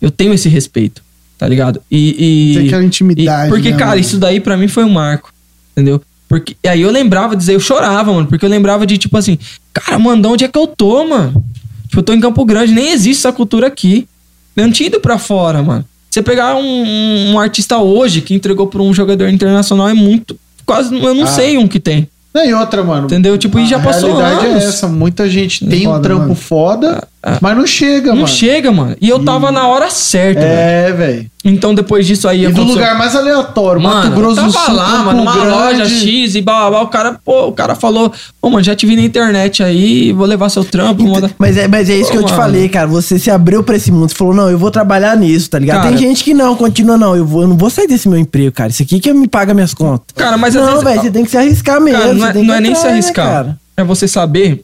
Eu 0.01 0.11
tenho 0.11 0.35
esse 0.35 0.49
respeito, 0.49 1.03
tá 1.45 1.49
ligado? 1.49 1.83
E. 1.91 2.53
e 2.53 2.55
Tem 2.55 2.67
aquela 2.69 2.85
intimidade, 2.85 3.49
e- 3.49 3.51
porque, 3.51 3.71
né, 3.71 3.77
cara, 3.77 3.91
mano? 3.91 4.01
isso 4.01 4.17
daí 4.17 4.41
pra 4.41 4.57
mim 4.57 4.67
foi 4.67 4.83
um 4.83 4.89
marco, 4.89 5.31
entendeu? 5.73 6.01
Porque 6.27 6.57
e 6.65 6.69
aí 6.69 6.81
eu 6.81 6.91
lembrava 6.91 7.37
dizer, 7.37 7.55
eu 7.55 7.61
chorava, 7.61 8.11
mano, 8.13 8.27
porque 8.27 8.45
eu 8.45 8.49
lembrava 8.49 8.87
de 8.87 8.97
tipo 8.97 9.17
assim, 9.19 9.39
cara, 9.75 9.99
mano, 9.99 10.23
de 10.23 10.29
onde 10.29 10.45
é 10.45 10.49
que 10.49 10.59
eu 10.59 10.67
tô, 10.67 11.05
mano? 11.05 11.45
Tipo, 11.87 11.99
eu 11.99 12.03
tô 12.03 12.13
em 12.15 12.21
Campo 12.21 12.43
Grande, 12.47 12.73
nem 12.73 12.93
existe 12.93 13.21
essa 13.21 13.33
cultura 13.33 13.67
aqui. 13.67 14.09
Eu 14.57 14.65
não 14.65 14.73
tinha 14.73 14.87
ido 14.87 15.01
pra 15.01 15.19
fora, 15.19 15.63
mano. 15.63 15.85
Você 16.11 16.23
pegar 16.23 16.57
um, 16.57 17.33
um 17.33 17.39
artista 17.39 17.77
hoje 17.79 18.21
que 18.23 18.33
entregou 18.35 18.67
pra 18.69 18.81
um 18.81 18.95
jogador 18.95 19.29
internacional 19.29 19.89
é 19.89 19.95
muito. 19.95 20.35
Quase, 20.65 20.95
eu 20.97 21.15
não 21.15 21.25
Ah. 21.25 21.27
sei 21.27 21.59
um 21.59 21.69
que 21.69 21.79
tem. 21.79 22.09
Não, 22.33 22.45
e 22.45 22.55
outra, 22.55 22.83
mano. 22.83 23.05
Entendeu? 23.07 23.37
Tipo, 23.37 23.59
e 23.61 23.67
já 23.67 23.77
a 23.77 23.81
passou 23.81 24.17
realidade 24.17 24.47
anos. 24.47 24.65
é 24.65 24.67
essa. 24.69 24.89
Muita 24.89 25.29
gente 25.29 25.65
tem 25.67 25.87
um 25.87 25.91
Foda, 25.93 26.03
trampo 26.03 26.23
mano. 26.23 26.35
foda, 26.35 26.99
ah. 27.03 27.07
Mas 27.41 27.57
não 27.57 27.67
chega, 27.67 28.09
Não 28.11 28.17
mano. 28.17 28.29
chega, 28.29 28.71
mano. 28.73 28.97
E 29.01 29.09
eu 29.09 29.19
tava 29.25 29.51
na 29.51 29.67
hora 29.67 29.91
certa. 29.91 30.41
É, 30.41 30.93
velho. 30.93 31.27
Então 31.47 31.75
depois 31.75 32.07
disso 32.07 32.27
aí 32.27 32.41
E 32.45 32.47
do 32.47 32.53
aconteceu- 32.53 32.75
lugar 32.75 32.97
mais 32.99 33.15
aleatório, 33.15 33.81
Mano, 33.83 33.97
Mato 33.97 34.11
Grosso 34.17 34.43
do 34.43 34.53
tava 34.53 34.65
Sul, 34.67 34.75
lá, 34.75 34.91
Campo 34.91 35.05
mano, 35.05 35.19
numa 35.19 35.33
Grande. 35.35 35.51
loja 35.51 35.85
X 35.87 36.35
e 36.35 36.41
blá, 36.41 36.61
blá, 36.61 36.71
blá, 36.71 36.83
o 36.83 36.87
cara, 36.89 37.21
pô, 37.23 37.49
o 37.49 37.53
cara 37.53 37.75
falou, 37.75 38.11
ô, 38.41 38.49
mano, 38.51 38.65
já 38.65 38.75
te 38.75 38.87
vi 38.87 38.97
na 38.97 39.03
internet 39.03 39.63
aí, 39.63 40.11
vou 40.13 40.27
levar 40.27 40.49
seu 40.49 40.65
trampo, 40.65 41.03
vou 41.05 41.13
mandar... 41.15 41.31
Mas 41.39 41.57
é, 41.59 41.69
mas 41.69 41.91
é 41.91 41.97
isso 41.97 42.11
que 42.11 42.17
eu 42.17 42.23
te 42.25 42.33
falei, 42.33 42.69
cara. 42.71 42.87
Você 42.87 43.19
se 43.19 43.31
abriu 43.31 43.63
pra 43.63 43.77
esse 43.77 43.93
mundo. 43.93 44.09
Você 44.09 44.15
falou, 44.15 44.33
não, 44.35 44.49
eu 44.51 44.57
vou 44.59 44.71
trabalhar 44.71 45.15
nisso, 45.19 45.51
tá 45.51 45.59
ligado? 45.59 45.83
Cara- 45.83 45.89
Tem 45.91 45.99
gente 45.99 46.25
que 46.25 46.33
não, 46.33 46.57
continua, 46.57 46.97
não. 46.97 47.15
Eu, 47.15 47.27
vou, 47.27 47.43
eu 47.43 47.49
não 47.49 47.57
vou 47.59 47.69
sair 47.69 47.87
desse 47.89 48.09
meu 48.09 48.19
emprego, 48.19 48.51
cara. 48.53 48.71
Isso 48.71 48.83
aqui 48.83 48.99
que 48.99 49.13
me 49.13 49.29
paga 49.29 49.53
minhas 49.53 49.75
contas. 49.75 50.07
Cara, 50.17 50.39
mas 50.39 50.55
não, 50.55 50.81
velho, 50.81 51.03
você 51.03 51.11
tem 51.11 51.25
que 51.25 51.31
se 51.31 51.37
arriscar 51.37 51.79
mesmo. 51.81 52.01
Cara, 52.01 52.15
não 52.15 52.27
é, 52.27 52.33
não 52.43 52.55
é 52.55 52.61
nem 52.61 52.75
se 52.75 52.85
né, 52.85 52.93
arriscar. 52.93 53.27
cara? 53.27 53.59
é 53.77 53.85
você 53.85 54.09
saber 54.09 54.63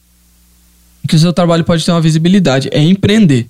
que 1.11 1.17
o 1.17 1.19
seu 1.19 1.33
trabalho 1.33 1.65
pode 1.65 1.85
ter 1.85 1.91
uma 1.93 2.01
visibilidade. 2.01 2.69
É 2.73 2.81
empreender. 2.83 3.47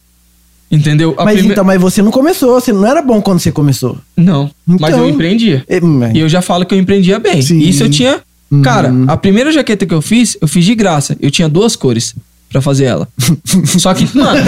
Entendeu? 0.71 1.15
A 1.19 1.25
Mas 1.25 1.39
prime- 1.39 1.53
então, 1.53 1.65
mas 1.65 1.81
você 1.81 2.01
não 2.01 2.11
começou, 2.13 2.61
você 2.61 2.73
não 2.73 2.87
era 2.87 3.03
bom 3.03 3.21
quando 3.21 3.41
você 3.41 3.51
começou. 3.51 3.99
Não, 4.17 4.51
mas 4.67 4.93
Então- 4.95 5.05
eu 5.05 5.11
empreendia. 5.11 5.65
É, 5.69 5.81
mas- 5.81 6.15
E 6.15 6.21
eu 6.21 6.29
já 6.29 6.41
falo 6.41 6.65
que 6.65 6.73
eu 6.75 6.79
empreendia 6.79 7.19
bem. 7.19 7.43
Sim. 7.43 7.59
Isso 7.59 7.83
eu 7.83 7.91
tinha. 7.91 8.21
Uhum. 8.51 8.63
Cara, 8.63 8.93
a 9.09 9.17
primeira 9.17 9.51
jaqueta 9.53 9.85
que 9.85 9.93
eu 9.95 10.01
fiz, 10.03 10.37
eu 10.41 10.47
fiz 10.49 10.65
de 10.65 10.75
graça. 10.77 11.17
Eu 11.21 11.31
tinha 11.31 11.49
duas 11.49 11.75
cores 11.77 12.15
pra 12.49 12.61
fazer 12.61 12.85
ela. 12.85 13.09
Só 13.79 13.93
que, 13.95 14.09
mano, 14.17 14.41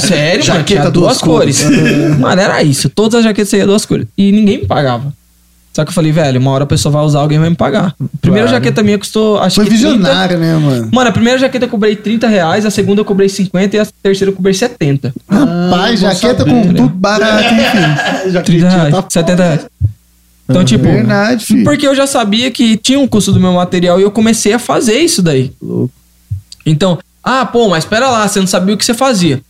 sério, 0.00 0.40
mano, 0.40 0.58
Jaqueta 0.58 0.64
tinha 0.64 0.90
duas, 0.90 0.92
duas 0.92 1.18
cores. 1.18 1.64
mano, 2.18 2.40
era 2.40 2.62
isso. 2.62 2.88
Todas 2.90 3.18
as 3.20 3.24
jaquetas 3.24 3.48
saíam 3.50 3.66
duas 3.68 3.84
cores. 3.86 4.06
E 4.18 4.30
ninguém 4.32 4.58
me 4.62 4.66
pagava. 4.66 5.14
Só 5.72 5.84
que 5.84 5.88
eu 5.90 5.94
falei, 5.94 6.12
velho, 6.12 6.38
uma 6.38 6.50
hora 6.50 6.64
a 6.64 6.66
pessoa 6.66 6.92
vai 6.92 7.02
usar, 7.02 7.20
alguém 7.20 7.38
vai 7.38 7.48
me 7.48 7.56
pagar. 7.56 7.94
A 7.98 8.18
primeira 8.20 8.46
Claro. 8.46 8.62
jaqueta 8.62 8.82
minha 8.82 8.98
custou, 8.98 9.38
acho 9.38 9.56
Foi 9.56 9.64
que 9.64 9.70
30. 9.70 9.86
visionário, 9.88 10.38
né, 10.38 10.54
mano? 10.56 10.88
Mano, 10.92 11.08
a 11.08 11.12
primeira 11.12 11.38
jaqueta 11.38 11.64
eu 11.64 11.68
cobrei 11.70 11.96
30 11.96 12.28
reais, 12.28 12.66
a 12.66 12.70
segunda 12.70 13.00
eu 13.00 13.04
cobrei 13.06 13.28
50 13.28 13.76
e 13.76 13.80
a 13.80 13.86
terceira 14.02 14.30
eu 14.30 14.36
cobrei 14.36 14.52
70. 14.52 15.14
Rapaz, 15.26 16.00
jaqueta 16.00 16.38
saber, 16.40 16.50
com 16.50 16.56
né? 16.68 16.74
tudo 16.74 16.88
barato, 16.90 17.54
enfim. 17.54 18.22
30 18.22 18.30
Jaquetinha 18.32 18.68
reais, 18.70 18.94
tá 18.94 19.04
70 19.08 19.42
reais. 19.44 19.66
Então, 20.50 20.62
tipo, 20.64 20.84
Verdade, 20.84 21.46
filho. 21.46 21.64
porque 21.64 21.86
eu 21.86 21.94
já 21.94 22.06
sabia 22.06 22.50
que 22.50 22.76
tinha 22.76 22.98
um 22.98 23.06
custo 23.08 23.32
do 23.32 23.40
meu 23.40 23.54
material 23.54 23.98
e 23.98 24.02
eu 24.02 24.10
comecei 24.10 24.52
a 24.52 24.58
fazer 24.58 24.98
isso 24.98 25.22
daí. 25.22 25.52
Então, 26.66 26.98
ah, 27.24 27.46
pô, 27.46 27.68
mas 27.68 27.84
espera 27.84 28.10
lá, 28.10 28.28
você 28.28 28.40
não 28.40 28.46
sabia 28.46 28.74
o 28.74 28.76
que 28.78 28.84
você 28.84 28.92
fazia. 28.92 29.40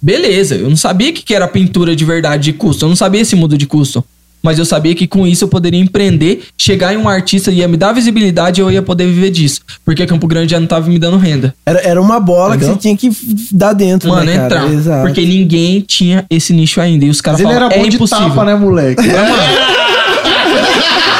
Beleza, 0.00 0.54
eu 0.54 0.68
não 0.68 0.76
sabia 0.76 1.12
que 1.12 1.22
que 1.22 1.34
era 1.34 1.48
pintura 1.48 1.96
de 1.96 2.04
verdade 2.04 2.44
de 2.44 2.52
custo, 2.52 2.84
eu 2.84 2.88
não 2.88 2.96
sabia 2.96 3.22
esse 3.22 3.34
mundo 3.34 3.56
de 3.58 3.66
custo. 3.66 4.04
Mas 4.44 4.58
eu 4.58 4.66
sabia 4.66 4.94
que 4.94 5.06
com 5.06 5.26
isso 5.26 5.44
eu 5.44 5.48
poderia 5.48 5.80
empreender, 5.80 6.42
chegar 6.58 6.92
em 6.92 6.98
um 6.98 7.08
artista 7.08 7.50
ia 7.50 7.66
me 7.66 7.78
dar 7.78 7.92
visibilidade 7.92 8.60
e 8.60 8.62
eu 8.62 8.70
ia 8.70 8.82
poder 8.82 9.06
viver 9.06 9.30
disso. 9.30 9.62
Porque 9.82 10.06
Campo 10.06 10.26
Grande 10.26 10.50
já 10.50 10.60
não 10.60 10.66
tava 10.66 10.90
me 10.90 10.98
dando 10.98 11.16
renda. 11.16 11.54
Era, 11.64 11.80
era 11.80 12.02
uma 12.02 12.20
bola 12.20 12.54
Entendeu? 12.54 12.76
que 12.76 12.82
você 12.82 12.94
tinha 12.94 12.96
que 12.96 13.10
dar 13.50 13.72
dentro, 13.72 14.10
Mano, 14.10 14.26
né, 14.26 14.36
cara? 14.36 14.44
entrar. 14.44 14.72
Exato. 14.72 15.06
Porque 15.06 15.24
ninguém 15.24 15.80
tinha 15.80 16.26
esse 16.28 16.52
nicho 16.52 16.78
ainda. 16.78 17.06
E 17.06 17.10
os 17.10 17.22
caras 17.22 17.40
era 17.40 17.74
é 17.74 17.86
impossível. 17.86 18.28
tapa, 18.28 18.44
né, 18.44 18.54
moleque? 18.54 19.00
O 19.00 19.04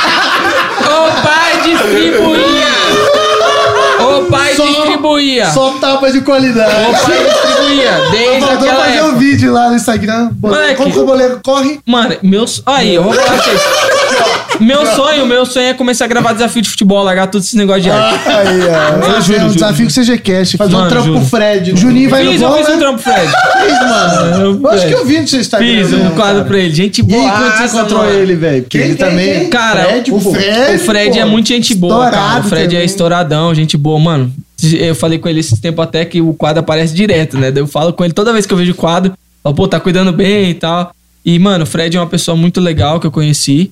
distribuía! 5.08 5.46
Só 5.50 5.70
tapa 5.80 6.10
de 6.10 6.20
qualidade. 6.22 6.72
O 6.72 7.06
pai 7.06 7.24
distribuía! 7.24 7.90
Desde 8.10 8.40
Faltou 8.40 8.56
aquela 8.68 8.84
fazer 8.84 8.96
época. 8.98 9.12
um 9.12 9.18
vídeo 9.18 9.52
lá 9.52 9.68
no 9.70 9.76
Instagram. 9.76 10.30
Moleque. 10.40 10.74
Como 10.76 10.92
que 10.92 10.98
o 10.98 11.06
boleiro 11.06 11.40
corre? 11.44 11.78
Mano, 11.86 12.16
meus. 12.22 12.62
Aí, 12.66 12.94
eu 12.94 13.02
vou 13.04 13.12
falar 13.12 13.26
pra 13.32 13.42
vocês. 13.42 13.60
Meu 14.60 14.86
sonho, 14.86 15.26
meu 15.26 15.44
sonho 15.44 15.66
é 15.70 15.74
começar 15.74 16.04
a 16.04 16.08
gravar 16.08 16.32
desafio 16.32 16.62
de 16.62 16.70
futebol, 16.70 17.02
largar 17.02 17.26
tudo 17.26 17.42
esse 17.42 17.56
negócio 17.56 17.82
de 17.82 17.90
arte. 17.90 18.20
Aí, 18.28 18.60
ó. 18.62 18.96
Eu 18.98 19.02
Fazer 19.02 19.20
juro, 19.22 19.38
um 19.38 19.42
juro, 19.48 19.54
desafio 19.54 19.86
com 19.86 19.90
o 19.90 19.94
CG 20.04 20.18
Cash. 20.18 20.52
Fazer 20.52 20.74
um 20.74 20.78
Mano, 20.78 20.90
trampo 20.90 21.06
juro. 21.08 21.24
Fred. 21.26 21.70
no- 21.72 21.76
Juninho 21.76 22.08
vai 22.08 22.24
Fiz, 22.24 22.40
no 22.40 22.46
eu 22.46 22.48
gol, 22.50 22.58
fiz 22.58 22.68
um 22.68 22.70
né? 22.70 22.78
trampo 22.78 22.98
Fred. 23.02 23.26
Fiz, 23.66 23.80
mano. 23.80 24.60
Eu 24.62 24.70
acho 24.70 24.86
que 24.86 24.92
eu 24.94 25.04
vi 25.04 25.18
no 25.20 25.26
seu 25.26 25.40
Instagram. 25.40 25.66
Fiz 25.66 25.92
um 25.92 25.96
mesmo, 25.96 26.10
quadro 26.12 26.34
cara. 26.36 26.44
pra 26.44 26.58
ele. 26.58 26.72
Gente 26.72 26.98
E 27.00 27.02
boa. 27.02 27.20
aí, 27.24 27.30
quando 27.32 27.56
você 27.56 27.64
encontrou 27.76 28.04
ele, 28.12 28.36
velho? 28.36 28.62
Porque 28.62 28.78
ele 28.78 28.94
também. 28.94 29.48
Cara, 29.50 29.84
Fred, 29.86 30.12
o 30.12 30.20
pô. 30.20 30.30
Fred- 30.32 30.74
O 30.76 30.78
Fred 30.78 31.18
é 31.18 31.22
pô, 31.24 31.28
muito 31.30 31.48
gente 31.48 31.74
boa, 31.74 32.10
cara. 32.10 32.40
O 32.40 32.44
Fred 32.44 32.64
é 32.66 32.68
também. 32.68 32.84
estouradão, 32.84 33.52
gente 33.56 33.76
boa. 33.76 33.98
Mano, 33.98 34.32
eu 34.72 34.94
falei 34.94 35.18
com 35.18 35.28
ele 35.28 35.40
esse 35.40 35.60
tempo 35.60 35.80
até 35.82 36.04
que 36.04 36.20
o 36.20 36.32
quadro 36.34 36.60
aparece 36.60 36.94
direto, 36.94 37.36
né? 37.38 37.50
Daí 37.50 37.62
Eu 37.62 37.66
falo 37.66 37.92
com 37.92 38.04
ele 38.04 38.12
toda 38.14 38.32
vez 38.32 38.46
que 38.46 38.52
eu 38.52 38.56
vejo 38.58 38.72
o 38.72 38.76
quadro. 38.76 39.12
Falo, 39.42 39.54
pô, 39.54 39.68
tá 39.68 39.78
cuidando 39.80 40.12
bem 40.12 40.50
e 40.50 40.54
tal. 40.54 40.94
E, 41.24 41.38
mano, 41.38 41.64
o 41.64 41.66
Fred 41.66 41.96
é 41.96 42.00
uma 42.00 42.06
pessoa 42.06 42.36
muito 42.36 42.60
legal 42.60 42.98
que 43.00 43.06
eu 43.06 43.10
conheci. 43.10 43.70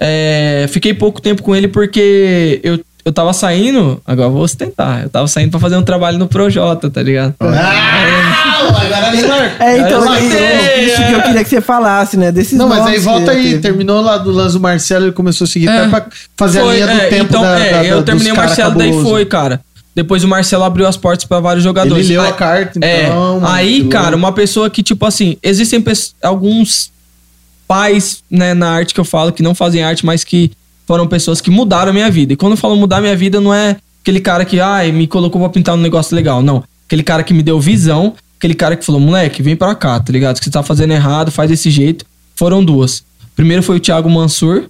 É, 0.00 0.66
fiquei 0.68 0.94
pouco 0.94 1.20
tempo 1.20 1.42
com 1.42 1.54
ele 1.56 1.66
porque 1.68 2.60
eu, 2.62 2.78
eu 3.04 3.12
tava 3.12 3.32
saindo. 3.32 4.00
Agora 4.06 4.28
eu 4.28 4.32
vou 4.32 4.42
ostentar. 4.42 5.02
Eu 5.02 5.08
tava 5.10 5.26
saindo 5.26 5.50
pra 5.50 5.60
fazer 5.60 5.76
um 5.76 5.82
trabalho 5.82 6.18
no 6.18 6.28
Projota, 6.28 6.88
tá 6.90 7.02
ligado? 7.02 7.34
Ah, 7.40 8.68
agora. 8.68 9.52
É, 9.60 9.78
então, 9.78 10.14
é 10.14 10.84
isso 10.84 10.96
que 11.06 11.12
eu 11.12 11.22
queria 11.22 11.44
que 11.44 11.50
você 11.50 11.60
falasse, 11.60 12.16
né? 12.16 12.30
Desses 12.30 12.58
Não, 12.58 12.68
mas 12.68 12.86
aí 12.86 12.98
volta 12.98 13.30
aí. 13.32 13.42
teve. 13.44 13.58
Terminou 13.60 14.00
lá 14.00 14.18
do 14.18 14.30
lance 14.30 14.54
do 14.54 14.60
Marcelo, 14.60 15.06
ele 15.06 15.12
começou 15.12 15.44
a 15.44 15.48
seguir 15.48 15.68
É. 15.68 15.78
até 15.78 15.88
pra 15.88 16.06
fazer 16.36 16.60
Foi, 16.60 16.70
a 16.82 16.86
linha 16.86 16.86
do 16.86 17.02
é, 17.02 17.06
tempo 17.08 17.24
então, 17.24 17.42
da, 17.42 17.58
é, 17.58 17.72
da- 17.72 17.84
eu 17.84 18.02
terminei 18.02 18.32
o 18.32 18.36
Marcelo, 18.36 18.74
daí 18.76 18.88
cabuloso. 18.88 19.08
foi, 19.10 19.24
cara. 19.26 19.60
Depois 19.98 20.22
o 20.22 20.28
Marcelo 20.28 20.62
abriu 20.62 20.86
as 20.86 20.96
portas 20.96 21.24
pra 21.24 21.40
vários 21.40 21.64
jogadores. 21.64 22.06
Ele 22.06 22.14
leu 22.14 22.22
Aí- 22.22 22.30
a 22.30 22.32
carta, 22.32 22.78
então. 22.78 22.88
É, 22.88 23.50
aí, 23.50 23.88
cara, 23.88 24.14
uma 24.14 24.30
pessoa 24.30 24.70
que, 24.70 24.80
tipo 24.80 25.04
assim, 25.04 25.36
existem 25.42 25.82
alguns 26.22 26.92
pais, 27.66 28.22
né, 28.30 28.54
na 28.54 28.70
arte 28.70 28.94
que 28.94 29.00
eu 29.00 29.04
falo, 29.04 29.32
que 29.32 29.42
não 29.42 29.56
fazem 29.56 29.82
arte, 29.82 30.06
mas 30.06 30.22
que 30.22 30.52
foram 30.86 31.08
pessoas 31.08 31.40
que 31.40 31.50
mudaram 31.50 31.90
a 31.90 31.92
minha 31.92 32.08
vida. 32.08 32.32
E 32.32 32.36
quando 32.36 32.52
eu 32.52 32.56
falo 32.56 32.76
mudar 32.76 32.98
a 32.98 33.00
minha 33.00 33.16
vida, 33.16 33.40
não 33.40 33.52
é 33.52 33.76
aquele 34.00 34.20
cara 34.20 34.44
que, 34.44 34.60
ai, 34.60 34.92
me 34.92 35.08
colocou 35.08 35.40
pra 35.40 35.50
pintar 35.50 35.74
um 35.74 35.78
negócio 35.78 36.14
legal. 36.14 36.40
Não. 36.42 36.62
Aquele 36.86 37.02
cara 37.02 37.24
que 37.24 37.34
me 37.34 37.42
deu 37.42 37.58
visão, 37.58 38.14
aquele 38.38 38.54
cara 38.54 38.76
que 38.76 38.84
falou, 38.86 39.00
moleque, 39.00 39.42
vem 39.42 39.56
pra 39.56 39.74
cá, 39.74 39.98
tá 39.98 40.12
ligado? 40.12 40.38
Que 40.38 40.44
você 40.44 40.50
tá 40.52 40.62
fazendo 40.62 40.92
errado, 40.92 41.32
faz 41.32 41.50
desse 41.50 41.72
jeito. 41.72 42.06
Foram 42.36 42.64
duas. 42.64 43.02
Primeiro 43.34 43.64
foi 43.64 43.78
o 43.78 43.80
Thiago 43.80 44.08
Mansur, 44.08 44.66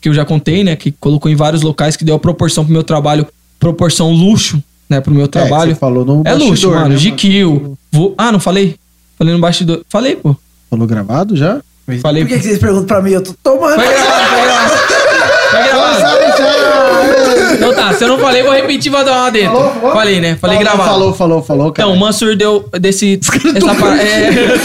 que 0.00 0.08
eu 0.08 0.14
já 0.14 0.24
contei, 0.24 0.64
né? 0.64 0.74
Que 0.74 0.90
colocou 0.90 1.30
em 1.30 1.36
vários 1.36 1.60
locais, 1.60 1.98
que 1.98 2.04
deu 2.06 2.14
a 2.14 2.18
proporção 2.18 2.64
pro 2.64 2.72
meu 2.72 2.82
trabalho, 2.82 3.26
proporção 3.58 4.10
luxo, 4.10 4.62
né? 4.90 5.00
Pro 5.00 5.14
meu 5.14 5.28
trabalho. 5.28 5.70
É, 5.70 5.74
você 5.74 5.80
falou 5.80 6.04
no 6.04 6.22
É 6.26 6.34
luxo, 6.34 6.48
bastidor, 6.50 6.74
mano. 6.74 6.88
né, 6.90 6.96
GQ. 6.96 7.44
Vou... 7.92 8.14
Ah, 8.18 8.32
não 8.32 8.40
falei? 8.40 8.76
Falei 9.16 9.32
no 9.32 9.40
bastidor. 9.40 9.82
Falei, 9.88 10.16
pô. 10.16 10.34
Falou 10.68 10.86
gravado 10.86 11.36
já? 11.36 11.60
Falei. 12.02 12.22
Por 12.24 12.28
que, 12.30 12.36
que 12.38 12.42
vocês 12.44 12.58
perguntam 12.58 12.84
pra 12.86 13.00
mim? 13.02 13.10
Eu 13.12 13.22
tô 13.22 13.32
tomando. 13.42 13.74
Foi 13.80 13.88
gravado, 13.94 14.26
foi 14.28 14.42
gravado. 14.42 14.70
Foi 15.50 15.62
gravado. 15.64 16.10
Então 17.54 17.74
tá, 17.74 17.92
se 17.92 18.04
eu 18.04 18.08
não 18.08 18.18
falei, 18.18 18.42
vou 18.42 18.52
repetir 18.52 18.90
pra 18.92 19.02
dar 19.02 19.22
uma 19.22 19.30
dentro. 19.30 19.58
Falei, 19.92 20.20
né? 20.20 20.36
Falei 20.36 20.56
Falou, 20.58 20.72
gravado. 20.72 20.88
Falou, 20.90 21.12
falou, 21.14 21.42
falou, 21.42 21.72
cara. 21.72 21.88
Então, 21.88 21.96
o 21.96 22.00
Mansur 22.00 22.36
deu 22.36 22.68
desse. 22.80 23.18
Essa 23.54 23.74
parada. 23.74 24.02
É. 24.02 24.56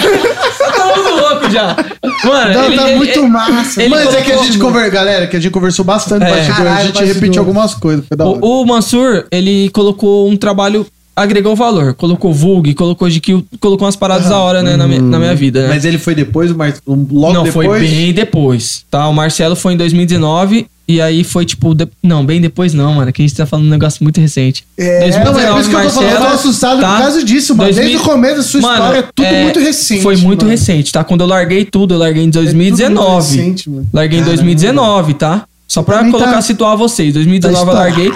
louco 1.46 1.52
já. 1.52 1.76
Mano, 2.24 2.54
Não, 2.54 2.66
ele, 2.66 2.76
tá 2.76 2.88
ele- 2.89 2.98
muito 2.98 3.28
massa. 3.28 3.82
ele 3.82 3.89
Mas 3.89 4.08
é 4.08 4.12
que 4.12 4.18
a 4.18 4.24
colocou- 4.36 4.46
gente 4.46 4.58
conversou, 4.60 4.91
galera, 4.91 5.28
que 5.28 5.36
a 5.36 5.39
gente 5.39 5.52
conversou 5.52 5.86
bastante 5.86 6.24
É. 6.24 6.30
bastidor, 6.30 6.68
a 6.68 6.84
gente 6.84 6.93
bastidor. 6.93 7.14
repetiu 7.14 7.41
algumas 7.41 7.74
coisas, 7.76 8.06
foi 8.08 8.18
da 8.18 8.26
hora. 8.26 8.39
O, 8.43 8.62
o 8.62 8.66
Mansur, 8.66 9.26
ele 9.32 9.70
colocou 9.70 10.30
um 10.30 10.36
trabalho. 10.38 10.86
Agregou 11.18 11.56
valor. 11.56 11.93
Colocou 11.93 12.34
Vulg, 12.34 12.74
colocou 12.74 13.10
GQ, 13.10 13.46
colocou 13.62 13.86
umas 13.86 13.96
paradas 13.96 14.28
da 14.28 14.38
hora, 14.38 14.62
né, 14.62 14.76
na, 14.76 14.86
minha, 14.86 15.02
na 15.02 15.18
minha 15.18 15.34
vida, 15.34 15.62
né? 15.62 15.68
Mas 15.70 15.86
ele 15.86 15.98
foi 15.98 16.14
depois, 16.14 16.52
o 16.52 16.56
Mar... 16.58 16.74
logo 16.86 17.34
não, 17.34 17.43
depois? 17.46 17.68
foi 17.70 17.80
bem 17.80 18.12
depois, 18.12 18.84
tá? 18.91 19.08
O 19.08 19.14
Marcelo 19.14 19.56
foi 19.56 19.76
em 19.76 19.78
2019 19.78 20.68
e 20.88 21.02
aí 21.02 21.24
foi 21.24 21.46
tipo. 21.46 21.74
de- 21.74 21.88
Não, 22.04 22.26
bem 22.26 22.40
depois 22.40 22.74
não, 22.74 22.94
mano, 22.94 23.12
que 23.12 23.22
a 23.22 23.26
gente 23.28 23.36
tá 23.36 23.46
falando 23.46 23.66
um 23.66 23.70
negócio 23.70 24.04
muito 24.04 24.20
recente. 24.22 24.64
É, 24.78 25.10
não, 25.10 25.40
é 25.40 25.52
por 25.52 25.60
isso 25.62 25.70
que 25.70 25.76
eu 25.76 25.82
tô 25.84 25.90
falando, 25.90 26.12
eu 26.12 26.18
tô 26.22 26.28
assustado 26.28 26.76
por 26.80 26.98
causa 26.98 27.24
disso, 27.24 27.56
mano. 27.56 27.74
Desde 27.74 27.98
o 27.98 28.00
começo 28.02 28.36
da 28.38 28.44
sua 28.44 28.60
história, 28.60 29.00
é 29.00 29.02
tudo 29.16 29.28
muito 29.44 29.60
recente, 29.60 30.02
Foi 30.04 30.16
muito 30.18 30.46
mano. 30.46 30.52
recente, 30.52 30.92
tá? 30.92 31.04
Quando 31.04 31.22
eu 31.22 31.28
larguei 31.28 31.66
tudo, 31.66 31.94
eu 31.96 31.98
larguei 31.98 32.24
em 32.24 32.28
É 32.28 32.32
tudo 32.32 32.44
muito 32.44 32.56
2019. 32.78 33.38
recente, 33.38 33.70
mano. 33.70 33.88
larguei 33.94 34.20
em 34.20 34.22
Caramba. 34.22 34.36
2019, 34.38 35.14
tá? 35.16 35.46
Só 35.68 35.82
pra 35.82 35.98
também 35.98 36.12
colocar, 36.12 36.34
tá- 36.34 36.42
situar 36.42 36.78
vocês. 36.78 37.14
2019 37.14 37.68
eu 37.70 37.74
tá 37.74 37.80
larguei. 37.80 38.12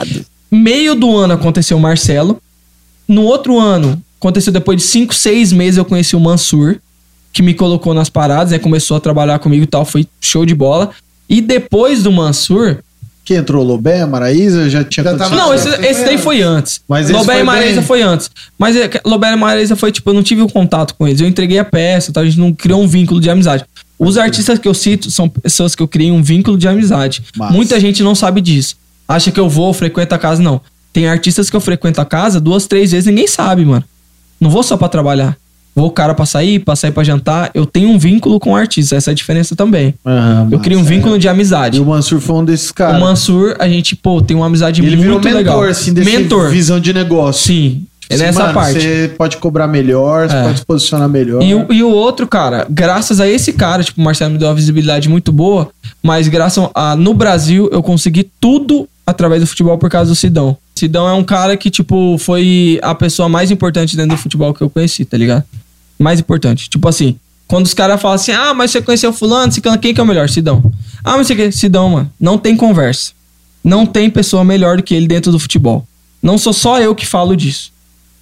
Meio 0.52 0.96
do 0.96 1.16
ano 1.18 1.34
aconteceu 1.34 1.78
o 1.78 1.80
Marcelo. 1.80 2.40
No 3.08 3.24
outro 3.24 3.60
ano, 3.60 4.00
aconteceu 4.20 4.54
depois 4.54 4.78
de 4.78 4.84
5, 4.84 5.14
6 5.16 5.52
meses, 5.52 5.78
eu 5.78 5.86
conheci 5.86 6.16
o 6.16 6.20
Mansur, 6.20 6.76
que 7.34 7.42
me 7.42 7.54
colocou 7.54 7.94
nas 7.94 8.10
paradas, 8.10 8.52
né? 8.52 8.60
Começou 8.60 8.98
a 8.98 9.00
trabalhar 9.00 9.40
comigo 9.40 9.64
e 9.64 9.68
tal, 9.68 9.84
foi 9.86 10.08
show 10.22 10.46
de 10.46 10.54
bola. 10.54 10.92
E 11.30 11.42
depois 11.42 12.02
do 12.04 12.12
Mansur. 12.12 12.78
Que 13.24 13.36
entrou 13.36 13.64
Lobé, 13.64 14.04
Maraísa, 14.08 14.68
já 14.70 14.84
tinha 14.84 15.04
Já 15.04 15.16
tava- 15.16 15.36
Não, 15.36 15.54
esse, 15.54 15.70
esse 15.86 16.04
daí 16.04 16.18
foi 16.18 16.42
antes. 16.42 16.82
Mas 16.88 17.12
Lobé 17.12 17.34
foi 17.34 17.42
e 17.42 17.44
Marisa 17.44 17.76
bem- 17.76 17.84
foi 17.84 18.02
antes. 18.02 18.32
Mas 18.58 18.76
é, 18.76 18.90
Lobé 19.06 19.32
e 19.32 19.36
Marisa 19.36 19.76
foi 19.76 19.92
tipo, 19.92 20.10
eu 20.10 20.16
não 20.16 20.24
tive 20.24 20.42
o 20.42 20.50
contato 20.50 20.96
com 20.96 21.08
eles. 21.08 21.22
Eu 21.22 21.28
entreguei 21.28 21.60
a 21.60 21.64
peça, 21.66 22.12
tá? 22.12 22.22
a 22.22 22.26
gente 22.26 22.40
não 22.40 22.52
criou 22.52 22.82
um 22.82 22.88
vínculo 22.88 23.22
de 23.22 23.30
amizade. 23.30 23.64
Os 24.00 24.18
artistas 24.18 24.58
que 24.58 24.68
eu 24.68 24.74
cito 24.74 25.12
são 25.12 25.30
pessoas 25.30 25.76
que 25.76 25.84
eu 25.84 25.88
criei 25.88 26.12
um 26.12 26.24
vínculo 26.24 26.58
de 26.58 26.68
amizade. 26.68 27.22
Massa. 27.38 27.54
Muita 27.54 27.80
gente 27.80 28.02
não 28.02 28.16
sabe 28.16 28.42
disso. 28.42 28.76
Acha 29.08 29.30
que 29.30 29.40
eu 29.40 29.48
vou, 29.48 29.72
frequento 29.74 30.16
a 30.16 30.18
casa, 30.18 30.42
não. 30.42 30.60
Tem 30.92 31.08
artistas 31.08 31.50
que 31.52 31.56
eu 31.56 31.62
frequento 31.62 32.02
a 32.02 32.06
casa 32.06 32.40
duas, 32.40 32.66
três 32.66 32.92
vezes, 32.92 33.06
ninguém 33.06 33.28
sabe, 33.28 33.64
mano. 33.64 33.84
Não 34.42 34.50
vou 34.50 34.64
só 34.64 34.76
pra 34.76 34.90
trabalhar. 34.90 35.38
Vou 35.80 35.88
o 35.88 35.92
cara 35.92 36.14
pra 36.14 36.26
sair, 36.26 36.60
pra 36.60 36.76
sair 36.76 36.92
pra 36.92 37.06
jantar. 37.06 37.52
Eu 37.54 37.66
tenho 37.66 37.90
um 37.90 37.98
vínculo 37.98 38.38
com 38.38 38.52
o 38.52 38.56
artista, 38.58 38.98
essa 38.98 39.12
é 39.12 39.14
a 39.14 39.16
diferença 39.16 39.56
também. 39.56 39.94
Aham, 40.06 40.50
eu 40.52 40.60
criei 40.60 40.78
um 40.78 40.84
vínculo 40.84 41.16
é. 41.16 41.18
de 41.18 41.30
amizade. 41.30 41.78
E 41.78 41.80
o 41.80 41.86
Mansur 41.86 42.20
foi 42.20 42.36
um 42.36 42.44
desses 42.44 42.70
O 42.70 42.74
caras. 42.74 43.00
Mansur, 43.00 43.56
a 43.58 43.66
gente, 43.66 43.96
pô, 43.96 44.22
tem 44.22 44.36
uma 44.36 44.48
amizade 44.48 44.82
Ele 44.82 44.90
muito 44.98 45.02
virou 45.02 45.20
mentor, 45.20 45.34
legal. 45.38 45.64
assim, 45.64 45.94
desse 45.94 46.12
mentor. 46.12 46.50
visão 46.50 46.82
de 46.82 46.92
negócio. 46.92 47.48
Sim, 47.48 47.84
é 48.10 48.18
nessa 48.18 48.42
mano, 48.42 48.54
parte. 48.56 48.74
Você 48.82 49.12
pode 49.18 49.38
cobrar 49.38 49.68
melhor, 49.68 50.28
você 50.30 50.36
É. 50.36 50.44
pode 50.44 50.60
se 50.60 50.66
posicionar 50.66 51.08
melhor. 51.08 51.42
E 51.42 51.56
o, 51.56 51.72
e 51.72 51.82
o 51.82 51.90
outro, 51.90 52.28
cara, 52.28 52.68
graças 52.70 53.22
a 53.22 53.28
esse 53.30 53.54
cara, 53.54 53.82
tipo, 53.82 54.02
o 54.02 54.04
Marcelo 54.04 54.34
me 54.34 54.38
deu 54.38 54.50
uma 54.50 54.56
visibilidade 54.56 55.08
muito 55.08 55.32
boa, 55.32 55.70
mas 56.04 56.28
graças 56.28 56.62
a. 56.76 56.94
No 56.98 57.14
Brasil, 57.14 57.70
eu 57.72 57.82
consegui 57.82 58.30
tudo 58.42 58.86
através 59.08 59.42
do 59.42 59.48
futebol 59.48 59.78
por 59.78 59.90
causa 59.90 60.10
do 60.12 60.16
Sidão. 60.16 60.58
Sidão 60.76 61.08
é 61.08 61.14
um 61.14 61.24
cara 61.24 61.56
que, 61.58 61.70
tipo, 61.70 62.18
foi 62.18 62.80
a 62.82 62.94
pessoa 62.94 63.28
mais 63.30 63.50
importante 63.50 63.96
dentro 63.98 64.16
do 64.16 64.22
futebol 64.22 64.54
que 64.54 64.62
eu 64.62 64.70
conheci, 64.70 65.04
tá 65.06 65.18
ligado? 65.18 65.44
Mais 66.00 66.20
importante. 66.20 66.70
Tipo 66.70 66.88
assim, 66.88 67.18
quando 67.48 67.66
os 67.66 67.74
caras 67.74 68.02
falam 68.02 68.16
assim, 68.16 68.32
ah, 68.32 68.54
mas 68.54 68.72
você 68.72 68.82
conheceu 68.82 69.12
fulano, 69.12 69.52
ciclano, 69.52 69.80
quem 69.80 69.94
que 69.94 70.00
é 70.00 70.04
o 70.04 70.08
melhor? 70.08 70.30
Sidão. 70.30 70.72
Ah, 71.04 71.18
mas 71.18 71.28
você 71.28 71.36
que 71.36 71.52
Sidão, 71.52 71.90
mano. 71.90 72.12
Não 72.20 72.38
tem 72.38 72.56
conversa. 72.56 73.12
Não 73.64 73.86
tem 73.86 74.10
pessoa 74.10 74.44
melhor 74.44 74.78
do 74.78 74.84
que 74.84 74.94
ele 74.94 75.08
dentro 75.08 75.32
do 75.32 75.40
futebol. 75.40 75.86
Não 76.22 76.38
sou 76.38 76.54
só 76.54 76.80
eu 76.80 76.94
que 76.94 77.06
falo 77.06 77.36
disso. 77.36 77.72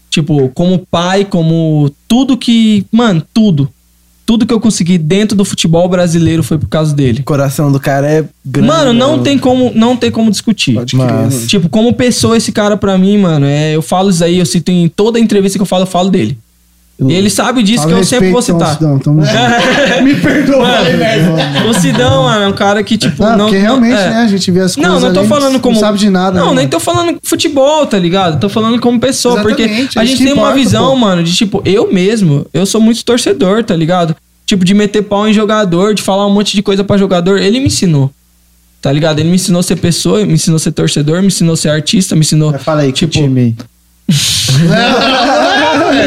Tipo, 0.09 0.49
como 0.49 0.79
pai, 0.79 1.25
como 1.25 1.91
tudo 2.07 2.37
que. 2.37 2.85
Mano, 2.91 3.21
tudo. 3.33 3.69
Tudo 4.25 4.45
que 4.45 4.53
eu 4.53 4.59
consegui 4.59 4.97
dentro 4.97 5.37
do 5.37 5.45
futebol 5.45 5.87
brasileiro 5.87 6.43
foi 6.43 6.57
por 6.57 6.67
causa 6.67 6.93
dele. 6.93 7.21
O 7.21 7.23
coração 7.23 7.71
do 7.71 7.79
cara 7.79 8.09
é 8.09 8.25
grande. 8.45 8.67
Mano, 8.67 8.93
não 8.93 9.17
né? 9.17 9.23
tem 9.23 9.37
como, 9.37 9.71
não 9.73 9.95
tem 9.95 10.11
como 10.11 10.29
discutir. 10.29 10.73
Pode 10.73 10.95
Mas-. 10.95 11.47
Tipo, 11.47 11.69
como 11.69 11.93
pessoa, 11.93 12.35
esse 12.35 12.51
cara 12.51 12.75
pra 12.75 12.97
mim, 12.97 13.17
mano, 13.17 13.45
é, 13.45 13.75
eu 13.75 13.81
falo 13.81 14.09
isso 14.09 14.23
aí, 14.23 14.37
eu 14.37 14.45
cito 14.45 14.71
em 14.71 14.89
toda 14.89 15.19
entrevista 15.19 15.57
que 15.57 15.61
eu 15.61 15.65
falo, 15.65 15.83
eu 15.83 15.87
falo 15.87 16.09
dele. 16.09 16.37
E 16.99 17.13
ele 17.13 17.29
sabe 17.29 17.61
disso 17.61 17.85
que 17.85 17.93
eu 17.93 18.03
sempre 18.03 18.31
vou 18.31 18.41
citar. 18.41 18.77
Junto. 18.81 19.11
Me 19.11 20.15
perdoa, 20.15 20.65
falei 20.65 20.97
merda. 20.97 21.67
O 21.69 21.73
Sidão, 21.73 22.23
mano, 22.23 22.43
é 22.43 22.47
um 22.47 22.53
cara 22.53 22.81
que, 22.83 22.97
tipo, 22.97 23.21
Não, 23.21 23.37
não. 23.37 23.45
porque 23.45 23.57
realmente, 23.57 23.93
é. 23.99 24.09
né, 24.09 24.17
a 24.23 24.27
gente 24.27 24.49
vê 24.49 24.61
as 24.61 24.75
coisas 24.75 24.93
Não, 24.93 24.99
não 24.99 25.13
tô 25.13 25.19
ali, 25.19 25.29
falando 25.29 25.59
como. 25.59 25.75
Não 25.75 25.79
sabe 25.79 25.99
de 25.99 26.09
nada. 26.09 26.39
Não, 26.39 26.47
né, 26.47 26.55
nem 26.55 26.65
mano? 26.65 26.69
tô 26.69 26.79
falando 26.79 27.19
futebol, 27.21 27.85
tá 27.85 27.99
ligado? 27.99 28.39
Tô 28.39 28.49
falando 28.49 28.79
como 28.79 28.99
pessoa. 28.99 29.35
Exatamente, 29.35 29.57
porque 29.85 29.99
é 29.99 30.01
a 30.01 30.05
gente 30.05 30.17
tem 30.23 30.33
uma 30.33 30.41
importa, 30.43 30.55
visão, 30.57 30.89
pô. 30.89 30.95
mano, 30.95 31.23
de 31.23 31.33
tipo, 31.35 31.61
eu 31.63 31.93
mesmo, 31.93 32.47
eu 32.51 32.65
sou 32.65 32.81
muito 32.81 33.05
torcedor, 33.05 33.63
tá 33.63 33.75
ligado? 33.75 34.15
Tipo, 34.47 34.65
de 34.65 34.73
meter 34.73 35.03
pau 35.03 35.27
em 35.27 35.33
jogador, 35.33 35.93
de 35.93 36.01
falar 36.01 36.25
um 36.25 36.33
monte 36.33 36.55
de 36.55 36.63
coisa 36.63 36.83
pra 36.83 36.97
jogador. 36.97 37.37
Ele 37.39 37.59
me 37.59 37.67
ensinou. 37.67 38.09
Tá 38.81 38.91
ligado? 38.91 39.19
Ele 39.19 39.29
me 39.29 39.35
ensinou 39.35 39.59
a 39.59 39.63
ser 39.63 39.75
pessoa, 39.75 40.25
me 40.25 40.33
ensinou 40.33 40.55
a 40.55 40.59
ser 40.59 40.71
torcedor, 40.71 41.21
me 41.21 41.27
ensinou 41.27 41.53
a 41.53 41.57
ser 41.57 41.69
artista, 41.69 42.15
me 42.15 42.21
ensinou. 42.21 42.51
Mas 42.51 42.63
fala 42.63 42.81
aí, 42.81 42.91
que 42.91 42.99
Tipo, 42.99 43.11
time? 43.13 43.55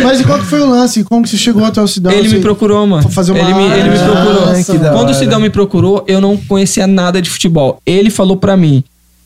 Mas 0.02 0.20
e 0.20 0.24
qual 0.24 0.38
que 0.38 0.46
foi 0.46 0.60
o 0.60 0.66
lance? 0.68 1.04
Como 1.04 1.22
que 1.22 1.28
você 1.28 1.36
chegou 1.36 1.64
até 1.64 1.80
o 1.80 1.86
Cidão? 1.86 2.12
Ele 2.12 2.28
Você- 2.28 2.36
me 2.36 2.40
procurou, 2.42 2.86
mano. 2.86 3.08
Fazer 3.10 3.32
uma 3.32 3.40
ele, 3.40 3.54
me, 3.54 3.62
ele 3.64 3.90
me 3.90 3.98
arte. 3.98 4.04
procurou. 4.04 4.44
Ah, 4.48 4.54
que 4.64 4.78
da 4.78 4.90
Quando 4.90 5.08
o 5.08 5.10
hora. 5.10 5.14
Sidão 5.14 5.40
me 5.40 5.50
procurou, 5.50 6.04
eu 6.08 6.20
não 6.20 6.36
conhecia 6.36 6.86
nada 6.86 7.20
de 7.20 7.28
futebol. 7.30 7.80
Ele 7.84 8.10
falou 8.10 8.36
pra 8.36 8.56
mim: 8.56 8.82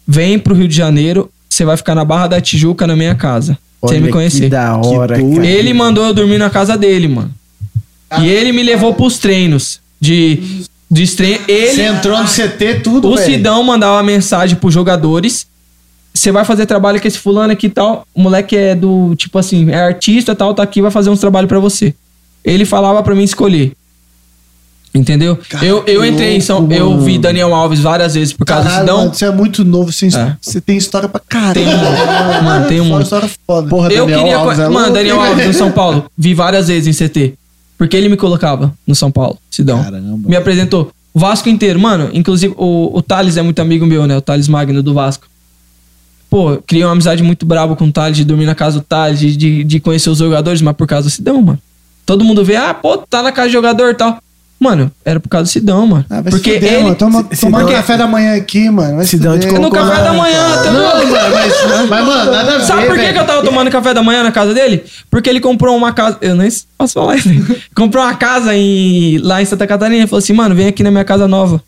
vem 0.07 0.39
pro 0.39 0.55
Rio 0.55 0.69
de 0.69 0.77
Janeiro, 0.77 1.31
você 1.49 1.65
vai 1.65 1.77
ficar 1.77 1.95
na 1.95 2.05
Barra 2.05 2.27
da 2.29 2.41
Tijuca 2.41 2.87
na 2.87 2.97
minha 2.97 3.15
casa. 3.15 3.57
Olha 3.81 3.93
sem 3.93 4.01
me 4.01 4.07
Que 4.09 4.13
conhecer. 4.13 4.49
da 4.49 4.77
hora, 4.77 5.19
doido. 5.19 5.37
cara. 5.37 5.47
Ele 5.47 5.73
mandou 5.75 6.05
eu 6.07 6.15
dormir 6.15 6.39
na 6.39 6.51
casa 6.51 6.77
dele, 6.77 7.07
mano. 7.09 7.31
E 8.21 8.29
ele 8.29 8.53
me 8.53 8.63
levou 8.63 8.95
pros 8.95 9.19
treinos. 9.19 9.81
De, 10.01 10.39
de 10.91 11.07
treino. 11.17 11.41
Ele, 11.49 11.73
Você 11.77 11.83
entrou 11.83 12.19
no 12.21 12.27
CT, 12.29 12.81
tudo, 12.83 13.09
o 13.11 13.17
velho. 13.17 13.25
Sidão 13.33 13.63
mandava 13.63 14.03
mensagem 14.03 14.57
pros 14.57 14.73
jogadores. 14.75 15.47
Você 16.17 16.31
vai 16.31 16.45
fazer 16.45 16.65
trabalho 16.67 17.01
com 17.01 17.09
esse 17.09 17.19
fulano 17.19 17.53
aqui 17.53 17.67
e 17.67 17.71
tal. 17.71 18.07
O 18.15 18.21
moleque 18.23 18.57
é 18.57 18.75
do, 18.75 19.15
tipo 19.17 19.37
assim, 19.39 19.71
é 19.71 19.83
artista 19.83 20.33
e 20.33 20.35
tal, 20.35 20.55
tá 20.55 20.63
aqui, 20.63 20.81
vai 20.81 20.91
fazer 20.91 21.11
uns 21.11 21.19
trabalhos 21.19 21.49
pra 21.49 21.59
você. 21.59 21.93
Ele 22.45 22.65
falava 22.65 23.03
pra 23.03 23.15
mim 23.15 23.25
escolher. 23.25 23.73
Entendeu? 24.95 25.37
eu, 25.61 25.83
eu 25.89 26.05
entrei 26.05 26.37
em 26.37 26.41
São. 26.41 26.71
Eu 26.71 26.91
mano. 26.91 27.03
vi 27.03 27.19
Daniel 27.19 27.53
Alves 27.53 27.81
várias 27.81 28.15
vezes 28.15 28.33
por 28.33 28.47
causa 28.47 28.63
do 28.63 28.71
Caralho, 28.71 28.97
mano, 28.97 29.13
você 29.13 29.25
é 29.25 29.31
muito 29.33 29.65
novo, 29.65 29.91
você, 29.91 30.07
É. 30.07 30.37
você 30.41 30.61
tem 30.61 30.77
história 30.77 31.09
pra 31.09 31.21
caralho. 31.21 31.55
Tem 31.55 31.65
muito. 31.67 32.45
Mano, 32.45 32.67
tem 32.69 32.81
Uma 32.81 33.03
história 33.03 33.29
foda. 33.45 33.69
Porra, 33.69 33.93
Eu 33.93 34.05
Daniel 34.07 34.19
queria. 34.21 34.37
Alves 34.37 34.59
é 34.61 34.63
mano, 34.63 34.79
louco, 34.79 34.93
Daniel 34.93 35.21
Alves 35.21 35.47
no? 35.49 35.53
São 35.55 35.73
Paulo. 35.73 36.05
Vi 36.17 36.33
várias 36.33 36.69
vezes 36.69 37.03
em 37.03 37.09
CT. 37.09 37.35
Porque 37.77 37.97
ele 37.97 38.09
me 38.09 38.17
colocava 38.17 38.73
no 38.87 38.95
São 38.95 39.11
Paulo, 39.11 39.37
Sidão. 39.51 39.83
Caramba. 39.83 40.29
Me 40.29 40.37
apresentou. 40.37 40.93
O 41.13 41.19
Vasco 41.19 41.49
inteiro. 41.49 41.81
Mano, 41.81 42.11
inclusive 42.15 42.55
o, 42.57 42.97
o 42.97 43.03
Thales 43.03 43.37
é 43.37 43.43
muito 43.43 43.61
amigo 43.61 43.85
meu, 43.85 44.07
né? 44.07 44.17
O 44.17 44.21
Thales 44.21 44.47
Magno 44.47 44.81
do 44.81 44.95
Vasco. 44.95 45.27
Pô, 46.35 46.61
criei 46.67 46.83
uma 46.85 46.91
amizade 46.91 47.23
muito 47.23 47.47
braba 47.47 47.77
com 47.77 47.85
o 47.85 47.93
Thales, 47.93 48.17
de 48.17 48.25
dormir 48.25 48.45
na 48.45 48.57
casa 48.57 48.81
do 48.81 48.85
Thales, 48.85 49.21
de, 49.21 49.37
de, 49.37 49.63
de 49.63 49.79
conhecer 49.79 50.11
os 50.11 50.19
jogadores, 50.19 50.61
mas 50.61 50.75
por 50.75 50.85
causa 50.85 51.07
do 51.07 51.11
Sidão, 51.13 51.41
mano. 51.41 51.61
Todo 52.05 52.25
mundo 52.25 52.45
vê, 52.45 52.57
ah, 52.57 52.75
pô, 52.75 52.99
tá 52.99 53.23
na 53.23 53.31
casa 53.31 53.51
do 53.51 53.53
jogador 53.53 53.91
e 53.91 53.95
tal. 53.95 54.19
Mano, 54.59 54.91
era 55.05 55.21
por 55.21 55.29
causa 55.29 55.45
do 55.49 55.53
Sidão, 55.53 55.87
mano. 55.87 56.05
Ah, 56.11 56.21
vai 56.21 56.33
porque 56.33 56.55
se 56.55 56.59
fuder, 56.59 56.73
ele. 56.73 56.83
mano. 56.83 56.97
Toma, 56.97 57.25
Sidão- 57.31 57.67
café 57.69 57.97
da 57.97 58.09
manhã 58.09 58.35
aqui, 58.35 58.69
mano. 58.69 58.97
Vai 58.97 59.05
se 59.05 59.13
Sidão 59.13 59.39
te 59.39 59.47
fuder. 59.47 59.61
No 59.61 59.71
colocou 59.71 59.89
café 59.89 60.03
da 60.03 60.13
manhã, 60.13 60.57
tá 60.61 60.73
Não, 60.73 60.81
louco? 60.81 61.07
mano, 61.13 61.35
mas, 61.35 61.89
mas, 61.89 62.05
mano, 62.05 62.31
nada 62.33 62.55
a 62.55 62.59
ver, 62.59 62.65
Sabe 62.65 62.87
por 62.89 62.99
que, 62.99 63.13
que 63.13 63.19
eu 63.21 63.27
tava 63.27 63.43
tomando 63.45 63.71
café 63.71 63.95
da 63.95 64.03
manhã 64.03 64.25
na 64.25 64.33
casa 64.33 64.53
dele? 64.53 64.83
Porque 65.09 65.31
ele 65.31 65.39
comprou 65.39 65.77
uma 65.77 65.93
casa. 65.93 66.19
Eu 66.21 66.35
nem 66.35 66.49
posso 66.77 66.95
falar 66.95 67.15
isso. 67.15 67.29
né? 67.29 67.45
comprou 67.77 68.03
uma 68.03 68.15
casa 68.17 68.57
em, 68.57 69.19
lá 69.19 69.41
em 69.41 69.45
Santa 69.45 69.69
Catarina. 69.69 70.01
Ele 70.01 70.09
falou 70.09 70.19
assim, 70.19 70.33
mano, 70.33 70.53
vem 70.53 70.67
aqui 70.67 70.83
na 70.83 70.91
minha 70.91 71.05
casa 71.05 71.29
nova. 71.29 71.63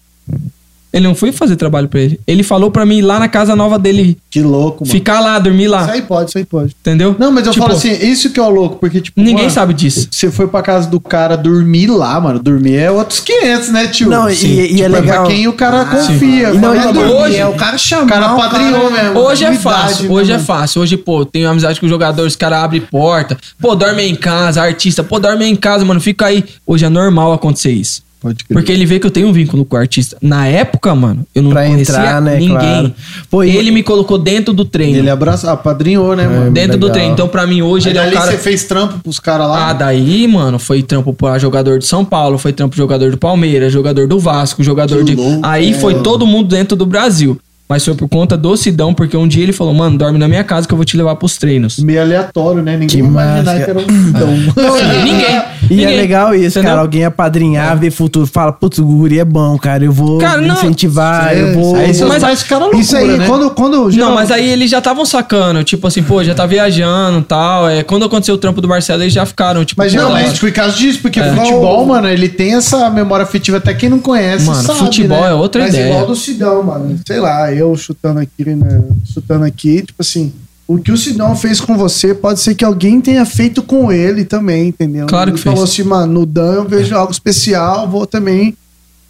Ele 0.97 1.07
não 1.07 1.15
foi 1.15 1.31
fazer 1.31 1.57
trabalho 1.57 1.89
pra 1.89 2.01
ele. 2.01 2.19
Ele 2.27 2.43
falou 2.43 2.71
pra 2.71 2.87
mim 2.87 2.99
ir 2.99 3.03
lá 3.03 3.19
na 3.19 3.29
casa 3.29 3.55
nova 3.55 3.79
dele, 3.79 4.17
Que 4.31 4.41
louco, 4.41 4.85
mano. 4.85 4.91
ficar 4.93 5.21
lá, 5.21 5.39
dormir 5.39 5.65
Isso 5.65 5.73
lá. 5.73 5.91
aí 5.93 6.01
pode, 6.03 6.31
isso 6.31 6.39
aí 6.39 6.45
pode. 6.45 6.75
Entendeu? 6.81 7.15
Não, 7.19 7.31
mas 7.31 7.47
eu 7.47 7.53
Tipo, 7.53 7.67
falo 7.67 7.77
assim, 7.77 7.93
isso 7.93 8.31
que 8.31 8.41
é 8.41 8.43
o 8.43 8.49
louco, 8.49 8.77
porque, 8.77 9.01
tipo. 9.01 9.21
Ninguém 9.21 9.37
mano, 9.45 9.51
sabe 9.51 9.75
disso. 9.75 10.09
Você 10.11 10.31
foi 10.31 10.47
pra 10.49 10.63
casa 10.63 10.89
do 10.89 10.99
cara 10.99 11.37
dormir 11.37 11.89
lá, 11.89 12.19
mano. 12.21 12.39
Dormir 12.39 12.77
é 12.77 12.91
outros 12.91 13.21
500, 13.21 13.69
né, 13.69 13.87
tio? 13.89 14.09
Não, 14.09 14.29
e- 14.29 14.35
Sim. 14.35 14.49
e 14.55 14.61
é 14.83 14.87
Tipo, 14.87 14.89
legal. 14.89 15.25
pra 15.27 15.35
quem 15.35 15.47
o 15.49 15.53
cara 15.53 15.85
confia. 15.85 16.51
E 16.51 16.59
não, 16.59 16.75
e 16.75 16.81
"Dormir". 16.93 17.13
hoje- 17.13 17.37
é 17.37 17.47
o 17.47 17.55
cara 17.55 17.77
chamar. 17.77 18.05
O 18.05 18.09
cara 18.09 18.29
padrinhou 18.37 18.91
mesmo. 18.91 19.19
Hoje 19.21 19.45
é 19.45 19.53
fácil, 19.55 20.11
hoje 20.13 20.33
é 20.33 20.39
fácil. 20.39 20.81
Hoje, 20.81 20.97
pô, 20.97 21.25
tenho 21.27 21.49
amizade 21.49 21.79
com 21.79 21.87
o 21.87 21.89
jogador, 21.89 22.27
os 22.27 22.37
caras 22.37 22.61
abrem 22.65 22.81
porta. 22.81 23.37
Pô, 23.61 23.75
dorme 23.75 24.01
aí 24.03 24.11
em 24.11 24.15
casa, 24.17 24.63
artista. 24.63 25.05
Pô, 25.05 25.19
dorme 25.19 25.45
aí 25.45 25.51
em 25.51 25.57
casa, 25.57 25.85
mano, 25.85 26.01
fica 26.01 26.27
aí. 26.27 26.43
Hoje 26.67 26.85
é 26.85 26.89
normal 26.89 27.33
acontecer 27.35 27.71
isso. 27.73 28.06
Pode 28.27 28.45
crer. 28.45 28.55
Porque 28.57 28.73
ele 28.73 28.85
vê 28.87 28.99
que 28.99 29.07
eu 29.07 29.11
tenho 29.11 29.29
um 29.29 29.33
vínculo 29.33 29.65
com 29.65 29.77
o 29.77 29.79
artista. 29.79 30.17
Na 30.21 30.47
época, 30.47 30.95
mano, 30.95 31.27
eu 31.35 31.43
não 31.43 31.51
Pra 31.51 31.65
conhecia 31.67 31.95
entrar, 31.95 32.21
né, 32.23 32.35
ninguém. 32.37 32.49
claro. 32.57 32.93
Pô, 33.31 33.43
e- 33.45 33.57
ele 33.57 33.71
me 33.71 33.83
colocou 33.83 34.19
dentro 34.19 34.53
do 34.55 34.65
treino. 34.65 34.99
Ele 34.99 35.11
abraçou, 35.11 35.51
apadrinhou, 35.51 36.15
né, 36.17 36.27
mano? 36.27 36.51
dentro 36.51 36.77
do 36.79 36.87
legal. 36.87 36.95
treino. 36.95 37.13
Então, 37.13 37.29
pra 37.29 37.47
mim, 37.47 37.63
hoje 37.63 37.89
Aí 37.89 37.93
ele 37.93 37.99
é 37.99 38.03
dali 38.05 38.15
cara. 38.17 38.31
você 38.33 38.39
fez 38.39 38.65
trampo 38.65 38.99
pros 39.01 39.19
caras 39.21 39.49
lá. 39.49 39.71
Ah, 39.71 39.73
daí, 39.73 40.27
mano, 40.29 40.59
foi 40.59 40.83
trampo 40.83 41.13
pra 41.13 41.39
jogador 41.39 41.79
de 41.79 41.87
São 41.87 42.05
Paulo, 42.05 42.39
foi 42.39 42.53
trampo 42.53 42.77
jogador 42.77 43.11
do 43.11 43.17
Palmeiras, 43.19 43.73
jogador 43.73 44.07
do 44.07 44.19
Vasco, 44.19 44.63
jogador 44.63 44.99
Que 44.99 45.05
de. 45.05 45.15
louco, 45.17 45.41
Aí 45.43 45.73
foi 45.75 45.95
todo 46.03 46.27
mundo 46.27 46.49
dentro 46.49 46.77
do 46.77 46.85
Brasil. 46.87 47.39
Mas 47.69 47.85
foi 47.85 47.95
por 47.97 48.09
conta 48.09 48.37
do 48.37 48.57
Sidão, 48.57 48.95
porque 48.95 49.17
um 49.17 49.27
dia 49.27 49.43
ele 49.43 49.53
falou, 49.53 49.75
mano, 49.75 49.99
dorme 49.99 50.21
na 50.21 50.29
minha 50.29 50.45
casa 50.45 50.69
que 50.69 50.73
eu 50.73 50.77
vou 50.77 50.85
te 50.85 50.97
levar 50.97 51.17
pros 51.17 51.37
treinos. 51.37 51.81
Meio 51.81 52.01
aleatório, 52.01 52.63
né? 52.63 52.75
Ninguém 52.75 52.87
Que 52.87 52.97
ia 52.99 53.03
imaginar 53.05 53.57
que 53.65 53.71
era 53.71 53.79
um 53.81 53.83
sidão. 54.07 54.29
Ninguém. 55.05 55.43
E 55.71 55.75
ninguém, 55.77 55.95
é 55.95 55.97
legal 55.97 56.35
isso, 56.35 56.59
entendeu? 56.59 56.71
cara. 56.71 56.81
Alguém 56.81 57.05
apadrinhar, 57.05 57.77
ver 57.79 57.91
futuro, 57.91 58.27
fala, 58.27 58.53
putz, 58.53 58.79
o 58.79 58.85
guri 58.85 59.19
é 59.19 59.25
bom, 59.25 59.57
cara. 59.59 59.85
Eu 59.85 59.93
vou 59.93 60.19
Cara, 60.19 60.41
não. 60.41 60.55
incentivar, 60.55 61.35
É, 61.37 61.43
eu 61.43 61.55
vou. 61.55 61.77
Aí 61.77 61.89
Mas- 62.05 62.23
pais 62.23 62.43
ficaram 62.43 62.63
loucura, 62.67 62.83
Isso 62.83 62.97
aí, 62.97 63.17
né? 63.19 63.27
quando, 63.27 63.51
quando 63.51 63.89
Não, 63.91 64.15
mas 64.15 64.31
aí 64.31 64.49
eles 64.49 64.71
já 64.71 64.79
estavam 64.79 65.05
sacando, 65.05 65.63
tipo 65.65 65.87
assim, 65.87 66.03
pô, 66.03 66.23
já 66.23 66.35
tá 66.35 66.47
viajando 66.47 67.19
e 67.21 67.23
tal. 67.25 67.69
É, 67.69 67.83
quando 67.83 68.05
aconteceu 68.05 68.35
o 68.35 68.39
trampo 68.39 68.61
do 68.61 68.69
Marcelo, 68.69 69.03
eles 69.03 69.13
já 69.13 69.27
ficaram, 69.27 69.65
tipo, 69.65 69.81
Mas 69.81 69.95
mas 69.95 70.11
mas- 70.11 70.39
por 70.39 70.53
causa 70.53 70.77
disso, 70.77 71.01
porque 71.03 71.21
É. 71.21 71.33
futebol, 71.35 71.85
mano, 71.87 72.09
ele 72.09 72.29
tem 72.29 72.55
essa 72.55 72.89
memória 72.91 73.23
afetiva, 73.25 73.57
até 73.59 73.75
quem 73.75 73.89
não 73.89 73.99
conhece 73.99 74.47
mano, 74.47 74.63
sabe, 74.63 74.79
futebol 74.79 75.21
né? 75.21 75.31
é 75.31 75.35
outra 75.35 75.63
Mas 75.63 75.75
ideia. 75.75 75.91
igual 75.91 76.07
do 76.07 76.15
Sidão, 76.17 76.63
mano. 76.63 76.99
Sei 77.07 77.19
lá, 77.21 77.53
eu 77.53 77.75
chutando 77.77 78.21
aqui, 78.21 78.45
né? 78.45 78.83
Chutando 79.13 79.45
aqui, 79.45 79.83
tipo 79.83 80.01
assim. 80.01 80.33
O 80.69 80.79
que 80.79 80.91
o 80.91 80.97
Sidão 80.97 81.37
fez 81.37 81.61
com 81.61 81.77
você, 81.77 82.13
pode 82.13 82.41
ser 82.41 82.55
que 82.55 82.65
alguém 82.65 83.01
tenha 83.01 83.25
feito 83.25 83.63
com 83.63 83.93
ele 83.93 84.25
também, 84.25 84.69
entendeu? 84.69 85.07
Claro 85.07 85.31
ele 85.31 85.37
que 85.39 85.43
falou 85.45 85.61
fez. 85.61 85.71
assim, 85.71 85.83
mano, 85.85 86.13
no 86.13 86.27
Dan 86.27 86.55
eu 86.55 86.65
vejo 86.69 86.95
algo 86.97 87.13
especial, 87.13 87.89
vou 87.89 88.05
também 88.07 88.57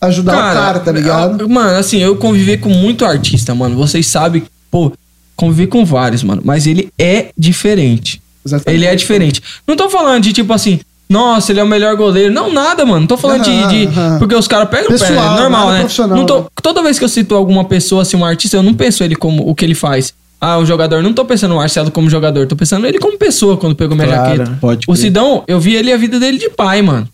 ajudar 0.01 0.35
o 0.35 0.55
cara, 0.55 0.81
tá 0.81 0.93
ligado? 0.93 1.49
Mano, 1.49 1.79
assim, 1.79 1.99
eu 1.99 2.17
convivi 2.17 2.59
com 2.59 2.69
muito 2.69 3.05
artista, 3.07 3.55
mano. 3.55 3.75
Vocês 3.75 4.07
sabem, 4.07 4.43
pô, 4.71 4.93
convivi 5.35 5.67
com 5.67 5.83
vários, 5.85 6.23
mano. 6.23 6.43
Mas 6.45 6.67
ele 6.67 6.91
é 6.99 7.31
diferente. 7.39 8.21
Exatamente. 8.45 8.77
Ele 8.79 8.87
é 8.87 8.95
diferente. 8.95 9.43
Não 9.67 9.77
tô 9.77 9.89
falando 9.89 10.23
de 10.25 10.35
tipo 10.35 10.53
assim, 10.53 10.79
nossa, 11.09 11.53
ele 11.53 11.61
é 11.61 11.65
o 11.65 11.67
melhor 11.67 11.97
goleiro. 11.97 12.33
Não, 12.35 12.53
nada, 12.53 12.85
mano. 12.85 13.01
Não 13.01 13.07
tô 13.07 13.17
falando 13.17 13.43
de. 13.45 13.87
De- 13.87 13.89
porque 14.19 14.35
os 14.35 14.47
caras 14.47 14.69
pegam 14.69 14.87
o 14.95 14.99
pé, 14.99 15.07
Pessoal, 15.07 15.37
é 15.39 15.41
normal, 15.41 15.71
né? 15.73 15.87
Não 16.11 16.27
tô, 16.27 16.45
toda 16.63 16.83
vez 16.83 16.99
que 16.99 17.05
eu 17.05 17.09
cito 17.09 17.35
alguma 17.35 17.65
pessoa, 17.65 18.03
assim, 18.03 18.17
um 18.17 18.25
artista, 18.25 18.57
eu 18.59 18.63
não 18.63 18.75
penso 18.75 19.03
ele 19.03 19.17
como 19.17 19.49
o 19.49 19.55
que 19.55 19.65
ele 19.65 19.75
faz. 19.75 20.13
Ah, 20.41 20.59
o 20.59 20.67
jogador. 20.67 21.03
Não 21.03 21.13
tô 21.13 21.25
pensando 21.25 21.51
no 21.53 21.57
Marcelo 21.57 21.91
como 21.91 22.11
jogador, 22.11 22.47
tô 22.47 22.55
pensando 22.57 22.87
ele 22.87 22.99
como 22.99 23.17
pessoa 23.19 23.57
quando 23.57 23.75
pegou 23.75 23.97
minha 23.97 24.09
Claro, 24.09 24.37
jaqueta. 24.37 24.59
pode 24.61 24.85
O. 24.89 24.95
Sidão, 24.95 25.43
eu 25.49 25.59
vi 25.59 25.75
ele 25.75 25.93
a 25.93 25.97
vida 25.97 26.21
dele 26.21 26.39
de 26.39 26.51
pai, 26.51 26.83
mano. 26.83 27.09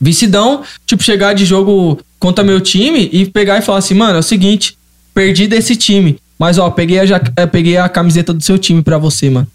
Vi 0.00 0.12
Sidão, 0.14 0.62
tipo, 0.86 1.02
chegar 1.02 1.32
de 1.34 1.44
jogo 1.44 1.98
contra 2.20 2.44
meu 2.44 2.60
time 2.60 3.08
e 3.12 3.26
pegar 3.26 3.58
e 3.58 3.62
falar 3.62 3.78
assim, 3.78 3.94
mano, 3.94 4.16
é 4.16 4.20
o 4.20 4.22
seguinte, 4.22 4.76
perdi 5.14 5.46
desse 5.48 5.74
time. 5.74 6.18
Mas, 6.38 6.56
ó, 6.58 6.70
peguei 6.70 7.00
a, 7.00 7.06
ja- 7.06 7.20
eh, 7.36 7.46
peguei 7.46 7.76
a 7.78 7.88
camiseta 7.88 8.32
do 8.32 8.42
seu 8.44 8.56
time 8.58 8.80
pra 8.82 8.96
você, 8.98 9.28
mano. 9.28 9.46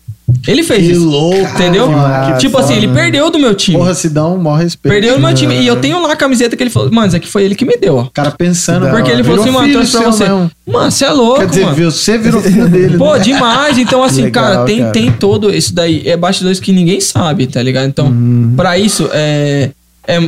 Ele 0.47 0.63
fez 0.63 0.85
Que 0.87 0.91
isso. 0.93 1.05
louco, 1.09 1.37
Entendeu? 1.37 1.87
cara, 1.89 2.37
tipo 2.37 2.57
assim, 2.57 2.75
ele 2.75 2.87
perdeu 2.87 3.29
do 3.29 3.37
meu 3.37 3.53
time. 3.53 3.77
Porra, 3.77 3.93
Sidão, 3.93 4.37
maior 4.37 4.55
respeito. 4.57 4.91
perdeu 4.93 5.15
do 5.15 5.21
meu 5.21 5.33
time. 5.33 5.55
E 5.55 5.67
eu 5.67 5.75
tenho 5.77 6.01
lá 6.01 6.13
a 6.13 6.15
camiseta 6.15 6.55
que 6.55 6.63
ele 6.63 6.69
falou, 6.69 6.89
mano, 6.91 7.07
isso 7.07 7.15
aqui 7.17 7.27
foi 7.27 7.43
ele 7.43 7.55
que 7.55 7.65
me 7.65 7.75
deu, 7.77 7.97
ó. 7.97 8.01
O 8.03 8.09
cara 8.09 8.31
pensando. 8.31 8.89
Porque 8.89 9.11
ele 9.11 9.23
falou 9.23 9.41
assim, 9.41 9.51
mano, 9.51 9.71
trouxe 9.71 9.91
pra 9.91 10.01
você. 10.05 10.23
mesmo. 10.23 10.51
Mano, 10.65 10.91
você 10.91 11.05
é 11.05 11.11
louco, 11.11 11.39
Quer 11.41 11.47
dizer, 11.47 11.65
mano. 11.65 11.91
você 11.91 12.17
virou 12.17 12.41
filho 12.41 12.69
dele. 12.69 12.97
Pô, 12.97 13.13
né? 13.15 13.19
demais. 13.19 13.77
Então, 13.77 14.01
assim, 14.03 14.23
Legal, 14.23 14.43
cara, 14.43 14.65
tem, 14.65 14.79
cara. 14.79 14.91
tem 14.91 15.11
todo 15.11 15.53
isso 15.53 15.73
daí. 15.75 16.03
É 16.07 16.15
bastidores 16.15 16.59
que 16.59 16.71
ninguém 16.71 17.01
sabe, 17.01 17.45
tá 17.47 17.61
ligado? 17.61 17.87
Então, 17.87 18.07
Uhum. 18.07 18.53
pra 18.55 18.77
isso, 18.77 19.09
é, 19.13 19.71
é. 20.07 20.21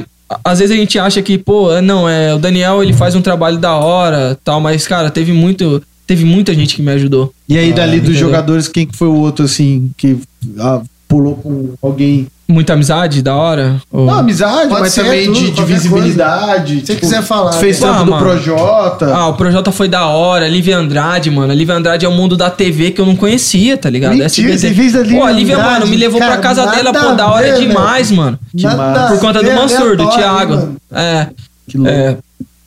Às 0.44 0.60
vezes 0.60 0.76
a 0.76 0.80
gente 0.80 0.98
acha 1.00 1.22
que, 1.22 1.38
pô, 1.38 1.72
é, 1.74 1.82
não, 1.82 2.08
é. 2.10 2.34
O 2.34 2.38
Daniel 2.40 2.84
ele 2.84 2.94
faz 2.94 3.16
um 3.16 3.22
trabalho 3.22 3.58
da 3.58 3.76
hora 3.76 4.38
tal, 4.44 4.60
mas, 4.60 4.88
cara, 4.88 5.10
teve 5.10 5.32
muito. 5.32 5.82
Teve 6.08 6.24
muita 6.26 6.54
gente 6.54 6.76
que 6.76 6.82
me 6.82 6.92
ajudou. 6.92 7.34
E 7.50 7.58
aí, 7.58 7.74
dali 7.74 8.00
dos 8.00 8.10
entendeu? 8.12 8.28
jogadores, 8.28 8.68
quem 8.68 8.86
que 8.86 8.96
foi 8.96 9.08
o 9.08 9.16
outro, 9.16 9.46
assim, 9.46 9.90
que 9.98 10.18
ah, 10.60 10.82
pulou 11.08 11.36
com 11.36 11.74
alguém? 11.82 12.28
Muita 12.48 12.74
amizade, 12.74 13.24
da 13.24 13.34
hora. 13.36 13.82
Ou- 13.92 14.06
Não, 14.06 14.20
amizade, 14.20 14.70
Pode 14.70 14.82
mas 14.82 14.94
ser 14.94 15.04
também 15.04 15.26
tudo, 15.26 15.40
de, 15.40 15.50
de 15.52 15.64
visibilidade. 15.64 16.74
tipo, 16.76 16.86
Se 16.86 16.94
você 16.94 17.00
quiser 17.00 17.24
falar, 17.24 17.50
tu 17.50 17.58
Fez 17.58 17.80
né? 17.80 17.88
tanto 17.88 18.02
Ah, 18.02 18.04
do. 18.04 18.24
Projota. 18.24 19.16
Ah, 19.16 19.28
o 19.30 19.34
Projota 19.34 19.72
foi 19.72 19.88
da 19.88 20.06
hora. 20.06 20.48
Lívia 20.48 20.78
Andrade, 20.78 21.32
mano. 21.32 21.52
A 21.52 21.56
Lívia 21.56 21.74
Andrade 21.74 22.06
é 22.06 22.08
o 22.08 22.12
mundo 22.12 22.38
da 22.38 22.52
TV 22.52 22.92
que 22.92 23.02
eu 23.02 23.06
não 23.08 23.16
conhecia, 23.16 23.76
tá 23.78 23.90
ligado? 23.90 24.12
Mentira, 24.12 24.26
SBT. 24.28 24.58
você 24.60 24.74
fez 24.76 24.94
da 24.94 25.00
Lívia 25.02 25.20
Pô, 25.20 25.26
a 25.26 25.32
Lívia, 25.32 25.56
Andrade, 25.56 25.74
mano, 25.80 25.88
me 25.88 25.98
levou 25.98 26.20
pra 26.20 26.28
cara, 26.38 26.42
casa 26.42 26.66
dela, 26.68 26.94
pô, 26.94 27.14
da 27.14 27.32
hora 27.32 27.58
ver, 27.58 27.68
demais, 27.68 28.12
mano. 28.12 28.38
Nada 28.54 29.08
Por 29.08 29.20
conta 29.20 29.42
do 29.42 29.50
ver, 29.50 29.56
Mansur, 29.56 29.98
do 29.98 30.08
Thiago. 30.12 30.56
mano. 30.56 30.76
É. 30.92 31.28
Que 31.68 31.78
louco. 31.80 31.92
é. 31.92 32.18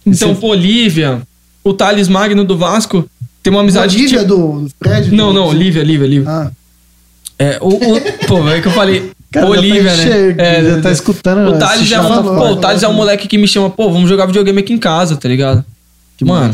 Então, 0.05 0.35
pô, 0.35 0.55
Lívia, 0.55 1.23
o 1.63 1.73
Thales 1.73 2.09
Magno 2.09 2.45
do 2.45 2.59
Vasco, 2.59 3.09
tem 3.49 3.57
uma 3.57 3.61
amizade. 3.61 3.97
Lívia 3.97 4.21
tipo- 4.21 4.35
do 4.35 4.69
Fred? 4.83 5.15
Não, 5.15 5.29
do- 5.29 5.33
não, 5.41 5.53
Lívia, 5.53 5.83
Lívia, 5.83 6.07
Lívia. 6.07 6.29
Ah, 6.31 6.51
É, 7.39 7.59
o, 7.61 7.69
o- 7.69 8.01
pô, 8.27 8.49
é 8.49 8.61
que 8.61 8.67
eu 8.69 8.73
falei. 8.73 9.11
Cara, 9.31 9.47
já 9.47 9.53
tá 9.53 9.59
Olivia, 9.61 9.83
né? 9.83 9.97
cheio, 10.03 10.35
É, 10.39 10.65
já 10.65 10.81
tá 10.81 10.91
escutando. 10.91 11.55
O 11.55 11.59
Thales, 11.59 11.93
é 11.93 12.01
um, 12.01 12.09
falou, 12.09 12.35
pô, 12.37 12.49
o 12.53 12.57
Thales 12.57 12.83
é 12.83 12.89
um 12.89 12.95
moleque 12.95 13.29
que 13.29 13.37
me 13.39 13.47
chama, 13.47 13.69
pô, 13.71 13.91
vamos 13.93 14.09
jogar 14.09 14.27
videogame 14.27 14.59
aqui 14.61 14.73
em 14.73 14.79
casa, 14.79 15.17
tá 15.17 15.29
ligado? 15.29 15.65
Mano, 16.23 16.53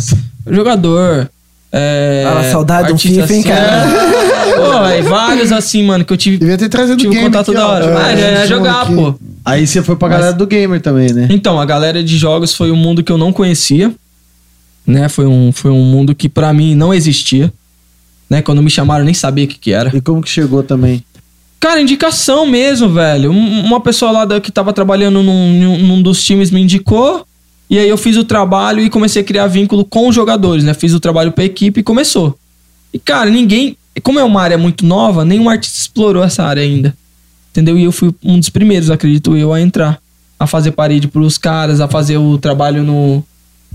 jogador. 0.51 1.30
É, 1.72 2.24
Ah, 2.26 2.51
saudade 2.53 2.88
do 2.88 2.92
artista 2.95 3.26
FIFA, 3.26 3.32
hein, 3.32 3.40
assim, 3.40 3.49
cara? 3.49 3.86
é. 3.90 4.55
Pô, 4.55 4.84
é, 4.86 5.03
vários 5.03 5.51
assim, 5.51 5.82
mano, 5.82 6.05
que 6.05 6.12
eu 6.12 6.16
tive, 6.16 6.36
devia 6.38 6.57
ter 6.57 6.68
trazido 6.68 6.97
tive 6.99 7.12
game 7.12 7.26
contato 7.26 7.51
aqui, 7.51 7.59
da 7.61 7.66
ó. 7.66 7.70
hora. 7.72 7.84
É, 7.86 7.97
Ah, 7.97 8.16
já 8.16 8.30
ia 8.30 8.47
jogar, 8.47 8.82
aqui. 8.82 8.95
pô. 8.95 9.14
Aí 9.45 9.66
você 9.66 9.82
foi 9.82 9.97
pra 9.97 10.09
galera 10.09 10.32
do 10.32 10.47
gamer 10.47 10.80
também, 10.80 11.12
né? 11.12 11.26
Então, 11.30 11.59
a 11.61 11.64
galera 11.64 12.03
de 12.05 12.16
jogos 12.16 12.55
foi 12.55 12.70
um 12.70 12.76
mundo 12.76 13.03
que 13.03 13.11
eu 13.11 13.18
não 13.18 13.32
conhecia, 13.32 13.92
né? 14.87 15.09
Foi 15.09 15.26
um, 15.26 15.53
foi 15.53 15.70
um 15.70 15.82
mundo 15.85 16.14
que 16.14 16.28
pra 16.28 16.53
mim 16.53 16.74
não 16.74 16.93
existia, 16.93 17.53
né? 18.28 18.43
Quando 18.43 18.62
me 18.62 18.70
chamaram 18.70 19.01
eu 19.03 19.07
nem 19.07 19.14
sabia 19.14 19.45
o 19.45 19.49
que 19.49 19.59
que 19.59 19.72
era. 19.72 19.95
E 19.97 20.01
como 20.01 20.20
que 20.22 20.28
chegou 20.28 20.62
também? 20.62 21.05
Cara, 21.61 21.80
indicação 21.80 22.47
mesmo, 22.47 22.91
velho. 22.91 23.30
Um- 23.30 23.61
Uma 23.64 23.80
pessoa 23.80 24.11
lá 24.11 24.24
da- 24.24 24.41
que 24.41 24.53
tava 24.53 24.72
trabalhando 24.72 25.22
num, 25.22 25.78
num 25.78 26.03
dos 26.03 26.22
times 26.22 26.51
me 26.51 26.61
indicou. 26.61 27.26
E 27.70 27.78
aí 27.78 27.89
eu 27.89 27.97
fiz 27.97 28.16
o 28.18 28.24
trabalho 28.24 28.80
e 28.82 28.91
comecei 28.91 29.22
a 29.22 29.24
criar 29.24 29.47
vínculo 29.47 29.85
com 29.85 30.07
os 30.09 30.14
jogadores, 30.14 30.62
né? 30.64 30.74
Fiz 30.74 30.93
o 30.93 31.01
trabalho 31.01 31.32
pra 31.32 31.45
equipe 31.45 31.80
e 31.80 31.82
começou. 31.82 32.39
E, 32.93 32.99
cara, 32.99 33.30
ninguém. 33.30 33.76
Como 34.03 34.18
é 34.18 34.24
uma 34.24 34.43
área 34.43 34.59
muito 34.59 34.85
nova, 34.85 35.24
nenhum 35.24 35.49
artista 35.49 35.78
explorou 35.78 36.22
essa 36.22 36.43
área 36.45 36.62
ainda. 36.62 36.95
Entendeu? 37.53 37.78
E 37.78 37.85
eu 37.85 37.93
fui 37.93 38.12
um 38.22 38.39
dos 38.39 38.51
primeiros, 38.51 38.91
acredito 38.91 39.35
eu, 39.37 39.53
a 39.53 39.61
entrar. 39.61 39.99
A 40.39 40.47
fazer 40.47 40.72
parede 40.72 41.09
pros 41.09 41.39
caras, 41.39 41.80
a 41.80 41.89
fazer 41.89 42.18
o 42.18 42.37
trabalho 42.37 42.82
no. 42.82 43.24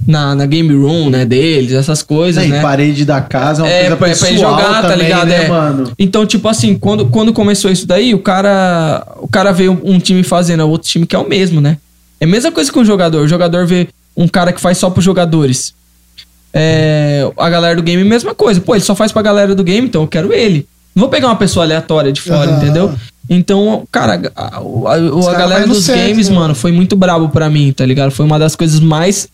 Na, 0.07 0.33
na 0.33 0.45
game 0.45 0.73
room, 0.73 1.09
né, 1.09 1.23
deles, 1.25 1.71
essas 1.73 2.01
coisas, 2.01 2.43
E 2.43 2.47
né? 2.47 2.61
parede 2.61 3.05
da 3.05 3.21
casa 3.21 3.61
é 3.61 3.65
uma 3.65 3.69
É, 3.71 3.79
coisa 3.81 3.87
pra, 3.89 3.97
pra 3.97 4.07
ele 4.09 4.37
pessoal 4.37 4.57
jogar, 4.59 4.81
tá 4.81 4.87
também, 4.89 5.03
ligado? 5.05 5.27
né, 5.27 5.43
é. 5.45 5.47
mano? 5.47 5.91
Então, 5.99 6.25
tipo 6.25 6.47
assim, 6.47 6.73
quando, 6.75 7.05
quando 7.07 7.31
começou 7.33 7.69
isso 7.69 7.85
daí, 7.85 8.13
o 8.15 8.19
cara. 8.19 9.05
O 9.17 9.27
cara 9.27 9.51
vê 9.51 9.69
um, 9.69 9.77
um 9.83 9.99
time 9.99 10.23
fazendo, 10.23 10.63
o 10.63 10.69
outro 10.69 10.89
time 10.89 11.05
que 11.05 11.15
é 11.15 11.19
o 11.19 11.27
mesmo, 11.27 11.61
né? 11.61 11.77
É 12.19 12.25
a 12.25 12.27
mesma 12.27 12.51
coisa 12.51 12.71
que 12.71 12.79
um 12.79 12.85
jogador. 12.85 13.21
O 13.23 13.27
jogador 13.27 13.67
vê 13.67 13.87
um 14.17 14.27
cara 14.27 14.51
que 14.51 14.59
faz 14.59 14.77
só 14.77 14.89
pros 14.89 15.05
jogadores. 15.05 15.73
É, 16.53 17.29
a 17.37 17.49
galera 17.49 17.75
do 17.75 17.83
game, 17.83 18.03
mesma 18.03 18.33
coisa. 18.33 18.59
Pô, 18.59 18.73
ele 18.75 18.83
só 18.83 18.95
faz 18.95 19.11
pra 19.11 19.21
galera 19.21 19.53
do 19.53 19.63
game, 19.63 19.87
então 19.87 20.01
eu 20.01 20.07
quero 20.07 20.33
ele. 20.33 20.65
Não 20.95 21.01
vou 21.01 21.09
pegar 21.09 21.27
uma 21.27 21.35
pessoa 21.35 21.63
aleatória 21.65 22.11
de 22.11 22.19
fora, 22.21 22.49
Aham. 22.49 22.57
entendeu? 22.57 22.93
Então, 23.29 23.87
cara, 23.91 24.19
a, 24.35 24.43
a- 24.57 24.57
a- 24.57 25.31
a 25.31 25.33
galera 25.37 25.67
dos 25.67 25.83
certo, 25.85 26.07
games, 26.07 26.29
né? 26.29 26.35
mano, 26.35 26.55
foi 26.55 26.71
muito 26.71 26.95
brabo 26.95 27.29
pra 27.29 27.47
mim, 27.49 27.71
tá 27.71 27.85
ligado? 27.85 28.09
Foi 28.11 28.25
uma 28.25 28.39
das 28.39 28.55
coisas 28.55 28.79
mais 28.79 29.27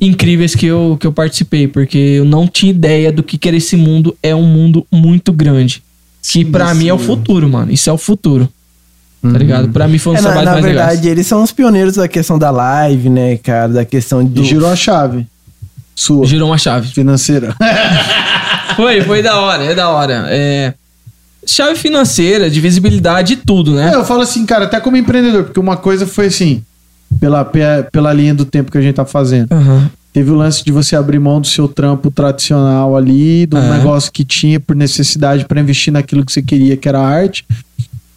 incríveis 0.00 0.54
que 0.54 0.66
eu, 0.66 0.96
que 0.98 1.06
eu 1.06 1.12
participei, 1.12 1.68
porque 1.68 1.98
eu 1.98 2.24
não 2.24 2.46
tinha 2.48 2.70
ideia 2.70 3.12
do 3.12 3.22
que, 3.22 3.36
que 3.36 3.46
era 3.48 3.56
esse 3.56 3.76
mundo. 3.76 4.16
É 4.22 4.34
um 4.34 4.42
mundo 4.46 4.86
muito 4.90 5.32
grande. 5.32 5.82
Que 6.22 6.44
pra 6.44 6.74
mim 6.74 6.88
é 6.88 6.94
o 6.94 6.98
futuro, 6.98 7.48
mano. 7.48 7.72
Isso 7.72 7.88
é 7.90 7.92
o 7.92 7.98
futuro. 7.98 8.48
Tá 9.22 9.28
ligado? 9.38 9.68
Pra 9.68 9.86
mim 9.86 9.98
foi 9.98 10.14
um 10.14 10.16
É, 10.16 10.22
dos 10.22 10.28
na, 10.28 10.34
na 10.42 10.50
mais 10.52 10.64
verdade, 10.64 10.90
legais. 10.96 11.06
eles 11.06 11.26
são 11.26 11.42
os 11.42 11.52
pioneiros 11.52 11.94
da 11.94 12.08
questão 12.08 12.38
da 12.38 12.50
live, 12.50 13.10
né, 13.10 13.36
cara? 13.36 13.68
Da 13.68 13.84
questão 13.84 14.24
do. 14.24 14.40
E 14.40 14.44
girou 14.44 14.70
a 14.70 14.76
chave. 14.76 15.26
Sua. 15.94 16.24
Girou 16.26 16.48
uma 16.48 16.56
chave. 16.58 16.88
Financeira. 16.88 17.54
Foi, 18.76 19.02
foi 19.02 19.20
da 19.22 19.38
hora, 19.40 19.64
é 19.64 19.74
da 19.74 19.90
hora. 19.90 20.24
É. 20.28 20.72
Chave 21.44 21.76
financeira, 21.76 22.48
de 22.48 22.60
visibilidade 22.60 23.32
e 23.34 23.36
tudo, 23.36 23.74
né? 23.74 23.90
É, 23.92 23.94
eu 23.96 24.04
falo 24.04 24.20
assim, 24.22 24.46
cara, 24.46 24.64
até 24.64 24.78
como 24.80 24.96
empreendedor, 24.96 25.44
porque 25.44 25.58
uma 25.60 25.76
coisa 25.76 26.06
foi 26.06 26.26
assim, 26.26 26.62
pela, 27.20 27.44
pe- 27.44 27.60
pela 27.92 28.12
linha 28.12 28.34
do 28.34 28.44
tempo 28.44 28.72
que 28.72 28.78
a 28.78 28.82
gente 28.82 28.94
tá 28.94 29.04
fazendo. 29.04 29.52
Aham. 29.52 29.90
Teve 30.12 30.30
o 30.32 30.34
lance 30.34 30.64
de 30.64 30.72
você 30.72 30.96
abrir 30.96 31.20
mão 31.20 31.40
do 31.40 31.46
seu 31.46 31.68
trampo 31.68 32.10
tradicional 32.10 32.96
ali, 32.96 33.46
do 33.46 33.56
É. 33.56 33.70
negócio 33.78 34.10
que 34.10 34.24
tinha 34.24 34.58
por 34.58 34.74
necessidade 34.74 35.44
pra 35.44 35.60
investir 35.60 35.92
naquilo 35.92 36.24
que 36.26 36.32
você 36.32 36.42
queria, 36.42 36.76
que 36.76 36.88
era 36.88 36.98
a 36.98 37.06
arte. 37.06 37.44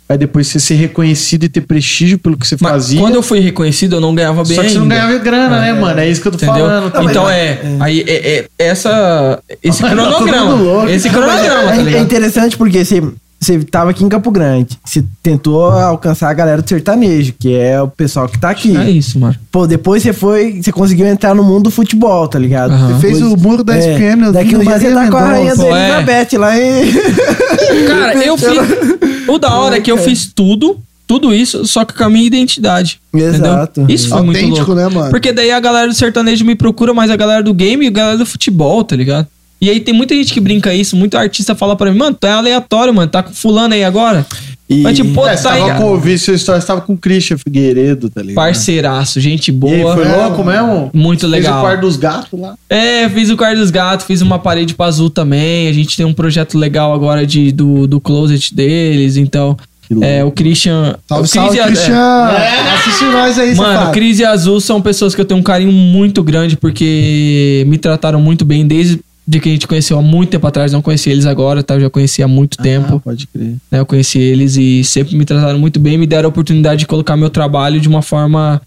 Aí 0.10 0.18
depois 0.18 0.48
você 0.48 0.60
ser 0.60 0.76
reconhecido 0.76 1.44
e 1.46 1.50
ter 1.50 1.62
prestígio 1.62 2.18
pelo 2.20 2.36
que 2.36 2.46
você 2.48 2.58
Mas 2.60 2.72
fazia. 2.72 3.00
quando 3.00 3.16
eu 3.16 3.22
fui 3.24 3.40
reconhecido, 3.40 3.96
eu 3.96 4.02
não 4.02 4.14
ganhava 4.14 4.44
bem 4.44 4.56
Só 4.56 4.62
que 4.64 4.70
você 4.72 4.78
não 4.80 4.88
ganhava 4.88 5.18
grana, 5.20 5.62
né, 5.62 5.74
mano? 5.74 6.00
É 6.00 6.10
isso 6.10 6.22
que 6.22 6.28
eu 6.28 6.32
tô 6.32 6.38
Entendeu? 6.38 6.66
falando. 6.66 6.92
tá 6.92 7.00
então 7.04 7.08
ligado? 7.08 7.30
é, 7.30 7.60
aí 7.80 8.04
é, 8.08 8.40
é- 8.40 8.48
essa 8.60 9.40
esse 9.64 9.82
Tá 9.82 9.90
cronograma, 9.92 10.54
louco. 10.56 10.90
esse 10.90 11.10
cronograma, 11.10 11.64
tá 11.72 11.76
É, 11.92 11.94
é 11.94 12.00
interessante 12.00 12.58
porque 12.58 12.84
você, 12.84 13.02
você 13.44 13.60
tava 13.60 13.92
aqui 13.92 14.04
em 14.04 14.10
Campo 14.10 14.32
Grande. 14.32 14.80
Você 14.84 15.04
tentou 15.22 15.64
alcançar 15.66 16.30
a 16.30 16.34
galera 16.34 16.62
do 16.62 16.68
sertanejo, 16.70 17.34
que 17.38 17.54
é 17.56 17.82
o 17.82 17.88
pessoal 17.88 18.28
que 18.28 18.40
tá 18.40 18.50
aqui. 18.50 18.76
É 18.76 18.90
isso, 18.90 19.20
mano. 19.20 19.36
Pô, 19.52 19.68
depois 19.68 20.02
você 20.02 20.14
foi. 20.14 20.62
Você 20.62 20.72
conseguiu 20.72 21.06
entrar 21.08 21.36
no 21.36 21.44
mundo 21.44 21.64
do 21.64 21.72
futebol, 21.72 22.28
tá 22.28 22.40
ligado? 22.40 22.72
Aham. 22.74 22.94
Você 22.94 23.00
fez 23.00 23.22
o 23.22 23.36
muro 23.36 23.64
da 23.64 23.78
SPM, 23.78 24.24
eu 24.24 24.28
vi 24.28 24.34
Daqui 24.34 24.54
no 24.54 24.62
um 24.62 24.64
dia 24.64 24.80
você 24.80 24.94
tá 24.94 25.10
com 25.10 25.18
a 25.18 25.22
rainha 25.22 25.56
Mendonça. 25.56 25.64
da 25.64 25.70
Pô, 25.70 25.76
é. 25.76 25.88
Elizabeth 25.88 26.38
lá 26.38 26.60
em. 26.60 26.94
Cara, 27.88 28.26
eu 28.26 28.38
fiz. 28.38 29.28
O 29.28 29.38
da 29.38 29.54
hora 29.56 29.78
é 29.78 29.82
que 29.82 29.92
eu 29.92 29.98
fiz 29.98 30.32
tudo, 30.34 30.80
tudo 31.08 31.34
isso, 31.34 31.66
só 31.66 31.86
que 31.86 31.94
com 31.94 32.04
a 32.04 32.10
minha 32.10 32.26
identidade. 32.26 33.00
Exato. 33.14 33.82
Entendeu? 33.82 33.96
Isso 33.96 34.10
foi 34.10 34.22
muito 34.22 34.38
Autêntico, 34.38 34.72
louco. 34.74 34.76
né, 34.76 34.90
mano? 34.90 35.12
Porque 35.12 35.32
daí 35.32 35.52
a 35.52 35.60
galera 35.60 35.88
do 35.88 35.94
sertanejo 35.94 36.46
me 36.46 36.56
procura, 36.56 36.94
mas 36.94 37.10
a 37.12 37.16
galera 37.16 37.44
do 37.44 37.54
game 37.54 37.86
e 37.86 37.88
a 37.88 37.92
galera 37.92 38.18
do 38.18 38.26
futebol, 38.26 38.84
tá 38.84 38.96
ligado? 38.96 39.28
E 39.64 39.70
aí 39.70 39.80
tem 39.80 39.94
muita 39.94 40.14
gente 40.14 40.34
que 40.34 40.40
brinca 40.42 40.74
isso, 40.74 40.96
muito 40.98 41.16
artista 41.18 41.56
fala 41.56 41.74
pra 41.76 41.90
mim, 41.90 41.98
mano, 41.98 42.18
tu 42.20 42.28
é 42.28 42.32
aleatório, 42.34 42.94
mano, 42.94 43.10
tá 43.10 43.24
com 43.24 43.32
fulano 43.34 43.74
aí 43.74 43.84
agora. 43.84 44.26
E- 44.70 44.82
Mas 44.82 44.98
tipo, 44.98 45.14
pô, 45.14 45.26
É, 45.28 45.36
tá 45.38 45.52
tava 45.52 45.72
aí. 45.74 45.78
com, 45.78 46.18
sua 46.18 46.34
história, 46.34 46.60
você 46.60 46.68
tava 46.68 46.82
com 46.82 46.94
o 46.94 46.98
Christian 46.98 47.38
Figueiredo, 47.38 48.10
tá 48.10 48.22
ligado? 48.22 48.36
Parceiraço, 48.36 49.22
gente 49.22 49.50
E 49.50 49.52
boa. 49.52 49.74
aí, 49.74 49.82
foi 49.96 50.06
É, 50.06 50.16
louco 50.18 50.44
mesmo? 50.44 50.90
Muito 50.94 51.22
Fez 51.22 51.32
legal. 51.32 51.60
o 51.60 51.62
quarto 51.62 51.82
dos 51.82 51.96
gatos 51.96 52.40
lá. 52.40 52.56
É, 52.70 53.08
fiz 53.10 53.30
o 53.30 53.38
quarto 53.38 53.58
dos 53.60 53.72
gatos, 53.72 54.06
fiz 54.06 54.22
uma 54.22 54.38
parede 54.40 54.74
pra 54.74 54.86
azul 54.88 55.10
também. 55.10 55.68
A 55.70 55.74
gente 55.74 55.96
tem 55.96 56.06
um 56.06 56.14
projeto 56.14 56.58
legal 56.58 56.94
agora 56.94 57.26
de, 57.26 57.52
do, 57.54 57.88
do 57.88 58.02
closet 58.02 58.54
deles, 58.54 59.16
então. 59.16 59.56
É, 60.02 60.24
o 60.24 60.32
Christian. 60.32 60.96
Salve, 61.08 61.24
o 61.24 61.28
salve, 61.28 61.58
e 61.58 61.60
a- 61.60 61.66
Christian. 61.68 62.32
Assiste 62.76 63.06
nós 63.06 63.38
aí, 63.40 63.56
Mano, 63.56 63.74
safado. 63.74 63.92
Cris 63.94 64.20
e 64.20 64.26
Azul 64.26 64.60
são 64.60 64.82
pessoas 64.82 65.14
que 65.14 65.22
eu 65.22 65.26
tenho 65.26 65.40
um 65.40 65.44
carinho 65.44 65.72
muito 65.72 66.24
grande 66.24 66.58
porque 66.58 67.64
me 67.68 67.78
trataram 67.78 68.20
muito 68.20 68.44
bem 68.44 68.66
desde 68.66 69.00
de 69.26 69.40
que 69.40 69.50
a 69.50 69.52
gente 69.52 69.68
conheceu 69.68 69.98
há 69.98 70.02
muito 70.02 70.30
tempo 70.30 70.46
atrás. 70.46 70.72
Não 70.72 70.82
conheci 70.82 71.10
eles 71.10 71.26
agora, 71.26 71.64
tá? 71.64 71.76
Eu 71.76 71.82
já 71.82 71.90
conheci 71.90 72.22
há 72.22 72.28
muito 72.28 72.58
tempo. 72.58 72.96
Ah, 72.98 73.00
pode 73.00 73.28
crer. 73.28 73.56
né? 73.72 73.80
Eu 73.80 73.86
conheci 73.86 74.20
eles 74.20 74.58
e 74.58 74.84
sempre 74.84 75.16
me 75.16 75.26
trataram 75.26 75.58
muito 75.58 75.80
bem, 75.80 75.98
me 75.98 76.06
deram 76.06 76.28
a 76.28 76.30
oportunidade 76.30 76.80
de 76.80 76.88
colocar 76.88 77.16
meu 77.16 77.30
trabalho 77.30 77.80
de 77.80 77.88
uma 77.88 78.02
forma 78.02 78.62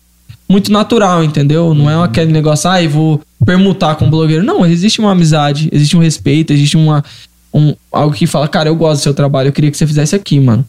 muito 0.48 0.72
natural, 0.72 1.24
entendeu? 1.24 1.74
Não 1.74 1.90
é 1.90 2.04
aquele 2.04 2.32
negócio, 2.32 2.70
ah, 2.70 2.82
eu 2.82 2.88
vou 2.88 3.22
permutar 3.44 3.96
com 3.96 4.06
o 4.06 4.10
blogueiro. 4.10 4.44
Não, 4.44 4.64
existe 4.64 5.00
uma 5.00 5.12
amizade, 5.12 5.68
existe 5.72 5.96
um 5.96 6.00
respeito, 6.00 6.52
existe 6.52 6.76
uma, 6.76 7.04
um, 7.52 7.74
algo 7.92 8.14
que 8.14 8.26
fala, 8.26 8.48
cara, 8.48 8.68
eu 8.68 8.76
gosto 8.76 9.00
do 9.00 9.02
seu 9.02 9.14
trabalho, 9.14 9.48
eu 9.48 9.52
queria 9.52 9.70
que 9.70 9.76
você 9.76 9.86
fizesse 9.86 10.14
aqui, 10.14 10.38
mano. 10.40 10.64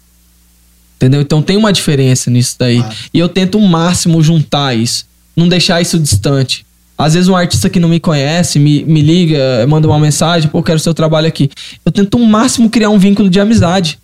Entendeu? 0.98 1.22
Então 1.22 1.42
tem 1.44 1.56
uma 1.56 1.72
diferença 1.72 2.32
nisso 2.32 2.56
daí. 2.58 2.84
E 3.14 3.20
eu 3.20 3.30
tento 3.30 3.60
o 3.60 3.68
máximo 3.68 4.22
juntar 4.22 4.76
isso. 4.76 5.06
Não 5.36 5.48
deixar 5.48 5.80
isso 5.80 6.00
distante. 6.00 6.66
Às 6.98 7.14
vezes 7.14 7.30
um 7.30 7.36
artista 7.36 7.70
que 7.70 7.80
não 7.80 7.90
me 7.90 8.00
conhece 8.00 8.58
me, 8.58 8.84
me 8.84 9.02
liga, 9.02 9.66
manda 9.68 9.88
uma 9.88 10.00
mensagem, 10.00 10.50
pô, 10.50 10.64
quero 10.64 10.80
seu 10.80 10.94
trabalho 10.94 11.28
aqui. 11.28 11.50
Eu 11.86 11.92
tento 11.92 12.18
o 12.18 12.26
máximo 12.26 12.70
criar 12.70 12.90
um 12.90 12.98
vínculo 12.98 13.30
de 13.30 13.40
amizade. 13.40 14.00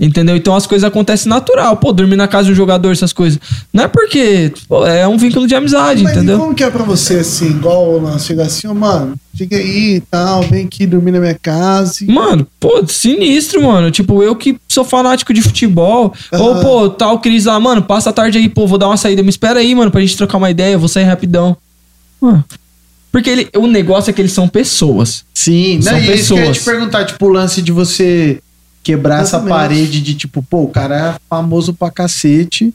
Entendeu? 0.00 0.34
Então 0.36 0.56
as 0.56 0.66
coisas 0.66 0.84
acontecem 0.88 1.28
natural. 1.28 1.76
Pô, 1.76 1.92
dormir 1.92 2.16
na 2.16 2.26
casa 2.26 2.46
de 2.46 2.52
um 2.52 2.56
jogador, 2.56 2.90
essas 2.90 3.12
coisas. 3.12 3.38
Não 3.72 3.84
é 3.84 3.88
porque 3.88 4.52
pô, 4.68 4.84
é 4.84 5.06
um 5.06 5.16
vínculo 5.16 5.46
de 5.46 5.54
amizade, 5.54 6.02
Mas 6.02 6.16
entendeu? 6.16 6.38
como 6.40 6.54
que 6.54 6.64
é 6.64 6.70
pra 6.70 6.82
você, 6.82 7.16
assim, 7.18 7.50
igual 7.50 7.88
o 7.88 8.02
lance? 8.02 8.26
Chega 8.26 8.42
assim, 8.42 8.66
ó, 8.66 8.74
mano, 8.74 9.14
fica 9.36 9.54
aí 9.54 9.96
e 9.96 10.00
tal, 10.00 10.42
vem 10.42 10.64
aqui 10.64 10.86
dormir 10.86 11.12
na 11.12 11.20
minha 11.20 11.38
casa. 11.40 12.02
e- 12.02 12.08
Mano, 12.10 12.44
pô, 12.58 12.82
sinistro, 12.88 13.62
mano. 13.62 13.90
Tipo, 13.92 14.22
eu 14.24 14.34
que 14.34 14.56
sou 14.66 14.82
fanático 14.84 15.32
de 15.32 15.40
futebol. 15.42 16.12
Ou, 16.32 16.56
pô, 16.60 16.86
o 17.12 17.18
Cris 17.20 17.44
lá, 17.44 17.60
mano, 17.60 17.82
passa 17.82 18.10
a 18.10 18.12
tarde 18.12 18.38
aí, 18.38 18.48
pô, 18.48 18.66
vou 18.66 18.78
dar 18.78 18.88
uma 18.88 18.96
saída. 18.96 19.22
Me 19.22 19.28
espera 19.30 19.60
aí, 19.60 19.72
mano, 19.72 19.90
pra 19.90 20.00
gente 20.00 20.16
trocar 20.16 20.38
uma 20.38 20.50
ideia. 20.50 20.72
Eu 20.72 20.80
vou 20.80 20.88
sair 20.88 21.04
rapidão. 21.04 21.56
Mano, 22.22 22.44
porque 23.10 23.28
ele, 23.28 23.48
o 23.56 23.66
negócio 23.66 24.10
é 24.10 24.12
que 24.14 24.20
eles 24.22 24.32
são 24.32 24.48
pessoas. 24.48 25.24
Sim, 25.34 25.82
São 25.82 25.92
não, 25.92 26.00
e 26.00 26.10
é 26.10 26.14
isso 26.14 26.32
que 26.34 26.40
eu 26.40 26.44
ia 26.46 26.52
te 26.52 26.58
pessoas. 26.60 26.76
perguntar, 26.76 27.04
tipo, 27.04 27.26
o 27.26 27.28
lance 27.28 27.60
de 27.60 27.72
você 27.72 28.40
quebrar 28.82 29.22
essa 29.22 29.38
parede 29.40 30.00
de 30.00 30.14
tipo, 30.14 30.42
pô, 30.42 30.62
o 30.62 30.68
cara 30.68 30.96
é 30.96 31.14
famoso 31.28 31.74
pra 31.74 31.90
cacete. 31.90 32.72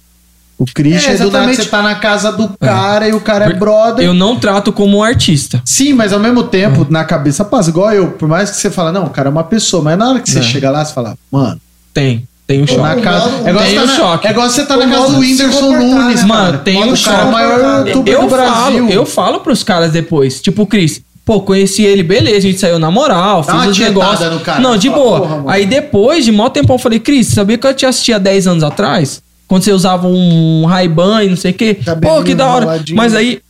O 0.59 0.65
Christian, 0.65 1.11
É, 1.11 1.17
do 1.17 1.25
nada 1.25 1.51
exatamente. 1.51 1.63
você 1.63 1.69
tá 1.69 1.81
na 1.83 1.95
casa 1.95 2.31
do 2.31 2.49
cara 2.57 3.07
e 3.07 3.13
o 3.13 3.21
cara 3.21 3.45
é 3.45 3.53
brother. 3.53 4.03
Eu 4.03 4.13
não 4.13 4.39
trato 4.39 4.73
como 4.73 4.97
um 4.97 5.03
artista. 5.03 5.61
Sim, 5.63 5.93
mas 5.93 6.11
ao 6.11 6.19
mesmo 6.19 6.43
tempo, 6.43 6.85
na 6.89 7.05
cabeça 7.05 7.45
passa, 7.45 7.69
igual 7.69 7.93
eu. 7.93 8.11
Por 8.13 8.27
mais 8.27 8.49
que 8.49 8.57
você 8.57 8.71
fala, 8.71 8.91
não, 8.91 9.05
o 9.05 9.09
cara 9.11 9.29
é 9.29 9.31
uma 9.31 9.43
pessoa, 9.43 9.83
mas 9.83 9.97
na 9.97 10.09
hora 10.09 10.19
que 10.19 10.29
você 10.29 10.39
É. 10.39 10.43
chega 10.43 10.71
lá, 10.71 10.83
você 10.83 10.93
fala, 10.93 11.15
mano, 11.31 11.61
Tem, 11.93 12.27
tem 12.47 12.63
um 12.63 12.67
choque. 12.67 12.81
na 12.81 12.95
casa. 13.01 13.29
É 13.45 13.49
igual, 13.49 13.65
tem 13.65 13.75
tá 13.75 13.85
na, 13.85 13.95
choque. 13.95 14.27
é 14.27 14.31
igual 14.31 14.49
você 14.49 14.65
tá 14.65 14.77
O 14.77 14.79
na 14.79 14.87
casa 14.95 15.11
do 15.11 15.19
Whindersson 15.19 15.71
Nunes, 15.73 16.21
né, 16.21 16.27
mano. 16.27 16.43
Mano, 16.43 16.57
tem 16.59 16.75
o 16.77 16.79
um 16.79 16.81
cara 16.81 16.87
é 16.87 16.93
o 16.93 16.95
choque. 16.95 17.31
maior 17.31 17.87
youtuber 17.87 18.13
eu 18.13 18.21
do 18.21 18.27
Brasil. 18.29 18.53
falo, 18.53 18.89
eu 18.89 19.05
falo 19.05 19.39
pros 19.41 19.63
caras 19.63 19.91
depois. 19.91 20.39
Tipo, 20.41 20.65
Cris, 20.65 21.01
pô, 21.25 21.41
conheci 21.41 21.83
ele, 21.83 22.03
beleza, 22.03 22.37
a 22.37 22.39
gente 22.39 22.57
saiu 22.59 22.79
na 22.79 22.89
moral, 22.89 23.41
Dá 23.43 23.59
fiz 23.61 23.71
os 23.71 23.77
negócios. 23.79 24.31
no 24.31 24.39
cara, 24.39 24.61
Não, 24.61 24.77
de 24.77 24.89
fala, 24.89 25.03
boa. 25.03 25.19
porra. 25.19 25.43
Aí 25.47 25.65
depois 25.65 26.23
de 26.23 26.31
mó 26.31 26.47
tempão, 26.47 26.75
eu 26.77 26.79
falei, 26.79 26.99
Cris, 26.99 27.27
sabia 27.27 27.57
que 27.57 27.67
eu 27.67 27.73
te 27.73 27.85
assistia 27.85 28.17
10 28.17 28.47
anos 28.47 28.63
atrás? 28.63 29.21
Quando 29.45 29.63
você 29.63 29.71
usava 29.73 30.07
um 30.07 30.65
Ray-Ban 30.65 31.23
e 31.23 31.29
não 31.29 31.35
sei 31.37 31.51
o 31.51 31.53
quê. 31.53 31.77
Pô, 32.01 32.23
que 32.23 32.33
da 32.33 32.47
hora. 32.47 32.81
Mas 32.93 33.13
aí, 33.13 33.41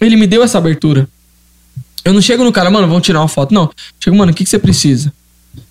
ele 0.00 0.16
me 0.16 0.26
deu 0.26 0.42
essa 0.42 0.56
abertura. 0.58 1.06
Eu 2.04 2.12
não 2.14 2.20
chego 2.22 2.44
no 2.44 2.52
cara, 2.52 2.70
mano, 2.70 2.86
vamos 2.86 3.02
tirar 3.02 3.20
uma 3.20 3.28
foto. 3.28 3.52
Não. 3.52 3.68
Chego, 3.98 4.16
mano, 4.16 4.32
o 4.32 4.34
que, 4.34 4.44
que 4.44 4.50
você 4.50 4.58
precisa? 4.58 5.12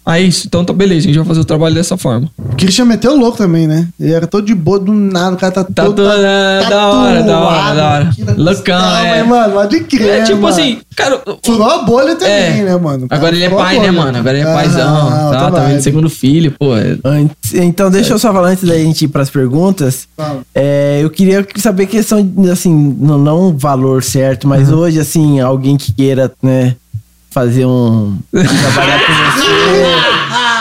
Aí, 0.06 0.28
isso, 0.28 0.46
então 0.46 0.64
tá 0.64 0.72
beleza, 0.72 1.00
a 1.06 1.08
gente 1.08 1.18
vai 1.18 1.26
fazer 1.26 1.40
o 1.40 1.46
trabalho 1.46 1.74
dessa 1.74 1.98
forma. 1.98 2.30
O 2.38 2.56
Christian 2.56 2.86
meteu 2.86 3.16
louco 3.18 3.38
também, 3.40 3.66
né? 3.68 3.88
Ele 4.00 4.14
era 4.14 4.28
todo 4.28 4.46
de 4.46 4.54
boa, 4.54 4.80
do 4.80 4.94
nada, 4.94 5.36
o 5.36 5.40
cara 5.40 5.52
tá, 5.52 5.64
Tá 5.64 5.84
todo. 5.86 5.96
toda- 5.96 6.16
da 6.70 6.88
hora, 6.92 7.24
da 7.24 7.40
hora, 7.40 7.76
da 7.76 7.90
hora. 7.92 8.10
Loucão, 8.38 8.76
é. 8.98 9.24
mas, 9.24 9.28
Mano, 9.28 9.54
pode 9.54 9.80
crer. 9.86 10.10
É 10.10 10.24
tipo 10.24 10.42
mano. 10.42 10.48
assim, 10.54 10.80
cara. 10.96 11.20
Furou 11.44 11.68
a 11.68 11.84
bolha 11.84 12.16
também, 12.16 12.60
É. 12.60 12.64
né, 12.64 12.78
mano? 12.78 13.08
Agora 13.10 13.36
ele 13.36 13.46
é 13.46 13.50
pai, 13.50 13.80
né, 13.80 13.90
mano? 13.90 14.18
Agora 14.18 14.38
ele 14.38 14.48
é 14.48 14.52
Ah, 14.52 14.54
paizão. 14.54 15.10
Tá, 15.10 15.32
tá 15.32 15.50
vibe. 15.50 15.72
vendo? 15.72 15.82
Segundo 15.82 16.10
filho, 16.10 16.52
pô. 16.60 16.76
é- 16.78 16.98
Antes- 17.04 17.54
então, 17.56 17.90
deixa 17.90 18.14
eu 18.14 18.20
só 18.20 18.32
falar 18.32 18.50
antes 18.50 18.64
da 18.68 18.78
gente 18.78 19.06
ir 19.06 19.08
pras 19.08 19.30
perguntas. 19.32 20.08
Fala. 20.16 20.42
É, 20.54 21.00
eu 21.02 21.10
queria 21.10 21.46
saber 21.58 21.88
questão, 21.88 22.22
de, 22.24 22.50
assim, 22.52 22.96
não, 23.00 23.18
não 23.18 23.58
valor 23.58 24.04
certo, 24.04 24.48
mas 24.48 24.72
hoje, 24.72 25.00
assim, 25.00 25.40
alguém 25.40 25.78
que 25.78 25.92
queira, 25.92 26.32
né, 26.44 26.76
fazer 27.36 27.66
um. 27.66 28.18
trabalhar 28.32 29.00
com 29.06 29.14
você. 29.14 30.56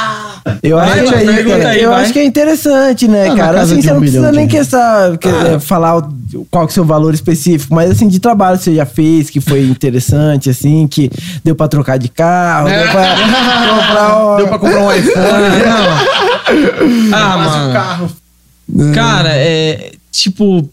Eu, 0.63 0.77
Vai, 0.77 1.01
acho, 1.01 1.15
aí, 1.15 1.45
cara, 1.45 1.69
aí, 1.71 1.83
eu 1.83 1.91
vai. 1.91 2.03
acho 2.03 2.13
que 2.13 2.19
é 2.19 2.25
interessante, 2.25 3.09
né, 3.09 3.29
Ah, 3.31 3.35
cara? 3.37 3.61
Assim, 3.63 3.81
você 3.81 3.91
um 3.91 3.95
não 3.95 4.01
precisa 4.01 4.31
nem 4.33 4.47
reais. 4.47 4.53
questão, 4.53 5.17
que- 5.17 5.61
falar 5.61 5.97
o- 5.99 6.47
qual 6.51 6.67
que 6.67 6.71
é 6.71 6.73
o 6.73 6.75
seu 6.75 6.85
valor 6.85 7.15
específico, 7.15 7.75
mas 7.75 7.91
assim, 7.91 8.09
de 8.09 8.19
trabalho 8.19 8.59
que 8.59 8.65
você 8.65 8.75
já 8.75 8.85
fez, 8.87 9.31
que 9.31 9.41
foi 9.41 9.63
interessante, 9.63 10.51
assim, 10.51 10.87
que 10.87 11.11
deu 11.43 11.55
pra 11.55 11.67
trocar 11.69 11.99
de 11.99 12.09
carro, 12.09 12.69
deu 12.69 12.89
pra 12.89 13.15
comprar 13.75 14.17
um- 14.19 14.37
Deu 14.37 14.49
pra 14.49 14.59
comprar 14.59 14.81
um 14.81 14.93
iPhone. 14.93 15.15
Ah, 17.13 17.33
Quase 17.35 17.49
um 17.49 17.61
mano. 17.61 17.73
carro. 17.73 18.11
Cara, 18.95 19.31
é. 19.35 19.93
Tipo. 20.11 20.69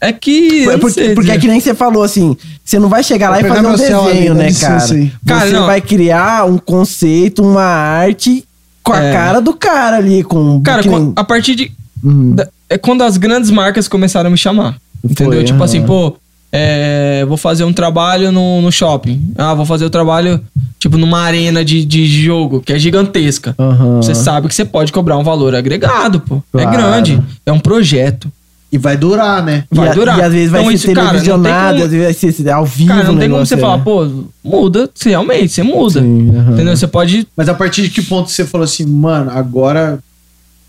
É 0.00 0.12
que. 0.12 0.62
É 0.64 0.72
não 0.72 0.78
porque, 0.78 0.94
sei 1.00 1.14
porque 1.14 1.30
é 1.30 1.34
dizer. 1.34 1.40
que 1.46 1.48
nem 1.52 1.60
você 1.60 1.74
falou 1.74 2.02
assim, 2.02 2.34
você 2.70 2.78
não 2.78 2.88
vai 2.88 3.02
chegar 3.02 3.30
lá 3.30 3.40
e 3.40 3.44
fazer 3.44 3.66
um 3.66 3.70
ali, 3.70 3.78
desenho, 3.78 4.34
né, 4.34 4.46
licença 4.46 4.88
cara? 4.88 5.00
aí. 5.00 5.12
Cara, 5.26 5.46
você 5.46 5.52
não. 5.52 5.66
vai 5.66 5.80
criar 5.80 6.46
um 6.46 6.56
conceito, 6.56 7.42
uma 7.42 7.64
arte 7.64 8.44
com 8.82 8.92
a 8.92 9.02
É. 9.02 9.12
cara 9.12 9.40
do 9.40 9.52
cara 9.54 9.96
ali, 9.96 10.22
com 10.22 10.60
Cara, 10.62 10.80
nem- 10.82 11.12
a 11.16 11.24
partir 11.24 11.56
de. 11.56 11.72
Uhum. 12.02 12.34
da- 12.36 12.46
é 12.68 12.78
quando 12.78 13.02
as 13.02 13.16
grandes 13.16 13.50
marcas 13.50 13.88
começaram 13.88 14.28
a 14.28 14.30
me 14.30 14.38
chamar. 14.38 14.76
Entendeu? 15.04 15.32
Foi, 15.34 15.44
tipo 15.44 15.62
assim, 15.64 15.82
pô, 15.82 16.14
é, 16.52 17.24
vou 17.26 17.36
fazer 17.36 17.64
um 17.64 17.72
trabalho 17.72 18.30
no, 18.30 18.62
no 18.62 18.70
shopping. 18.70 19.32
Ah, 19.36 19.52
vou 19.54 19.66
fazer 19.66 19.84
o 19.84 19.90
trabalho, 19.90 20.40
tipo, 20.78 20.96
numa 20.96 21.20
arena 21.22 21.64
de, 21.64 21.84
de 21.84 22.06
jogo, 22.06 22.60
que 22.60 22.72
é 22.72 22.78
gigantesca. 22.78 23.54
Aham. 23.58 23.96
Você 24.00 24.14
sabe 24.14 24.46
que 24.46 24.54
você 24.54 24.64
pode 24.64 24.92
cobrar 24.92 25.18
um 25.18 25.24
valor 25.24 25.54
agregado, 25.56 26.20
pô. 26.20 26.40
Claro. 26.52 26.68
É 26.68 26.70
grande. 26.72 27.20
É 27.44 27.50
um 27.52 27.58
projeto. 27.58 28.30
E 28.72 28.78
vai 28.78 28.96
durar, 28.96 29.42
né? 29.44 29.64
Vai 29.70 29.88
e, 29.88 29.90
a- 29.90 29.94
durar. 29.94 30.18
E 30.18 30.22
às 30.22 30.32
vezes 30.32 30.50
vai 30.50 30.60
Então, 30.60 30.70
ser 30.70 30.76
isso, 30.76 30.94
televisionado, 30.94 31.72
como- 31.72 31.84
às 31.84 31.90
vezes 31.90 32.04
vai 32.22 32.32
ser 32.32 32.50
ao 32.50 32.64
vivo. 32.64 32.88
Cara, 32.88 33.02
não 33.04 33.18
tem 33.18 33.28
como 33.30 33.44
você 33.44 33.54
é. 33.54 33.58
falar, 33.58 33.78
pô, 33.78 34.08
muda. 34.44 34.88
Você 34.94 35.08
realmente, 35.10 35.48
você 35.48 35.62
muda. 35.62 36.00
Sim. 36.00 36.28
Entendeu? 36.52 36.76
Você 36.76 36.86
pode. 36.86 37.26
Mas 37.36 37.48
a 37.48 37.54
partir 37.54 37.82
de 37.82 37.90
que 37.90 38.00
ponto 38.02 38.30
você 38.30 38.44
falou 38.44 38.64
assim, 38.64 38.86
mano, 38.86 39.30
agora. 39.32 39.98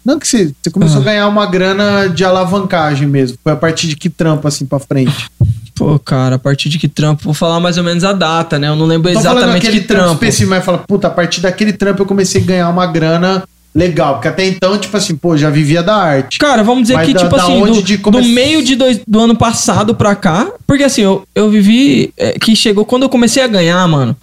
Não 0.03 0.18
que 0.18 0.28
você, 0.28 0.52
você 0.64 0.72
começou 0.72 0.98
Ah. 0.98 1.02
a 1.02 1.03
ganhar 1.06 1.28
uma 1.28 1.45
grana 1.45 2.07
de 2.10 2.23
alavancagem 2.26 3.07
mesmo. 3.07 3.38
Foi 3.44 3.53
a 3.53 3.56
partir 3.56 3.88
de 3.88 3.95
que 3.95 4.10
trampo 4.10 4.48
assim 4.48 4.65
pra 4.65 4.80
frente? 4.80 5.30
Pô, 5.76 5.99
cara, 5.99 6.38
a 6.38 6.40
partir 6.40 6.69
de 6.69 6.80
que 6.80 6.88
trampo? 6.88 7.22
Vou 7.23 7.36
falar 7.36 7.60
mais 7.60 7.78
ou 7.78 7.84
menos 7.84 8.03
a 8.03 8.11
data, 8.11 8.57
né? 8.57 8.68
Eu 8.68 8.76
não 8.76 8.88
lembro 8.88 9.14
Tô 9.14 9.19
exatamente 9.19 9.69
que 9.69 9.82
trampo. 9.82 10.14
específico, 10.14 10.49
mas 10.49 10.65
fala, 10.65 10.80
puta, 10.80 11.06
a 11.07 11.11
partir 11.11 11.41
daquele 11.41 11.72
trampo 11.72 12.02
eu 12.02 12.06
comecei 12.07 12.41
a 12.41 12.45
ganhar 12.45 12.69
uma 12.69 12.88
grana 12.88 13.44
legal? 13.73 14.15
Porque 14.15 14.27
até 14.27 14.45
então, 14.45 14.77
tipo 14.77 14.95
assim, 14.98 15.15
pô, 15.15 15.35
já 15.38 15.49
vivia 15.49 15.81
da 15.81 15.95
arte. 15.95 16.38
Cara, 16.39 16.64
vamos 16.64 16.84
dizer 16.84 16.95
Mas 16.95 17.07
que, 17.07 17.14
da- 17.14 17.19
tipo 17.22 17.35
da 17.35 17.43
assim, 17.43 17.60
do, 17.65 17.81
de 17.84 17.98
do 17.98 18.23
meio 18.23 18.64
de 18.64 18.76
dois- 18.76 19.02
do 19.07 19.19
ano 19.19 19.35
passado 19.35 19.95
pra 19.95 20.15
cá. 20.15 20.52
Porque 20.68 20.84
assim, 20.84 21.02
eu, 21.02 21.23
eu 21.34 21.49
vivi. 21.49 22.14
é, 22.18 22.34
que 22.39 22.56
chegou. 22.56 22.85
Quando 22.85 23.03
eu 23.03 23.10
comecei 23.10 23.41
a 23.43 23.48
ganhar, 23.48 23.88
mano, 23.88 24.15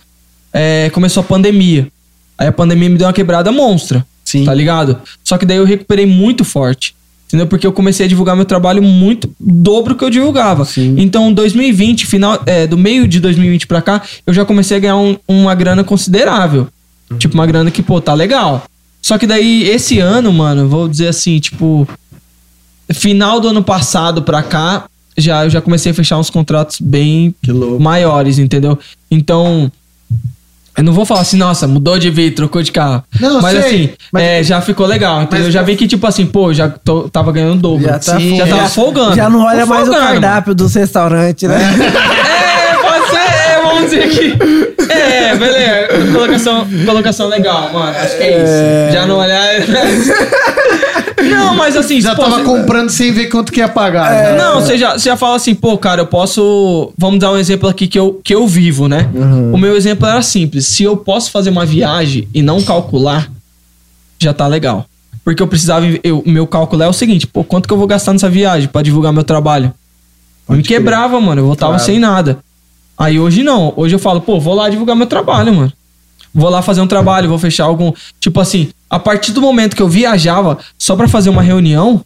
é, 0.53 0.91
começou 0.91 1.21
a 1.23 1.25
pandemia. 1.25 1.89
Aí 2.37 2.47
a 2.47 2.53
pandemia 2.53 2.89
me 2.89 2.97
deu 2.99 3.07
uma 3.07 3.13
quebrada 3.13 3.51
monstra. 3.51 4.05
Sim. 4.25 4.45
Tá 4.45 4.53
ligado? 4.55 4.99
Só 5.25 5.39
que 5.39 5.47
daí 5.47 5.57
eu 5.57 5.65
recuperei 5.65 6.05
muito 6.07 6.45
forte. 6.45 6.95
Entendeu? 7.27 7.47
Porque 7.47 7.67
eu 7.67 7.73
comecei 7.73 8.07
a 8.07 8.09
divulgar 8.09 8.35
meu 8.35 8.47
trabalho 8.47 8.83
muito 8.83 9.31
dobro 9.39 9.95
que 9.95 10.03
eu 10.03 10.09
divulgava. 10.09 10.65
Então, 10.99 11.31
2020, 11.33 12.07
final, 12.07 12.43
é, 12.47 12.67
do 12.67 12.79
meio 12.79 13.07
de 13.07 13.21
2020 13.21 13.67
pra 13.67 13.83
cá, 13.83 14.01
eu 14.27 14.33
já 14.33 14.47
comecei 14.47 14.77
a 14.79 14.81
ganhar 14.81 14.97
um- 14.97 15.17
uma 15.29 15.55
grana 15.55 15.85
considerável. 15.85 16.69
Tipo, 17.19 17.35
uma 17.35 17.47
grana 17.47 17.71
que, 17.71 17.83
pô, 17.83 18.01
tá 18.01 18.15
legal. 18.15 18.65
Só 19.01 19.17
que 19.19 19.27
daí, 19.27 19.69
esse 19.69 19.99
ano, 20.01 20.33
mano, 20.33 20.63
eu 20.63 20.69
vou 20.69 20.89
dizer 20.89 21.09
assim, 21.09 21.39
tipo, 21.39 21.87
final 22.93 23.41
do 23.41 23.49
ano 23.49 23.63
passado 23.63 24.23
pra 24.23 24.43
cá, 24.43 24.85
já, 25.17 25.45
eu 25.45 25.51
já 25.51 25.61
comecei 25.61 25.93
a 25.93 25.95
fechar 25.95 26.19
uns 26.19 26.31
contratos 26.31 26.79
bem 26.81 27.35
maiores, 27.79 28.39
entendeu? 28.39 28.79
Então, 29.11 29.71
eu 30.77 30.85
não 30.85 30.93
vou 30.93 31.05
falar 31.05 31.23
assim, 31.23 31.37
nossa, 31.37 31.67
mudou 31.67 31.99
de 31.99 32.09
vida, 32.11 32.37
trocou 32.37 32.63
de 32.63 32.71
carro. 32.71 33.03
Não, 33.21 33.41
mas 33.43 33.59
sei, 33.59 33.67
assim, 33.67 33.91
mas- 34.13 34.23
é, 34.23 34.43
já 34.45 34.61
ficou 34.61 34.87
legal, 34.87 35.23
entendeu? 35.23 35.47
Mas- 35.47 35.55
já 35.55 35.63
vi 35.63 35.75
que, 35.77 35.89
tipo 35.89 36.07
assim, 36.07 36.25
pô, 36.27 36.53
já 36.55 36.69
tô- 36.69 37.09
tava 37.09 37.33
ganhando 37.33 37.61
dobro. 37.61 37.85
Já 37.85 37.99
tá 37.99 38.17
Sim, 38.19 38.37
já 38.37 38.47
tava 38.47 38.69
folgando. 38.69 39.17
Já 39.17 39.29
não 39.29 39.41
olha 39.45 39.67
mais 39.67 39.89
o 39.89 39.93
cardápio 39.93 40.55
dos 40.55 40.75
restaurantes, 40.75 41.49
né? 41.49 41.59
É, 42.49 42.58
vamos 43.79 43.91
dizer 43.91 44.09
que. 44.11 44.93
É, 44.93 45.35
beleza. 45.37 46.13
Colocação, 46.13 46.67
colocação 46.87 47.29
legal, 47.29 47.73
mano. 47.73 47.97
Acho 47.97 48.17
que 48.17 48.23
é 48.23 48.43
isso. 48.43 48.93
Já 48.95 49.07
não 49.07 49.19
olhar. 49.19 49.47
Não, 51.31 51.55
mas 51.57 51.77
assim, 51.77 52.01
Já 52.01 52.15
pô, 52.15 52.23
tava 52.23 52.37
cê- 52.39 52.45
comprando 52.45 52.91
sem 52.91 53.13
ver 53.13 53.27
quanto 53.27 53.53
que 53.53 53.61
ia 53.61 53.69
pagar. 53.69 54.11
né? 54.11 54.33
Não, 54.39 54.61
você 54.61 54.79
já, 54.79 54.93
você 54.93 55.09
já 55.09 55.17
fala 55.17 55.37
assim, 55.37 55.55
pô, 55.55 55.77
cara, 55.77 56.03
eu 56.03 56.07
posso. 56.07 56.93
Vamos 56.97 57.19
dar 57.21 57.33
um 57.33 57.37
exemplo 57.37 57.69
aqui 57.69 57.87
que 57.87 57.99
eu, 57.99 58.21
que 58.23 58.35
eu 58.35 58.47
vivo, 58.47 58.89
né? 58.89 59.09
O 59.53 59.59
meu 59.59 59.77
exemplo 59.77 60.07
era 60.07 60.23
simples. 60.23 60.67
Se 60.67 60.85
eu 60.85 60.97
posso 60.97 61.31
fazer 61.31 61.51
uma 61.51 61.67
viagem 61.67 62.29
e 62.33 62.41
não 62.41 62.63
calcular, 62.63 63.29
já 64.19 64.33
tá 64.33 64.47
legal. 64.47 64.87
Porque 65.25 65.43
eu 65.43 65.47
precisava. 65.49 65.85
eu- 66.03 66.21
O 66.25 66.31
meu 66.31 66.47
cálculo 66.47 66.83
é 66.83 66.89
o 66.89 66.93
seguinte, 66.93 67.27
pô, 67.27 67.43
quanto 67.45 67.67
que 67.67 67.73
eu 67.75 67.79
vou 67.79 67.87
gastar 67.87 68.13
nessa 68.13 68.31
viagem 68.31 68.69
pra 68.69 68.81
divulgar 68.83 69.13
meu 69.13 69.25
trabalho? 69.25 69.73
Eu 70.49 70.57
me 70.57 70.63
quebrava, 70.63 71.21
mano. 71.21 71.41
Eu 71.43 71.47
voltava 71.47 71.79
sem 71.79 71.99
nada. 71.99 72.39
Aí 72.99 73.19
hoje 73.19 73.43
não. 73.43 73.73
Hoje 73.77 73.95
eu 73.95 73.99
falo, 73.99 74.21
pô, 74.21 74.41
vou 74.41 74.55
lá 74.55 74.69
divulgar 74.69 74.97
meu 74.97 75.07
trabalho, 75.07 75.55
mano. 75.55 75.73
Vou 76.35 76.51
lá 76.51 76.61
fazer 76.63 76.81
um 76.81 76.87
trabalho, 76.87 77.29
vou 77.29 77.39
fechar 77.39 77.65
algum. 77.65 77.93
Tipo 78.21 78.41
assim, 78.41 78.69
a 78.91 78.99
partir 78.99 79.33
do 79.33 79.41
momento 79.41 79.75
que 79.77 79.83
eu 79.83 79.89
viajava 79.89 80.59
só 80.79 80.95
pra 80.97 81.09
fazer 81.09 81.31
uma 81.31 81.43
reunião, 81.43 82.03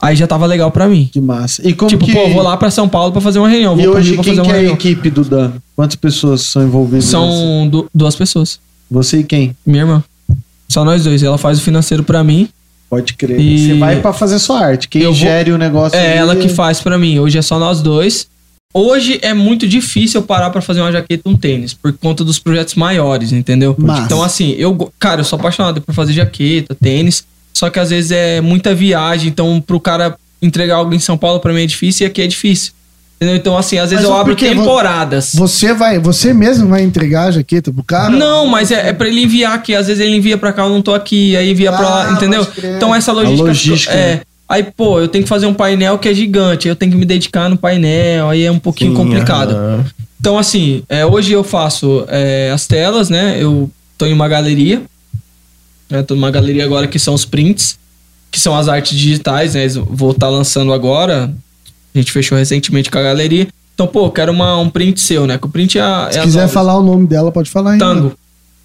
aí 0.00 0.14
já 0.14 0.26
tava 0.26 0.46
legal 0.46 0.70
pra 0.70 0.88
mim. 0.88 1.08
Que 1.12 1.20
massa. 1.20 1.66
E 1.66 1.72
como 1.74 1.88
Tipo, 1.88 2.04
que... 2.06 2.12
pô, 2.12 2.28
vou 2.30 2.42
lá 2.42 2.56
pra 2.56 2.70
São 2.70 2.88
Paulo 2.88 3.12
pra 3.12 3.20
fazer 3.20 3.38
uma 3.38 3.48
reunião. 3.48 3.74
E 3.78 3.82
Vou 3.82 3.90
pro 3.92 4.00
hoje 4.00 4.16
quem 4.18 4.40
que 4.42 4.50
é 4.50 4.54
a 4.56 4.62
equipe 4.64 5.10
do 5.10 5.24
Dan? 5.24 5.52
Quantas 5.74 5.96
pessoas 5.96 6.42
são 6.42 6.62
envolvidas? 6.62 7.04
São 7.06 7.66
du- 7.68 7.88
duas 7.94 8.14
pessoas. 8.14 8.60
Você 8.90 9.18
e 9.20 9.24
quem? 9.24 9.56
Minha 9.66 9.82
irmã. 9.82 10.04
Só 10.68 10.84
nós 10.84 11.04
dois. 11.04 11.22
Ela 11.22 11.38
faz 11.38 11.58
o 11.58 11.62
financeiro 11.62 12.04
pra 12.04 12.22
mim. 12.22 12.48
Pode 12.88 13.14
crer. 13.14 13.40
E- 13.40 13.58
Você 13.72 13.78
vai 13.78 14.00
pra 14.00 14.12
fazer 14.12 14.38
sua 14.38 14.60
arte. 14.60 14.88
Quem 14.88 15.02
Eu 15.02 15.10
vou- 15.12 15.18
gere 15.20 15.50
o 15.50 15.58
negócio 15.58 15.98
É 15.98 16.10
ali 16.10 16.18
ela 16.18 16.36
que 16.36 16.48
faz 16.48 16.80
pra 16.80 16.96
mim. 16.98 17.18
Hoje 17.18 17.38
é 17.38 17.42
só 17.42 17.58
nós 17.58 17.80
dois. 17.82 18.28
Hoje 18.76 19.20
é 19.22 19.32
muito 19.32 19.68
difícil 19.68 20.20
eu 20.20 20.26
parar 20.26 20.50
pra 20.50 20.60
fazer 20.60 20.80
uma 20.80 20.90
jaqueta 20.90 21.22
e 21.24 21.30
um 21.30 21.36
tênis, 21.36 21.72
por 21.72 21.92
conta 21.92 22.24
dos 22.24 22.40
projetos 22.40 22.74
maiores, 22.74 23.30
entendeu? 23.30 23.76
Massa. 23.78 24.02
Então, 24.02 24.20
assim, 24.20 24.50
eu, 24.58 24.92
cara, 24.98 25.20
eu 25.20 25.24
sou 25.24 25.38
apaixonado 25.38 25.80
por 25.80 25.94
fazer 25.94 26.12
jaqueta, 26.12 26.74
tênis, 26.74 27.24
só 27.52 27.70
que 27.70 27.78
às 27.78 27.90
vezes 27.90 28.10
é 28.10 28.40
muita 28.40 28.74
viagem, 28.74 29.28
então 29.28 29.60
pro 29.64 29.78
cara 29.78 30.16
entregar 30.42 30.74
algo 30.74 30.92
em 30.92 30.98
São 30.98 31.16
Paulo 31.16 31.38
pra 31.38 31.52
mim 31.52 31.62
é 31.62 31.66
difícil 31.66 32.04
e 32.04 32.10
aqui 32.10 32.20
é 32.20 32.26
difícil. 32.26 32.72
Entendeu? 33.16 33.36
Então, 33.36 33.56
assim, 33.56 33.78
às 33.78 33.90
vezes 33.90 34.04
Mas 34.04 34.10
eu 34.10 34.10
por 34.10 34.20
abro 34.32 34.34
temporadas. 34.36 35.30
Você 35.34 35.72
vai, 35.72 36.00
você 36.00 36.34
mesmo 36.34 36.68
vai 36.68 36.82
entregar 36.82 37.28
a 37.28 37.30
jaqueta 37.30 37.72
pro 37.72 37.82
cara? 37.84 38.10
Não, 38.10 38.44
mas 38.48 38.72
é, 38.72 38.88
é 38.88 38.92
pra 38.92 39.06
ele 39.06 39.22
enviar 39.22 39.54
aqui. 39.54 39.72
Às 39.72 39.86
vezes 39.86 40.04
ele 40.04 40.16
envia 40.16 40.36
pra 40.36 40.52
cá, 40.52 40.62
eu 40.64 40.68
não 40.68 40.82
tô 40.82 40.92
aqui, 40.92 41.36
aí 41.36 41.48
envia 41.52 41.70
pra 41.70 41.80
lá, 41.80 42.08
Ah, 42.08 42.12
entendeu? 42.12 42.44
Então 42.76 42.92
essa 42.92 43.12
logística. 43.12 43.46
logística, 43.48 43.94
é. 43.94 44.22
Aí, 44.48 44.62
pô, 44.62 45.00
eu 45.00 45.08
tenho 45.08 45.24
que 45.24 45.28
fazer 45.28 45.46
um 45.46 45.54
painel 45.54 45.98
que 45.98 46.08
é 46.08 46.14
gigante, 46.14 46.68
aí 46.68 46.72
eu 46.72 46.76
tenho 46.76 46.92
que 46.92 46.98
me 46.98 47.06
dedicar 47.06 47.48
no 47.48 47.56
painel, 47.56 48.28
aí 48.28 48.44
é 48.44 48.50
um 48.50 48.58
pouquinho 48.58 48.90
Sim, 48.90 48.96
complicado. 48.96 49.52
aham. 49.54 49.84
Então, 50.20 50.38
assim, 50.38 50.82
é, 50.88 51.04
hoje 51.04 51.32
eu 51.32 51.44
faço 51.44 52.04
é, 52.08 52.50
as 52.50 52.66
telas, 52.66 53.10
né? 53.10 53.36
Eu 53.38 53.70
tô 53.98 54.06
em 54.06 54.12
uma 54.12 54.26
galeria. 54.28 54.82
Né? 55.90 56.02
Tô 56.02 56.14
numa 56.14 56.30
galeria 56.30 56.64
agora 56.64 56.86
que 56.86 56.98
são 56.98 57.12
os 57.12 57.24
prints, 57.26 57.78
que 58.30 58.40
são 58.40 58.56
as 58.56 58.68
artes 58.68 58.98
digitais, 58.98 59.54
né? 59.54 59.66
Vou 59.86 60.12
estar 60.12 60.28
lançando 60.30 60.72
agora. 60.72 61.30
A 61.94 61.98
gente 61.98 62.10
fechou 62.10 62.38
recentemente 62.38 62.90
com 62.90 62.98
a 62.98 63.02
galeria. 63.02 63.46
Então, 63.74 63.86
pô, 63.86 64.06
eu 64.06 64.10
quero 64.10 64.32
uma, 64.32 64.58
um 64.58 64.70
print 64.70 64.98
seu, 65.00 65.26
né? 65.26 65.36
Que 65.36 65.46
o 65.46 65.50
print 65.50 65.78
é, 65.78 65.82
a- 65.82 66.06
é 66.08 66.12
Se 66.12 66.20
quiser 66.20 66.48
falar 66.48 66.78
o 66.78 66.82
nome 66.82 67.06
dela, 67.06 67.30
pode 67.30 67.50
falar 67.50 67.72
aí. 67.72 67.78
Tango. 67.78 68.12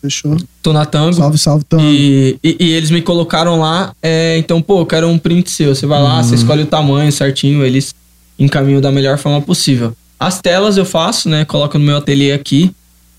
Fechou. 0.02 0.38
Tô 0.64 0.72
na 0.72 0.86
Tango. 0.86 1.14
Salve, 1.14 1.38
salve, 1.38 1.64
Tango. 1.66 1.84
E, 1.84 2.38
e- 2.44 2.58
e 2.60 2.72
eles 2.74 2.90
me 2.90 3.02
colocaram 3.02 3.60
lá, 3.60 3.94
é, 4.02 4.38
então, 4.38 4.62
pô, 4.62 4.80
eu 4.82 4.86
quero 4.86 5.08
um 5.08 5.18
print 5.18 5.50
seu. 5.52 5.76
Você 5.76 5.86
vai 5.86 6.02
lá, 6.02 6.22
você 6.24 6.36
escolhe 6.36 6.64
o 6.64 6.66
tamanho 6.68 7.12
certinho, 7.12 7.66
eles 7.66 7.94
encaminham 8.38 8.80
da 8.80 8.92
melhor 8.92 9.18
forma 9.18 9.42
possível. 9.42 9.94
As 10.20 10.42
telas 10.42 10.78
eu 10.78 10.86
faço, 10.86 11.28
né? 11.30 11.44
Coloco 11.46 11.78
no 11.78 11.84
meu 11.86 11.98
ateliê 11.98 12.32
aqui. 12.34 12.72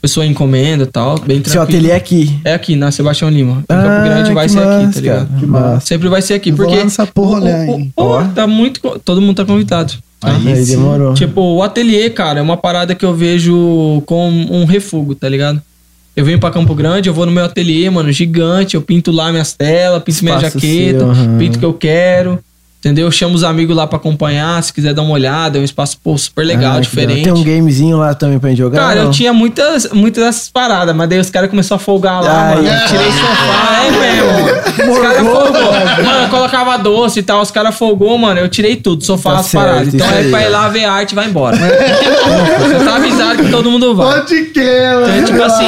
Pessoa 0.02 0.24
encomenda 0.24 0.84
e 0.84 0.86
tal, 0.86 1.16
bem 1.18 1.42
tranquilo. 1.42 1.52
Seu 1.52 1.60
ateliê 1.60 1.90
é 1.90 1.94
aqui. 1.96 2.40
É 2.42 2.54
aqui, 2.54 2.74
na 2.74 2.90
Sebastião 2.90 3.28
Lima. 3.28 3.62
Em 3.68 3.74
Ah, 3.74 3.82
Campo 3.82 4.04
Grande 4.08 4.32
vai 4.32 4.48
ser 4.48 4.58
aqui, 4.60 4.66
massa, 4.86 4.92
tá 4.94 5.00
ligado? 5.00 5.26
cara, 5.28 5.40
que 5.40 5.46
massa. 5.46 5.86
Sempre 5.86 6.08
vai 6.08 6.22
ser 6.22 6.34
aqui, 6.34 6.48
Eu 6.48 6.56
vou 6.56 6.64
porque. 6.64 6.78
lá 6.78 6.84
nessa 6.84 7.06
porra 7.06 7.38
olhar 7.42 7.66
o- 7.68 7.70
o- 7.72 7.76
aí. 7.76 7.90
pô, 7.94 8.02
Ó. 8.04 8.24
tá 8.28 8.46
muito. 8.46 8.80
Todo 9.04 9.20
mundo 9.20 9.36
tá 9.36 9.44
convidado. 9.44 9.92
tá? 10.18 10.30
Aí, 10.30 10.64
demorou. 10.64 11.12
Tipo, 11.12 11.40
o 11.42 11.62
ateliê, 11.62 12.08
cara, 12.08 12.38
é 12.40 12.42
uma 12.42 12.56
parada 12.56 12.94
que 12.94 13.04
eu 13.04 13.14
vejo 13.14 14.02
como 14.06 14.54
um 14.54 14.64
refúgio, 14.64 15.14
tá 15.14 15.28
ligado? 15.28 15.60
Eu 16.20 16.24
venho 16.26 16.38
pra 16.38 16.50
Campo 16.50 16.74
Grande, 16.74 17.08
eu 17.08 17.14
vou 17.14 17.24
no 17.24 17.32
meu 17.32 17.46
ateliê, 17.46 17.88
mano, 17.88 18.12
gigante, 18.12 18.74
eu 18.74 18.82
pinto 18.82 19.10
lá 19.10 19.32
minhas 19.32 19.54
telas, 19.54 20.02
pinto 20.02 20.22
minha 20.22 20.36
Espaço 20.36 20.60
jaqueta, 20.60 20.98
seu, 20.98 21.10
aham. 21.10 21.38
pinto 21.38 21.56
o 21.56 21.58
que 21.58 21.64
eu 21.64 21.72
quero. 21.72 22.38
Entendeu? 22.80 23.06
Eu 23.06 23.10
chamo 23.12 23.34
os 23.34 23.44
amigos 23.44 23.76
lá 23.76 23.86
pra 23.86 23.98
acompanhar, 23.98 24.62
se 24.62 24.72
quiser 24.72 24.94
dar 24.94 25.02
uma 25.02 25.12
olhada, 25.12 25.58
é 25.58 25.60
um 25.60 25.64
espaço, 25.64 25.98
pô, 26.02 26.16
super 26.16 26.46
legal, 26.46 26.72
Ah, 26.72 26.74
que 26.76 26.80
diferente. 26.80 27.24
Tem 27.24 27.32
um 27.32 27.44
gamezinho 27.44 27.98
lá 27.98 28.14
também 28.14 28.38
pra 28.38 28.48
gente 28.48 28.58
jogar? 28.58 28.78
Cara, 28.80 29.00
eu 29.00 29.04
não? 29.04 29.10
tinha 29.10 29.34
muitas, 29.34 29.90
muitas 29.92 30.24
dessas 30.24 30.48
paradas, 30.48 30.96
mas 30.96 31.06
daí 31.06 31.18
os 31.18 31.28
caras 31.28 31.50
começaram 31.50 31.76
a 31.76 31.78
folgar 31.78 32.22
lá, 32.24 32.48
Ai, 32.48 32.54
mano. 32.56 32.68
ai. 32.70 32.86
Tirei 32.88 33.06
o 33.06 33.12
sofá, 33.12 33.84
é 33.84 33.90
mesmo. 33.90 34.92
Os 34.92 34.98
caras 34.98 35.18
folgou. 35.26 35.72
Mano, 36.06 36.22
eu 36.22 36.28
colocava 36.30 36.78
doce 36.78 37.18
e 37.18 37.22
tal, 37.22 37.42
os 37.42 37.50
caras 37.50 37.74
folgou, 37.74 38.16
mano. 38.16 38.40
Eu 38.40 38.48
tirei 38.48 38.76
tudo, 38.76 39.04
sofá, 39.04 39.32
Tá 39.34 39.38
as 39.40 39.52
paradas. 39.52 39.92
Então 39.92 40.06
é 40.08 40.18
aí. 40.20 40.30
pra 40.30 40.42
ir 40.42 40.48
lá 40.48 40.68
ver 40.70 40.84
arte 40.86 41.12
e 41.12 41.14
vai 41.14 41.26
embora. 41.26 41.58
Você 41.58 42.82
tá 42.84 42.96
avisado 42.96 43.44
que 43.44 43.50
todo 43.50 43.70
mundo 43.70 43.94
vai. 43.94 44.20
Pode 44.20 44.44
crer, 44.46 44.94
mano. 44.94 45.18
Então, 45.18 45.24
tipo 45.26 45.42
assim. 45.42 45.66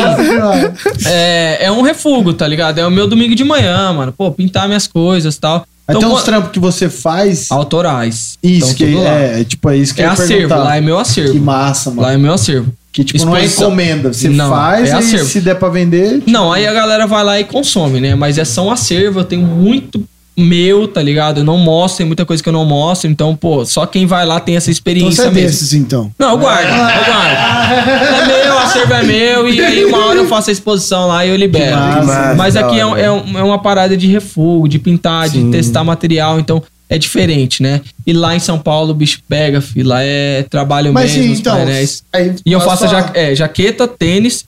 É, 1.06 1.66
é 1.66 1.70
um 1.70 1.82
refúgio, 1.82 2.32
tá 2.32 2.47
ligado? 2.48 2.78
É 2.78 2.86
o 2.86 2.90
meu 2.90 3.06
domingo 3.06 3.34
de 3.34 3.44
manhã, 3.44 3.93
mano. 3.93 4.12
Pô, 4.16 4.30
pintar 4.32 4.66
minhas 4.66 4.86
coisas 4.86 5.34
e 5.34 5.40
tal. 5.40 5.66
Então, 5.88 6.12
uns 6.12 6.20
pô, 6.20 6.24
trampos 6.24 6.50
que 6.52 6.59
você 6.60 6.88
faz. 6.88 7.50
autorais. 7.50 8.38
Isso, 8.42 8.66
Então, 8.72 8.74
que 8.74 8.94
lá. 8.94 9.10
é, 9.10 9.44
tipo, 9.44 9.68
é 9.70 9.76
isso 9.76 9.94
que 9.94 10.00
É 10.02 10.06
eu 10.06 10.10
acervo, 10.12 10.32
perguntar. 10.32 10.56
lá 10.59 10.76
é 10.76 10.80
meu 10.80 10.98
acervo. 10.98 11.32
Que 11.32 11.40
massa, 11.40 11.90
mano. 11.90 12.02
Lá 12.02 12.12
é 12.12 12.16
meu 12.16 12.32
acervo. 12.32 12.72
Que 12.92 13.02
tipo, 13.04 13.24
não 13.24 13.34
é 13.36 13.40
Exposição. 13.44 13.68
encomenda. 13.68 14.12
Você 14.12 14.28
Não, 14.28 14.50
faz 14.50 14.90
é 14.90 14.98
e 14.98 15.24
se 15.24 15.40
der 15.40 15.54
pra 15.56 15.68
vender. 15.70 16.18
tipo, 16.20 16.30
Não, 16.30 16.52
aí 16.52 16.66
a 16.66 16.72
galera 16.72 17.06
vai 17.06 17.24
lá 17.24 17.40
e 17.40 17.44
consome, 17.44 18.00
né? 18.00 18.14
Mas 18.14 18.36
é 18.38 18.44
só 18.44 18.66
um 18.66 18.70
acervo, 18.70 19.20
eu 19.20 19.24
tenho 19.24 19.46
muito 19.46 20.04
meu, 20.36 20.88
tá 20.88 21.02
ligado? 21.02 21.38
Eu 21.40 21.44
não 21.44 21.59
mostro, 21.59 21.98
tem 21.98 22.06
muita 22.06 22.24
coisa 22.24 22.42
que 22.42 22.48
eu 22.48 22.52
não 22.52 22.64
mostro. 22.64 23.10
Então, 23.10 23.36
pô, 23.36 23.64
só 23.66 23.84
quem 23.86 24.06
vai 24.06 24.24
lá 24.24 24.40
tem 24.40 24.56
essa 24.56 24.70
Então 24.70 24.72
experiência 24.72 25.22
você 25.24 25.28
é 25.28 25.30
mesmo. 25.30 25.46
desses, 25.48 25.72
então. 25.74 26.10
Não, 26.18 26.30
eu 26.30 26.38
guardo, 26.38 26.68
eu 26.68 27.04
guardo. 27.04 28.22
É 28.22 28.26
meu, 28.44 28.54
o 28.54 28.59
acervo 28.59 28.92
é 28.94 29.02
meu, 29.02 29.48
e 29.48 29.60
aí 29.60 29.84
uma 29.84 30.06
hora 30.06 30.18
eu 30.18 30.26
faço 30.28 30.50
a 30.50 30.52
exposição 30.52 31.06
lá 31.06 31.24
e 31.26 31.28
eu 31.30 31.36
libero. 31.36 31.76
massa, 31.76 32.02
massa, 32.04 32.34
Mas 32.34 32.56
aqui 32.56 32.76
é, 32.78 32.82
é 32.82 33.04
é 33.04 33.42
uma 33.42 33.59
parada 33.60 33.96
de 33.96 34.06
refúgio, 34.06 34.68
de 34.68 34.78
pintar, 34.78 35.28
de 35.28 35.50
testar 35.50 35.84
material, 35.84 36.40
então 36.40 36.62
é 36.88 36.98
diferente, 36.98 37.62
né? 37.62 37.80
E 38.06 38.12
lá 38.12 38.34
em 38.34 38.38
São 38.38 38.59
Paulo 38.59 38.90
o 38.90 38.94
bicho 38.94 39.20
pega, 39.28 39.60
filho, 39.60 39.88
lá 39.88 40.02
é 40.02 40.42
trabalho 40.48 40.92
Mas 40.92 41.10
mesmo, 41.10 41.24
sim, 41.24 41.32
os 41.32 41.38
então. 41.40 41.56
painéis. 41.56 42.04
E 42.44 42.52
eu 42.52 42.59
a 42.59 42.62
faço 42.62 42.84
a 42.84 42.88
ja- 42.88 43.10
é, 43.14 43.34
jaqueta, 43.34 43.86
tênis, 43.88 44.44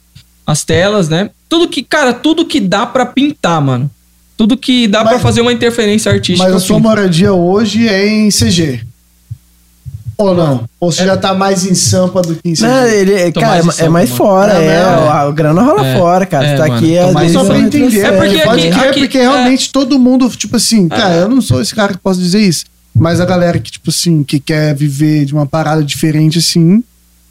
as 0.47 0.63
telas, 0.65 1.09
né? 1.09 1.31
Tudo 1.49 1.69
que, 1.69 1.83
cara, 1.83 2.13
tudo 2.13 2.45
que 2.45 2.61
dá 2.61 2.85
pra 2.85 3.07
pintar, 3.07 3.61
mano. 3.63 3.91
Tudo 4.37 4.57
que 4.57 4.89
dá 4.89 5.01
Mas- 5.05 5.11
pra 5.15 5.19
fazer 5.21 5.41
uma 5.41 5.53
interferência 5.53 6.11
artística. 6.11 6.47
Mas 6.47 6.57
a 6.57 6.61
sua 6.61 6.77
pinto. 6.77 6.89
moradia 6.89 7.33
hoje 7.33 7.89
é 7.89 8.07
em 8.09 8.31
CG. 8.31 8.81
Ou 10.17 10.33
não? 10.33 10.65
Ou 10.79 10.93
você 10.93 11.05
já 11.05 11.17
tá 11.17 11.35
mais 11.35 11.67
em 11.67 11.75
Sampa 11.75 12.23
do 12.23 12.37
que 12.37 12.49
em 12.49 12.55
CG? 12.55 12.63
Não, 12.67 12.87
ele, 12.87 13.33
Tô 13.33 13.41
cara, 13.41 13.53
mais 13.53 13.63
é 13.63 13.65
mais, 13.67 13.79
é 13.79 13.81
Sampa, 13.81 13.91
mais 13.91 14.11
mano. 14.11 14.17
fora, 14.19 14.53
É, 14.53 14.57
é. 14.65 14.69
né? 14.69 14.77
A, 14.85 15.21
a 15.23 15.31
grana 15.33 15.63
rola 15.63 15.87
É, 15.87 15.99
fora, 15.99 16.27
cara. 16.27 16.47
é, 16.47 16.51
Você 16.51 16.57
tá 16.63 16.69
mano, 16.69 16.75
aqui, 16.77 17.19
vezes. 17.19 17.33
Só 17.33 17.45
pra 17.45 17.57
é 17.57 17.59
entender. 17.61 18.01
É 18.01 18.13
porque 18.13 18.39
pode 18.39 18.69
aqui- 18.69 18.79
crer, 18.79 18.91
aqui- 18.91 19.01
porque 19.01 19.19
é. 19.19 19.23
realmente 19.23 19.73
todo 19.73 19.99
mundo, 19.99 20.29
tipo 20.31 20.57
assim, 20.57 20.89
cara, 20.89 21.15
eu 21.15 21.29
não 21.29 21.41
sou 21.41 21.61
esse 21.61 21.75
cara 21.75 21.93
que 21.93 21.99
posso 21.99 22.21
dizer 22.21 22.41
isso. 22.41 22.65
Mas 22.95 23.21
a 23.21 23.25
galera 23.25 23.59
que, 23.59 23.73
tipo 23.73 23.91
assim, 23.91 24.23
que 24.23 24.39
quer 24.39 24.73
viver 24.75 25.25
de 25.25 25.33
uma 25.35 25.47
parada 25.47 25.83
diferente, 25.83 26.39
assim, 26.39 26.83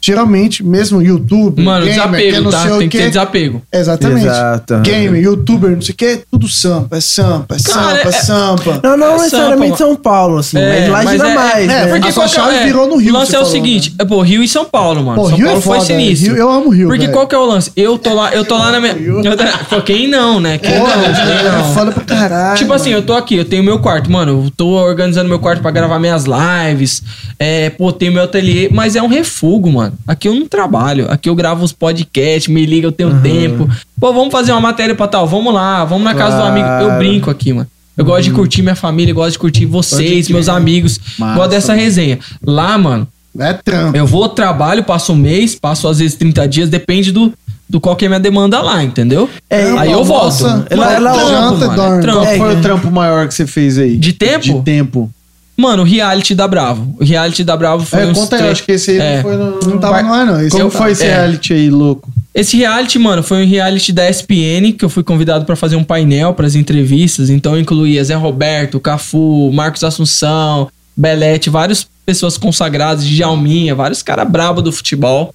geralmente, 0.04 0.62
mesmo 0.64 1.00
YouTube, 1.00 1.62
Mano, 1.62 1.86
gamer, 1.86 1.94
que 2.20 2.26
desapego, 2.30 2.42
não 2.44 2.50
tá? 2.50 2.62
sei 2.62 2.72
o 2.72 2.78
Tem 2.78 2.88
que 2.88 2.96
quê. 2.98 3.04
ter 3.04 3.08
desapego. 3.10 3.62
Exatamente. 3.72 4.26
Exato. 4.26 4.80
Gamer, 4.80 5.22
youtuber, 5.22 5.70
não 5.70 5.80
sei 5.80 5.92
o 5.92 5.96
que, 5.96 6.20
tudo 6.30 6.46
sampa, 6.48 6.96
é 6.96 7.00
sampa, 7.00 7.56
é 7.56 7.58
Cara, 7.62 7.96
sampa, 7.96 8.04
é 8.04 8.08
é- 8.08 8.12
sampa. 8.12 8.80
Não, 8.82 8.96
não 8.96 9.14
É 9.14 9.18
necessariamente 9.18 9.78
Sampa, 9.78 9.84
São 9.84 9.96
Paulo, 9.96 10.38
assim, 10.38 10.58
É, 10.58 10.80
mas 10.80 10.88
lá 10.90 11.02
mas 11.04 11.12
gira 11.12 11.28
é- 11.30 11.34
mais, 11.34 11.64
é, 11.64 11.66
né? 11.66 11.86
porque- 11.86 12.08
A 12.08 12.12
sua 12.12 12.24
que 12.24 12.30
é- 12.30 12.34
chave 12.34 12.56
é, 12.56 12.64
virou 12.64 12.86
no 12.88 12.96
Rio, 12.96 13.14
O 13.14 13.18
lance 13.18 13.34
é 13.34 13.38
o 13.38 13.40
falou, 13.42 13.52
seguinte, 13.54 13.94
é, 13.98 14.04
pô, 14.04 14.20
Rio 14.20 14.42
e 14.42 14.48
São 14.48 14.64
Paulo, 14.64 15.02
mano. 15.04 15.20
Pô, 15.22 15.28
São 15.28 15.36
Rio 15.38 15.46
é 15.46 15.48
Paulo 15.50 15.62
foi 15.62 15.76
foda, 15.78 15.86
sinistro. 15.86 16.32
Rio- 16.34 16.36
eu 16.40 16.50
amo 16.50 16.68
Rio, 16.70 16.88
Porque 16.88 17.02
velho. 17.02 17.12
qual 17.12 17.26
que 17.26 17.34
é 17.34 17.38
o 17.38 17.44
lance? 17.46 17.72
Eu 17.76 17.98
tô 17.98 18.12
lá, 18.14 18.32
eu 18.34 18.44
tô 18.44 18.56
lá 18.58 18.70
na 18.72 18.80
minha. 18.80 18.94
Eu, 19.70 19.82
quem 19.82 20.06
não, 20.08 20.38
né? 20.40 20.58
Quem 20.58 20.78
Porra, 20.78 20.96
não? 20.96 21.02
Quem 21.14 21.60
é 21.70 21.74
foda 21.74 21.92
pra 21.92 22.02
caralho. 22.04 22.58
Tipo 22.58 22.72
assim, 22.72 22.90
eu 22.90 23.02
tô 23.02 23.14
aqui, 23.14 23.36
eu 23.36 23.44
tenho 23.44 23.62
meu 23.62 23.78
quarto, 23.78 24.10
mano. 24.10 24.44
Eu 24.44 24.50
tô 24.56 24.66
organizando 24.68 25.28
meu 25.28 25.38
quarto 25.38 25.60
pra 25.62 25.70
gravar 25.70 25.98
minhas 25.98 26.24
lives. 26.24 27.02
É, 27.38 27.70
pô, 27.70 27.92
tenho 27.92 28.12
meu 28.12 28.22
ateliê, 28.24 28.68
mas 28.72 28.96
é 28.96 29.02
um 29.02 29.06
refugo, 29.08 29.70
mano. 29.72 29.93
Aqui 30.06 30.28
eu 30.28 30.34
não 30.34 30.46
trabalho. 30.46 31.06
Aqui 31.10 31.28
eu 31.28 31.34
gravo 31.34 31.64
os 31.64 31.72
podcasts, 31.72 32.52
me 32.52 32.64
liga, 32.66 32.86
eu 32.86 32.92
tenho 32.92 33.20
tempo. 33.22 33.68
Pô, 34.00 34.12
vamos 34.12 34.32
fazer 34.32 34.52
uma 34.52 34.60
matéria 34.60 34.94
pra 34.94 35.06
tal, 35.08 35.26
vamos 35.26 35.52
lá, 35.52 35.84
vamos 35.84 36.04
na 36.04 36.14
casa 36.14 36.36
do 36.38 36.42
amigo. 36.44 36.66
Eu 36.66 36.98
brinco 36.98 37.30
aqui, 37.30 37.52
mano. 37.52 37.66
Eu 37.96 38.04
gosto 38.04 38.24
de 38.24 38.32
curtir 38.32 38.60
minha 38.62 38.74
família, 38.74 39.14
gosto 39.14 39.32
de 39.32 39.38
curtir 39.38 39.66
vocês, 39.66 40.28
meus 40.28 40.48
amigos. 40.48 40.98
Massa, 41.18 41.36
gosto 41.38 41.50
dessa 41.50 41.74
resenha. 41.74 42.18
Lá, 42.44 42.76
mano, 42.76 43.06
É 43.38 43.52
trampo. 43.52 43.96
eu 43.96 44.04
vou, 44.06 44.28
trabalho, 44.28 44.82
passo 44.82 45.12
um 45.12 45.16
mês, 45.16 45.54
passo 45.54 45.86
às 45.86 45.98
vezes 46.00 46.16
30 46.16 46.46
dias, 46.48 46.68
depende 46.68 47.12
do, 47.12 47.32
do 47.70 47.80
qual 47.80 47.94
que 47.94 48.04
é 48.04 48.06
a 48.06 48.10
minha 48.10 48.20
demanda 48.20 48.60
lá, 48.60 48.82
entendeu? 48.82 49.30
É, 49.48 49.70
aí 49.78 49.92
eu 49.92 50.02
volto. 50.04 50.44
ela- 50.70 50.92
ela 50.92 51.12
trampo, 51.12 51.28
janta 51.30 51.66
mano, 51.66 51.76
dorme. 51.76 52.02
trampo. 52.02 52.18
Qual 52.20 52.26
É, 52.32 52.36
foi 52.38 52.52
é. 52.54 52.56
o 52.56 52.62
trampo 52.62 52.90
maior 52.90 53.28
que 53.28 53.34
você 53.34 53.46
fez 53.46 53.78
aí? 53.78 53.96
De 53.96 54.12
tempo? 54.12 54.42
De 54.44 54.62
tempo. 54.62 55.10
Mano, 55.56 55.82
o 55.82 55.86
reality 55.86 56.34
da 56.34 56.48
Bravo. 56.48 56.96
O 56.98 57.04
reality 57.04 57.44
da 57.44 57.56
Bravo 57.56 57.84
foi 57.84 58.00
É, 58.02 58.06
uns 58.06 58.18
conta 58.18 58.36
aí, 58.36 58.48
acho 58.50 58.64
que 58.64 58.72
esse 58.72 58.90
aí 58.90 58.98
É. 58.98 59.14
não 59.16 59.22
foi 59.22 59.36
no... 59.36 59.60
Não 59.60 59.78
tava 59.78 60.02
no 60.02 60.12
ar, 60.12 60.26
não. 60.26 60.40
Esse 60.40 60.50
Como 60.56 60.70
foi 60.70 60.90
esse 60.92 61.04
É. 61.04 61.14
reality 61.14 61.52
aí, 61.52 61.70
louco? 61.70 62.10
Esse 62.34 62.56
reality, 62.56 62.98
mano, 62.98 63.22
foi 63.22 63.44
um 63.44 63.48
reality 63.48 63.92
da 63.92 64.08
SPN 64.10 64.72
que 64.72 64.84
eu 64.84 64.88
fui 64.88 65.04
convidado 65.04 65.44
pra 65.44 65.54
fazer 65.54 65.76
um 65.76 65.84
painel 65.84 66.34
pras 66.34 66.56
entrevistas. 66.56 67.30
Então 67.30 67.54
eu 67.54 67.60
incluía 67.60 68.02
Zé 68.02 68.14
Roberto, 68.14 68.80
Cafu, 68.80 69.52
Marcos 69.52 69.84
Assunção, 69.84 70.68
Belete, 70.96 71.48
várias 71.48 71.86
pessoas 72.04 72.36
consagradas, 72.36 73.04
Djalminha, 73.06 73.74
vários 73.76 74.02
caras 74.02 74.28
brabos 74.28 74.64
do 74.64 74.72
futebol. 74.72 75.32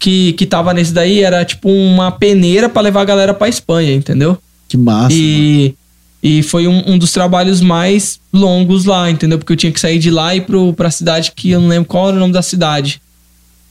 Que, 0.00 0.32
que 0.32 0.44
tava 0.44 0.74
nesse 0.74 0.92
daí, 0.92 1.20
era 1.22 1.44
tipo 1.44 1.68
uma 1.70 2.10
peneira 2.10 2.68
pra 2.68 2.82
levar 2.82 3.02
a 3.02 3.04
galera 3.04 3.32
pra 3.32 3.48
Espanha, 3.48 3.94
entendeu? 3.94 4.36
Que 4.68 4.76
massa. 4.76 5.14
E, 5.16 5.76
e 6.22 6.42
foi 6.42 6.68
um, 6.68 6.82
um 6.86 6.98
dos 6.98 7.10
trabalhos 7.10 7.60
mais 7.60 8.20
longos 8.32 8.84
lá, 8.84 9.10
entendeu? 9.10 9.38
Porque 9.38 9.52
eu 9.52 9.56
tinha 9.56 9.72
que 9.72 9.80
sair 9.80 9.98
de 9.98 10.10
lá 10.10 10.34
e 10.34 10.38
ir 10.38 10.42
pro, 10.42 10.72
pra 10.72 10.90
cidade 10.90 11.32
que 11.34 11.50
eu 11.50 11.60
não 11.60 11.68
lembro 11.68 11.86
qual 11.86 12.08
era 12.08 12.16
o 12.16 12.20
nome 12.20 12.32
da 12.32 12.42
cidade. 12.42 13.02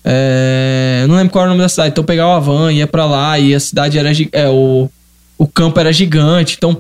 É, 0.04 1.00
eu 1.04 1.08
não 1.08 1.16
lembro 1.16 1.32
qual 1.32 1.44
era 1.44 1.50
o 1.50 1.54
nome 1.54 1.64
da 1.64 1.70
cidade. 1.70 1.92
Então 1.92 2.02
eu 2.02 2.08
pegava 2.08 2.36
a 2.36 2.40
van, 2.40 2.72
ia 2.74 2.86
pra 2.88 3.06
lá 3.06 3.40
e 3.40 3.56
a 3.56 3.60
cidade 3.60 3.98
era. 3.98 4.12
É, 4.34 4.50
o, 4.50 4.90
o 5.38 5.48
campo 5.48 5.80
era 5.80 5.94
gigante. 5.94 6.56
Então 6.58 6.78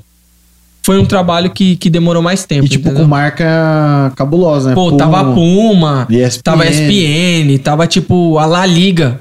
foi 0.84 0.99
um 0.99 1.06
trabalho 1.06 1.49
que, 1.52 1.77
que 1.77 1.89
demorou 1.89 2.22
mais 2.22 2.43
tempo. 2.43 2.65
E 2.65 2.69
tipo, 2.69 2.88
entendeu? 2.88 3.03
com 3.03 3.10
marca 3.10 4.11
cabulosa, 4.15 4.69
né? 4.69 4.76
Pô, 4.76 4.88
Puma, 4.88 4.98
tava 4.98 5.19
a 5.22 5.34
Puma, 5.34 6.07
ESPN. 6.10 6.41
tava 6.43 6.64
a 6.64 6.69
ESPN, 6.69 7.57
tava 7.64 7.88
tipo 7.88 8.38
a 8.39 8.45
La 8.45 8.65
Liga. 8.65 9.19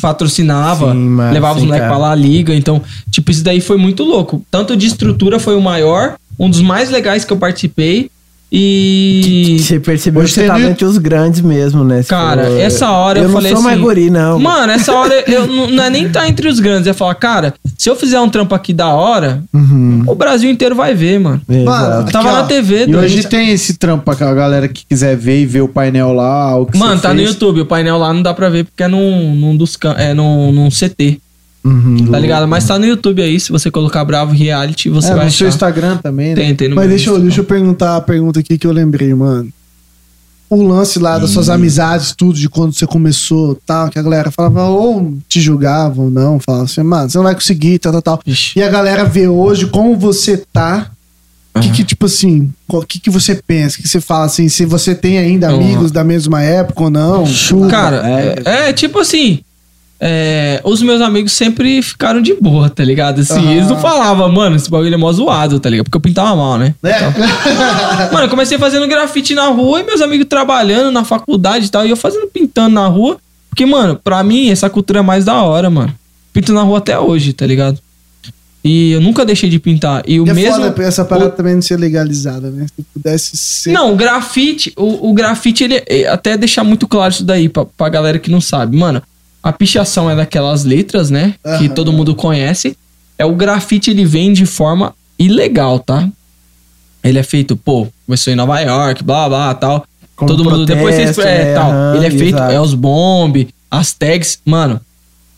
Patrocinava, 0.00 0.92
Sim, 0.92 0.98
massa, 0.98 1.32
levava 1.34 1.58
os 1.58 1.64
moleques 1.64 1.88
pra 1.88 1.98
lá, 1.98 2.14
liga. 2.14 2.54
Então, 2.54 2.80
tipo, 3.10 3.30
isso 3.30 3.44
daí 3.44 3.60
foi 3.60 3.76
muito 3.76 4.02
louco. 4.04 4.44
Tanto 4.50 4.76
de 4.76 4.86
estrutura 4.86 5.38
foi 5.38 5.56
o 5.56 5.60
maior, 5.60 6.16
um 6.38 6.48
dos 6.48 6.60
mais 6.60 6.90
legais 6.90 7.24
que 7.24 7.32
eu 7.32 7.36
participei. 7.36 8.10
E. 8.54 9.56
Você 9.58 9.80
percebeu 9.80 10.22
Hoje 10.22 10.34
que 10.34 10.40
você 10.40 10.46
no- 10.52 10.58
entre 10.68 10.84
os 10.84 10.98
grandes 10.98 11.40
mesmo, 11.40 11.82
né? 11.84 12.02
Você 12.02 12.08
Cara, 12.10 12.44
falou, 12.44 12.58
essa 12.60 12.90
hora 12.90 13.18
eu, 13.18 13.22
eu 13.22 13.28
não 13.28 13.34
falei 13.34 13.50
sou 13.50 13.58
assim. 13.58 13.66
mais 13.66 13.80
guri, 13.80 14.10
não. 14.10 14.38
Mano, 14.38 14.72
essa 14.72 14.92
hora 14.92 15.24
eu 15.26 15.46
não, 15.46 15.70
não 15.70 15.84
é 15.84 15.88
nem 15.90 16.08
tá 16.10 16.28
entre 16.28 16.46
os 16.48 16.60
grandes. 16.60 16.86
É 16.86 16.92
falar, 16.92 17.14
cara, 17.14 17.54
se 17.78 17.88
eu 17.88 17.96
fizer 17.96 18.20
um 18.20 18.28
trampo 18.28 18.54
aqui 18.54 18.74
da 18.74 18.88
hora, 18.88 19.42
Uhum. 19.54 20.02
o 20.06 20.14
Brasil 20.14 20.50
inteiro 20.50 20.74
vai 20.74 20.94
ver, 20.94 21.18
mano. 21.18 21.40
Mano. 21.48 22.10
Tava 22.12 22.28
Aqui, 22.28 22.36
na. 22.40 22.44
TV, 22.44 22.82
E 22.82 22.86
doido. 22.86 22.98
hoje 23.04 23.26
tem 23.26 23.50
esse 23.50 23.74
trampo 23.74 24.04
pra 24.14 24.28
a 24.28 24.34
galera 24.34 24.68
que 24.68 24.84
quiser 24.86 25.16
ver 25.16 25.40
e 25.40 25.46
ver 25.46 25.62
o 25.62 25.68
painel 25.68 26.12
lá. 26.12 26.54
O 26.56 26.66
que 26.66 26.76
Mano, 26.76 27.00
tá 27.00 27.08
no 27.14 27.16
fez. 27.20 27.30
YouTube. 27.30 27.62
O 27.62 27.66
painel 27.66 27.96
lá 27.96 28.12
não 28.12 28.22
dá 28.22 28.34
pra 28.34 28.48
ver 28.50 28.64
porque 28.64 28.82
é 28.82 28.88
num, 28.88 29.34
num 29.34 29.56
dos 29.56 29.78
é 29.96 30.12
num, 30.12 30.52
num 30.52 30.68
CT. 30.70 31.18
Uhum. 31.64 32.06
Tá 32.10 32.18
ligado? 32.18 32.48
Mas 32.48 32.66
tá 32.66 32.78
no 32.78 32.84
YouTube 32.86 33.22
aí. 33.22 33.38
Se 33.38 33.52
você 33.52 33.70
colocar 33.70 34.04
Bravo 34.04 34.32
Reality, 34.34 34.88
você 34.90 35.12
É, 35.12 35.14
vai 35.14 35.26
no 35.26 35.30
seu 35.30 35.46
achar. 35.46 35.54
Instagram 35.54 35.96
também, 35.98 36.30
né? 36.30 36.34
Tem, 36.34 36.54
tem 36.56 36.68
no 36.68 36.74
Mas 36.76 36.88
deixa 36.88 37.10
eu, 37.10 37.18
deixa 37.20 37.40
eu 37.40 37.44
perguntar 37.44 37.96
a 37.96 38.00
pergunta 38.00 38.40
aqui 38.40 38.58
que 38.58 38.66
eu 38.66 38.72
lembrei, 38.72 39.14
mano. 39.14 39.48
O 40.50 40.60
lance 40.62 40.98
lá 40.98 41.18
das 41.18 41.30
suas 41.30 41.48
amizades, 41.48 42.12
tudo, 42.14 42.34
de 42.38 42.46
quando 42.46 42.74
você 42.74 42.86
começou, 42.86 43.58
tal, 43.64 43.88
que 43.88 43.98
a 43.98 44.02
galera 44.02 44.30
falava, 44.30 44.64
ou 44.64 45.16
te 45.26 45.40
julgavam, 45.40 46.06
ou 46.06 46.10
não, 46.10 46.38
falava 46.38 46.64
assim, 46.64 46.82
mano, 46.82 47.08
você 47.08 47.16
não 47.16 47.24
vai 47.24 47.34
conseguir, 47.34 47.78
tal, 47.78 47.90
tal, 47.92 48.02
tal. 48.02 48.20
Ixi. 48.26 48.58
E 48.58 48.62
a 48.62 48.68
galera 48.68 49.04
vê 49.04 49.26
hoje 49.26 49.66
como 49.66 49.96
você 49.96 50.36
tá. 50.52 50.90
O 51.54 51.60
que, 51.60 51.70
que, 51.70 51.84
tipo 51.84 52.04
assim, 52.06 52.50
o 52.68 52.82
que, 52.82 52.98
que 52.98 53.08
você 53.10 53.34
pensa? 53.46 53.78
O 53.78 53.82
que 53.82 53.88
você 53.88 54.00
fala 54.00 54.24
assim, 54.26 54.48
se 54.48 54.66
você 54.66 54.94
tem 54.94 55.16
ainda 55.18 55.48
Uhum. 55.50 55.60
amigos 55.60 55.90
da 55.90 56.02
mesma 56.04 56.42
época 56.42 56.82
ou 56.84 56.90
não? 56.90 57.24
Cara, 57.70 58.02
é, 58.44 58.68
é 58.68 58.72
tipo 58.74 58.98
assim. 58.98 59.40
É, 60.04 60.60
os 60.64 60.82
meus 60.82 61.00
amigos 61.00 61.30
sempre 61.30 61.80
ficaram 61.80 62.20
de 62.20 62.34
boa, 62.34 62.68
tá 62.68 62.82
ligado? 62.82 63.20
Assim, 63.20 63.34
Aham. 63.38 63.52
eles 63.52 63.68
não 63.68 63.78
falavam, 63.78 64.28
mano, 64.32 64.56
esse 64.56 64.68
bagulho 64.68 64.92
é 64.92 64.96
mó 64.96 65.12
zoado, 65.12 65.60
tá 65.60 65.70
ligado? 65.70 65.84
Porque 65.84 65.96
eu 65.96 66.00
pintava 66.00 66.34
mal, 66.34 66.58
né? 66.58 66.74
É. 66.82 66.98
Mano, 68.12 68.24
eu 68.26 68.28
comecei 68.28 68.58
fazendo 68.58 68.88
grafite 68.88 69.32
na 69.32 69.46
rua 69.46 69.80
e 69.80 69.84
meus 69.84 70.00
amigos 70.00 70.26
trabalhando 70.28 70.90
na 70.90 71.04
faculdade 71.04 71.66
e 71.66 71.68
tal, 71.68 71.86
e 71.86 71.90
eu 71.90 71.96
fazendo 71.96 72.26
pintando 72.26 72.74
na 72.74 72.86
rua. 72.88 73.16
Porque, 73.48 73.64
mano, 73.64 73.94
pra 74.02 74.24
mim, 74.24 74.50
essa 74.50 74.68
cultura 74.68 74.98
é 74.98 75.02
mais 75.02 75.24
da 75.24 75.40
hora, 75.42 75.70
mano. 75.70 75.94
Pinto 76.32 76.52
na 76.52 76.62
rua 76.62 76.78
até 76.78 76.98
hoje, 76.98 77.32
tá 77.32 77.46
ligado? 77.46 77.78
E 78.64 78.92
eu 78.92 79.00
nunca 79.00 79.24
deixei 79.24 79.48
de 79.50 79.58
pintar. 79.60 80.02
E 80.06 80.18
o 80.20 80.26
E 80.26 80.30
é 80.30 80.34
mesmo. 80.34 80.62
foda 80.64 80.82
essa 80.82 81.04
parada 81.04 81.30
também 81.30 81.54
não 81.54 81.62
ser 81.62 81.76
legalizada, 81.78 82.50
né? 82.50 82.66
Se 82.74 82.82
pudesse 82.94 83.36
ser. 83.36 83.72
Não, 83.72 83.92
o 83.92 83.96
grafite, 83.96 84.72
o, 84.76 85.10
o 85.10 85.12
grafite, 85.12 85.62
ele 85.64 86.06
até 86.08 86.36
deixar 86.36 86.64
muito 86.64 86.88
claro 86.88 87.12
isso 87.12 87.24
daí 87.24 87.48
pra, 87.48 87.64
pra 87.64 87.88
galera 87.88 88.18
que 88.18 88.30
não 88.30 88.40
sabe. 88.40 88.76
Mano, 88.76 89.02
a 89.42 89.52
pichação 89.52 90.08
é 90.10 90.14
daquelas 90.16 90.64
letras, 90.64 91.10
né? 91.10 91.34
Que 91.42 91.66
Aham. 91.66 91.68
todo 91.74 91.92
mundo 91.92 92.14
conhece. 92.14 92.76
É 93.18 93.24
o 93.24 93.34
grafite, 93.34 93.90
ele 93.90 94.04
vem 94.04 94.32
de 94.32 94.46
forma 94.46 94.94
ilegal, 95.18 95.78
tá? 95.78 96.08
Ele 97.02 97.18
é 97.18 97.22
feito, 97.22 97.56
pô, 97.56 97.88
começou 98.06 98.32
em 98.32 98.36
Nova 98.36 98.60
York, 98.60 99.02
blá 99.02 99.28
blá 99.28 99.54
tal. 99.54 99.84
Como 100.14 100.30
todo 100.30 100.44
mundo. 100.44 100.64
Depois 100.64 100.94
vocês. 100.94 101.14
protesto, 101.16 101.28
É, 101.40 101.44
né? 101.46 101.54
tal. 101.54 101.70
Aham, 101.70 101.96
ele 101.96 102.06
é 102.06 102.10
feito, 102.10 102.36
exato. 102.36 102.52
é 102.52 102.60
os 102.60 102.74
bomb, 102.74 103.48
as 103.70 103.92
tags. 103.92 104.38
Mano, 104.44 104.80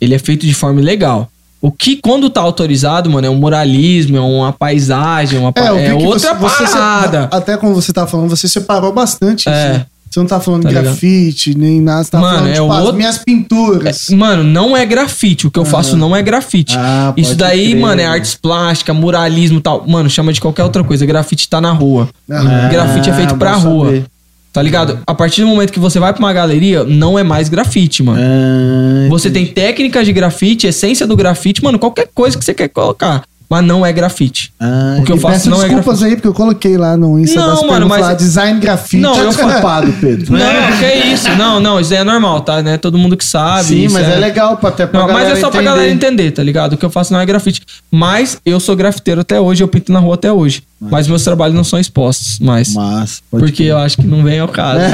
ele 0.01 0.15
é 0.15 0.19
feito 0.19 0.47
de 0.47 0.53
forma 0.55 0.81
ilegal. 0.81 1.31
O 1.61 1.73
que, 1.73 1.97
quando 1.97 2.29
tá 2.29 2.43
autorizado, 2.43 3.09
mano, 3.09 3.27
é 3.27 3.31
um 3.31 3.37
muralismo, 3.37 4.19
é 4.19 4.21
uma 4.21 4.53
paisagem, 4.53 5.39
uma, 5.39 5.51
pa- 5.51 5.69
é 5.79 5.93
vi 5.93 5.97
que 5.97 6.05
outra 6.05 6.35
você- 6.35 6.65
você- 6.67 6.73
parada. 6.73 7.29
até 7.33 7.57
como 7.57 7.75
você 7.75 7.91
tá 7.91 8.07
falando, 8.07 8.29
você 8.29 8.47
separou 8.47 8.93
bastante. 8.93 9.49
É. 9.49 9.71
assim. 9.71 9.85
Você 10.15 10.21
não 10.21 10.27
tá 10.29 10.39
falando 10.39 10.63
Tá 10.63 10.69
ligado? 10.69 10.85
grafite, 10.85 11.59
nem 11.59 11.81
nada. 11.81 12.05
Você 12.05 12.11
tá 12.13 12.21
Mano, 12.21 12.35
falando, 12.37 12.51
é 12.51 12.53
tipo, 12.55 12.71
as 12.73 12.81
outro- 12.83 12.97
minhas 12.97 13.19
pinturas. 13.19 14.11
É, 14.11 14.15
Mano, 14.15 14.45
não 14.45 14.77
é 14.77 14.87
grafite. 14.87 15.49
O 15.49 15.51
que 15.51 15.59
eu 15.59 15.65
faço 15.65 15.97
não 15.97 16.15
é 16.15 16.23
grafite. 16.23 16.77
Ah, 16.79 17.13
Isso 17.17 17.35
daí, 17.35 17.71
crer. 17.71 17.81
mano, 17.81 18.01
é 18.01 18.07
artes 18.07 18.37
plásticas, 18.37 18.95
muralismo 18.95 19.59
e 19.59 19.61
tal. 19.61 19.85
Mano, 19.89 20.09
chama 20.09 20.33
de 20.33 20.41
qualquer 20.41 20.63
outra 20.63 20.85
coisa. 20.85 21.05
Grafite 21.05 21.49
tá 21.49 21.61
na 21.61 21.73
rua. 21.73 22.09
Aham. 22.31 22.69
grafite 22.71 23.11
é 23.11 23.13
feito 23.13 23.31
bom 23.31 23.39
pra 23.39 23.55
rua. 23.55 23.87
saber. 23.87 24.05
Tá 24.53 24.63
ligado? 24.63 25.01
A 25.05 25.13
partir 25.13 25.41
do 25.41 25.49
momento 25.49 25.73
que 25.73 25.81
você 25.81 25.99
vai 25.99 26.13
pra 26.13 26.21
uma 26.21 26.33
galeria, 26.33 26.85
não 26.85 27.19
é 27.19 27.25
mais 27.25 27.49
grafite, 27.49 28.01
mano. 28.05 28.21
Ah, 28.23 29.09
Você 29.09 29.29
tem 29.29 29.45
técnicas 29.47 30.07
de 30.07 30.13
grafite, 30.13 30.69
essência 30.69 31.09
do 31.09 31.17
grafite, 31.17 31.61
mano, 31.63 31.77
qualquer 31.77 32.09
coisa 32.15 32.39
que 32.39 32.45
você 32.45 32.55
quer 32.55 32.69
colocar. 32.69 33.25
Mas 33.49 33.65
não 33.65 33.85
é 33.85 33.93
grafite. 33.93 34.53
ah, 34.59 34.97
O 35.01 35.05
que 35.05 35.13
eu 35.13 35.19
faço 35.19 35.35
peço 35.35 35.51
não 35.51 35.59
é 35.59 35.61
desculpas 35.67 35.99
grafite. 35.99 36.05
aí, 36.07 36.17
porque 36.17 36.29
eu 36.29 36.35
coloquei 36.35 36.77
lá 36.79 36.97
no 36.97 37.19
Insta 37.19 37.39
Não, 37.41 37.55
das 37.57 37.63
mano, 37.65 37.89
mas- 37.89 38.01
lá, 38.01 38.15
design 38.15 38.59
grafite. 38.59 38.97
Não, 39.03 39.15
eu 39.17 39.33
culpado, 39.35 39.93
Pedro. 40.01 40.33
Não, 40.33 40.79
que 40.79 40.87
isso. 41.09 41.29
Não, 41.37 41.61
não, 41.61 41.79
isso 41.79 41.93
aí 41.93 42.01
é 42.01 42.05
normal, 42.05 42.41
tá? 42.41 42.63
Né? 42.63 42.79
Todo 42.79 42.97
mundo 42.99 43.17
que 43.17 43.25
sabe. 43.25 43.65
Sim, 43.65 43.89
mas 43.91 44.09
é, 44.09 44.17
legal 44.17 44.57
pra 44.57 44.71
até 44.71 44.87
pra 44.87 45.01
Não, 45.01 45.13
mas 45.13 45.29
é 45.29 45.37
só 45.37 45.51
pra 45.51 45.61
entender. 45.61 45.65
galera 45.77 45.91
entender, 45.93 46.31
tá 46.33 46.43
ligado? 46.43 46.73
O 46.73 46.77
que 46.77 46.85
eu 46.85 46.91
faço 46.91 47.13
não 47.13 47.21
é 47.21 47.27
grafite. 47.27 47.63
Mas 47.91 48.39
eu 48.47 48.59
sou 48.59 48.75
grafiteiro 48.75 49.21
até 49.21 49.39
hoje, 49.41 49.63
eu 49.63 49.69
pinto 49.69 49.93
na 49.93 49.99
rua 50.01 50.15
até 50.15 50.33
hoje. 50.33 50.63
Mas 50.91 51.09
meus 51.09 51.23
trabalhos 51.25 51.55
não 51.57 51.65
são 51.65 51.79
expostos 51.79 52.39
mais. 52.39 52.73
Mas, 52.75 53.23
Porque 53.31 53.63
eu 53.65 53.79
acho 53.79 53.97
que 53.97 54.07
não 54.07 54.23
vem 54.23 54.39
ao 54.41 54.49
caso. 54.49 54.81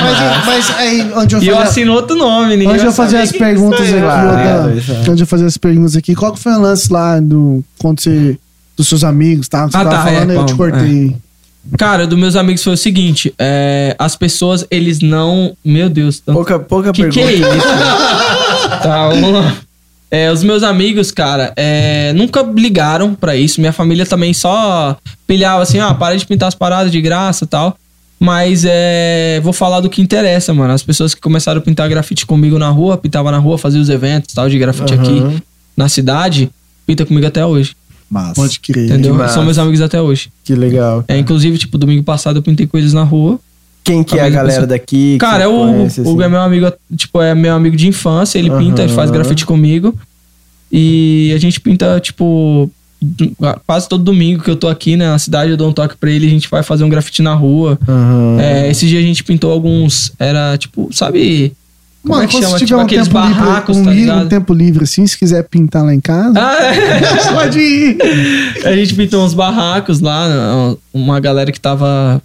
Mas, 0.00 0.46
mas 0.46 0.78
aí, 0.78 1.12
onde 1.14 1.34
eu 1.36 1.42
E 1.42 1.48
eu 1.48 1.58
assino 1.58 1.92
outro 1.92 2.16
nome, 2.16 2.56
ninguém 2.56 2.74
Onde 2.74 2.86
eu 2.86 2.92
fazer 2.92 3.18
as 3.18 3.30
perguntas 3.32 3.80
aqui. 3.80 4.00
Claro, 4.00 4.62
outra- 4.68 4.76
exato. 4.76 5.10
onde 5.10 5.22
eu 5.22 5.26
fazer 5.26 5.44
as 5.44 5.58
perguntas 5.58 5.94
aqui, 5.94 6.14
qual 6.14 6.32
que 6.32 6.38
foi 6.40 6.52
o 6.52 6.60
lance 6.60 6.90
lá 6.90 7.20
do 7.20 7.62
quando 7.78 8.00
você 8.00 8.38
dos 8.76 8.88
seus 8.88 9.04
amigos, 9.04 9.46
tá? 9.46 9.66
Que 9.66 9.72
Você 9.72 9.76
Ah, 9.76 9.84
tava 9.84 9.96
tá, 9.96 10.02
falando, 10.04 10.30
é, 10.32 10.36
eu 10.36 10.46
te 10.46 10.54
cortei. 10.54 11.16
Cara, 11.76 12.06
dos 12.06 12.18
meus 12.18 12.34
amigos 12.34 12.64
foi 12.64 12.72
o 12.72 12.76
seguinte: 12.78 13.34
é, 13.38 13.94
as 13.98 14.16
pessoas, 14.16 14.64
eles 14.70 15.00
não. 15.00 15.54
Meu 15.62 15.90
Deus, 15.90 16.18
tão- 16.20 16.34
Pouca, 16.34 16.58
pouca 16.58 16.92
que 16.92 17.02
pergunta. 17.02 17.20
que 17.26 17.30
é 17.30 17.34
isso? 17.34 17.66
tá, 18.82 19.08
vamos 19.10 19.32
lá. 19.34 19.54
É, 20.10 20.30
os 20.32 20.42
meus 20.42 20.62
amigos, 20.62 21.12
cara, 21.12 21.52
é, 21.56 22.12
nunca 22.14 22.42
ligaram 22.42 23.14
pra 23.14 23.36
isso. 23.36 23.60
Minha 23.60 23.72
família 23.72 24.04
também 24.04 24.34
só 24.34 24.96
pilhava 25.26 25.62
assim, 25.62 25.78
ah, 25.78 25.94
para 25.94 26.16
de 26.16 26.26
pintar 26.26 26.48
as 26.48 26.54
paradas 26.54 26.90
de 26.90 27.00
graça 27.00 27.44
e 27.44 27.46
tal. 27.46 27.76
Mas 28.18 28.64
é. 28.66 29.40
Vou 29.42 29.52
falar 29.52 29.80
do 29.80 29.88
que 29.88 30.02
interessa, 30.02 30.52
mano. 30.52 30.74
As 30.74 30.82
pessoas 30.82 31.14
que 31.14 31.20
começaram 31.20 31.58
a 31.58 31.62
pintar 31.62 31.88
grafite 31.88 32.26
comigo 32.26 32.58
na 32.58 32.68
rua, 32.68 32.98
pintavam 32.98 33.32
na 33.32 33.38
rua, 33.38 33.56
faziam 33.56 33.80
os 33.80 33.88
eventos 33.88 34.34
tal 34.34 34.48
de 34.48 34.58
grafite 34.58 34.92
Aham. 34.92 35.02
aqui 35.02 35.42
na 35.74 35.88
cidade, 35.88 36.50
pinta 36.86 37.06
comigo 37.06 37.26
até 37.26 37.46
hoje. 37.46 37.74
Massa. 38.10 38.34
Pode 38.34 38.60
crer. 38.60 38.86
Entendeu? 38.86 39.14
massa. 39.14 39.34
São 39.34 39.44
meus 39.44 39.56
amigos 39.56 39.80
até 39.80 40.02
hoje. 40.02 40.30
Que 40.44 40.54
legal. 40.54 41.02
É, 41.08 41.16
inclusive, 41.16 41.56
tipo, 41.56 41.78
domingo 41.78 42.02
passado 42.02 42.40
eu 42.40 42.42
pintei 42.42 42.66
coisas 42.66 42.92
na 42.92 43.04
rua. 43.04 43.38
Quem 43.82 44.04
que 44.04 44.18
é 44.18 44.22
a 44.22 44.28
galera 44.30 44.66
daqui? 44.66 45.16
Cara, 45.18 45.44
é 45.44 45.48
o 45.48 45.52
Hugo. 45.62 45.72
conhece, 45.72 46.00
O 46.00 46.02
assim? 46.02 46.10
Hugo 46.12 46.22
é 46.22 46.28
meu 46.28 46.40
amigo, 46.40 46.72
tipo, 46.96 47.20
é 47.22 47.34
meu 47.34 47.54
amigo 47.54 47.76
de 47.76 47.88
infância. 47.88 48.38
Ele 48.38 48.50
pinta, 48.50 48.82
ele 48.82 48.92
faz 48.92 49.10
grafite 49.10 49.44
comigo. 49.46 49.94
E 50.70 51.32
a 51.34 51.38
gente 51.38 51.58
pinta, 51.60 51.98
tipo, 51.98 52.70
quase 53.66 53.88
todo 53.88 54.04
domingo 54.04 54.42
que 54.42 54.50
eu 54.50 54.56
tô 54.56 54.68
aqui, 54.68 54.96
né, 54.96 55.08
na 55.08 55.18
cidade, 55.18 55.50
eu 55.50 55.56
dou 55.56 55.68
um 55.68 55.72
toque 55.72 55.96
pra 55.96 56.10
ele, 56.10 56.26
a 56.26 56.30
gente 56.30 56.48
vai 56.48 56.62
fazer 56.62 56.84
um 56.84 56.88
grafite 56.88 57.22
na 57.22 57.34
rua. 57.34 57.78
Aham. 57.88 58.36
É, 58.40 58.70
esse 58.70 58.86
dia 58.86 58.98
a 59.00 59.02
gente 59.02 59.24
pintou 59.24 59.50
alguns, 59.50 60.12
era 60.18 60.56
tipo, 60.58 60.88
sabe... 60.92 61.52
Como 62.02 62.14
Mano, 62.14 62.24
é 62.24 62.28
que 62.28 62.40
chama? 62.40 62.56
Tipo 62.58 62.76
um 62.76 62.80
aqueles 62.80 63.08
tempo 63.08 63.20
livre, 63.20 63.34
barracos, 63.40 63.76
um, 63.76 63.84
tá 63.84 63.90
li- 63.90 64.00
ligado? 64.00 64.24
um 64.24 64.28
tempo 64.28 64.54
livre 64.54 64.84
assim, 64.84 65.06
se 65.06 65.18
quiser 65.18 65.42
pintar 65.44 65.84
lá 65.84 65.94
em 65.94 66.00
casa, 66.00 66.32
Ah, 66.34 66.74
é. 66.74 67.00
pode 67.34 67.58
ir. 67.58 67.98
A 68.64 68.74
gente 68.74 68.94
pintou 68.94 69.22
uns 69.22 69.34
barracos 69.34 70.00
lá, 70.00 70.74
uma 70.94 71.20
galera 71.20 71.52
que 71.52 71.60
tava 71.60 72.22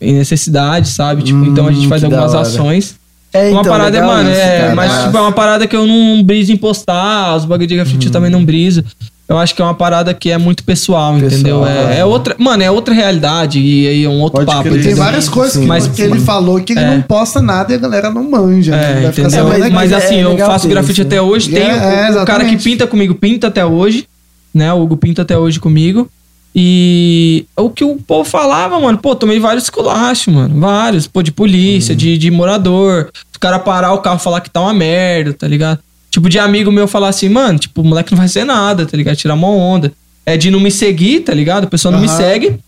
em 0.00 0.14
necessidade, 0.14 0.88
sabe? 0.88 1.22
Tipo, 1.22 1.38
Hum, 1.40 1.46
então 1.46 1.66
a 1.66 1.72
gente 1.72 1.86
faz 1.88 2.02
que 2.02 2.08
da 2.08 2.20
algumas 2.20 2.48
ações. 2.48 2.94
É, 3.32 3.50
uma 3.50 3.60
então, 3.60 3.72
parada, 3.72 3.90
legal 3.90 4.08
mano, 4.08 4.30
isso, 4.30 4.40
é, 4.40 4.58
cara. 4.60 4.74
mas 4.74 5.04
tipo, 5.04 5.16
é 5.16 5.20
uma 5.20 5.30
parada 5.32 5.66
que 5.66 5.76
eu 5.76 5.86
não 5.86 6.20
briso 6.22 6.50
em 6.52 6.56
postar, 6.56 7.36
os 7.36 7.44
bagulho 7.44 7.68
de 7.68 7.76
grafite 7.76 8.06
eu 8.06 8.12
também 8.12 8.30
não 8.30 8.44
briso. 8.44 8.82
Eu 9.28 9.38
acho 9.38 9.54
que 9.54 9.62
é 9.62 9.64
uma 9.64 9.74
parada 9.74 10.12
que 10.12 10.28
é 10.28 10.36
muito 10.36 10.64
pessoal, 10.64 11.16
entendeu? 11.16 11.64
É, 11.64 12.00
é 12.00 12.04
outra, 12.04 12.34
mano, 12.36 12.60
é 12.64 12.68
outra 12.68 12.92
realidade 12.92 13.60
e 13.60 13.86
aí 13.86 14.04
é 14.04 14.08
um 14.08 14.18
outro 14.20 14.44
Pode 14.44 14.50
papo. 14.50 14.68
crer. 14.68 14.82
Tem 14.82 14.94
várias 14.94 15.28
coisas 15.28 15.56
que, 15.56 15.64
Mas, 15.64 15.86
que 15.86 16.02
ele 16.02 16.18
falou 16.18 16.60
que 16.60 16.72
ele 16.72 16.80
é. 16.80 16.90
não 16.96 17.02
posta 17.02 17.40
nada 17.40 17.72
e 17.72 17.76
a 17.76 17.78
galera 17.78 18.10
não 18.10 18.28
manja. 18.28 18.72
né? 18.72 19.04
É, 19.04 19.06
entendeu? 19.08 19.46
Mas, 19.46 19.70
mas 19.72 19.92
é 19.92 19.94
assim, 19.94 20.16
eu 20.16 20.36
faço 20.36 20.66
grafite 20.66 21.02
né? 21.02 21.06
até 21.06 21.22
hoje. 21.22 21.48
Tem 21.52 21.62
É, 21.62 21.72
o- 21.72 22.18
é, 22.18 22.22
o, 22.22 22.26
cara 22.26 22.44
que 22.44 22.56
pinta 22.56 22.88
comigo, 22.88 23.14
pinta 23.14 23.46
até 23.46 23.64
hoje. 23.64 24.04
Né? 24.52 24.72
O 24.72 24.80
Hugo 24.82 24.96
pinta 24.96 25.22
até 25.22 25.38
hoje 25.38 25.60
comigo. 25.60 26.10
E 26.54 27.46
o 27.56 27.70
que 27.70 27.84
o 27.84 27.96
povo 27.96 28.28
falava, 28.28 28.78
mano, 28.80 28.98
pô, 28.98 29.14
tomei 29.14 29.38
vários 29.38 29.64
esculachos, 29.64 30.32
mano. 30.32 30.58
Vários, 30.60 31.06
pô, 31.06 31.22
de 31.22 31.30
polícia, 31.30 31.94
de, 31.94 32.18
de 32.18 32.30
morador. 32.30 33.10
O 33.34 33.38
cara 33.38 33.58
parar 33.58 33.92
o 33.92 33.98
carro 33.98 34.18
e 34.18 34.22
falar 34.22 34.40
que 34.40 34.50
tá 34.50 34.60
uma 34.60 34.74
merda, 34.74 35.32
tá 35.32 35.46
ligado? 35.46 35.78
Tipo, 36.10 36.28
de 36.28 36.38
amigo 36.38 36.72
meu 36.72 36.88
falar 36.88 37.08
assim, 37.08 37.28
mano, 37.28 37.58
tipo, 37.58 37.82
o 37.82 37.84
moleque 37.84 38.10
não 38.12 38.18
vai 38.18 38.28
ser 38.28 38.44
nada, 38.44 38.84
tá 38.84 38.96
ligado? 38.96 39.16
Tirar 39.16 39.34
uma 39.34 39.48
onda. 39.48 39.92
É 40.26 40.36
de 40.36 40.50
não 40.50 40.58
me 40.60 40.70
seguir, 40.70 41.20
tá 41.20 41.32
ligado? 41.32 41.64
A 41.64 41.68
pessoa 41.68 41.92
não 41.92 42.00
me 42.00 42.08
Aham. 42.08 42.16
segue 42.16 42.58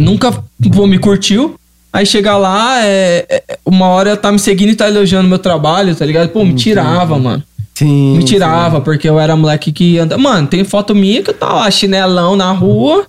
nunca 0.00 0.32
pô, 0.74 0.86
me 0.86 0.98
curtiu. 0.98 1.54
Aí 1.92 2.06
chega 2.06 2.36
lá, 2.36 2.84
é, 2.84 3.26
é- 3.28 3.58
uma 3.66 3.88
hora 3.88 4.16
tá 4.16 4.30
me 4.32 4.38
seguindo 4.38 4.70
e 4.70 4.76
tá 4.76 4.88
elogiando 4.88 5.28
meu 5.28 5.38
trabalho, 5.38 5.94
tá 5.94 6.06
ligado? 6.06 6.28
Pô, 6.30 6.44
me 6.44 6.54
tirava, 6.54 7.18
mano. 7.18 7.42
Sim, 7.80 8.16
Me 8.18 8.24
tirava, 8.24 8.80
porque 8.80 9.08
eu 9.08 9.18
era 9.18 9.34
moleque 9.34 9.72
que 9.72 9.98
anda. 9.98 10.18
Mano, 10.18 10.46
tem 10.46 10.64
foto 10.64 10.94
minha 10.94 11.22
que 11.22 11.30
eu 11.30 11.34
tava 11.34 11.54
lá, 11.54 11.70
chinelão 11.70 12.36
na 12.36 12.52
rua, 12.52 13.06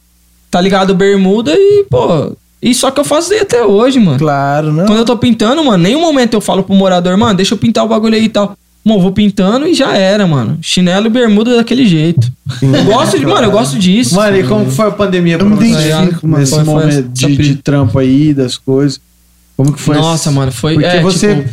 tá 0.49 0.59
ligado? 0.61 0.95
Bermuda 0.95 1.53
e, 1.55 1.85
pô. 1.89 2.31
E 2.61 2.73
só 2.73 2.89
que 2.91 2.99
eu 2.99 3.03
faço 3.03 3.33
até 3.33 3.63
hoje, 3.65 3.99
mano. 3.99 4.13
sim. 4.17 4.19
Claro, 4.19 4.71
não. 4.71 4.85
Quando 4.85 4.99
eu 4.99 5.05
tô 5.05 5.17
pintando, 5.17 5.63
mano, 5.63 5.83
nenhum 5.83 5.99
momento 6.01 6.35
eu 6.35 6.41
falo 6.41 6.63
pro 6.63 6.73
morador, 6.75 7.17
mano, 7.17 7.33
deixa 7.35 7.53
eu 7.53 7.57
pintar 7.57 7.83
o 7.83 7.87
bagulho 7.87 8.15
aí 8.15 8.25
e 8.25 8.29
tal. 8.29 8.55
Mano, 8.83 8.97
eu 8.99 9.03
vou 9.03 9.11
pintando 9.11 9.67
e 9.67 9.73
já 9.73 9.95
era, 9.95 10.25
mano. 10.25 10.57
Chinelo 10.61 11.05
e 11.07 11.09
bermuda 11.09 11.55
daquele 11.57 11.85
jeito. 11.85 12.31
Eu 12.61 12.83
gosto 12.85 13.19
de, 13.19 13.25
mano, 13.25 13.47
eu 13.47 13.51
gosto 13.51 13.77
disso. 13.77 14.15
Mano, 14.15 14.37
e 14.37 14.43
como 14.43 14.65
que 14.65 14.71
foi 14.71 14.87
a 14.87 14.91
pandemia 14.91 15.37
pra 15.37 15.45
Eu 15.45 15.49
me 15.51 15.55
você? 15.57 15.65
identifico, 15.87 16.27
mano. 16.27 16.39
Nesse 16.39 16.55
foi 16.55 16.63
momento 16.63 17.07
de, 17.09 17.37
de 17.37 17.55
trampo 17.57 17.99
aí, 17.99 18.33
das 18.33 18.57
coisas. 18.57 18.99
Como 19.57 19.71
que 19.73 19.79
foi? 19.79 19.97
Nossa, 19.97 20.29
esse- 20.29 20.35
mano, 20.35 20.51
foi- 20.51 20.73
Porque 20.75 20.87
é, 20.87 21.01
você 21.01 21.35
tipo, 21.35 21.49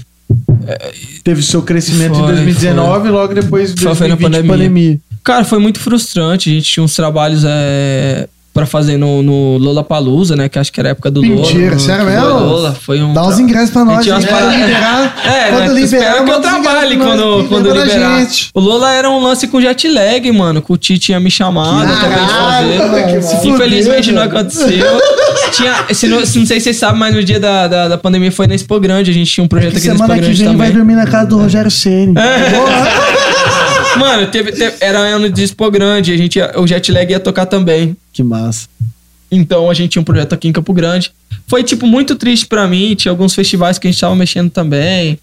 teve 1.24 1.43
seu 1.43 1.62
crescimento 1.62 2.15
foi, 2.15 2.23
em 2.24 2.27
2019 2.27 3.09
e 3.09 3.11
logo 3.11 3.35
depois 3.35 3.74
de 3.74 3.82
Só 3.82 3.95
foi 3.95 4.09
na 4.09 4.15
2020 4.15 4.49
pandemia. 4.49 4.69
pandemia. 4.69 5.01
Cara, 5.24 5.45
foi 5.45 5.59
muito 5.59 5.81
frustrante. 5.81 6.51
A 6.51 6.53
gente 6.55 6.70
tinha 6.70 6.82
uns 6.85 6.95
trabalhos 6.95 7.45
é, 7.47 8.28
pra 8.59 8.66
fazer 8.66 8.97
no, 8.97 9.22
no 9.22 9.56
Lollapalooza, 9.56 10.35
né? 10.35 10.48
Que 10.48 10.59
acho 10.59 10.72
que 10.72 10.80
era 10.80 10.89
a 10.89 10.90
época 10.90 11.12
do 11.12 11.20
Lola. 11.20 11.36
Mentira, 11.36 11.78
sério 11.78 12.05
Foi 12.05 12.12
mesmo? 12.12 12.28
Lola, 12.28 12.72
foi 12.74 13.01
um... 13.02 13.12
Dá 13.12 13.24
os 13.24 13.39
ingressos 13.39 13.70
pra 13.70 13.85
nós. 13.85 14.02
tinha 14.02 14.16
umas 14.16 14.24
gente. 14.24 14.35
Quando 14.35 14.51
liberar, 14.56 15.16
É, 15.24 15.48
quando 15.51 15.60
né? 15.74 15.80
liberar, 15.80 16.06
Espero 16.09 16.24
que 16.24 16.30
eu 16.32 16.40
trabalhe 16.40 16.97
quando, 16.97 17.47
quando 17.48 17.72
liberar. 17.72 18.18
gente. 18.20 18.51
O 18.52 18.59
Lola 18.59 18.93
era 18.93 19.09
um 19.09 19.20
lance 19.22 19.47
com 19.47 19.60
jet 19.60 19.89
lag, 19.89 20.32
mano. 20.32 20.60
Que 20.60 20.72
o 20.72 20.76
Tite 20.76 20.98
tinha 20.98 21.20
me 21.20 21.30
chamado, 21.30 21.89
eu 21.89 21.94
acabei 21.97 22.18
de 22.18 22.26
Caralho, 22.32 22.68
fazer. 23.22 23.36
fuder, 23.36 23.55
Infelizmente 23.55 24.10
não 24.12 24.22
aconteceu. 24.22 24.86
tinha, 25.52 25.74
se 25.94 26.09
não, 26.09 26.26
se 26.26 26.39
não 26.40 26.47
sei 26.47 26.59
se 26.59 26.64
vocês 26.64 26.76
sabem, 26.78 26.98
mas 26.98 27.14
no 27.14 27.22
dia 27.22 27.39
da, 27.39 27.68
da, 27.68 27.89
da 27.89 27.97
pandemia 27.98 28.32
foi 28.32 28.48
na 28.48 28.55
Expo 28.56 28.80
Grande. 28.80 29.10
A 29.10 29.14
gente 29.14 29.30
tinha 29.30 29.44
um 29.44 29.48
projeto 29.48 29.76
aqui 29.76 29.86
na 29.86 29.94
Expo 29.94 30.05
Semana 30.05 30.14
que 30.20 30.26
Grande 30.26 30.43
vem 30.44 30.56
vai 30.56 30.66
também. 30.68 30.72
dormir 30.72 30.94
na 30.97 31.06
casa 31.06 31.26
do 31.28 31.39
Rogério 31.39 31.70
Ceni. 31.70 32.14
Mano, 33.98 34.26
teve, 34.28 34.52
teve- 34.52 34.76
era 34.80 34.98
ano 34.98 35.28
de 35.30 35.42
Expo 35.42 35.70
Grande. 35.70 36.12
A 36.12 36.16
gente, 36.16 36.36
ia- 36.36 36.52
o 36.56 36.66
jet 36.66 36.90
lag 36.92 37.10
ia 37.10 37.20
tocar 37.20 37.46
também. 37.46 37.96
Que 38.12 38.22
massa. 38.22 38.68
Então 39.30 39.70
a 39.70 39.74
gente 39.74 39.90
tinha 39.92 40.00
um 40.02 40.04
projeto 40.04 40.32
aqui 40.32 40.48
em 40.48 40.52
Campo 40.52 40.72
Grande. 40.72 41.12
Foi, 41.46 41.62
tipo, 41.62 41.86
muito 41.86 42.16
triste 42.16 42.46
pra 42.46 42.66
mim. 42.66 42.94
Tinha 42.94 43.10
alguns 43.12 43.34
festivais 43.34 43.78
que 43.78 43.86
a 43.86 43.90
gente 43.90 44.00
tava 44.00 44.14
mexendo 44.16 44.50
também. 44.50 45.18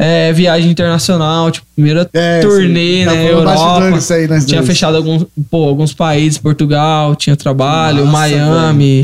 É, 0.00 0.32
viagem 0.32 0.70
internacional, 0.70 1.50
tipo, 1.50 1.66
primeira 1.74 2.08
É, 2.12 2.40
turnê, 2.40 3.00
sim. 3.00 3.06
Né? 3.06 3.30
Europa. 3.32 3.98
isso 3.98 4.12
aí, 4.12 4.28
nós 4.28 4.44
Tinha 4.46 4.60
dois. 4.60 4.68
fechado 4.70 4.96
alguns, 4.96 5.24
pô, 5.50 5.64
alguns 5.64 5.92
países, 5.92 6.38
Portugal, 6.38 7.16
tinha 7.16 7.34
trabalho, 7.34 8.04
Nossa, 8.04 8.12
Miami. 8.12 9.02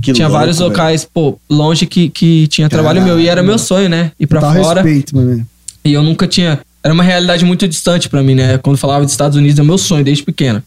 Que 0.00 0.12
tinha 0.12 0.28
louco, 0.28 0.38
vários 0.38 0.58
velho. 0.58 0.68
locais, 0.70 1.04
pô, 1.12 1.36
longe 1.50 1.84
que, 1.86 2.10
que 2.10 2.46
tinha 2.46 2.68
trabalho 2.68 3.02
meu. 3.02 3.18
E 3.18 3.28
era 3.28 3.42
meu 3.42 3.58
sonho, 3.58 3.88
né? 3.88 4.12
Ir 4.20 4.26
pra 4.28 4.40
Total 4.40 4.62
fora. 4.62 4.82
respeito, 4.82 5.16
mano. 5.16 5.44
E 5.84 5.92
eu 5.92 6.02
nunca 6.02 6.28
tinha. 6.28 6.60
Era 6.86 6.94
uma 6.94 7.02
realidade 7.02 7.44
muito 7.44 7.66
distante 7.66 8.08
pra 8.08 8.22
mim, 8.22 8.36
né? 8.36 8.58
Quando 8.58 8.76
falava 8.76 9.04
de 9.04 9.10
Estados 9.10 9.36
Unidos, 9.36 9.58
é 9.58 9.62
meu 9.64 9.76
sonho 9.76 10.04
desde 10.04 10.22
pequeno. 10.22 10.62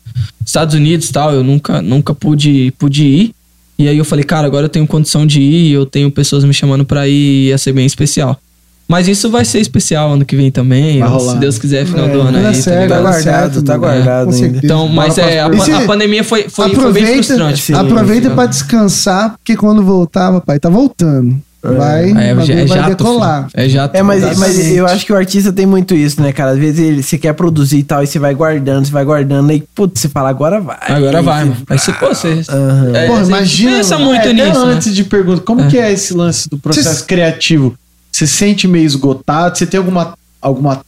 Estados 0.46 0.76
Unidos 0.76 1.08
e 1.08 1.14
tal, 1.14 1.32
eu 1.34 1.46
nunca, 1.46 1.82
nunca 1.82 2.14
pude, 2.14 2.74
pude 2.78 3.06
ir. 3.06 3.32
E 3.78 3.88
aí 3.88 3.98
eu 3.98 4.04
falei, 4.04 4.26
cara, 4.26 4.46
agora 4.46 4.66
eu 4.66 4.70
tenho 4.70 4.86
condição 4.86 5.26
de 5.26 5.40
ir, 5.40 5.72
eu 5.72 5.86
tenho 5.86 6.12
pessoas 6.12 6.44
me 6.44 6.54
chamando 6.54 6.84
pra 6.84 7.08
ir, 7.08 7.48
ia 7.48 7.58
ser 7.58 7.72
bem 7.72 7.86
especial. 7.86 8.38
Mas 8.86 9.08
isso 9.08 9.30
vai 9.30 9.46
ser 9.46 9.60
especial 9.62 10.12
ano 10.12 10.26
que 10.26 10.36
vem 10.36 10.52
também, 10.52 11.00
se 11.22 11.38
Deus 11.38 11.58
quiser, 11.58 11.86
final 11.86 12.10
do 12.10 12.18
É, 12.18 12.22
ano 12.22 12.32
dar 12.34 12.40
aí. 12.40 12.44
tá 12.48 12.54
certo, 12.54 12.82
ligado? 12.82 13.04
vai 13.04 13.14
Tá 13.14 13.22
guardado, 13.22 13.62
tá 13.64 13.78
mano. 13.78 13.84
guardado 13.94 14.32
certeza. 14.34 14.66
Então, 14.66 14.88
mas 14.90 15.18
é, 15.18 15.40
a, 15.40 15.46
a 15.46 15.86
pandemia 15.88 16.24
foi, 16.26 16.50
foi, 16.50 16.50
foi 16.50 16.66
bem 16.66 16.76
aproveita, 16.76 17.24
frustrante. 17.24 17.62
sim. 17.62 17.74
aproveita 17.74 18.30
pra 18.32 18.46
descansar, 18.46 19.36
porque 19.38 19.56
quando 19.56 19.82
voltar, 19.84 20.34
papai, 20.34 20.60
tá 20.60 20.68
voltando. 20.70 21.40
Vai, 21.61 22.06
É, 22.06 22.30
é, 22.30 22.34
bagulho 22.36 22.53
é 22.60 22.65
vai 22.65 22.77
jato. 22.77 22.90
decolar. 22.95 23.49
filho. 23.49 23.64
É 23.65 23.69
jato. 23.69 23.95
É, 23.98 24.02
mas, 24.02 24.23
Exatamente. 24.23 24.40
mas 24.57 24.72
eu 24.72 24.86
acho 24.86 25.06
que 25.06 25.11
o 25.11 25.15
artista 25.18 25.52
tem 25.52 25.65
muito 25.65 25.94
isso, 25.94 26.22
né, 26.22 26.31
cara? 26.31 26.52
Às 26.52 26.57
vezes 26.57 26.80
ele, 26.80 27.03
você 27.03 27.18
quer 27.18 27.34
produzir 27.34 27.80
e 27.80 27.84
tal, 27.84 28.02
e 28.02 28.07
você 28.07 28.18
vai 28.18 28.34
guardando, 28.34 28.86
você 28.86 28.91
vai 28.91 29.03
guardando, 29.03 29.49
aí, 29.49 29.61
putz, 29.76 29.99
você 29.99 30.07
fala, 30.07 30.30
agora 30.30 30.61
vai. 30.61 30.77
Agora 30.88 31.22
vai, 31.22 31.44
mano. 31.45 31.57
Aí 31.69 31.77
você, 31.77 31.91
pô, 31.91 32.07
você. 32.07 32.41
Aham. 32.49 32.95
é, 32.95 33.07
Porra, 33.07 33.19
você 33.26 33.30
imagina, 33.31 33.72
Pensa 33.77 33.98
muito 33.99 34.15
É, 34.15 34.31
até 34.31 34.34
nisso. 34.34 34.65
né? 34.65 34.73
antes 34.73 34.95
de 34.95 35.03
pergunta, 35.03 35.41
como 35.41 35.68
que 35.68 35.77
é 35.77 35.91
esse 35.91 36.14
lance 36.14 36.48
do 36.49 36.57
processo 36.57 36.88
Cês- 36.90 37.02
criativo? 37.02 37.76
Você 38.11 38.26
sente 38.26 38.68
meio 38.68 38.86
esgotado? 38.86 39.57
Você 39.57 39.65
tem 39.65 39.77
alguma. 39.77 40.14
alguma 40.41 40.80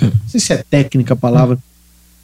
não 0.00 0.10
sei 0.28 0.40
se 0.40 0.52
é 0.52 0.62
técnica 0.70 1.14
a 1.14 1.16
palavra, 1.16 1.58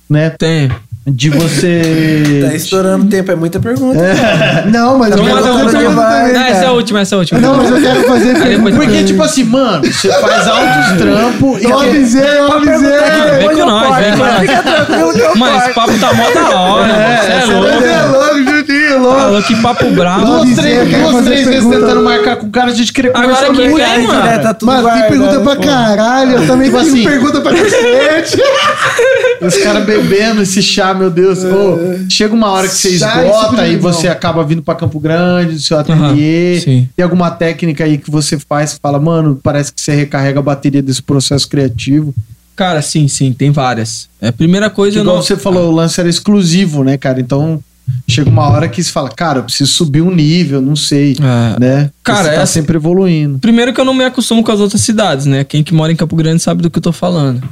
né? 0.09 0.31
Tem. 0.31 0.71
De 1.07 1.31
você. 1.31 2.43
Tá 2.47 2.55
estourando 2.55 3.07
o 3.07 3.09
tempo, 3.09 3.31
é 3.31 3.35
muita 3.37 3.59
pergunta. 3.61 3.99
Não, 4.71 4.99
mas 4.99 5.17
eu 5.17 5.23
quero 5.25 5.43
fazer 5.43 5.79
pergunta 5.79 5.95
vai. 5.95 6.33
Não, 6.33 6.43
essa 6.43 6.65
é 6.65 6.67
a 6.67 6.73
última, 6.73 7.01
essa 7.01 7.15
é 7.15 7.17
a 7.17 7.19
última. 7.19 7.41
Não, 7.41 7.57
mas 7.57 7.71
eu 7.71 7.81
quero 7.81 8.03
fazer 8.05 8.35
pergunta. 8.43 8.77
Porque, 8.77 9.05
tipo 9.05 9.23
assim, 9.23 9.45
mano, 9.45 9.85
você 9.85 10.09
faz 10.13 10.47
altos 10.49 10.99
trampos 10.99 11.63
e. 11.63 11.65
Eu 11.65 11.81
avisei, 11.81 12.39
eu 12.39 12.53
avisei. 12.53 12.91
Vem 13.39 13.57
com 13.57 13.67
nós, 13.67 13.97
vem 13.97 14.13
com 14.13 14.19
nós. 14.19 14.43
Esse 14.43 15.73
corto. 15.73 15.75
papo 15.75 15.99
tá 15.99 16.13
mó 16.15 16.31
da 16.31 16.61
hora. 16.61 16.93
É 16.93 17.41
Você 17.41 17.53
louco. 17.53 17.85
é 17.85 18.03
louco, 18.03 18.67
Falou 19.03 19.43
que 19.43 19.57
papo 19.63 19.91
bravo. 19.91 20.25
Duas, 20.27 20.55
três, 20.55 20.89
duas, 20.89 21.25
três 21.25 21.45
vezes 21.47 21.49
pergunta. 21.51 21.79
tentando 21.81 22.03
marcar 22.03 22.37
com 22.37 22.47
o 22.47 22.51
cara, 22.51 22.71
a 22.71 22.75
gente 22.75 22.93
queria 22.93 23.11
Agora 23.11 23.27
conversar 23.47 23.55
quem 23.55 23.71
muito. 23.71 23.77
quer, 23.85 23.91
aí, 23.91 24.07
mano? 24.07 24.25
né? 24.25 24.39
Tá 24.39 24.55
tudo 24.55 24.73
Mano, 24.73 24.91
tem 24.91 25.09
pergunta 25.09 25.41
pra 25.41 25.57
pô. 25.57 25.63
caralho. 25.63 26.31
Eu 26.33 26.47
também 26.47 26.67
Tipo 26.71 26.81
tenho 26.83 26.93
assim. 26.93 27.05
pergunta 27.05 27.41
pra 27.41 27.53
cacete. 27.55 28.43
Os 29.41 29.57
caras 29.59 29.85
bebendo 29.85 30.43
esse 30.43 30.63
chá, 30.63 30.95
meu 30.95 31.11
Deus. 31.11 31.45
Ô, 31.45 31.79
chega 32.09 32.35
uma 32.35 32.49
hora 32.51 32.67
que 32.69 32.75
você 32.75 32.89
esgota 32.91 33.67
e 33.67 33.77
você 33.77 34.09
acaba 34.09 34.43
vindo 34.45 34.63
pra 34.63 34.75
Campo 34.75 34.99
Grande, 34.99 35.55
do 35.55 35.61
seu 35.61 35.79
ateliê. 35.79 36.61
Sim. 36.61 36.89
Tem 36.97 37.03
alguma 37.03 37.31
técnica 37.31 37.85
aí 37.85 37.99
que 37.99 38.11
você 38.11 38.39
faz 38.39 38.73
e 38.73 38.79
fala, 38.81 38.99
mano, 38.99 39.39
parece 39.43 39.73
que 39.73 39.81
você 39.81 39.93
recarrega 39.95 40.39
a 40.39 40.43
bateria 40.43 40.83
desse 40.83 41.03
processo 41.03 41.49
criativo. 41.49 42.15
Cara, 42.57 42.81
sim, 42.81 43.07
sim, 43.07 43.35
tem 43.35 43.51
várias. 43.51 44.09
É, 44.21 44.29
a 44.29 44.33
primeira 44.33 44.71
coisa 44.71 44.99
Igual 45.01 45.17
não. 45.17 45.23
você 45.23 45.37
falou, 45.37 45.69
o 45.71 45.75
lance 45.75 46.01
era 46.01 46.09
exclusivo, 46.09 46.83
né, 46.83 46.97
cara? 46.97 47.21
Então 47.21 47.61
chega 48.09 48.29
uma 48.31 48.49
hora 48.49 48.69
que 48.69 48.83
você 48.83 48.91
fala, 48.91 49.09
cara, 49.11 49.39
eu 49.41 49.45
preciso 49.45 49.73
subir 49.73 50.03
um 50.03 50.15
nível, 50.15 50.61
não 50.61 50.77
sei, 50.77 51.17
É. 51.21 51.61
né? 51.61 51.91
Cara, 52.03 52.25
você 52.25 52.35
tá 52.37 52.43
essa- 52.43 52.53
sempre 52.53 52.77
evoluindo. 52.77 53.39
Primeiro 53.39 53.73
que 53.73 53.81
eu 53.81 53.85
não 53.85 53.95
me 53.95 54.05
acostumo 54.05 54.43
com 54.43 54.53
as 54.53 54.61
outras 54.61 54.81
cidades, 54.81 55.27
né? 55.27 55.45
Quem 55.45 55.63
que 55.63 55.75
mora 55.75 55.93
em 55.93 55.97
Campo 55.97 56.17
Grande 56.17 56.43
sabe 56.43 56.63
do 56.63 56.71
que 56.71 56.79
eu 56.79 56.83
tô 56.83 56.93
falando. 56.93 57.43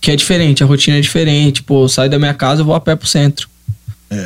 Que 0.00 0.10
é 0.12 0.16
diferente, 0.16 0.62
a 0.62 0.66
rotina 0.66 0.96
é 0.98 1.00
diferente. 1.00 1.62
Pô, 1.62 1.84
eu 1.84 1.88
saio 1.88 2.10
da 2.10 2.18
minha 2.18 2.34
casa, 2.34 2.60
eu 2.62 2.64
vou 2.64 2.74
a 2.74 2.80
pé 2.80 2.94
pro 2.96 3.08
centro. 3.08 3.48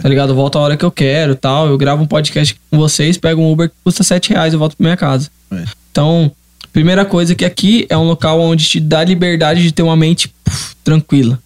Tá 0.00 0.08
ligado? 0.08 0.28
Eu 0.30 0.36
volto 0.36 0.56
a 0.58 0.60
hora 0.60 0.76
que 0.76 0.84
eu 0.84 0.92
quero 0.92 1.34
tal. 1.34 1.66
Eu 1.66 1.76
gravo 1.76 2.02
um 2.02 2.06
podcast 2.06 2.54
com 2.70 2.78
vocês, 2.78 3.16
pego 3.18 3.40
um 3.42 3.50
Uber 3.50 3.68
que 3.68 3.74
custa 3.82 4.04
7 4.04 4.30
reais 4.30 4.54
e 4.54 4.56
volto 4.56 4.76
pra 4.76 4.84
minha 4.84 4.96
casa. 4.96 5.28
É. 5.50 5.64
Então, 5.90 6.30
primeira 6.72 7.04
coisa 7.04 7.34
que 7.34 7.44
aqui 7.44 7.84
é 7.88 7.96
um 7.98 8.04
local 8.04 8.40
onde 8.40 8.64
te 8.64 8.78
dá 8.78 9.02
liberdade 9.02 9.60
de 9.62 9.72
ter 9.72 9.82
uma 9.82 9.96
mente 9.96 10.32
puf, 10.44 10.76
tranquila. 10.84 11.36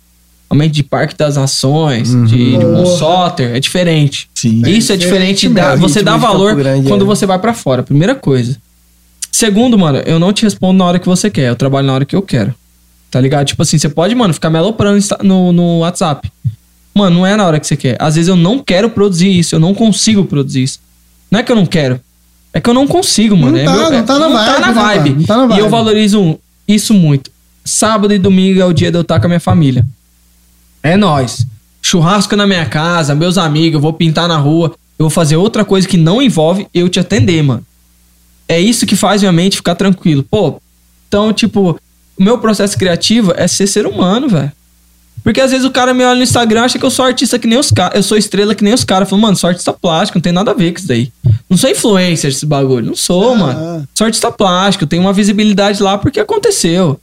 Uma 0.49 0.59
mente 0.59 0.75
de 0.75 0.83
Parque 0.85 1.17
das 1.17 1.37
Nações, 1.37 2.11
de, 2.29 2.57
de 2.59 2.65
Monsotter, 2.65 3.57
é 3.57 3.61
diferente. 3.61 4.29
Sim. 4.35 4.63
Isso 4.67 4.93
é 4.93 4.97
diferente. 4.97 5.49
da- 5.49 5.75
você 5.75 6.03
dá 6.03 6.17
valor 6.17 6.55
Grande, 6.55 6.87
quando 6.89 7.03
é. 7.03 7.05
você 7.07 7.27
vai 7.27 7.39
pra 7.39 7.53
fora. 7.53 7.83
Primeira 7.83 8.15
coisa. 8.15 8.57
Segundo, 9.33 9.77
mano, 9.77 9.99
eu 10.07 10.19
não 10.19 10.33
te 10.33 10.45
respondo 10.45 10.79
na 10.79 10.85
hora 10.85 10.99
que 10.99 11.07
você 11.07 11.29
quer. 11.31 11.49
Eu 11.51 11.57
trabalho 11.57 11.87
na 11.87 11.93
hora 11.95 12.05
que 12.05 12.15
eu 12.17 12.23
quero. 12.23 12.55
Tá 13.11 13.21
ligado? 13.21 13.47
Tipo 13.47 13.63
assim, 13.63 13.77
você 13.79 13.89
pode, 13.89 14.15
mano, 14.15 14.33
ficar 14.33 14.49
me 14.51 14.59
aloprando 14.59 14.99
insta- 14.99 15.19
no, 15.23 15.53
no 15.53 15.79
WhatsApp. 15.81 16.31
Mano, 16.95 17.17
não 17.17 17.27
é 17.27 17.37
na 17.37 17.45
hora 17.47 17.61
que 17.61 17.67
você 17.67 17.77
quer. 17.77 17.97
Às 18.01 18.15
vezes 18.15 18.29
eu 18.29 18.37
não 18.37 18.59
quero 18.61 18.89
produzir 18.89 19.29
isso. 19.37 19.55
Eu 19.55 19.61
não 19.61 19.75
consigo 19.75 20.25
produzir 20.25 20.63
isso. 20.63 20.79
Não 21.31 21.41
é 21.41 21.43
que 21.43 21.51
eu 21.53 21.57
não 21.57 21.67
quero. 21.67 22.01
É 22.55 22.61
que 22.61 22.71
eu 22.71 22.75
não 22.75 22.87
consigo, 22.87 23.37
mano. 23.37 23.53
Não 23.53 23.59
É 23.61 23.65
tá, 23.65 23.73
meu- 23.73 23.91
não 23.91 23.99
é- 23.99 24.03
tá 24.03 24.19
na 24.19 24.29
vibe, 24.29 24.61
né, 24.67 24.73
vibe. 24.73 25.09
mano? 25.11 25.21
Não 25.21 25.27
tá 25.27 25.37
na 25.37 25.43
E 25.43 25.59
eu 25.59 25.65
vibe. 25.65 25.71
valorizo 25.71 26.39
isso 26.67 26.95
muito. 26.95 27.31
Sábado 27.65 28.15
e 28.15 28.19
domingo 28.19 28.61
é 28.61 28.65
o 28.65 28.73
dia 28.73 28.91
de 28.91 28.97
eu 28.97 29.03
estar 29.03 29.19
com 29.21 29.27
a 29.27 29.29
minha 29.29 29.41
família. 29.41 29.85
É 30.87 30.97
nóis. 30.97 31.45
Churrasco 31.83 32.37
na 32.37 32.47
minha 32.47 32.65
casa, 32.67 33.15
meus 33.15 33.37
amigos, 33.39 33.75
eu 33.75 33.81
vou 33.81 33.93
pintar 33.93 34.29
na 34.29 34.37
rua. 34.37 34.75
Eu 34.99 35.05
vou 35.05 35.11
fazer 35.11 35.37
outra 35.37 35.65
coisa 35.65 35.87
que 35.87 35.97
não 35.97 36.23
envolve 36.23 36.67
eu 36.73 36.89
te 36.89 37.01
atender, 37.01 37.43
mano. 37.43 37.65
É 38.49 38.61
isso 38.61 38.87
que 38.87 38.95
faz 38.95 39.21
minha 39.21 39.33
mente 39.33 39.57
ficar 39.57 39.75
tranquilo. 39.75 40.23
Pô, 40.23 40.61
então, 41.09 41.33
tipo, 41.33 41.79
o 42.17 42.23
meu 42.23 42.39
processo 42.39 42.79
criativo 42.79 43.33
é 43.37 43.49
ser 43.49 43.67
ser 43.67 43.87
humano, 43.87 44.29
velho. 44.29 44.53
Porque 45.25 45.41
às 45.41 45.51
vezes 45.51 45.67
o 45.67 45.73
cara 45.73 45.93
me 45.93 46.05
olha 46.05 46.15
no 46.17 46.23
Instagram 46.23 46.63
acha 46.63 46.79
que 46.79 46.85
eu 46.87 46.91
sou 46.91 47.05
artista 47.05 47.37
que 47.37 47.49
nem 47.49 47.59
os 47.59 47.73
caras. 47.73 47.97
Eu 47.97 48.03
sou 48.05 48.17
estrela 48.17 48.55
que 48.55 48.63
nem 48.63 48.73
os 48.73 48.85
caras. 48.85 49.09
Falo, 49.11 49.21
mano, 49.23 49.37
sou 49.37 49.49
artista 49.49 49.73
plástico, 49.73 50.19
não 50.19 50.23
tem 50.23 50.33
nada 50.33 50.53
a 50.53 50.55
ver 50.55 50.71
com 50.73 50.79
isso 50.79 50.87
daí. 50.87 51.11
Não 51.51 51.57
sou 51.57 51.69
influencer 51.69 52.31
desse 52.31 52.47
bagulho. 52.47 52.87
Não 52.87 52.95
sou, 52.95 53.33
Ah. 53.35 53.37
mano. 53.37 53.89
Sou 53.93 54.05
artista 54.05 54.31
plástico, 54.31 54.87
tenho 54.87 55.03
uma 55.03 55.13
visibilidade 55.13 55.83
lá 55.83 55.99
porque 55.99 56.21
aconteceu. 56.21 57.01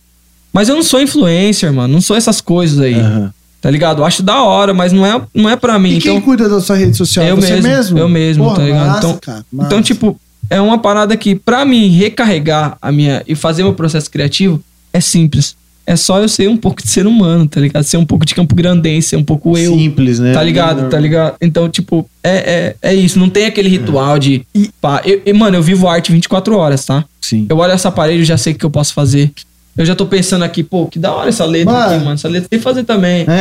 Mas 0.54 0.70
eu 0.70 0.76
não 0.76 0.84
sou 0.84 1.02
influencer, 1.02 1.74
mano. 1.74 1.94
Não 1.96 2.02
sou 2.02 2.16
essas 2.16 2.40
coisas 2.40 2.80
aí. 2.80 2.96
Aham. 2.96 3.34
Tá 3.64 3.72
ligado? 3.72 4.02
Eu 4.02 4.06
acho 4.06 4.22
da 4.22 4.44
hora, 4.44 4.74
mas 4.74 4.92
não 4.92 5.06
é, 5.06 5.22
não 5.34 5.50
é 5.50 5.56
pra 5.56 5.80
mim. 5.80 5.92
E 5.94 6.02
quem 6.02 6.18
então, 6.18 6.22
cuida 6.22 6.50
da 6.50 6.60
sua 6.60 6.76
rede 6.76 6.98
social? 6.98 7.26
Eu 7.26 7.38
Você 7.38 7.54
mesmo, 7.54 7.70
mesmo? 7.70 7.98
eu 7.98 8.10
mesmo, 8.10 8.44
Porra, 8.44 8.56
tá 8.58 8.64
ligado? 8.64 8.88
massa, 8.88 8.98
Então- 9.08 9.18
cara, 9.22 9.46
então, 9.54 9.82
tipo, 9.82 10.20
é 10.50 10.60
uma 10.60 10.78
parada 10.78 11.16
que, 11.16 11.34
pra 11.34 11.64
mim, 11.64 11.88
recarregar 11.88 12.78
a 12.82 12.92
minha 12.92 13.24
e 13.26 13.36
fazer 13.36 13.64
meu 13.64 13.74
processo 13.74 14.12
criativo 14.12 14.62
é 14.92 15.00
simples. 15.00 15.56
É 15.88 15.96
só 15.96 16.20
eu 16.20 16.28
ser 16.28 16.50
um 16.50 16.58
pouco 16.58 16.84
de 16.84 16.90
ser 16.90 17.08
humano, 17.08 17.48
tá 17.48 17.62
ligado? 17.62 17.84
Ser 17.84 17.96
um 17.96 18.06
pouco 18.06 18.26
de 18.26 18.36
campo 18.36 18.54
grandense, 18.54 19.08
ser 19.10 19.16
um 19.16 19.24
pouco 19.24 19.58
eu. 19.58 19.74
Simples, 19.78 20.20
né? 20.20 20.34
Tá 20.34 20.44
ligado? 20.44 20.90
Tá 20.90 21.00
ligado? 21.00 21.36
Então, 21.42 21.70
tipo, 21.70 22.06
é, 22.22 22.76
é, 22.82 22.92
é 22.92 22.94
isso. 22.94 23.18
Não 23.18 23.30
tem 23.30 23.46
aquele 23.46 23.70
ritual 23.70 24.20
de. 24.20 24.46
Pá, 24.82 25.02
eu- 25.06 25.22
eu- 25.26 25.36
mano, 25.36 25.56
eu 25.56 25.64
vivo 25.64 25.88
arte 25.88 26.12
24 26.12 26.58
horas, 26.58 26.84
tá? 26.84 27.06
Sim. 27.22 27.46
Eu 27.50 27.58
olho 27.58 27.72
essa 27.72 27.90
parede 27.90 28.24
e 28.24 28.26
já 28.26 28.38
sei 28.38 28.52
o 28.52 28.56
que 28.58 28.66
eu 28.66 28.70
posso 28.70 28.94
fazer. 28.94 29.32
Eu 29.76 29.84
já 29.86 29.96
tô 29.96 30.06
pensando 30.06 30.44
aqui, 30.44 30.62
pô, 30.62 30.86
que 30.86 31.00
da 31.00 31.12
hora 31.12 31.30
essa 31.30 31.46
letra 31.46 31.74
Mano. 31.74 31.86
aqui, 31.96 32.04
mano. 32.04 32.14
Essa 32.14 32.28
letra 32.28 32.48
tem 32.48 32.60
que 32.60 32.64
fazer 32.64 32.84
também. 32.84 33.26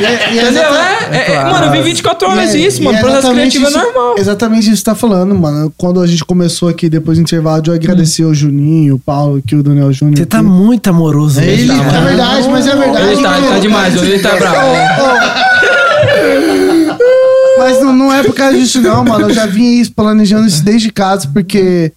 E 0.00 0.04
é- 0.04 0.34
e 0.34 0.38
é 0.38 0.42
Entendeu? 0.42 0.62
exata- 0.62 1.06
É, 1.12 1.16
é, 1.16 1.20
claro. 1.26 1.50
Mano, 1.52 1.66
eu 1.66 1.70
vivo 1.72 1.84
24 1.84 2.28
horas 2.28 2.54
E 2.54 2.56
é- 2.56 2.60
isso, 2.66 2.80
e 2.80 2.84
mano. 2.84 2.98
é 2.98 3.00
processo 3.00 3.30
criativo 3.32 3.68
isso- 3.68 3.78
é 3.78 3.82
normal. 3.82 4.14
Exatamente 4.18 4.62
isso 4.62 4.70
que 4.70 4.76
você 4.78 4.84
tá 4.84 4.94
falando, 4.96 5.32
mano. 5.36 5.72
Quando 5.76 6.00
a 6.00 6.06
gente 6.08 6.24
começou 6.24 6.68
aqui, 6.68 6.88
depois 6.88 7.18
do 7.18 7.22
intervalo, 7.22 7.62
eu 7.66 7.74
agradecer 7.74 8.24
o 8.24 8.34
Juninho, 8.34 8.96
o 8.96 8.98
Paulo, 8.98 9.36
aqui, 9.38 9.54
o 9.54 9.62
Daniel 9.62 9.92
Júnior. 9.92 10.18
Você 10.18 10.26
tá 10.26 10.38
aqui. 10.38 10.46
muito 10.48 10.88
amoroso. 10.90 11.40
Ele 11.40 11.52
hoje, 11.52 11.66
tá, 11.68 11.74
mano. 11.74 11.96
é 11.96 12.00
verdade, 12.02 12.48
mas 12.48 12.66
é 12.66 12.76
verdade. 12.76 13.06
Ele 13.12 13.22
tá, 13.22 13.38
ele 13.38 13.46
tá 13.48 13.58
demais, 13.60 13.96
hoje 13.96 14.10
ele 14.10 14.22
tá 14.22 14.36
bravo. 14.36 14.66
Mas 17.58 17.80
não, 17.80 17.92
não 17.96 18.12
é 18.12 18.22
por 18.22 18.34
causa 18.34 18.56
disso, 18.56 18.80
não, 18.82 19.02
mano. 19.04 19.30
Eu 19.30 19.34
já 19.34 19.46
vim 19.46 19.80
isso, 19.80 19.90
planejando 19.92 20.46
isso 20.46 20.62
desde 20.62 20.90
casa, 20.92 21.28
porque. 21.32 21.90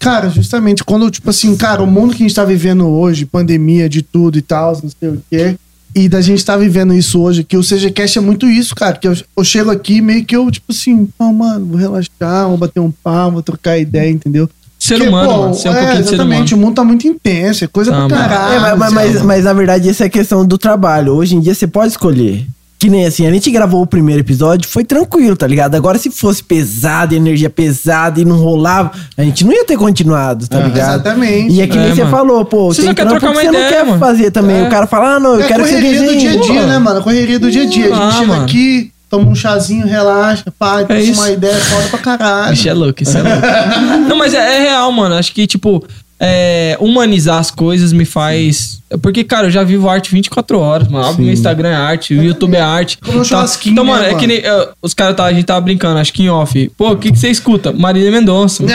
Cara, 0.00 0.30
justamente 0.30 0.82
quando, 0.82 1.10
tipo 1.10 1.28
assim, 1.28 1.54
cara, 1.56 1.82
o 1.82 1.86
mundo 1.86 2.14
que 2.14 2.22
a 2.22 2.26
gente 2.26 2.34
tá 2.34 2.44
vivendo 2.44 2.88
hoje, 2.88 3.26
pandemia 3.26 3.86
de 3.86 4.00
tudo 4.00 4.38
e 4.38 4.42
tal, 4.42 4.72
não 4.82 4.90
sei 4.98 5.08
o 5.10 5.22
quê. 5.30 5.56
E 5.94 6.08
da 6.08 6.20
gente 6.22 6.42
tá 6.44 6.56
vivendo 6.56 6.94
isso 6.94 7.20
hoje, 7.20 7.44
que 7.44 7.56
o 7.56 7.62
CGCast 7.62 8.16
é 8.18 8.20
muito 8.20 8.46
isso, 8.46 8.74
cara. 8.74 8.96
Que 8.96 9.06
eu, 9.06 9.14
eu 9.36 9.44
chego 9.44 9.70
aqui 9.70 10.00
meio 10.00 10.24
que 10.24 10.34
eu, 10.34 10.50
tipo 10.50 10.72
assim, 10.72 11.06
pô, 11.18 11.32
mano, 11.32 11.66
vou 11.66 11.76
relaxar, 11.76 12.48
vou 12.48 12.56
bater 12.56 12.80
um 12.80 12.90
papo, 12.90 13.32
vou 13.32 13.42
trocar 13.42 13.76
ideia, 13.76 14.10
entendeu? 14.10 14.48
Ser 14.78 14.94
Porque, 14.94 15.08
humano, 15.08 15.28
pô, 15.28 15.38
mano. 15.42 15.54
Ser 15.54 15.68
um 15.68 15.72
é, 15.72 15.80
pouquinho 15.82 16.00
Exatamente, 16.00 16.54
humano. 16.54 16.64
o 16.64 16.66
mundo 16.66 16.76
tá 16.76 16.84
muito 16.84 17.06
intenso, 17.06 17.64
é 17.64 17.66
coisa 17.66 17.90
Tá, 17.90 18.08
pra 18.08 18.16
caralho. 18.16 18.54
É, 18.54 18.60
mas, 18.60 18.78
mas, 18.78 18.92
mas, 18.92 19.22
mas, 19.22 19.44
na 19.44 19.52
verdade 19.52 19.88
isso 19.90 20.02
é 20.02 20.08
questão 20.08 20.46
do 20.46 20.56
trabalho. 20.56 21.12
Hoje 21.12 21.36
em 21.36 21.40
dia 21.40 21.54
você 21.54 21.66
pode 21.66 21.90
escolher. 21.92 22.46
Que 22.80 22.88
nem 22.88 23.04
assim, 23.04 23.26
a 23.26 23.30
gente 23.30 23.50
gravou 23.50 23.82
o 23.82 23.86
primeiro 23.86 24.22
episódio, 24.22 24.66
foi 24.66 24.82
tranquilo, 24.84 25.36
tá 25.36 25.46
ligado? 25.46 25.74
Agora 25.74 25.98
se 25.98 26.10
fosse 26.10 26.42
pesado, 26.42 27.14
energia 27.14 27.50
pesada 27.50 28.18
e 28.18 28.24
não 28.24 28.36
rolava, 28.38 28.90
a 29.18 29.22
gente 29.22 29.44
não 29.44 29.52
ia 29.52 29.66
ter 29.66 29.76
continuado, 29.76 30.48
tá 30.48 30.56
Ah, 30.56 30.62
ligado? 30.62 30.94
exatamente. 30.94 31.52
E 31.52 31.60
é 31.60 31.66
que 31.66 31.76
nem 31.76 31.90
É, 31.90 31.94
você 31.94 32.04
mano. 32.04 32.16
falou, 32.16 32.42
pô, 32.46 32.72
Você 32.72 32.80
tem 32.82 32.94
quer 32.94 33.02
trampo 33.02 33.20
trocar 33.20 33.34
que 33.34 33.38
uma 33.38 33.42
você 33.42 33.48
ideia, 33.48 33.62
não 33.64 33.70
quer 33.70 33.84
mano. 33.84 33.98
fazer 33.98 34.30
também. 34.30 34.60
É. 34.60 34.66
O 34.66 34.70
cara 34.70 34.86
fala, 34.86 35.16
ah, 35.16 35.20
não, 35.20 35.34
eu 35.34 35.42
É 35.42 35.46
quero 35.46 35.62
que 35.62 35.68
você 35.68 35.74
correria 35.76 36.02
do 36.10 36.16
dia 36.16 36.30
a 36.30 36.36
dia, 36.36 36.60
Pô, 36.62 36.66
né, 36.66 36.78
mano? 36.78 37.02
Correria 37.02 37.38
do 37.38 37.50
dia 37.50 37.62
a 37.64 37.66
dia. 37.66 37.84
A 37.84 37.88
gente 37.88 38.00
Ah, 38.02 38.12
chega 38.12 38.26
mano. 38.28 38.42
aqui, 38.44 38.90
toma 39.10 39.28
um 39.30 39.34
chazinho, 39.34 39.86
relaxa, 39.86 40.44
pá, 40.58 40.80
É 40.88 41.12
uma 41.12 41.30
ideia 41.30 41.56
foda 41.56 41.88
pra 41.90 41.98
caralho. 41.98 42.54
Isso 42.54 42.66
é 42.66 42.72
louco, 42.72 43.02
isso 43.02 43.18
é 43.18 43.22
louco. 43.22 43.42
Não, 44.08 44.16
mas 44.16 44.32
é, 44.32 44.56
é 44.56 44.60
real, 44.70 44.90
mano. 44.90 45.16
Acho 45.16 45.34
que, 45.34 45.46
tipo, 45.46 45.84
é, 46.20 46.76
humanizar 46.78 47.38
as 47.38 47.50
coisas 47.50 47.92
me 47.92 48.04
faz. 48.04 48.78
Porque, 49.00 49.24
cara, 49.24 49.46
eu 49.46 49.50
já 49.50 49.62
vivo 49.64 49.88
arte 49.88 50.10
24 50.12 50.58
horas, 50.58 50.88
mano. 50.88 51.06
Óbvio, 51.06 51.24
meu 51.24 51.32
Instagram 51.32 51.70
é 51.70 51.74
arte, 51.74 52.12
o 52.14 52.22
YouTube 52.22 52.56
é 52.56 52.60
arte. 52.60 52.98
Como 52.98 53.24
churrasquinho, 53.24 53.72
então, 53.72 53.84
né, 53.84 53.90
mano, 53.92 54.04
é 54.04 54.06
mano? 54.08 54.18
que 54.20 54.26
nem. 54.26 54.38
eh, 54.38 54.68
os 54.82 54.92
caras, 54.92 55.16
tá, 55.16 55.24
a 55.24 55.32
gente 55.32 55.44
tava 55.46 55.60
brincando, 55.62 55.98
acho 55.98 56.12
que 56.12 56.22
em 56.24 56.28
off. 56.28 56.70
Pô, 56.76 56.90
o 56.90 56.96
que, 56.96 57.10
que 57.10 57.18
você 57.18 57.28
escuta? 57.30 57.72
Marília 57.72 58.10
Mendonça. 58.10 58.62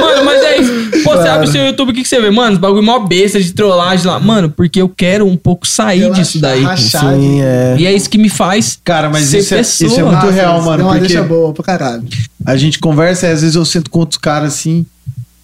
mano. 0.00 0.24
Mas 0.24 0.42
é 0.42 0.60
isso. 0.60 1.02
Pô, 1.04 1.12
você 1.16 1.28
abre 1.28 1.48
o 1.48 1.52
seu 1.52 1.64
YouTube, 1.64 1.90
o 1.90 1.94
que, 1.94 2.02
que 2.02 2.08
você 2.08 2.20
vê? 2.20 2.30
Mano, 2.30 2.52
os 2.54 2.58
bagulho 2.58 2.82
mó 2.82 2.98
besta 2.98 3.40
de 3.40 3.52
trollagem 3.52 4.06
lá. 4.06 4.18
Mano, 4.18 4.50
porque 4.50 4.80
eu 4.80 4.88
quero 4.88 5.26
um 5.26 5.36
pouco 5.36 5.66
sair 5.66 6.00
Relaxar, 6.00 6.22
disso 6.24 6.40
daí. 6.40 6.76
Sim, 6.78 7.42
é. 7.42 7.76
E 7.78 7.86
é 7.86 7.92
isso 7.92 8.10
que 8.10 8.18
me 8.18 8.28
faz. 8.28 8.78
Cara, 8.82 9.08
mas 9.08 9.26
ser 9.26 9.38
isso 9.38 9.54
é, 9.54 9.60
isso 9.60 9.84
é 9.84 9.88
muito 10.02 10.12
Nossa, 10.12 10.30
real, 10.30 10.62
mano. 10.62 10.84
uma 10.84 10.92
Porque 10.94 11.06
deixa 11.08 11.22
boa 11.22 11.52
pra 11.52 11.62
caralho. 11.64 12.02
a 12.44 12.56
gente 12.56 12.78
conversa 12.78 13.26
e 13.26 13.32
às 13.32 13.42
vezes 13.42 13.54
eu 13.54 13.64
sento 13.64 13.90
com 13.90 14.00
outros 14.00 14.18
caras 14.18 14.54
assim, 14.54 14.84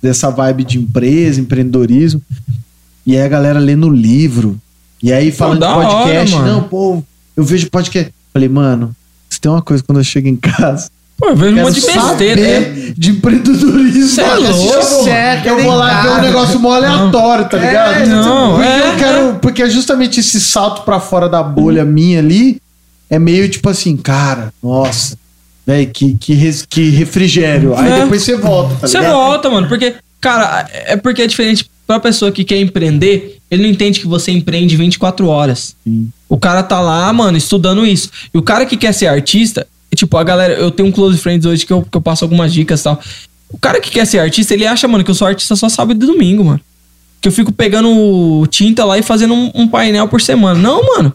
dessa 0.03 0.31
vibe 0.31 0.65
de 0.65 0.79
empresa, 0.79 1.41
empreendedorismo. 1.41 2.21
E 3.07 3.17
aí 3.17 3.23
a 3.23 3.29
galera 3.29 3.59
lendo 3.59 3.89
livro. 3.89 4.59
E 5.03 5.13
aí 5.13 5.31
falando 5.31 5.61
da 5.61 5.69
de 5.69 5.87
podcast. 5.87 6.35
hora, 6.35 6.47
não, 6.47 6.63
pô, 6.65 7.03
eu 7.37 7.45
vejo 7.45 7.71
podcast. 7.71 8.13
Falei, 8.33 8.49
mano, 8.49 8.95
se 9.31 9.41
tem 9.41 9.51
uma 9.51 9.63
coisa 9.63 9.83
quando 9.83 9.99
eu 9.99 10.05
chego 10.05 10.29
em 10.29 10.37
casa. 10.37 10.91
Pô, 11.17 11.29
eu 11.29 11.37
vejo 11.37 11.57
um 11.57 11.61
monte 11.63 11.81
de 11.81 11.87
besteira. 11.87 12.41
né? 12.41 12.93
de 12.97 13.11
empreendedorismo. 13.11 14.09
Cê 14.09 14.23
é 14.23 14.35
louco. 14.35 15.05
série, 15.05 15.49
Eu 15.49 15.63
vou 15.63 15.75
lá 15.75 16.03
ver 16.03 16.09
um 16.11 16.21
negócio 16.23 16.59
mó 16.59 16.73
aleatório, 16.73 17.49
tá 17.49 17.59
ligado? 17.59 18.09
não, 18.09 18.55
porque 18.57 18.69
é, 18.69 18.89
eu 18.89 18.97
quero. 18.97 19.35
Porque 19.37 19.63
é 19.63 19.71
justamente 19.71 20.21
esse 20.21 20.41
salto 20.41 20.83
pra 20.83 20.99
fora 20.99 21.29
da 21.29 21.43
bolha 21.43 21.85
minha 21.85 22.19
ali 22.19 22.61
é 23.09 23.19
meio 23.19 23.49
tipo 23.49 23.69
assim, 23.69 23.97
cara, 23.97 24.53
nossa. 24.63 25.17
Véi, 25.67 25.87
que, 25.87 26.15
que, 26.15 26.35
res- 26.35 26.67
que 26.69 26.91
refrigério. 26.91 27.75
Aí 27.77 27.91
É. 27.93 28.01
depois 28.03 28.23
você 28.23 28.37
volta, 28.37 28.75
tá 28.77 28.87
Você 28.89 28.99
ligado? 28.99 29.13
volta, 29.13 29.51
mano, 29.51 29.69
porque, 29.69 29.95
cara, 30.21 30.69
é 30.73 30.97
porque 30.97 31.23
é 31.23 31.27
diferente 31.27 31.67
pra 31.87 32.01
pessoa 32.01 32.33
que 32.33 32.43
quer 32.45 32.59
empreender, 32.59 33.39
ele 33.51 33.63
não 33.63 33.69
entende 33.71 34.01
que 34.01 34.07
você 34.07 34.33
empreende 34.33 34.77
24 34.77 35.27
horas. 35.29 35.77
Sim. 35.85 36.11
O 36.29 36.37
cara 36.39 36.63
tá 36.63 36.81
lá, 36.81 37.13
mano, 37.13 37.37
estudando 37.39 37.87
isso. 37.87 38.11
E 38.35 38.39
o 38.39 38.43
cara 38.43 38.65
que 38.67 38.77
quer 38.77 38.93
ser 38.93 39.07
artista, 39.07 39.67
tipo, 39.95 40.17
a 40.17 40.25
galera, 40.25 40.55
eu 40.55 40.71
tenho 40.71 40.89
um 40.89 40.93
close 40.93 41.19
friends 41.19 41.45
hoje 41.47 41.65
que 41.67 41.73
eu, 41.73 41.83
que 41.83 41.97
eu 41.97 42.01
passo 42.01 42.25
algumas 42.25 42.53
dicas 42.53 42.81
e 42.81 42.85
tal. 42.85 43.01
O 43.51 43.59
cara 43.59 43.79
que 43.81 43.91
quer 43.91 44.07
ser 44.07 44.19
artista, 44.19 44.55
ele 44.55 44.67
acha, 44.67 44.89
mano, 44.89 45.05
que 45.05 45.11
eu 45.11 45.15
sou 45.15 45.29
artista 45.29 45.55
só 45.55 45.69
sábado 45.69 46.03
e 46.03 46.07
domingo, 46.07 46.43
mano. 46.45 46.61
Que 47.21 47.29
eu 47.29 47.33
fico 47.33 47.53
pegando 47.53 48.45
tinta 48.49 48.85
lá 48.85 48.99
e 48.99 49.03
fazendo 49.03 49.35
um, 49.35 49.51
um 49.55 49.69
painel 49.69 50.09
por 50.09 50.21
semana. 50.21 50.59
Não, 50.59 50.83
mano. 50.97 51.13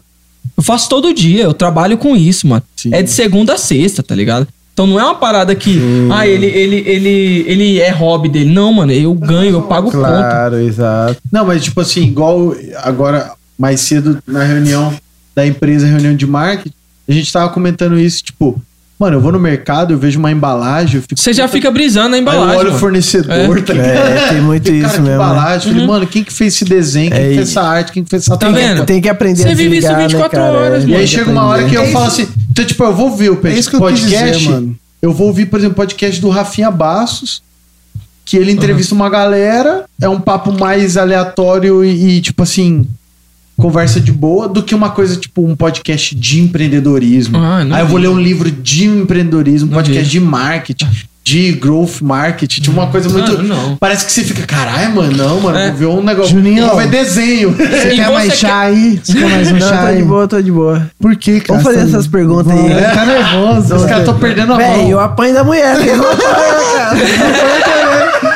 Eu 0.56 0.62
faço 0.62 0.88
todo 0.88 1.14
dia, 1.14 1.44
eu 1.44 1.54
trabalho 1.54 1.96
com 1.96 2.16
isso, 2.16 2.46
mano. 2.46 2.62
Sim. 2.76 2.90
É 2.92 3.02
de 3.02 3.10
segunda 3.10 3.54
a 3.54 3.58
sexta, 3.58 4.02
tá 4.02 4.14
ligado? 4.14 4.46
Então 4.72 4.86
não 4.86 5.00
é 5.00 5.04
uma 5.04 5.14
parada 5.16 5.54
que, 5.56 5.80
ah, 6.12 6.24
ele, 6.26 6.46
ele, 6.46 6.76
ele, 6.86 7.44
ele 7.48 7.80
é 7.80 7.90
hobby 7.90 8.28
dele. 8.28 8.50
Não, 8.50 8.72
mano, 8.72 8.92
eu 8.92 9.12
ganho, 9.12 9.50
eu 9.50 9.62
pago 9.62 9.90
conta. 9.90 10.06
Claro, 10.06 10.60
exato. 10.60 11.16
Não, 11.32 11.44
mas 11.44 11.64
tipo 11.64 11.80
assim, 11.80 12.02
igual 12.04 12.54
agora, 12.82 13.32
mais 13.58 13.80
cedo, 13.80 14.22
na 14.24 14.44
reunião 14.44 14.94
da 15.34 15.44
empresa, 15.44 15.86
reunião 15.86 16.14
de 16.14 16.26
marketing, 16.26 16.74
a 17.08 17.12
gente 17.12 17.32
tava 17.32 17.48
comentando 17.52 17.98
isso, 17.98 18.22
tipo, 18.22 18.60
mano, 18.98 19.16
eu 19.16 19.20
vou 19.20 19.30
no 19.32 19.38
mercado, 19.38 19.92
eu 19.94 19.98
vejo 19.98 20.18
uma 20.18 20.30
embalagem, 20.32 20.96
eu 20.96 21.02
fico. 21.02 21.16
Você 21.20 21.32
já 21.32 21.46
fica 21.48 21.70
brisando 21.70 22.08
na 22.10 22.16
Aí 22.16 22.18
eu 22.20 22.22
embalagem. 22.22 22.56
olho 22.58 22.74
o 22.74 22.78
fornecedor, 22.78 23.58
É. 23.58 23.62
tá 23.62 23.72
ligado? 23.72 23.88
É, 24.08 24.28
tem 24.30 24.40
muito 24.40 24.64
Cara, 24.64 24.76
isso 24.76 24.88
que 24.90 24.92
mesmo. 25.00 25.06
né? 25.08 25.14
embalagem. 25.14 25.72
Falei, 25.72 25.86
mano, 25.86 26.06
quem 26.06 26.24
que 26.24 26.32
fez 26.32 26.54
esse 26.54 26.64
desenho? 26.64 27.10
Quem 27.10 27.20
É, 27.20 27.24
que 27.26 27.30
e- 27.32 27.36
fez 27.36 27.48
essa 27.50 27.62
arte? 27.62 27.92
Quem 27.92 28.04
que 28.04 28.10
fez 28.10 28.22
essa 28.24 28.36
Tá 28.36 28.50
vendo? 28.50 28.84
Tem 28.84 29.00
que 29.00 29.08
aprender 29.08 29.42
Você 29.42 29.48
a 29.48 29.54
vive 29.54 29.78
isso 29.78 29.88
desligar, 29.88 30.08
24 30.08 30.38
né, 30.40 30.50
horas, 30.50 30.82
É, 30.82 30.86
E 30.86 30.90
mano. 30.90 30.94
aí 30.94 30.98
tem 30.98 31.06
chega 31.06 31.30
uma 31.30 31.44
hora 31.44 31.64
que 31.68 31.74
eu 31.74 31.80
aprender. 31.80 31.92
falo 31.92 32.06
assim, 32.06 32.28
então, 32.50 32.64
tipo, 32.64 32.84
eu 32.84 32.94
vou 32.94 33.10
ouvir 33.10 33.30
o 33.30 33.40
É 33.46 33.50
isso 33.52 33.70
que 33.70 33.76
eu 33.76 33.80
quis 33.86 34.00
podcast. 34.00 34.38
dizer, 34.38 34.50
mano. 34.50 34.76
Eu 35.00 35.12
vou 35.12 35.28
ouvir, 35.28 35.46
por 35.46 35.58
exemplo, 35.60 35.76
podcast 35.76 36.20
do 36.20 36.28
Rafinha 36.28 36.70
Bassos, 36.72 37.40
que 38.24 38.36
ele 38.36 38.50
entrevista 38.52 38.94
uma 38.94 39.08
galera, 39.08 39.84
é 40.02 40.08
um 40.08 40.20
papo 40.20 40.52
mais 40.52 40.96
aleatório 40.96 41.84
e, 41.84 42.16
e, 42.16 42.20
tipo 42.20 42.42
assim, 42.42 42.86
conversa 43.58 44.00
de 44.00 44.12
boa 44.12 44.48
do 44.48 44.62
que 44.62 44.74
uma 44.74 44.90
coisa 44.90 45.16
tipo 45.16 45.44
um 45.44 45.54
podcast 45.56 46.14
de 46.14 46.40
empreendedorismo. 46.40 47.36
Ah, 47.38 47.64
não 47.64 47.76
Aí 47.76 47.82
eu 47.82 47.88
vou 47.88 47.98
ler 47.98 48.08
um 48.08 48.18
livro 48.20 48.50
de 48.50 48.84
empreendedorismo, 48.86 49.68
Não 49.68 49.74
podcast 49.76 50.04
vi. 50.04 50.10
de 50.10 50.20
marketing, 50.20 50.88
de 51.24 51.52
growth 51.52 52.00
marketing, 52.00 52.62
tipo 52.62 52.74
uma 52.80 52.86
coisa 52.86 53.08
muito. 53.10 53.32
Mano, 53.32 53.42
não. 53.48 53.76
Parece 53.76 54.06
que 54.06 54.12
você 54.12 54.22
fica, 54.22 54.46
caralho, 54.46 54.94
mano, 54.94 55.14
não, 55.16 55.40
mano, 55.40 55.58
É. 55.58 55.68
vou 55.68 55.76
ver 55.76 55.86
um 55.86 56.02
negócio. 56.02 56.30
Juninho, 56.30 56.66
vou 56.68 56.76
ver 56.78 56.88
desenho. 56.88 57.50
Você 57.50 57.66
quer 57.66 58.06
você 58.06 58.12
mais 58.12 58.28
quer- 58.30 58.36
chá 58.36 58.60
aí? 58.60 59.00
Você 59.02 59.12
quer 59.12 59.28
mais 59.28 59.48
um 59.50 59.52
Não, 59.56 59.60
chá 59.68 59.76
tô 59.82 59.86
aí? 59.88 59.96
de 59.98 60.02
boa, 60.04 60.28
tô 60.28 60.40
de 60.40 60.52
boa. 60.52 60.90
Por 60.98 61.16
que, 61.16 61.40
cara? 61.40 61.58
Vamos 61.60 61.64
fazer 61.74 61.90
tá- 61.90 61.96
essas 61.98 62.06
perguntas 62.06 62.50
aí. 62.50 62.94
Tá 62.94 63.04
nervoso. 63.04 63.74
Os 63.74 63.82
caras 63.82 63.98
estão 64.00 64.18
perdendo 64.18 64.54
a 64.54 64.56
Véi, 64.56 64.78
mão. 64.78 64.90
eu 64.90 65.00
apanho 65.00 65.34
da 65.34 65.44
mulher. 65.44 65.76
né? 65.76 65.86
Eu 65.92 66.00
apanho, 66.10 67.64
cara. 67.64 67.77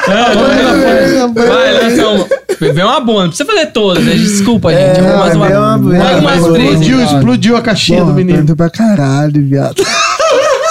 Vai, 0.06 1.72
Leandrão. 1.72 2.26
Vem 2.60 2.84
uma 2.84 3.00
boa, 3.00 3.22
não 3.22 3.28
precisa 3.30 3.50
fazer 3.50 3.66
todas, 3.66 4.04
né? 4.04 4.14
Desculpa, 4.14 4.72
É, 4.72 4.94
gente. 4.94 5.04
mais 5.04 5.34
uma, 5.36 5.48
vem 5.48 5.56
uma- 5.56 5.76
uma- 5.76 6.52
três. 6.52 6.70
Explodiu, 6.72 7.02
explodiu 7.04 7.56
a 7.56 7.62
caixinha 7.62 8.00
Porra, 8.00 8.12
do 8.12 8.16
menino. 8.16 8.56
pra 8.56 8.70
caralho, 8.70 9.44
viado. 9.46 9.74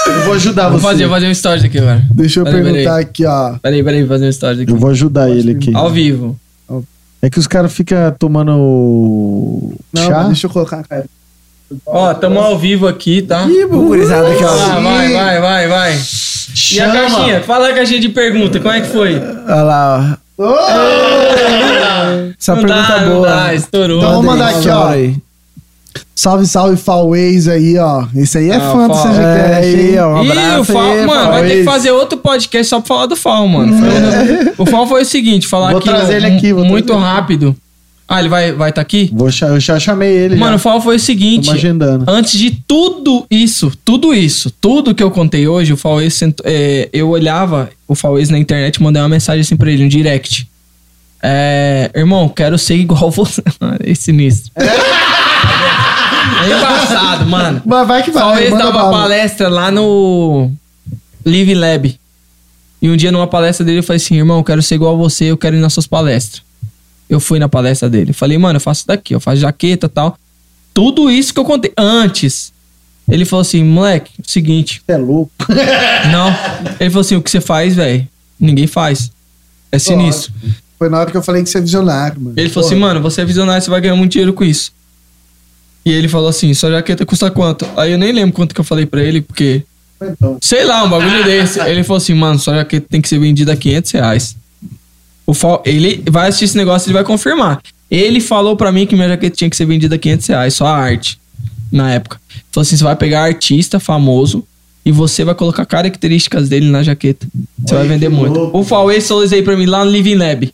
Eu 0.08 0.22
vou 0.26 0.34
ajudar 0.34 0.70
Vou 0.70 0.80
você. 0.80 0.86
fazer, 0.88 1.06
vou 1.06 1.14
fazer 1.16 1.28
um 1.28 1.32
story 1.32 1.66
aqui 1.66 1.78
agora. 1.78 2.02
Deixa 2.12 2.40
eu 2.40 2.44
Peraí, 2.44 2.64
perguntar 2.64 2.98
aqui, 2.99 3.26
ó. 3.26 3.53
Peraí, 3.62 3.84
peraí, 3.84 3.99
vou 4.02 4.10
fazer 4.10 4.26
um 4.26 4.30
story 4.30 4.62
aqui. 4.64 4.72
Eu 4.72 4.78
vou 4.78 4.90
ajudar 4.90 5.30
ele 5.30 5.52
aqui. 5.52 5.72
Ao 5.76 5.90
vivo. 5.90 6.38
É 7.22 7.30
que 7.30 7.38
os 7.38 7.45
caras 7.45 7.72
ficam 7.72 8.12
tomando 8.18 8.52
Não, 9.94 10.08
chá. 10.08 10.24
deixa 10.24 10.48
eu 10.48 10.52
colocar, 10.52 10.84
cara. 10.84 11.06
Ó, 11.86 12.14
tamo 12.16 12.40
ao 12.40 12.58
vivo 12.58 12.88
aqui, 12.88 13.22
tá? 13.22 13.44
Ih, 13.48 13.62
aqui, 13.64 14.44
Ah, 14.44 14.78
ó. 14.78 14.82
vai, 14.82 15.14
vai, 15.14 15.68
vai, 15.68 15.68
vai. 16.47 16.77
E 16.77 16.81
a 16.81 16.85
Chama. 16.85 16.93
caixinha? 17.09 17.41
Fala 17.41 17.69
a 17.69 17.73
caixinha 17.73 17.99
de 17.99 18.09
pergunta, 18.09 18.59
como 18.59 18.73
é 18.73 18.81
que 18.81 18.88
foi? 18.88 19.15
Olha 19.15 19.61
lá, 19.63 20.18
ó. 20.38 20.41
Essa 22.39 22.55
Não 22.55 22.63
pergunta 22.63 22.88
dá, 22.88 23.01
não 23.01 23.13
boa. 23.15 23.27
dá, 23.27 23.53
estourou. 23.53 23.97
Então, 23.99 24.09
vamos 24.11 24.26
Manda 24.26 24.43
mandar 24.45 24.57
aqui, 24.59 24.69
ó. 24.69 24.88
aí. 24.88 25.15
Salve, 26.15 26.45
salve, 26.45 26.77
Falways 26.77 27.47
aí, 27.47 27.77
ó. 27.80 28.05
Esse 28.15 28.38
aí 28.38 28.49
é 28.51 28.55
Ah, 28.55 28.59
fã 28.59 28.88
do 28.88 28.93
CGCast, 28.93 29.22
É 29.23 29.55
aí, 29.55 29.97
ó. 29.99 30.07
Um 30.19 30.23
Ih, 30.23 30.27
o 30.27 30.31
abraço 30.31 30.73
Fal, 30.73 30.91
aí, 30.91 31.05
mano, 31.05 31.31
vai 31.31 31.47
ter 31.47 31.55
que 31.57 31.63
fazer 31.63 31.91
outro 31.91 32.18
podcast 32.19 32.69
só 32.69 32.80
pra 32.80 32.88
falar 32.88 33.05
do 33.07 33.15
Fal, 33.15 33.47
mano. 33.47 33.73
Foi- 33.77 34.53
o 34.59 34.65
Fal 34.65 34.88
foi 34.88 35.01
o 35.01 35.05
seguinte, 35.05 35.47
falar 35.47 35.69
Vou 35.72 35.80
aqui, 35.80 35.89
trazer 35.89 36.13
ó, 36.13 36.18
ele 36.18 36.27
aqui, 36.27 36.53
vou 36.53 36.63
muito 36.63 36.85
trazer 36.88 37.01
ele. 37.01 37.11
rápido. 37.11 37.55
Ah, 38.14 38.20
ele 38.20 38.28
vai 38.28 38.52
vai 38.52 38.74
tá 38.74 38.82
aqui? 38.82 39.10
Vou 39.14 39.30
eu 39.30 39.60
já 39.60 39.80
chamei 39.80 40.12
ele. 40.12 40.36
Mano, 40.36 40.56
o 40.56 40.58
já. 40.58 40.64
Fal 40.64 40.82
foi 40.82 40.98
o 40.98 41.00
seguinte, 41.00 41.50
agendando. 41.50 42.04
antes 42.10 42.38
de 42.38 42.52
tudo 42.52 43.26
isso, 43.32 43.72
tudo 43.86 44.14
isso, 44.14 44.52
tudo 44.60 44.94
que 44.94 45.02
eu 45.02 45.10
contei 45.10 45.48
hoje, 45.48 45.72
o 45.72 45.78
Fauês 45.78 46.20
é, 46.44 46.90
eu 46.92 47.10
olhava 47.10 47.70
o 47.88 47.96
Fauês 47.96 48.30
na 48.30 48.38
internet 48.38 48.76
e 48.76 48.84
mandei 48.84 49.02
uma 49.02 49.08
mensagem 49.08 49.40
assim 49.40 49.56
pra 49.56 49.72
ele, 49.72 49.86
um 49.86 49.88
direct. 49.88 50.46
É, 51.24 51.90
irmão, 51.96 52.28
quero 52.28 52.58
ser 52.58 52.76
igual 52.76 53.10
você. 53.12 53.42
É 53.80 53.96
sinistro. 53.96 54.52
É 54.58 56.50
embaçado, 56.50 57.26
mano. 57.28 57.62
Mas 57.66 57.88
vai 57.88 58.04
que 58.04 58.12
vai. 58.12 58.24
Talvez 58.24 58.50
dava 58.52 58.72
bala. 58.72 58.92
palestra 58.92 59.48
lá 59.48 59.72
no 59.72 60.52
Live 61.26 61.54
Lab. 61.54 61.96
E 62.82 62.90
um 62.90 62.98
dia 62.98 63.12
numa 63.12 63.28
palestra 63.28 63.66
dele 63.66 63.80
eu 63.80 63.84
falei 63.84 63.98
assim, 63.98 64.18
irmão, 64.18 64.44
quero 64.44 64.62
ser 64.62 64.76
igual 64.76 64.96
a 64.96 64.98
você, 64.98 65.26
eu 65.26 65.38
quero 65.38 65.56
ir 65.56 65.60
nas 65.60 65.72
suas 65.72 65.88
palestras. 65.88 66.42
Eu 67.12 67.20
fui 67.20 67.40
na 67.40 67.50
palestra 67.50 67.90
dele. 67.90 68.14
Falei, 68.14 68.38
mano, 68.38 68.56
eu 68.56 68.62
faço 68.62 68.88
daqui, 68.88 69.14
eu 69.14 69.20
faço 69.20 69.42
jaqueta 69.42 69.88
e 69.88 69.90
tal. 69.90 70.18
Tudo 70.74 71.12
isso 71.12 71.34
que 71.34 71.40
eu 71.42 71.44
contei 71.44 71.74
antes. 71.78 72.54
Ele 73.10 73.26
falou 73.26 73.42
assim, 73.42 73.62
moleque, 73.66 74.14
seguinte. 74.26 74.82
Você 74.86 74.94
é 74.94 74.98
louco. 74.98 75.32
Não. 76.10 76.30
Ele 76.80 76.90
falou 76.90 77.02
assim, 77.02 77.18
o 77.18 77.22
que 77.22 77.30
você 77.30 77.42
faz, 77.42 77.76
velho? 77.76 78.08
Ninguém 78.40 78.66
faz. 78.66 79.12
É 79.70 79.78
sinistro. 79.78 80.32
Foi 80.80 80.88
na 80.88 81.02
hora 81.02 81.12
que 81.12 81.18
eu 81.18 81.22
falei 81.22 81.44
que 81.44 81.50
você 81.50 81.58
é 81.58 81.62
visionário, 81.62 82.22
mano. 82.22 82.34
Ele 82.38 82.48
falou 82.48 82.66
assim, 82.66 82.80
mano, 82.80 83.02
você 83.02 83.20
é 83.20 83.26
visionário, 83.26 83.62
você 83.62 83.70
vai 83.70 83.82
ganhar 83.82 83.96
muito 83.98 84.14
dinheiro 84.14 84.32
com 84.32 84.46
isso. 84.46 84.72
E 85.86 85.92
ele 85.92 86.08
falou 86.08 86.30
assim, 86.30 86.54
sua 86.54 86.72
jaqueta 86.72 87.06
custa 87.06 87.30
quanto? 87.30 87.68
Aí 87.76 87.92
eu 87.92 87.98
nem 87.98 88.14
lembro 88.14 88.34
quanto 88.34 88.56
que 88.56 88.62
eu 88.62 88.66
falei 88.66 88.86
pra 88.86 89.04
ele, 89.04 89.20
porque... 89.20 89.64
Então, 90.02 90.38
Sei 90.42 90.64
lá, 90.64 90.86
um 90.86 90.90
bagulho 90.90 91.26
desse. 91.26 91.60
Ele 91.60 91.84
falou 91.84 91.98
assim, 91.98 92.14
mano, 92.14 92.40
sua 92.40 92.56
jaqueta 92.56 92.88
tem 92.90 93.02
que 93.02 93.10
ser 93.10 93.20
vendida 93.20 93.52
a 93.52 93.58
500 93.58 93.92
reais. 93.92 94.36
O 95.32 95.34
Fal- 95.34 95.64
ele 95.66 96.03
vai 96.10 96.28
assistir 96.28 96.44
esse 96.44 96.58
negócio 96.58 96.86
e 96.86 96.90
ele 96.90 96.95
vai 96.95 97.06
confirmar. 97.06 97.62
Ele 97.90 98.20
falou 98.20 98.58
pra 98.58 98.70
mim 98.70 98.86
que 98.86 98.95
minha 98.95 99.08
jaqueta 99.08 99.34
tinha 99.38 99.49
que 99.49 99.56
ser 99.56 99.66
vendida 99.66 99.95
a 99.95 99.98
500 99.98 100.28
reais, 100.28 100.53
só 100.53 100.66
a 100.66 100.76
arte, 100.76 101.18
na 101.72 101.90
época. 101.94 102.20
Falou 102.52 102.64
assim, 102.64 102.76
você 102.76 102.84
vai 102.84 102.98
pegar 102.98 103.24
artista 103.24 103.80
famoso 103.80 104.45
e 104.86 104.91
você 104.91 105.24
vai 105.24 105.34
colocar 105.34 105.66
características 105.66 106.49
dele 106.49 106.70
na 106.70 106.84
jaqueta. 106.84 107.26
Você 107.66 107.74
vai 107.76 107.88
vender 107.88 108.10
muito. 108.10 108.38
louco. 108.38 108.58
O 108.60 108.64
Fauê 108.66 108.99
falou 108.99 109.24
isso 109.24 109.34
aí 109.34 109.41
pra 109.41 109.56
mim 109.56 109.66
lá 109.68 109.86
no 109.86 109.91
Living 109.91 110.16
Lab. 110.16 110.53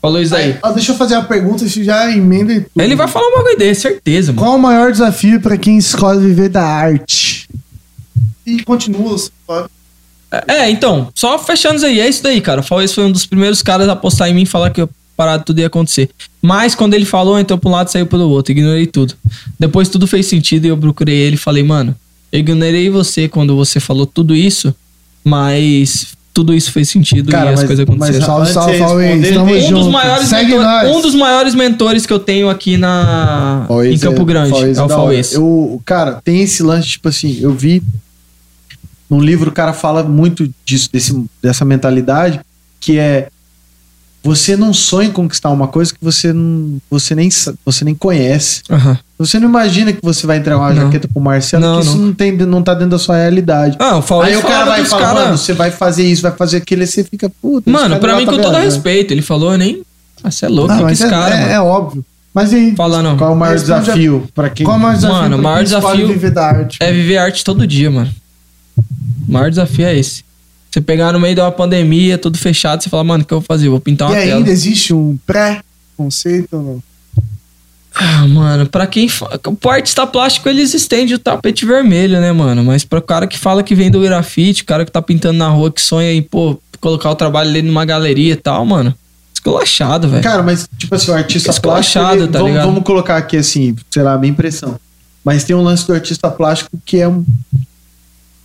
Falou 0.00 0.22
isso 0.22 0.34
aí. 0.34 0.56
Ó, 0.62 0.72
deixa 0.72 0.92
eu 0.92 0.96
fazer 0.96 1.16
uma 1.16 1.24
pergunta, 1.24 1.62
isso 1.66 1.84
já 1.84 2.10
emenda 2.10 2.54
em 2.54 2.60
tudo. 2.60 2.70
Ele 2.82 2.96
vai 2.96 3.06
falar 3.06 3.26
um 3.28 3.34
bagulho 3.36 3.58
desse, 3.58 3.82
certeza, 3.82 4.32
mano. 4.32 4.46
Qual 4.46 4.56
o 4.56 4.62
maior 4.62 4.92
desafio 4.92 5.42
pra 5.42 5.58
quem 5.58 5.76
escolhe 5.76 6.20
viver 6.20 6.48
da 6.48 6.64
arte? 6.64 7.46
E 8.46 8.62
continua, 8.62 9.14
pode- 9.46 9.68
É, 10.46 10.68
então, 10.70 11.08
só 11.14 11.38
fechando 11.38 11.76
isso 11.76 11.86
aí, 11.86 12.00
é 12.00 12.08
isso 12.08 12.22
daí, 12.22 12.40
cara. 12.40 12.60
O 12.60 12.62
Fauês 12.64 12.92
foi 12.92 13.04
um 13.04 13.10
dos 13.12 13.24
primeiros 13.24 13.62
caras 13.62 13.88
a 13.88 13.92
apostar 13.92 14.28
em 14.28 14.34
mim 14.34 14.42
e 14.42 14.46
falar 14.46 14.70
que 14.70 14.80
eu 14.80 14.88
parado 15.16 15.42
tudo 15.44 15.58
ia 15.60 15.66
acontecer. 15.66 16.10
Mas 16.40 16.74
quando 16.74 16.94
ele 16.94 17.04
falou, 17.06 17.38
entrou 17.38 17.58
pra 17.58 17.68
um 17.70 17.72
lado 17.72 17.88
e 17.88 17.92
saiu 17.92 18.06
pelo 18.06 18.28
outro. 18.28 18.52
Ignorei 18.52 18.86
tudo. 18.86 19.14
Depois 19.58 19.88
tudo 19.88 20.06
fez 20.06 20.26
sentido 20.26 20.66
e 20.66 20.68
eu 20.68 20.76
procurei 20.76 21.16
ele 21.16 21.34
e 21.34 21.38
falei, 21.38 21.62
mano, 21.62 21.94
eu 22.30 22.40
ignorei 22.40 22.88
você 22.90 23.26
quando 23.26 23.56
você 23.56 23.80
falou 23.80 24.06
tudo 24.06 24.34
isso, 24.36 24.72
mas 25.24 26.08
tudo 26.32 26.54
isso 26.54 26.70
fez 26.70 26.88
sentido 26.88 27.30
Cara, 27.32 27.50
e 27.50 27.54
as 27.54 27.60
mas- 27.60 27.66
coisas 27.66 27.82
aconteceram. 27.82 28.38
mas 28.38 28.48
Salve, 28.50 28.78
salve, 28.78 28.78
Tamo 28.78 29.22
tem- 29.22 29.38
um 29.38 29.46
dos 29.46 29.64
junto. 29.64 29.90
maiores 29.90 30.28
Segue 30.28 30.50
mentor- 30.52 30.64
nós. 30.64 30.96
um 30.96 31.00
dos 31.02 31.14
maiores 31.14 31.54
mentores 31.54 32.06
que 32.06 32.12
eu 32.12 32.18
tenho 32.20 32.48
aqui 32.48 32.76
na 32.76 33.64
Fauês 33.66 33.94
em 33.94 33.98
Campo 33.98 34.22
é- 34.22 34.24
Grande 34.24 34.50
Fauês 34.50 34.78
é 34.78 34.80
o 34.80 34.84
hora. 34.84 34.94
Fauês. 34.94 35.32
Eu, 35.32 35.82
cara, 35.84 36.20
tem 36.22 36.42
esse 36.42 36.62
lance, 36.62 36.86
tipo 36.88 37.08
assim, 37.08 37.38
eu 37.40 37.52
vi 37.52 37.82
num 39.10 39.20
livro 39.20 39.50
o 39.50 39.52
cara 39.52 39.72
fala 39.72 40.02
muito 40.02 40.48
disso, 40.64 40.88
desse, 40.92 41.24
dessa 41.42 41.64
mentalidade, 41.64 42.40
que 42.80 42.98
é 42.98 43.28
você 44.22 44.56
não 44.56 44.74
sonha 44.74 45.08
em 45.08 45.12
conquistar 45.12 45.48
uma 45.48 45.68
coisa 45.68 45.92
que 45.92 45.98
você, 46.02 46.32
não, 46.32 46.78
você, 46.90 47.14
nem, 47.14 47.28
você 47.64 47.84
nem 47.84 47.94
conhece. 47.94 48.62
Aham. 48.68 48.98
Você 49.16 49.38
não 49.38 49.48
imagina 49.48 49.92
que 49.92 50.00
você 50.02 50.26
vai 50.26 50.36
entregar 50.36 50.58
uma 50.58 50.70
Não. 50.74 50.82
jaqueta 50.82 51.08
pro 51.08 51.20
Marcelo, 51.22 51.64
Não, 51.64 51.80
que 51.80 51.86
isso 51.86 51.96
não. 51.96 52.06
não, 52.06 52.12
tem, 52.12 52.32
não 52.36 52.62
tá 52.62 52.74
dentro 52.74 52.90
da 52.90 52.98
sua 52.98 53.16
realidade. 53.16 53.76
Ah, 53.80 53.96
o 53.96 54.02
Fauês 54.02 54.34
Aí 54.34 54.36
o 54.36 54.42
cara 54.42 54.64
vai 54.66 54.84
falar, 54.84 55.02
cara- 55.02 55.20
mano, 55.26 55.38
você 55.38 55.52
vai 55.54 55.70
fazer 55.70 56.04
isso, 56.04 56.20
vai 56.22 56.32
fazer 56.32 56.58
aquilo, 56.58 56.82
aí 56.82 56.86
você 56.86 57.02
fica, 57.04 57.30
puta. 57.40 57.70
Mano, 57.70 57.98
pra 57.98 58.12
lá 58.12 58.18
mim, 58.18 58.26
tá 58.26 58.32
com 58.32 58.38
todo 58.42 58.56
respeito, 58.58 59.12
ele 59.12 59.22
falou, 59.22 59.56
nem. 59.56 59.82
Ah, 60.22 60.30
você 60.30 60.46
é 60.46 60.48
louco, 60.48 60.74
Não, 60.74 60.86
que 60.88 60.96
que 60.96 61.02
é, 61.04 61.08
cara, 61.08 61.34
é- 61.34 61.40
mano. 61.40 61.52
é 61.52 61.60
óbvio. 61.60 62.04
Mas 62.34 62.52
e 62.52 62.72
Qual, 62.72 62.76
Fala 62.90 63.02
não. 63.02 63.16
qual 63.16 63.30
é 63.30 63.32
o 63.32 63.36
maior 63.36 63.52
a- 63.52 63.56
desafio 63.56 64.28
pra 64.34 64.50
quem. 64.50 64.64
qual 64.66 64.76
o 64.76 64.80
maior 64.80 64.94
desafio 64.96 65.16
Mano, 65.16 65.36
o 65.36 65.40
pra 65.40 65.50
maior 65.50 65.64
desafio 65.64 66.06
viver 66.08 66.30
da 66.30 66.46
arte? 66.46 66.78
É 66.80 66.92
viver 66.92 67.16
arte 67.18 67.42
todo 67.44 67.66
dia, 67.66 67.90
mano. 67.90 68.10
O 69.28 69.32
maior 69.32 69.50
desafio 69.50 69.86
é 69.86 69.96
esse. 69.96 70.24
Você 70.70 70.80
pegar 70.80 71.12
no 71.12 71.20
meio 71.20 71.34
de 71.34 71.40
uma 71.40 71.52
pandemia, 71.52 72.18
tudo 72.18 72.38
fechado, 72.38 72.82
você 72.82 72.88
fala, 72.90 73.04
mano, 73.04 73.22
o 73.24 73.26
que 73.26 73.32
eu 73.32 73.40
vou 73.40 73.46
fazer? 73.46 73.68
Vou 73.68 73.80
pintar 73.80 74.08
E 74.10 74.12
uma 74.14 74.20
tela. 74.20 74.36
ainda 74.38 74.50
existe 74.50 74.92
um 74.94 75.18
pré-conceito 75.26 76.56
ou 76.56 76.62
não? 76.62 76.82
Ah, 77.94 78.26
mano, 78.28 78.66
pra 78.66 78.86
quem. 78.86 79.08
Pro 79.60 79.70
artista 79.70 80.06
plástico, 80.06 80.48
eles 80.48 80.72
estendem 80.72 81.14
o 81.14 81.18
tapete 81.18 81.66
vermelho, 81.66 82.20
né, 82.20 82.30
mano? 82.32 82.62
Mas 82.62 82.84
pro 82.84 83.02
cara 83.02 83.26
que 83.26 83.36
fala 83.38 83.62
que 83.62 83.74
vem 83.74 83.90
do 83.90 84.00
grafite, 84.00 84.62
o 84.62 84.66
cara 84.66 84.84
que 84.84 84.92
tá 84.92 85.02
pintando 85.02 85.38
na 85.38 85.48
rua, 85.48 85.72
que 85.72 85.80
sonha 85.80 86.12
em, 86.12 86.22
pô, 86.22 86.60
colocar 86.80 87.10
o 87.10 87.16
trabalho 87.16 87.52
dele 87.52 87.66
numa 87.66 87.84
galeria 87.84 88.34
e 88.34 88.36
tal, 88.36 88.64
mano. 88.64 88.94
Esculachado, 89.34 90.08
velho. 90.08 90.22
Cara, 90.22 90.42
mas 90.44 90.68
tipo 90.78 90.94
assim, 90.94 91.10
o 91.10 91.14
artista 91.14 91.52
plástico. 91.60 92.04
ele- 92.12 92.28
tá 92.28 92.38
vamos, 92.38 92.52
ligado? 92.52 92.66
vamos 92.66 92.84
colocar 92.84 93.16
aqui 93.16 93.36
assim, 93.36 93.74
sei 93.90 94.02
lá, 94.02 94.12
a 94.14 94.18
minha 94.18 94.30
impressão. 94.30 94.78
Mas 95.24 95.42
tem 95.44 95.56
um 95.56 95.62
lance 95.62 95.84
do 95.86 95.92
artista 95.92 96.30
plástico 96.30 96.78
que 96.84 96.98
é 96.98 97.08
um. 97.08 97.24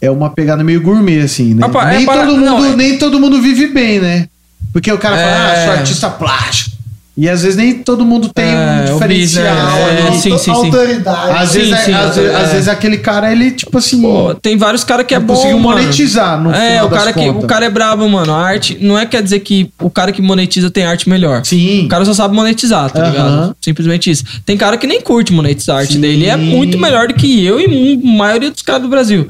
É 0.05 0.11
uma 0.11 0.29
pegada 0.29 0.63
meio 0.63 0.81
gourmet, 0.81 1.21
assim, 1.21 1.53
né? 1.53 1.61
Rapaz, 1.65 1.93
é 1.93 1.97
nem, 1.97 2.05
para- 2.05 2.25
todo 2.25 2.35
mundo, 2.37 2.45
não, 2.45 2.65
é- 2.65 2.75
nem 2.75 2.97
todo 2.97 3.19
mundo 3.19 3.41
vive 3.41 3.67
bem, 3.67 3.99
né? 3.99 4.27
Porque 4.73 4.91
o 4.91 4.97
cara 4.97 5.15
fala, 5.15 5.27
É. 5.29 5.35
ah, 5.35 5.65
sou 5.65 5.73
artista 5.75 6.09
plástico. 6.09 6.73
E 7.15 7.29
às 7.29 7.43
vezes 7.43 7.55
nem 7.55 7.75
todo 7.75 8.03
mundo 8.03 8.27
tem 8.33 8.43
É, 8.43 8.85
um 8.89 8.93
diferencial 8.93 9.45
é, 9.45 10.07
ali. 10.07 10.17
sim, 10.19 10.31
sim, 10.31 10.37
sim. 10.39 10.49
Autoridade. 10.49 11.31
Às, 11.31 11.49
Sim, 11.49 11.59
vezes, 11.59 11.73
é- 11.73 11.77
sim, 11.77 11.93
às, 11.93 12.17
é. 12.17 12.21
vezes, 12.21 12.35
às 12.37 12.51
vezes 12.51 12.67
aquele 12.67 12.97
cara, 12.97 13.31
ele, 13.31 13.51
tipo 13.51 13.77
assim. 13.77 14.01
Pô, 14.01 14.33
tem 14.33 14.57
vários 14.57 14.83
caras 14.83 15.05
que 15.05 15.13
é 15.13 15.19
bom, 15.19 15.35
conseguiu 15.35 15.59
mano. 15.59 15.79
monetizar 15.79 16.41
no 16.41 16.51
É, 16.51 16.81
o 16.83 16.87
das 16.87 16.97
cara, 16.99 17.13
que, 17.13 17.19
contas. 17.23 17.43
o 17.43 17.47
cara 17.47 17.65
é 17.65 17.69
brabo, 17.69 18.09
mano. 18.09 18.33
A 18.33 18.41
arte 18.43 18.79
não 18.81 18.97
é 18.97 19.05
quer 19.05 19.21
dizer 19.21 19.41
que 19.41 19.69
o 19.79 19.91
cara 19.91 20.11
que 20.11 20.23
monetiza 20.23 20.71
tem 20.71 20.85
arte 20.85 21.07
melhor. 21.07 21.45
Sim. 21.45 21.85
O 21.85 21.87
cara 21.87 22.03
só 22.03 22.15
sabe 22.15 22.33
monetizar, 22.35 22.89
tá 22.89 23.07
ligado? 23.07 23.55
Simplesmente 23.61 24.09
isso. 24.09 24.23
Tem 24.43 24.57
cara 24.57 24.75
que 24.75 24.87
nem 24.87 24.99
curte 24.99 25.31
monetizar 25.31 25.75
a 25.75 25.79
arte 25.81 25.93
Sim. 25.93 26.01
dele. 26.01 26.25
É 26.25 26.35
muito 26.35 26.79
melhor 26.79 27.07
do 27.09 27.13
que 27.13 27.45
eu 27.45 27.59
e 27.59 27.93
a 28.03 28.07
maioria 28.17 28.49
dos 28.49 28.63
caras 28.63 28.81
do 28.81 28.87
Brasil. 28.89 29.27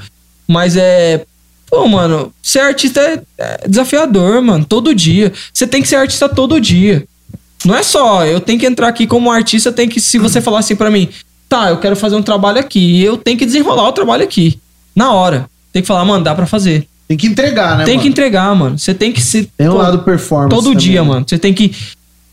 Mas 0.48 0.76
é. 0.78 1.26
Pô, 1.70 1.88
mano, 1.88 2.32
ser 2.42 2.60
artista 2.60 3.02
é, 3.02 3.22
é 3.38 3.68
desafiador, 3.68 4.42
mano. 4.42 4.64
Todo 4.64 4.94
dia. 4.94 5.34
Você 5.52 5.66
tem 5.66 5.82
que 5.82 5.88
ser 5.88 5.96
artista 5.96 6.30
todo 6.30 6.62
dia. 6.62 7.06
Não 7.66 7.76
é 7.76 7.82
só, 7.82 8.26
eu 8.26 8.40
tenho 8.40 8.60
que 8.60 8.66
entrar 8.66 8.90
aqui 8.90 9.08
como 9.08 9.32
artista, 9.32 9.72
tem 9.72 9.88
que, 9.88 10.02
se 10.02 10.18
você 10.18 10.42
falar 10.42 10.60
assim 10.60 10.76
pra 10.76 10.92
mim, 10.92 11.08
tá, 11.48 11.70
eu 11.70 11.78
quero 11.78 11.96
fazer 11.96 12.16
um 12.16 12.22
trabalho 12.22 12.60
aqui, 12.60 13.02
eu 13.02 13.16
tenho 13.16 13.38
que 13.38 13.46
desenrolar 13.46 13.88
o 13.88 13.94
trabalho 13.94 14.24
aqui. 14.24 14.60
Na 14.96 15.14
hora. 15.14 15.50
Tem 15.72 15.82
que 15.82 15.88
falar, 15.88 16.06
mano, 16.06 16.24
dá 16.24 16.36
pra 16.36 16.46
fazer. 16.46 16.88
Tem 17.08 17.18
que 17.18 17.28
entregar, 17.28 17.78
né? 17.78 17.84
tem 17.84 17.96
mano? 17.96 18.04
que 18.04 18.10
entregar, 18.10 18.56
mano. 18.56 18.78
Você 18.78 18.94
tem 18.94 19.12
que 19.12 19.22
ser. 19.22 19.50
Tem 19.58 19.68
um 19.68 19.72
pô, 19.72 19.78
lado 19.78 20.00
performance. 20.00 20.50
Todo 20.50 20.66
também, 20.66 20.78
dia, 20.78 21.02
né? 21.02 21.08
mano. 21.08 21.26
Você 21.28 21.38
tem 21.38 21.54
que. 21.54 21.74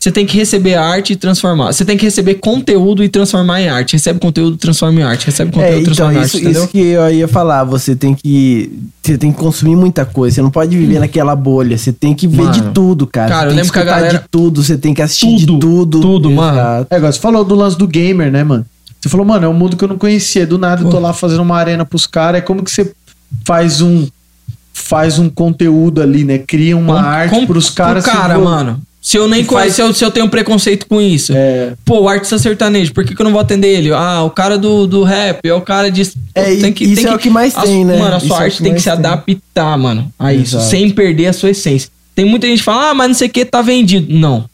Você 0.03 0.11
tem 0.11 0.25
que 0.25 0.35
receber 0.35 0.73
arte 0.73 1.13
e 1.13 1.15
transformar. 1.15 1.71
Você 1.71 1.85
tem 1.85 1.95
que 1.95 2.03
receber 2.03 2.33
conteúdo 2.35 3.03
e 3.03 3.07
transformar 3.07 3.61
em 3.61 3.69
arte. 3.69 3.93
Recebe 3.93 4.19
conteúdo, 4.19 4.57
transforma 4.57 4.99
em 4.99 5.03
arte. 5.03 5.27
Recebe 5.27 5.51
conteúdo, 5.51 5.67
É, 5.75 5.79
então, 5.79 5.83
transforma 5.93 6.13
em 6.13 6.15
isso, 6.23 6.37
arte, 6.37 6.37
entendeu? 6.43 6.63
isso 6.63 6.71
que 6.71 6.79
eu 6.79 7.11
ia 7.11 7.27
falar. 7.27 7.63
Você 7.65 7.95
tem 7.95 8.15
que. 8.15 8.79
Você 9.03 9.15
tem 9.15 9.31
que 9.31 9.37
consumir 9.37 9.75
muita 9.75 10.03
coisa. 10.03 10.33
Você 10.37 10.41
não 10.41 10.49
pode 10.49 10.75
viver 10.75 10.97
naquela 10.97 11.35
bolha. 11.35 11.77
Você 11.77 11.93
tem 11.93 12.15
que 12.15 12.27
ver 12.27 12.41
Hum. 12.41 12.45
Mano, 12.45 12.51
de 12.53 12.61
tudo, 12.73 13.05
cara. 13.05 13.29
cara, 13.29 13.41
Você 13.41 13.45
eu 13.45 13.49
tem 13.49 13.57
lembro 13.57 13.71
que 13.73 13.77
a 13.77 13.81
escutar 13.83 13.99
galera- 13.99 14.17
de 14.17 14.25
tudo. 14.31 14.63
Você 14.63 14.75
tem 14.77 14.91
que 14.95 15.01
assistir 15.03 15.35
de 15.35 15.45
Tudo, 15.45 15.59
tudo. 15.59 16.01
tudo, 16.01 16.31
mano. 16.31 16.57
Exato. 16.57 16.87
É, 16.89 16.95
agora 16.95 17.11
você 17.11 17.19
falou 17.19 17.43
do 17.45 17.53
lance 17.53 17.77
do 17.77 17.87
gamer, 17.87 18.31
né, 18.31 18.43
mano? 18.43 18.65
Você 18.99 19.07
falou, 19.07 19.23
mano, 19.23 19.45
é 19.45 19.49
um 19.49 19.53
mundo 19.53 19.77
que 19.77 19.83
eu 19.83 19.87
não 19.87 19.99
conhecia. 19.99 20.47
Do 20.47 20.57
nada 20.57 20.81
eu 20.83 20.89
tô 20.89 20.97
lá 20.97 21.13
fazendo 21.13 21.43
uma 21.43 21.57
arena 21.57 21.85
pros 21.85 22.07
caras. 22.07 22.39
É 22.39 22.41
como 22.41 22.63
que 22.63 22.71
você 22.71 22.91
faz 23.45 23.81
um 23.81 24.07
faz 24.73 25.19
um 25.19 25.29
conteúdo 25.29 26.01
ali, 26.01 26.23
né? 26.23 26.39
Cria 26.39 26.75
uma 26.75 26.95
Com- 26.95 26.99
arte 26.99 27.35
com- 27.35 27.45
pros 27.45 27.69
caras. 27.69 28.03
pro 28.03 28.13
cara, 28.13 28.39
mano. 28.39 28.81
Se 29.03 29.17
eu 29.17 29.27
nem 29.27 29.41
que 29.41 29.49
conheço, 29.49 29.63
faz- 29.67 29.75
se 29.75 29.81
eu, 29.81 29.93
se 29.95 30.05
eu 30.05 30.11
tenho 30.11 30.29
preconceito 30.29 30.85
com 30.85 31.01
isso. 31.01 31.33
É. 31.35 31.73
Pô, 31.83 32.01
o 32.01 32.07
artista 32.07 32.37
sertanejo, 32.37 32.93
por 32.93 33.03
que, 33.03 33.15
que 33.15 33.21
eu 33.21 33.23
não 33.23 33.31
vou 33.31 33.41
atender 33.41 33.67
ele? 33.67 33.91
Ah, 33.91 34.21
o 34.23 34.29
cara 34.29 34.59
do, 34.59 34.85
do 34.85 35.01
rap, 35.03 35.39
é 35.43 35.53
o 35.53 35.61
cara 35.61 35.89
de. 35.89 36.03
É, 36.35 36.53
isso 36.53 37.07
é 37.07 37.15
o 37.15 37.17
que 37.17 37.29
mais 37.29 37.57
a- 37.57 37.63
tem, 37.63 37.83
né? 37.83 37.97
Mano, 37.97 38.13
a 38.13 38.17
Isso 38.17 38.27
sua 38.27 38.35
é 38.37 38.39
o 38.39 38.43
arte 38.43 38.57
que 38.57 38.63
tem 38.63 38.73
que 38.75 38.79
se 38.79 38.83
tem. 38.85 38.93
adaptar, 38.93 39.77
mano, 39.77 40.13
a 40.19 40.31
isso, 40.31 40.55
Exato. 40.57 40.69
sem 40.69 40.89
perder 40.91 41.27
a 41.27 41.33
sua 41.33 41.49
essência. 41.49 41.89
Tem 42.13 42.25
muita 42.25 42.45
gente 42.45 42.59
que 42.59 42.63
fala, 42.65 42.91
ah, 42.91 42.93
mas 42.93 43.07
não 43.07 43.15
sei 43.15 43.27
o 43.27 43.31
que, 43.31 43.43
tá 43.43 43.61
vendido. 43.63 44.13
Não. 44.13 44.45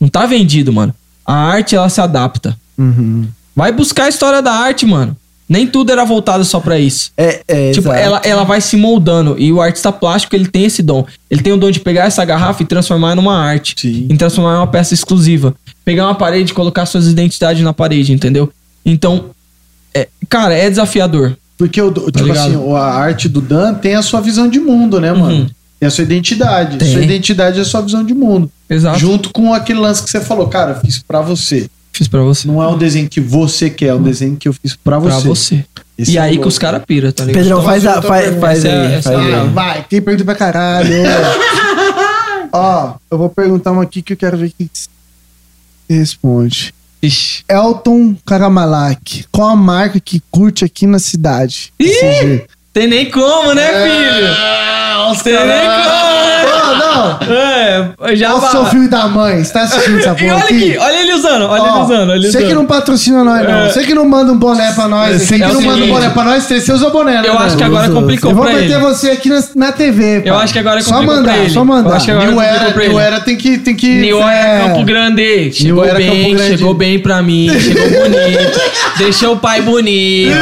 Não 0.00 0.08
tá 0.08 0.24
vendido, 0.24 0.72
mano. 0.72 0.94
A 1.26 1.34
arte, 1.34 1.76
ela 1.76 1.88
se 1.90 2.00
adapta. 2.00 2.56
Uhum. 2.78 3.26
Vai 3.54 3.70
buscar 3.70 4.04
a 4.04 4.08
história 4.08 4.40
da 4.40 4.52
arte, 4.52 4.86
mano. 4.86 5.14
Nem 5.54 5.68
tudo 5.68 5.92
era 5.92 6.04
voltado 6.04 6.44
só 6.44 6.58
pra 6.58 6.80
isso. 6.80 7.12
É, 7.16 7.42
é, 7.46 7.70
Tipo, 7.70 7.88
exato. 7.88 7.96
ela, 8.04 8.20
ela 8.24 8.42
vai 8.44 8.60
se 8.60 8.76
moldando. 8.76 9.36
E 9.38 9.52
o 9.52 9.60
artista 9.62 9.92
plástico, 9.92 10.34
ele 10.34 10.48
tem 10.48 10.64
esse 10.64 10.82
dom. 10.82 11.06
Ele 11.30 11.42
tem 11.42 11.52
o 11.52 11.56
dom 11.56 11.70
de 11.70 11.78
pegar 11.78 12.06
essa 12.06 12.24
garrafa 12.24 12.62
e 12.64 12.66
transformar 12.66 13.14
numa 13.14 13.38
arte. 13.38 13.76
Sim. 13.78 14.08
E 14.10 14.16
transformar 14.16 14.54
em 14.54 14.56
uma 14.58 14.66
peça 14.66 14.92
exclusiva. 14.94 15.54
Pegar 15.84 16.06
uma 16.06 16.14
parede 16.16 16.50
e 16.50 16.54
colocar 16.54 16.84
suas 16.86 17.06
identidades 17.06 17.62
na 17.62 17.72
parede, 17.72 18.12
entendeu? 18.12 18.52
Então, 18.84 19.26
é- 19.94 20.08
cara, 20.28 20.54
é 20.54 20.68
desafiador. 20.68 21.36
Porque 21.56 21.80
o, 21.80 21.92
tipo 21.92 22.10
Tá 22.10 22.22
ligado? 22.22 22.48
assim, 22.48 22.72
a 22.74 22.80
arte 22.82 23.28
do 23.28 23.40
Dan 23.40 23.74
tem 23.74 23.94
a 23.94 24.02
sua 24.02 24.20
visão 24.20 24.48
de 24.48 24.58
mundo, 24.58 25.00
né, 25.00 25.12
mano? 25.12 25.36
Uhum. 25.42 25.46
Tem 25.78 25.86
a 25.86 25.90
sua 25.90 26.02
identidade. 26.02 26.78
Tem. 26.78 26.92
Sua 26.92 27.02
identidade 27.02 27.58
é 27.60 27.62
a 27.62 27.64
sua 27.64 27.80
visão 27.80 28.02
de 28.04 28.12
mundo. 28.12 28.50
Exato. 28.68 28.98
Junto 28.98 29.30
com 29.32 29.54
aquele 29.54 29.78
lance 29.78 30.02
que 30.02 30.10
você 30.10 30.20
falou, 30.20 30.48
cara, 30.48 30.72
eu 30.72 30.80
fiz 30.80 30.98
pra 31.06 31.20
você. 31.20 31.68
Fiz 31.96 32.08
pra 32.08 32.20
você. 32.22 32.48
Não 32.48 32.60
é 32.60 32.66
um 32.66 32.76
desenho 32.76 33.08
que 33.08 33.20
você 33.20 33.70
quer, 33.70 33.86
é 33.86 33.94
um 33.94 34.02
desenho 34.02 34.36
que 34.36 34.48
eu 34.48 34.52
fiz 34.52 34.74
pra 34.76 34.98
você. 34.98 35.10
Pra 35.10 35.20
você. 35.20 35.64
Esse 35.96 36.10
e 36.12 36.18
é 36.18 36.20
aí 36.20 36.38
que 36.38 36.48
os 36.48 36.58
caras 36.58 36.82
piram, 36.84 37.12
tá 37.12 37.24
ligado? 37.24 37.40
Pedrão, 37.40 37.58
Então, 37.58 37.70
faz, 37.70 37.86
a, 37.86 37.94
outra 37.94 38.08
faz, 38.08 38.40
faz 38.40 38.64
é- 38.64 38.96
aí. 38.96 39.02
faz 39.02 39.06
é 39.06 39.14
a- 39.34 39.42
aí. 39.42 39.48
Vai, 39.50 39.84
tem 39.88 40.02
pergunta 40.02 40.24
pra 40.24 40.34
caralho. 40.34 40.88
Ó, 42.52 42.94
eu 43.10 43.16
vou 43.18 43.28
perguntar 43.28 43.70
uma 43.70 43.84
aqui 43.84 44.02
que 44.02 44.12
eu 44.12 44.16
quero 44.16 44.36
ver 44.36 44.50
que 44.50 44.68
você 44.72 44.88
responde. 45.88 46.74
Ixi. 47.00 47.44
Elton 47.48 48.16
Karamalak, 48.26 49.26
qual 49.30 49.50
a 49.50 49.56
marca 49.56 50.00
que 50.00 50.20
curte 50.30 50.64
aqui 50.64 50.86
na 50.86 50.98
cidade? 50.98 51.72
CG. 51.80 52.44
Tem 52.72 52.88
nem 52.88 53.08
como, 53.10 53.54
né, 53.54 53.68
filho? 53.68 55.22
Tem 55.22 55.32
nem 55.46 55.60
como? 55.60 56.33
Não. 56.94 57.18
É, 57.34 58.16
já 58.16 58.34
Olha 58.34 58.44
o 58.46 58.50
seu 58.50 58.64
filho 58.66 58.88
da 58.88 59.06
mãe, 59.08 59.42
você 59.42 59.52
tá 59.52 59.62
assistindo 59.62 59.98
essa 59.98 60.10
E 60.14 60.14
porra 60.16 60.34
olha 60.34 60.44
aqui? 60.44 60.54
aqui, 60.72 60.78
olha 60.78 61.00
ele 61.00 61.12
usando, 61.14 61.44
olha 61.46 61.60
ele 61.62 61.78
usando, 61.84 62.10
olha 62.10 62.12
ele 62.18 62.22
Você 62.30 62.38
usando. 62.38 62.48
que 62.48 62.54
não 62.54 62.66
patrocina 62.66 63.24
nós, 63.24 63.42
não. 63.48 63.54
É. 63.64 63.68
Você 63.70 63.82
que 63.84 63.94
não 63.94 64.04
manda 64.08 64.32
um 64.32 64.36
boné 64.36 64.72
pra 64.72 64.88
nós. 64.88 65.22
Você 65.22 65.36
que 65.36 65.42
é 65.44 65.48
não 65.52 65.60
manda 65.62 65.84
um 65.84 65.88
boné 65.88 66.10
pra 66.10 66.24
nós, 66.24 66.44
você 66.44 66.72
usa 66.72 66.90
boné, 66.90 67.20
né? 67.22 67.28
Eu 67.28 67.38
acho 67.38 67.56
que 67.56 67.62
agora 67.64 67.88
complicou 67.90 68.30
Eu 68.30 68.36
vou 68.36 68.44
pra 68.44 68.54
meter 68.54 68.70
ele. 68.74 68.78
você 68.80 69.10
aqui 69.10 69.28
na, 69.28 69.42
na 69.56 69.72
TV. 69.72 70.22
Eu 70.24 70.36
acho 70.36 70.52
que 70.52 70.58
agora 70.58 70.80
Só 70.82 70.90
complicou 70.92 71.16
mandar, 71.16 71.32
pra 71.32 71.40
ele. 71.42 71.50
só 71.50 71.64
mandar. 71.64 71.90
Eu 71.90 71.96
acho 71.96 72.04
que 72.06 72.10
agora 72.12 72.30
New 72.30 72.40
Era, 72.40 72.70
New. 72.76 72.98
Era 73.00 73.20
tem 73.20 73.36
que. 73.36 73.58
Tem 73.58 73.74
que 73.74 73.88
New 74.00 74.20
É. 74.22 74.34
Era 74.34 74.68
Campo 74.68 74.84
Grande. 74.84 75.52
Chegou 75.52 75.84
Era 75.84 75.94
bem, 75.98 76.08
Campo 76.24 76.36
Grande. 76.36 76.58
chegou 76.58 76.74
bem 76.74 76.98
pra 76.98 77.22
mim, 77.22 77.48
chegou 77.60 77.88
bonito. 77.88 78.60
Deixou 78.98 79.34
o 79.34 79.38
pai 79.38 79.60
bonito. 79.62 80.34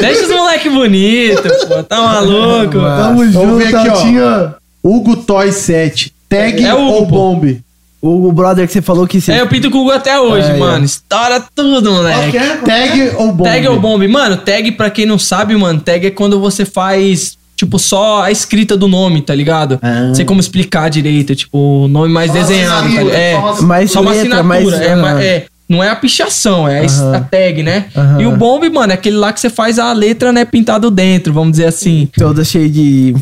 Deixa 0.00 0.22
os 0.24 0.30
moleque 0.30 0.68
bonito, 0.68 1.42
pô. 1.68 1.82
Tá 1.82 2.00
maluco? 2.00 2.72
Tamo 2.80 3.16
Vamos 3.16 3.32
junto, 3.32 3.56
ver 3.56 3.74
aqui, 3.76 4.20
ó. 4.20 4.59
Hugo 4.82 5.16
Toy 5.16 5.52
7. 5.52 6.12
Tag 6.28 6.64
É 6.64 6.74
o 6.74 6.78
Hugo, 6.78 6.92
ou 6.92 7.06
pô. 7.06 7.14
bomb? 7.34 7.60
O, 8.02 8.28
o 8.28 8.32
brother 8.32 8.66
que 8.66 8.72
você 8.72 8.80
falou 8.80 9.06
que 9.06 9.20
você. 9.20 9.32
É, 9.32 9.40
eu 9.42 9.46
pinto 9.46 9.70
com 9.70 9.76
o 9.76 9.80
Google 9.82 9.96
até 9.96 10.18
hoje, 10.18 10.48
É, 10.50 10.56
mano. 10.56 10.84
Estoura 10.84 11.44
tudo, 11.54 11.92
moleque. 11.92 12.38
Tag 12.64 13.10
ou 13.18 13.32
bomb? 13.32 13.44
Tag 13.50 13.68
ou 13.68 13.78
bomb? 13.80 14.08
Mano, 14.08 14.36
tag, 14.38 14.72
pra 14.72 14.88
quem 14.90 15.04
não 15.04 15.18
sabe, 15.18 15.54
mano, 15.56 15.80
tag 15.80 16.06
é 16.06 16.10
quando 16.10 16.40
você 16.40 16.64
faz, 16.64 17.36
tipo, 17.54 17.78
só 17.78 18.22
a 18.22 18.30
escrita 18.30 18.74
do 18.74 18.88
nome, 18.88 19.20
tá 19.20 19.34
ligado? 19.34 19.78
Ah. 19.82 20.04
Não 20.04 20.14
sei 20.14 20.24
como 20.24 20.40
explicar 20.40 20.88
direito, 20.88 21.34
tipo, 21.36 21.58
o 21.84 21.88
nome 21.88 22.08
mais 22.10 22.32
desenhado, 22.32 22.84
tá 22.84 23.02
ligado? 23.02 23.10
É, 23.14 23.62
mais 23.62 23.90
só 23.90 24.00
uma 24.00 24.12
letra, 24.12 24.40
assinatura. 24.40 24.96
mais. 24.96 25.20
é, 25.20 25.26
é, 25.26 25.46
não 25.70 25.82
é 25.84 25.88
a 25.88 25.94
pichação, 25.94 26.68
é 26.68 26.84
a 26.84 27.20
tag, 27.20 27.62
né? 27.62 27.84
E 28.18 28.26
o 28.26 28.36
bomb, 28.36 28.68
mano, 28.68 28.90
é 28.92 28.94
aquele 28.94 29.16
lá 29.16 29.32
que 29.32 29.38
você 29.40 29.48
faz 29.48 29.78
a 29.78 29.92
letra, 29.92 30.32
né, 30.32 30.44
pintado 30.44 30.90
dentro, 30.90 31.32
vamos 31.32 31.52
dizer 31.52 31.66
assim. 31.66 32.08
Toda 32.18 32.44
cheia 32.44 32.68
de, 32.68 33.14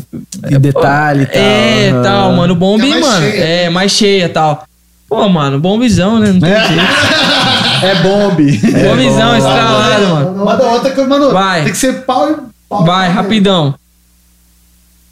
de 0.49 0.57
detalhe 0.57 1.23
e 1.23 1.25
tal. 1.27 1.41
É, 1.41 2.01
tal, 2.03 2.33
mano. 2.33 2.53
O 2.53 2.57
bomb, 2.57 2.81
É 2.83 2.99
mano, 2.99 3.21
cheia. 3.29 3.43
é 3.43 3.69
mais 3.69 3.91
cheia 3.91 4.25
e 4.25 4.29
tal. 4.29 4.63
Pô, 5.07 5.29
mano, 5.29 5.59
bombizão, 5.59 6.17
né? 6.19 6.31
Não 6.31 6.39
tem 6.39 6.49
jeito. 6.49 6.83
É 7.81 7.95
bomb. 8.03 8.35
Bombizão, 8.83 9.37
estralado, 9.37 10.07
mano. 10.07 10.45
Manda 10.45 10.63
outra 10.65 10.91
que 10.91 10.99
eu 10.99 11.07
mando. 11.07 11.31
Vai. 11.31 11.63
Tem 11.63 11.71
que 11.71 11.77
ser 11.77 12.01
pau 12.01 12.29
e 12.29 12.35
pau. 12.67 12.83
Vai, 12.83 13.07
rapidão. 13.09 13.73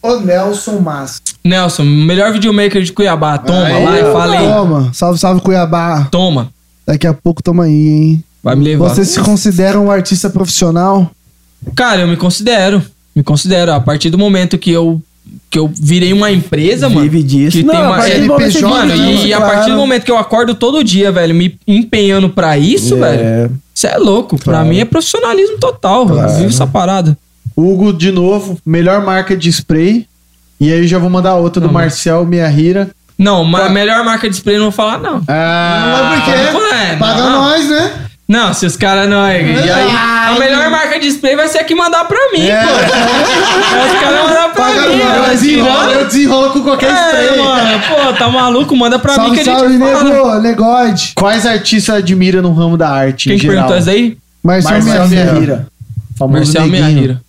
O 0.02 0.20
Nelson 0.20 0.80
Massa. 0.80 1.22
Nelson, 1.46 1.84
melhor 1.86 2.34
videomaker 2.34 2.82
de 2.84 2.92
Cuiabá. 2.92 3.38
Toma, 3.38 3.64
Aí, 3.66 3.84
vai, 3.86 4.04
ó. 4.04 4.12
fala 4.12 4.38
aí. 4.38 4.48
Toma. 4.48 4.90
Salve, 4.94 5.18
salve, 5.18 5.40
Cuiabá. 5.42 6.08
Toma. 6.12 6.50
Daqui 6.88 7.06
a 7.06 7.14
pouco 7.14 7.44
tamo 7.44 7.62
aí, 7.62 7.72
hein? 7.88 8.24
Vai 8.44 8.56
me 8.56 8.64
levar. 8.64 8.90
Você 8.90 9.04
se 9.04 9.20
considera 9.20 9.80
um 9.80 9.92
artista 9.92 10.30
profissional? 10.30 11.12
Cara, 11.76 12.02
eu 12.02 12.08
me 12.08 12.16
considero. 12.16 12.82
Me 13.16 13.24
considero. 13.24 13.74
A 13.74 13.80
partir 13.80 14.10
do 14.10 14.18
momento 14.18 14.58
que 14.58 14.72
eu, 14.72 15.02
que 15.50 15.60
eu 15.60 15.68
virei 15.68 16.14
uma 16.14 16.32
empresa, 16.32 16.88
mano. 16.88 17.02
Vive 17.02 17.24
disso. 17.24 17.58
Que 17.58 17.64
Não, 17.64 17.74
tem 17.74 17.84
a 17.84 17.88
uma. 17.88 17.98
partir 17.98 18.20
do 18.22 18.28
momento 18.28 18.46
que 18.54 18.60
você 18.60 18.66
mano, 18.66 18.92
vive 18.94 19.04
e, 19.04 19.14
disso, 19.16 19.28
e 19.28 19.34
a 19.34 19.38
claro. 19.38 19.54
partir 19.54 19.72
do 19.72 19.78
momento 19.78 20.04
que 20.06 20.12
eu 20.12 20.18
acordo 20.18 20.56
todo 20.56 20.84
dia, 20.84 21.12
velho, 21.12 21.36
me 21.36 21.60
empenhando 21.68 22.30
pra 22.30 22.58
isso, 22.58 22.96
É. 22.96 23.00
velho. 23.18 23.52
Isso 23.76 23.88
é 23.88 23.98
louco. 23.98 24.38
Pra 24.38 24.54
Claro. 24.54 24.70
mim 24.70 24.80
é 24.80 24.86
profissionalismo 24.86 25.58
total, 25.58 26.06
velho. 26.08 26.20
Claro. 26.20 26.34
Vive 26.36 26.48
essa 26.48 26.66
parada. 26.68 27.18
Hugo, 27.56 27.92
de 27.92 28.12
novo, 28.12 28.58
melhor 28.66 29.04
marca 29.04 29.36
de 29.36 29.50
spray. 29.52 30.06
E 30.60 30.72
aí 30.72 30.80
eu 30.82 30.88
já 30.88 30.98
vou 31.00 31.10
mandar 31.10 31.36
outra 31.36 31.60
do 31.60 31.68
Não. 31.68 31.74
Marcel 31.74 32.24
Miyahira. 32.26 32.90
Não, 33.18 33.44
mas 33.44 33.66
a 33.66 33.70
melhor 33.70 34.04
marca 34.04 34.30
de 34.30 34.36
spray 34.36 34.56
eu 34.56 34.60
não 34.60 34.68
vou 34.68 34.72
falar, 34.74 35.00
não. 35.00 35.22
Ah, 35.28 36.10
Mas 36.14 36.24
por 36.24 36.32
quê? 36.34 36.76
É, 36.76 36.96
Paga 36.98 37.22
não. 37.24 37.42
nós, 37.44 37.68
né? 37.70 37.92
Não, 38.28 38.54
se 38.54 38.66
os 38.66 38.76
caras 38.76 39.10
não. 39.10 39.26
E 39.26 39.32
aí, 39.32 39.70
a 39.90 40.36
melhor 40.38 40.70
marca 40.70 41.00
de 41.00 41.08
spray 41.08 41.36
vai 41.36 41.48
ser 41.48 41.60
a 41.60 41.64
que 41.64 41.74
mandar 41.74 42.04
pra 42.06 42.18
mim, 42.34 42.46
É. 42.46 42.62
pô. 42.62 42.70
É 42.70 43.86
os 43.86 44.00
caras 44.02 44.24
mandar 44.28 44.50
pra 44.54 44.64
Paga 44.66 44.82
mim, 44.90 44.98
mano. 45.02 45.16
eu 45.26 45.30
desenrolo, 45.32 45.92
eu 45.92 46.06
desenrolo 46.08 46.50
com 46.52 46.62
qualquer 46.62 46.92
É, 46.92 47.24
spray. 47.26 47.40
mano, 47.44 47.82
pô, 47.88 48.14
tá 48.14 48.30
maluco? 48.30 48.76
Manda 48.76 49.00
pra 49.00 49.14
mim 49.14 49.18
salve, 49.18 49.34
que 49.36 49.42
a 49.42 49.44
gente 49.46 49.60
salve, 49.60 49.80
fala. 49.80 50.40
negóide. 50.42 51.14
Quais 51.16 51.46
artistas 51.46 51.96
admira 51.96 52.42
no 52.42 52.52
ramo 52.54 52.76
da 52.78 52.90
arte 52.90 53.30
Quem 53.30 53.38
em 53.38 53.40
que 53.40 53.48
geral? 53.48 53.68
perguntou 53.68 53.78
isso 53.80 53.90
aí? 53.90 54.18
Marcel, 54.44 54.72
Marcel 54.74 55.08
Miyahira. 55.08 55.32
Miyahira. 55.32 55.68
Famoso 56.20 56.38
Marcel 56.54 56.68
Miyahira. 56.68 57.22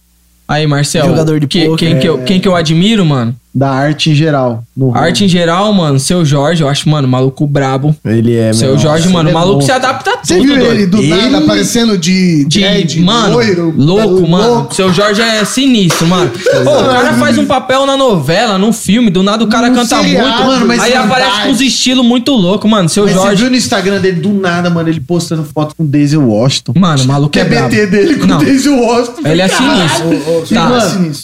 Aí, 0.49 0.67
Marcel. 0.67 1.07
Jogador 1.07 1.39
de 1.41 1.47
que- 1.47 1.77
quem, 1.77 1.99
que 1.99 2.09
eu, 2.09 2.19
quem 2.25 2.41
que 2.41 2.49
eu 2.49 2.57
admiro, 2.57 3.05
mano? 3.05 3.37
Da 3.59 3.71
arte 3.71 4.11
em 4.11 4.15
geral. 4.15 4.63
Arte 4.95 5.25
em 5.25 5.29
geral, 5.29 5.73
mano. 5.73 5.99
Seu 5.99 6.25
Jorge, 6.25 6.63
eu 6.63 6.69
acho, 6.69 6.89
mano, 6.89 7.09
maluco 7.09 7.45
brabo. 7.45 7.93
Ele 8.05 8.37
é. 8.37 8.53
Seu 8.53 8.69
meu. 8.71 8.79
Jorge, 8.79 9.09
mano, 9.09 9.31
é 9.31 9.33
maluco 9.33 9.59
bom. 9.59 9.67
se 9.67 9.73
adapta 9.73 10.11
a 10.11 10.17
tudo, 10.19 10.27
Você 10.27 10.41
viu 10.41 10.55
doido. 10.57 10.71
ele 10.71 10.87
do 10.87 10.99
Ele- 10.99 11.09
nada 11.17 11.39
aparecendo 11.39 11.99
de, 11.99 12.45
De, 12.45 12.61
dread, 12.61 13.01
mano, 13.01 13.35
loiro, 13.35 13.75
louco, 13.77 14.29
mano. 14.29 14.49
louco? 14.55 14.75
Seu 14.77 14.93
Jorge 14.93 15.21
é 15.21 15.45
sinistro, 15.45 16.07
mano. 16.07 16.31
Pô, 16.65 16.71
o 16.71 16.85
cara 16.85 17.15
faz 17.15 17.37
um 17.37 17.47
papel 17.47 17.85
na 17.85 17.97
novela, 17.97 18.57
num 18.59 18.73
filme, 18.73 19.11
do 19.11 19.25
nada 19.25 19.43
o 19.43 19.49
cara 19.49 19.69
Num 19.69 19.75
canta 19.75 19.97
seriado, 20.03 20.29
muito, 20.29 20.47
mano, 20.47 20.67
mas 20.67 20.81
aí 20.81 20.93
verdade. 20.93 21.13
aparece 21.13 21.43
com 21.43 21.49
uns 21.49 21.61
estilos 21.61 22.07
muito 22.07 22.31
loucos, 22.33 22.71
mano. 22.71 22.89
Seu 22.89 23.05
Mas 23.07 23.15
você 23.15 23.19
Jorge. 23.21 23.43
viu 23.43 23.51
no 23.51 23.57
Instagram 23.57 24.01
dele, 24.01 24.21
do 24.21 24.33
nada, 24.35 24.71
mano, 24.71 24.89
ele 24.89 25.01
postando 25.01 25.43
foto 25.43 25.75
com 25.75 25.85
Daisy 25.85 26.17
Washington. 26.17 26.75
Mano, 26.79 27.03
o 27.03 27.07
maluco 27.09 27.31
Que 27.33 27.41
é 27.41 27.43
é 27.43 27.45
brabo. 27.47 27.69
BT 27.71 27.87
dele 27.87 28.15
com 28.17 28.27
Não. 28.27 28.39
Daisy 28.39 28.69
Washington. 28.69 29.23
Ele 29.27 29.43
é 29.43 29.49
sinistro. 29.49 30.15
E, 30.49 30.55
Tá. 30.55 30.71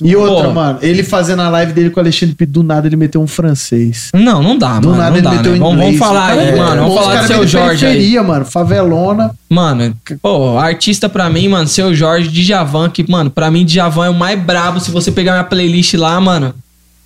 e 0.02 0.16
outra, 0.16 0.51
mano, 0.51 0.78
ele 0.82 1.05
fazendo 1.05 1.43
a 1.43 1.48
live 1.48 1.73
dele 1.73 1.90
com 1.90 2.01
o 2.01 2.02
Alexandre 2.02 2.23
Pito, 2.32 2.52
do 2.52 2.62
nada 2.62 2.86
ele 2.86 2.96
meteu 2.96 3.20
um 3.20 3.26
francês. 3.26 4.10
Não, 4.14 4.42
não 4.42 4.56
dá, 4.56 4.78
Do 4.80 4.88
mano. 4.88 4.98
nada 4.98 5.10
não 5.10 5.16
ele 5.16 5.22
dá, 5.22 5.30
meteu 5.32 5.52
né? 5.52 5.56
em 5.59 5.60
Vamos, 5.60 5.76
inglês. 5.76 5.98
falar 5.98 6.26
aí, 6.30 6.48
é 6.48 6.56
mano. 6.56 6.82
Vamos 6.82 6.96
os 6.96 7.02
falar 7.02 7.20
do 7.22 7.26
seu 7.26 7.46
Jorge 7.46 7.86
aí. 7.86 8.14
mano, 8.20 8.44
favelona. 8.44 9.30
Mano, 9.51 9.94
pô, 10.22 10.59
artista 10.59 11.09
pra 11.09 11.28
mim, 11.28 11.48
mano, 11.48 11.68
seu 11.68 11.94
Jorge 11.94 12.28
Djavan, 12.28 12.88
que, 12.88 13.09
mano, 13.10 13.30
pra 13.30 13.51
mim 13.51 13.64
Djavan 13.64 14.06
é 14.06 14.10
o 14.10 14.14
mais 14.14 14.40
brabo. 14.40 14.80
Se 14.80 14.90
você 14.90 15.12
pegar 15.12 15.32
minha 15.32 15.44
playlist 15.44 15.94
lá, 15.94 16.20
mano. 16.20 16.55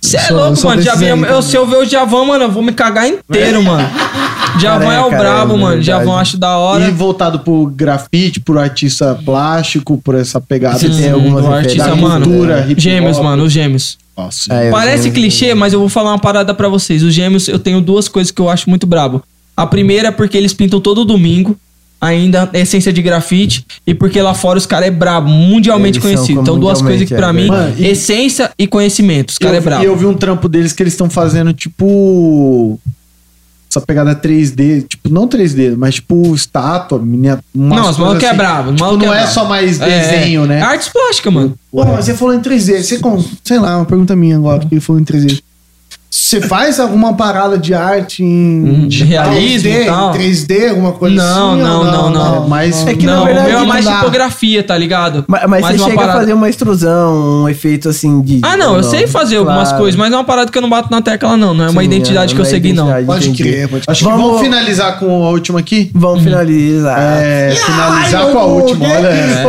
Você 0.01 0.15
é 0.15 0.29
louco, 0.31 0.55
sou 0.55 0.69
mano. 0.69 0.81
Djavan, 0.81 1.05
aí 1.05 1.23
eu, 1.31 1.41
se 1.41 1.55
eu 1.57 1.67
ver 1.67 1.77
o 1.77 1.85
Djavan, 1.85 2.25
mano, 2.25 2.45
eu 2.45 2.51
vou 2.51 2.63
me 2.63 2.71
cagar 2.71 3.07
inteiro, 3.07 3.61
mano. 3.61 3.87
Djavan 4.57 4.93
é 4.93 4.99
o 5.01 5.09
brabo, 5.09 5.53
é 5.55 5.57
mano. 5.57 5.83
eu 5.83 6.15
acho 6.15 6.37
da 6.37 6.57
hora. 6.57 6.87
E 6.87 6.91
voltado 6.91 7.39
pro 7.39 7.65
grafite, 7.67 8.39
pro 8.39 8.59
artista 8.59 9.17
plástico, 9.25 9.97
por 9.97 10.15
essa 10.15 10.39
pegada. 10.41 10.79
Você 10.79 10.89
tem 10.89 11.11
algumas 11.11 11.45
artista, 11.45 11.89
da 11.89 11.95
mano. 11.95 12.25
cultura, 12.25 12.65
hop. 12.69 12.79
Gêmeos, 12.79 13.19
mano, 13.19 13.43
os 13.43 13.51
gêmeos. 13.51 13.97
Nossa. 14.19 14.53
É, 14.53 14.67
eu 14.67 14.71
Parece 14.71 15.11
clichê, 15.11 15.53
mas 15.53 15.73
eu 15.73 15.79
vou 15.79 15.89
falar 15.89 16.11
uma 16.11 16.19
parada 16.19 16.53
pra 16.53 16.67
vocês. 16.67 17.01
Os 17.03 17.13
gêmeos, 17.13 17.47
eu 17.47 17.57
tenho 17.57 17.79
duas 17.81 18.07
coisas 18.07 18.31
que 18.31 18.41
eu 18.41 18.49
acho 18.49 18.69
muito 18.69 18.85
brabo. 18.85 19.23
A 19.55 19.65
primeira 19.65 20.09
é 20.09 20.11
porque 20.11 20.37
eles 20.37 20.53
pintam 20.53 20.79
todo 20.81 21.05
domingo. 21.05 21.57
Ainda 22.01 22.49
essência 22.53 22.93
de 22.93 23.01
grafite. 23.01 23.65
E 23.85 23.93
porque 23.93 24.21
lá 24.21 24.33
fora 24.33 24.57
os 24.57 24.65
caras 24.65 24.87
é 24.87 24.91
brabo, 24.91 25.29
mundialmente 25.29 25.97
Eles 25.97 26.03
conhecido. 26.03 26.41
Então, 26.41 26.57
duas 26.57 26.81
coisas 26.81 27.07
que 27.07 27.13
pra 27.13 27.33
mim, 27.33 27.47
Mano, 27.47 27.75
e- 27.77 27.87
essência 27.87 28.51
e 28.57 28.65
conhecimento. 28.67 29.29
Os 29.31 29.37
caras 29.37 29.55
é 29.55 29.59
eu, 29.59 29.63
brabo. 29.63 29.83
E 29.83 29.85
eu 29.87 29.97
vi 29.97 30.05
um 30.05 30.13
trampo 30.13 30.47
deles 30.47 30.71
que 30.71 30.81
eles 30.81 30.93
estão 30.93 31.09
fazendo, 31.09 31.51
tipo. 31.53 32.79
Essa 33.69 33.79
pegada 33.81 34.15
3D, 34.15 34.87
tipo, 34.87 35.09
não 35.09 35.27
3D, 35.27 35.75
mas 35.77 35.95
tipo 35.95 36.33
estátua, 36.33 36.97
miniatura. 36.97 37.43
Não, 37.53 37.89
os 37.89 37.97
malucos 37.99 38.23
é 38.23 38.33
os 38.69 38.71
Tipo, 38.75 38.83
maluco 38.83 39.05
não 39.05 39.13
é 39.13 39.17
brabo. 39.17 39.31
só 39.31 39.45
mais 39.45 39.79
É, 39.79 39.85
desenho, 39.85 40.47
né? 40.47 40.59
Artes 40.61 40.89
plásticas, 40.89 41.31
mano. 41.31 41.53
Pô, 41.71 41.85
mas 41.85 42.05
você 42.05 42.15
falou 42.15 42.33
em 42.33 42.39
3D. 42.39 42.81
Você, 42.81 42.99
sei 43.43 43.59
lá, 43.59 43.77
uma 43.77 43.85
pergunta 43.85 44.15
minha 44.15 44.37
agora, 44.37 44.65
que 44.65 44.73
ele 44.73 44.81
falou 44.81 44.99
em 44.99 45.05
3D. 45.05 45.39
Você 46.11 46.41
faz 46.41 46.79
alguma 46.79 47.13
parada 47.13 47.55
de 47.55 47.71
arte 47.73 48.23
em 48.23 48.87
De 48.87 49.03
realismo 49.03 49.69
3D, 49.69 49.81
e 49.81 49.85
tal? 49.85 50.15
em 50.15 50.17
3D, 50.17 50.69
alguma 50.69 50.91
coisa 50.93 51.15
Não, 51.15 51.51
assim? 51.53 51.61
não, 51.61 51.79
ou 51.79 51.85
não, 51.85 52.09
não. 52.09 52.47
Mas- 52.47 52.85
É 52.87 52.95
que, 52.95 53.05
na 53.05 53.15
não, 53.17 53.25
verdade, 53.25 53.45
o 53.47 53.49
meu 53.49 53.57
é 53.57 53.61
não 53.61 53.67
mais 53.67 53.85
dá. 53.85 53.95
tipografia, 53.99 54.63
tá 54.63 54.75
ligado? 54.75 55.23
Mas, 55.27 55.41
mas 55.47 55.61
Mais 55.61 55.75
você 55.75 55.81
uma 55.81 55.85
chega 55.89 55.95
parada- 56.01 56.17
a 56.17 56.21
fazer 56.21 56.33
uma 56.33 56.49
extrusão, 56.49 57.43
um 57.43 57.49
efeito 57.49 57.89
assim 57.89 58.21
de. 58.21 58.39
Ah, 58.41 58.57
não, 58.57 58.75
eu 58.77 58.83
sei 58.83 59.05
fazer 59.05 59.37
algumas 59.37 59.69
Claro. 59.69 59.83
coisas, 59.83 59.99
mas 59.99 60.09
não 60.09 60.17
é 60.17 60.21
uma 60.21 60.25
parada 60.25 60.51
que 60.51 60.57
eu 60.57 60.61
não 60.63 60.69
bato 60.69 60.89
na 60.89 60.99
tecla, 61.01 61.37
não. 61.37 61.53
Não 61.53 61.65
é 61.65 61.69
uma 61.69 61.81
Sim, 61.81 61.87
identidade 61.87 62.33
é, 62.33 62.35
que 62.35 62.41
eu 62.41 62.43
não 62.43 62.49
é 62.49 62.53
segui, 62.53 62.73
não. 62.73 62.87
Pode 63.05 63.29
entendi. 63.29 63.43
crer, 63.43 63.67
pode 63.67 63.81
crer. 63.85 63.91
Acho 63.91 64.03
que 64.03 64.09
Vamos- 64.09 64.25
vamos 64.25 64.41
finalizar 64.41 64.97
com 64.99 65.25
a 65.25 65.29
última 65.29 65.59
aqui? 65.59 65.91
Vamos 65.93 66.23
finalizar. 66.23 66.97
É, 66.99 67.51
finalizar 67.55 68.25
com 68.31 68.39
a 68.39 68.45
última, 68.45 68.85
olha. 68.87 69.07
É. 69.07 69.43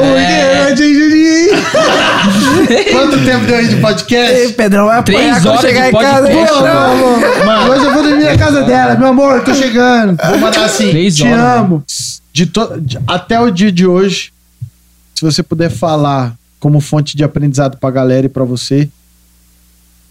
Quanto 2.93 3.19
tempo 3.24 3.47
deu 3.47 3.57
aí 3.57 3.69
de 3.69 3.77
podcast? 3.77 4.32
Ei, 4.35 4.53
Pedrão 4.53 4.87
vai 4.87 5.03
Três 5.03 5.19
apanhar 5.20 5.41
quando 5.43 5.49
horas 5.49 5.61
chegar 5.62 5.82
de 5.82 5.89
em 5.89 5.93
casa. 6.01 6.20
podcast, 6.27 6.49
Mano, 6.55 7.47
mano, 7.47 7.72
hoje 7.72 7.85
eu 7.85 7.93
vou 7.94 8.02
dormir 8.02 8.24
na 8.24 8.36
casa 8.39 8.62
dela. 8.62 8.97
Meu 8.97 9.09
amor, 9.09 9.36
eu 9.36 9.44
tô 9.44 9.55
chegando. 9.55 10.16
Vou 10.28 10.39
mandar 10.39 10.64
assim. 10.64 10.90
Três 10.90 11.16
Te 11.16 11.24
horas. 11.24 11.39
amo. 11.60 11.85
de 12.32 12.47
to- 12.47 12.81
de- 12.81 12.98
até 13.09 13.40
o 13.40 13.51
dia 13.51 13.72
de 13.72 13.86
hoje, 13.86 14.32
se 15.14 15.22
você 15.22 15.43
puder 15.43 15.68
falar 15.70 16.35
como 16.60 16.81
fonte 16.81 17.16
de 17.16 17.24
aprendizado 17.24 17.77
pra 17.78 17.90
galera 17.90 18.27
e 18.27 18.28
pra 18.28 18.44
você, 18.44 18.89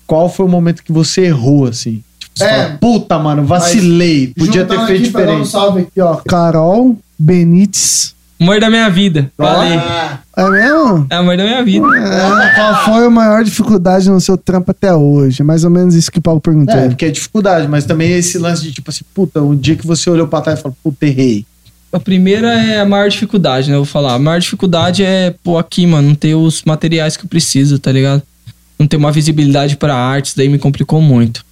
qual 0.06 0.30
foi 0.30 0.46
o 0.46 0.50
momento 0.50 0.84
que 0.84 0.92
você 0.92 1.22
errou, 1.26 1.66
assim? 1.68 2.04
Tipo, 2.20 2.32
você 2.38 2.44
É. 2.44 2.64
fala, 2.66 2.78
puta, 2.80 3.18
mano, 3.20 3.44
vacilei, 3.46 4.34
podia 4.38 4.66
ter 4.66 4.86
feito 4.86 5.12
dar 5.12 5.20
um 5.22 5.24
diferente. 5.24 5.48
salve 5.48 5.82
aqui, 5.82 6.02
ó. 6.02 6.16
Carol 6.28 6.98
Benites. 7.18 8.14
Amor 8.40 8.60
da 8.62 8.70
minha 8.70 8.90
vida. 8.90 9.30
Falei. 9.36 9.78
É 10.38 10.50
mesmo? 10.50 11.06
É 11.10 11.16
amor 11.16 11.36
da 11.36 11.44
minha 11.44 11.62
vida. 11.62 11.86
É, 11.98 12.56
qual 12.56 12.86
foi 12.86 13.06
a 13.06 13.10
maior 13.10 13.44
dificuldade 13.44 14.10
no 14.10 14.22
seu 14.22 14.38
trampo 14.38 14.72
até 14.72 14.94
hoje? 14.94 15.42
É 15.42 15.46
mais 15.46 15.66
ou 15.66 15.70
menos 15.70 15.94
isso 15.94 16.10
que 16.10 16.20
o 16.20 16.22
Paulo 16.22 16.40
perguntou. 16.40 16.74
É, 16.74 16.88
porque 16.88 17.06
é 17.06 17.12
dificuldade, 17.12 17.68
mas 17.68 17.84
também 17.84 18.14
esse 18.14 18.38
lance 18.38 18.64
de 18.64 18.72
tipo 18.72 18.90
assim, 18.90 19.04
puta, 19.14 19.42
um 19.42 19.54
dia 19.54 19.76
que 19.76 19.86
você 19.86 20.10
olhou 20.10 20.26
pra 20.26 20.40
trás 20.40 20.60
e 20.60 20.62
falou, 20.62 20.78
puta, 20.82 21.06
errei. 21.06 21.46
A 21.92 22.00
primeira 22.00 22.54
é 22.54 22.80
a 22.80 22.86
maior 22.86 23.10
dificuldade, 23.10 23.70
né? 23.70 23.76
Eu 23.76 23.84
vou 23.84 23.86
falar. 23.86 24.14
A 24.14 24.20
maior 24.20 24.40
dificuldade 24.40 25.04
é, 25.04 25.36
pô, 25.44 25.58
aqui, 25.58 25.86
mano, 25.86 26.08
não 26.08 26.16
ter 26.16 26.36
os 26.36 26.64
materiais 26.64 27.18
que 27.18 27.26
eu 27.26 27.30
preciso, 27.30 27.78
tá 27.78 27.92
ligado? 27.92 28.24
Não 28.78 28.88
ter 28.88 28.96
uma 28.96 29.12
visibilidade 29.12 29.76
pra 29.76 29.94
arte, 29.94 30.28
isso 30.28 30.38
daí 30.38 30.48
me 30.48 30.58
complicou 30.58 31.02
muito. 31.02 31.44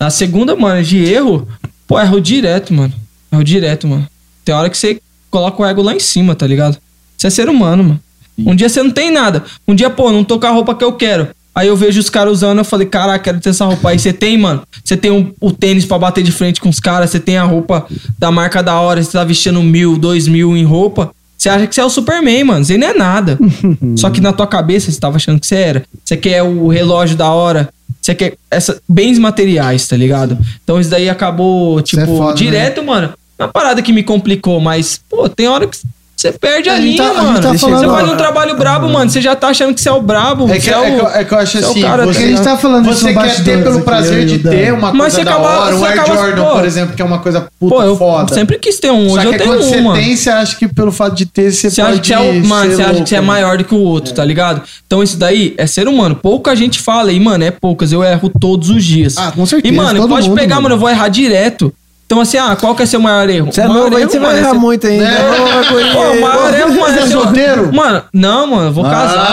A 0.00 0.10
segunda, 0.10 0.56
mano, 0.56 0.82
de 0.82 1.04
erro, 1.04 1.46
pô, 1.86 2.00
erro 2.00 2.20
direto, 2.20 2.74
mano. 2.74 2.92
Erro 3.30 3.44
direto, 3.44 3.86
mano. 3.86 4.08
Tem 4.44 4.54
hora 4.54 4.68
que 4.68 4.76
você 4.76 5.00
coloca 5.36 5.62
o 5.62 5.66
ego 5.66 5.82
lá 5.82 5.94
em 5.94 6.00
cima, 6.00 6.34
tá 6.34 6.46
ligado? 6.46 6.78
Você 7.18 7.26
é 7.26 7.30
ser 7.30 7.48
humano, 7.48 7.82
mano. 7.84 8.00
Um 8.38 8.54
dia 8.54 8.68
você 8.70 8.82
não 8.82 8.90
tem 8.90 9.10
nada. 9.10 9.44
Um 9.68 9.74
dia, 9.74 9.90
pô, 9.90 10.10
não 10.10 10.24
tô 10.24 10.38
com 10.38 10.46
a 10.46 10.50
roupa 10.50 10.74
que 10.74 10.82
eu 10.84 10.92
quero. 10.92 11.28
Aí 11.54 11.68
eu 11.68 11.76
vejo 11.76 11.98
os 12.00 12.08
caras 12.10 12.32
usando, 12.34 12.58
eu 12.58 12.64
falei, 12.64 12.86
caraca, 12.86 13.18
quero 13.24 13.40
ter 13.40 13.50
essa 13.50 13.64
roupa. 13.64 13.90
Aí 13.90 13.98
você 13.98 14.12
tem, 14.12 14.36
mano. 14.38 14.62
Você 14.84 14.96
tem 14.96 15.10
um- 15.10 15.32
o 15.40 15.50
tênis 15.52 15.84
pra 15.84 15.98
bater 15.98 16.22
de 16.24 16.32
frente 16.32 16.60
com 16.60 16.68
os 16.68 16.80
caras, 16.80 17.10
você 17.10 17.20
tem 17.20 17.36
a 17.38 17.44
roupa 17.44 17.86
da 18.18 18.30
marca 18.30 18.62
da 18.62 18.78
hora, 18.80 19.02
você 19.02 19.10
tá 19.12 19.24
vestindo 19.24 19.62
mil, 19.62 19.96
dois 19.98 20.26
mil 20.28 20.56
em 20.56 20.64
roupa. 20.64 21.10
Você 21.36 21.48
acha 21.50 21.66
que 21.66 21.74
você 21.74 21.80
é 21.80 21.84
o 21.84 21.90
Superman, 21.90 22.44
mano. 22.44 22.64
Você 22.64 22.76
não 22.78 22.86
é 22.88 22.94
nada. 22.94 23.38
Só 23.96 24.08
que 24.10 24.20
na 24.20 24.32
tua 24.32 24.46
cabeça 24.46 24.90
você 24.90 24.98
tava 25.00 25.16
achando 25.16 25.38
que 25.40 25.46
você 25.46 25.54
era. 25.56 25.82
Você 26.04 26.16
quer 26.16 26.42
o 26.42 26.68
relógio 26.68 27.16
da 27.16 27.30
hora. 27.30 27.68
Você 28.02 28.14
quer 28.14 28.34
essa, 28.50 28.78
bens 28.88 29.18
materiais, 29.18 29.86
tá 29.88 29.96
ligado? 29.96 30.36
Então 30.62 30.78
isso 30.80 30.90
daí 30.90 31.08
acabou, 31.08 31.80
tipo, 31.82 32.02
é 32.02 32.06
foda, 32.06 32.34
direto, 32.34 32.82
mano. 32.84 33.12
É 33.38 33.42
uma 33.44 33.48
parada 33.52 33.82
que 33.82 33.92
me 33.92 34.02
complicou, 34.02 34.60
mas, 34.60 35.00
pô, 35.10 35.28
tem 35.28 35.46
hora 35.48 35.66
que 35.66 35.76
você 36.16 36.32
perde 36.32 36.70
a, 36.70 36.72
A 36.72 36.76
gente 36.80 36.92
linha, 36.96 37.02
tá- 37.02 37.10
a 37.10 37.14
gente 37.14 37.24
mano. 37.26 37.40
tá 37.42 37.48
você 37.52 37.58
falando- 37.58 37.90
faz 37.94 38.08
um 38.08 38.16
trabalho 38.16 38.56
brabo, 38.56 38.88
mano. 38.88 39.10
Você 39.10 39.20
já 39.20 39.36
tá 39.36 39.48
achando 39.48 39.74
que 39.74 39.80
você 39.82 39.90
é 39.90 39.92
o 39.92 40.00
brabo. 40.00 40.50
É 40.50 40.54
que, 40.54 40.62
você 40.62 40.70
é, 40.70 40.72
é 40.72 40.84
que, 40.84 40.90
o... 40.92 40.98
eu- 41.00 41.08
é 41.08 41.24
que 41.24 41.34
eu 41.34 41.38
acho 41.38 41.52
você 41.58 41.58
é 41.64 41.66
o 41.66 41.70
assim, 41.72 41.80
cara 41.82 42.06
você, 42.06 42.18
que 42.18 42.24
a 42.24 42.28
gente 42.28 42.42
tá 42.42 42.56
falando 42.56 42.84
você 42.86 43.12
no 43.12 43.20
quer 43.20 43.44
ter 43.44 43.62
pelo 43.62 43.80
prazer 43.82 44.24
de 44.24 44.38
ter 44.38 44.72
uma 44.72 44.92
Mas 44.94 44.98
coisa 44.98 45.16
você 45.16 45.24
da 45.24 45.30
acaba- 45.32 45.60
hora, 45.60 45.76
um 45.76 45.78
você 45.78 45.84
Air 45.84 46.00
acaba- 46.00 46.16
Jordan, 46.16 46.42
pô. 46.44 46.50
por 46.52 46.64
exemplo, 46.64 46.96
que 46.96 47.02
é 47.02 47.04
uma 47.04 47.18
coisa 47.18 47.46
puta 47.60 47.74
Pô, 47.74 47.82
eu 47.82 47.96
foda. 47.98 48.34
sempre 48.34 48.58
quis 48.58 48.80
ter 48.80 48.90
um. 48.90 49.10
Só 49.10 49.16
Hoje 49.16 49.20
que 49.28 49.34
eu 49.34 49.38
tenho 49.38 49.50
quando 49.50 49.60
um, 49.60 49.62
você 49.92 50.00
tem, 50.00 50.16
você 50.16 50.30
acha 50.30 50.56
que 50.56 50.68
pelo 50.68 50.90
fato 50.90 51.14
de 51.14 51.26
ter, 51.26 51.52
você 51.52 51.68
Você 51.70 51.82
pode 51.82 51.92
acha 51.92 52.00
que 52.00 52.06
você 52.08 52.14
é, 52.14 52.18
o, 52.18 52.46
mano, 52.46 52.74
você 52.74 52.82
acha 52.82 53.02
que 53.02 53.08
você 53.10 53.16
é 53.16 53.20
maior 53.20 53.58
do 53.58 53.64
que 53.64 53.74
o 53.74 53.78
outro, 53.80 54.14
tá 54.14 54.24
ligado? 54.24 54.62
Então 54.86 55.02
isso 55.02 55.18
daí 55.18 55.54
é 55.58 55.66
ser 55.66 55.86
humano. 55.86 56.14
Pouca 56.16 56.56
gente 56.56 56.80
fala 56.80 57.12
e, 57.12 57.20
mano, 57.20 57.44
é 57.44 57.50
poucas. 57.50 57.92
Eu 57.92 58.02
erro 58.02 58.30
todos 58.40 58.70
os 58.70 58.82
dias. 58.82 59.18
Ah, 59.18 59.32
com 59.36 59.44
certeza, 59.44 59.72
E, 59.72 59.76
mano, 59.76 60.08
pode 60.08 60.30
mundo, 60.30 60.38
pegar, 60.38 60.62
mano. 60.62 60.76
eu 60.76 60.78
vou 60.78 60.88
errar 60.88 61.08
direto. 61.08 61.70
Então, 62.06 62.20
assim, 62.20 62.38
ah, 62.38 62.56
qual 62.58 62.72
que 62.74 62.84
é 62.84 62.86
seu 62.86 63.00
maior 63.00 63.28
erro? 63.28 63.52
Você 63.52 63.60
é 63.62 63.66
novo, 63.66 63.96
aí 63.96 64.04
você 64.04 64.20
vai 64.20 64.36
é 64.36 64.38
errar 64.38 64.54
muito 64.54 64.86
ainda. 64.86 65.04
É. 65.04 65.28
Vai 65.28 65.64
com 65.64 65.92
Pô, 65.92 66.00
o 66.12 66.20
maior 66.20 66.54
erro, 66.54 66.80
mano, 66.80 66.94
Você 66.94 67.00
é 67.00 67.02
é 67.02 67.06
solteiro? 67.08 67.74
Mano, 67.74 68.02
não, 68.12 68.46
mano, 68.46 68.66
eu 68.68 68.72
vou 68.72 68.84
casar, 68.84 69.26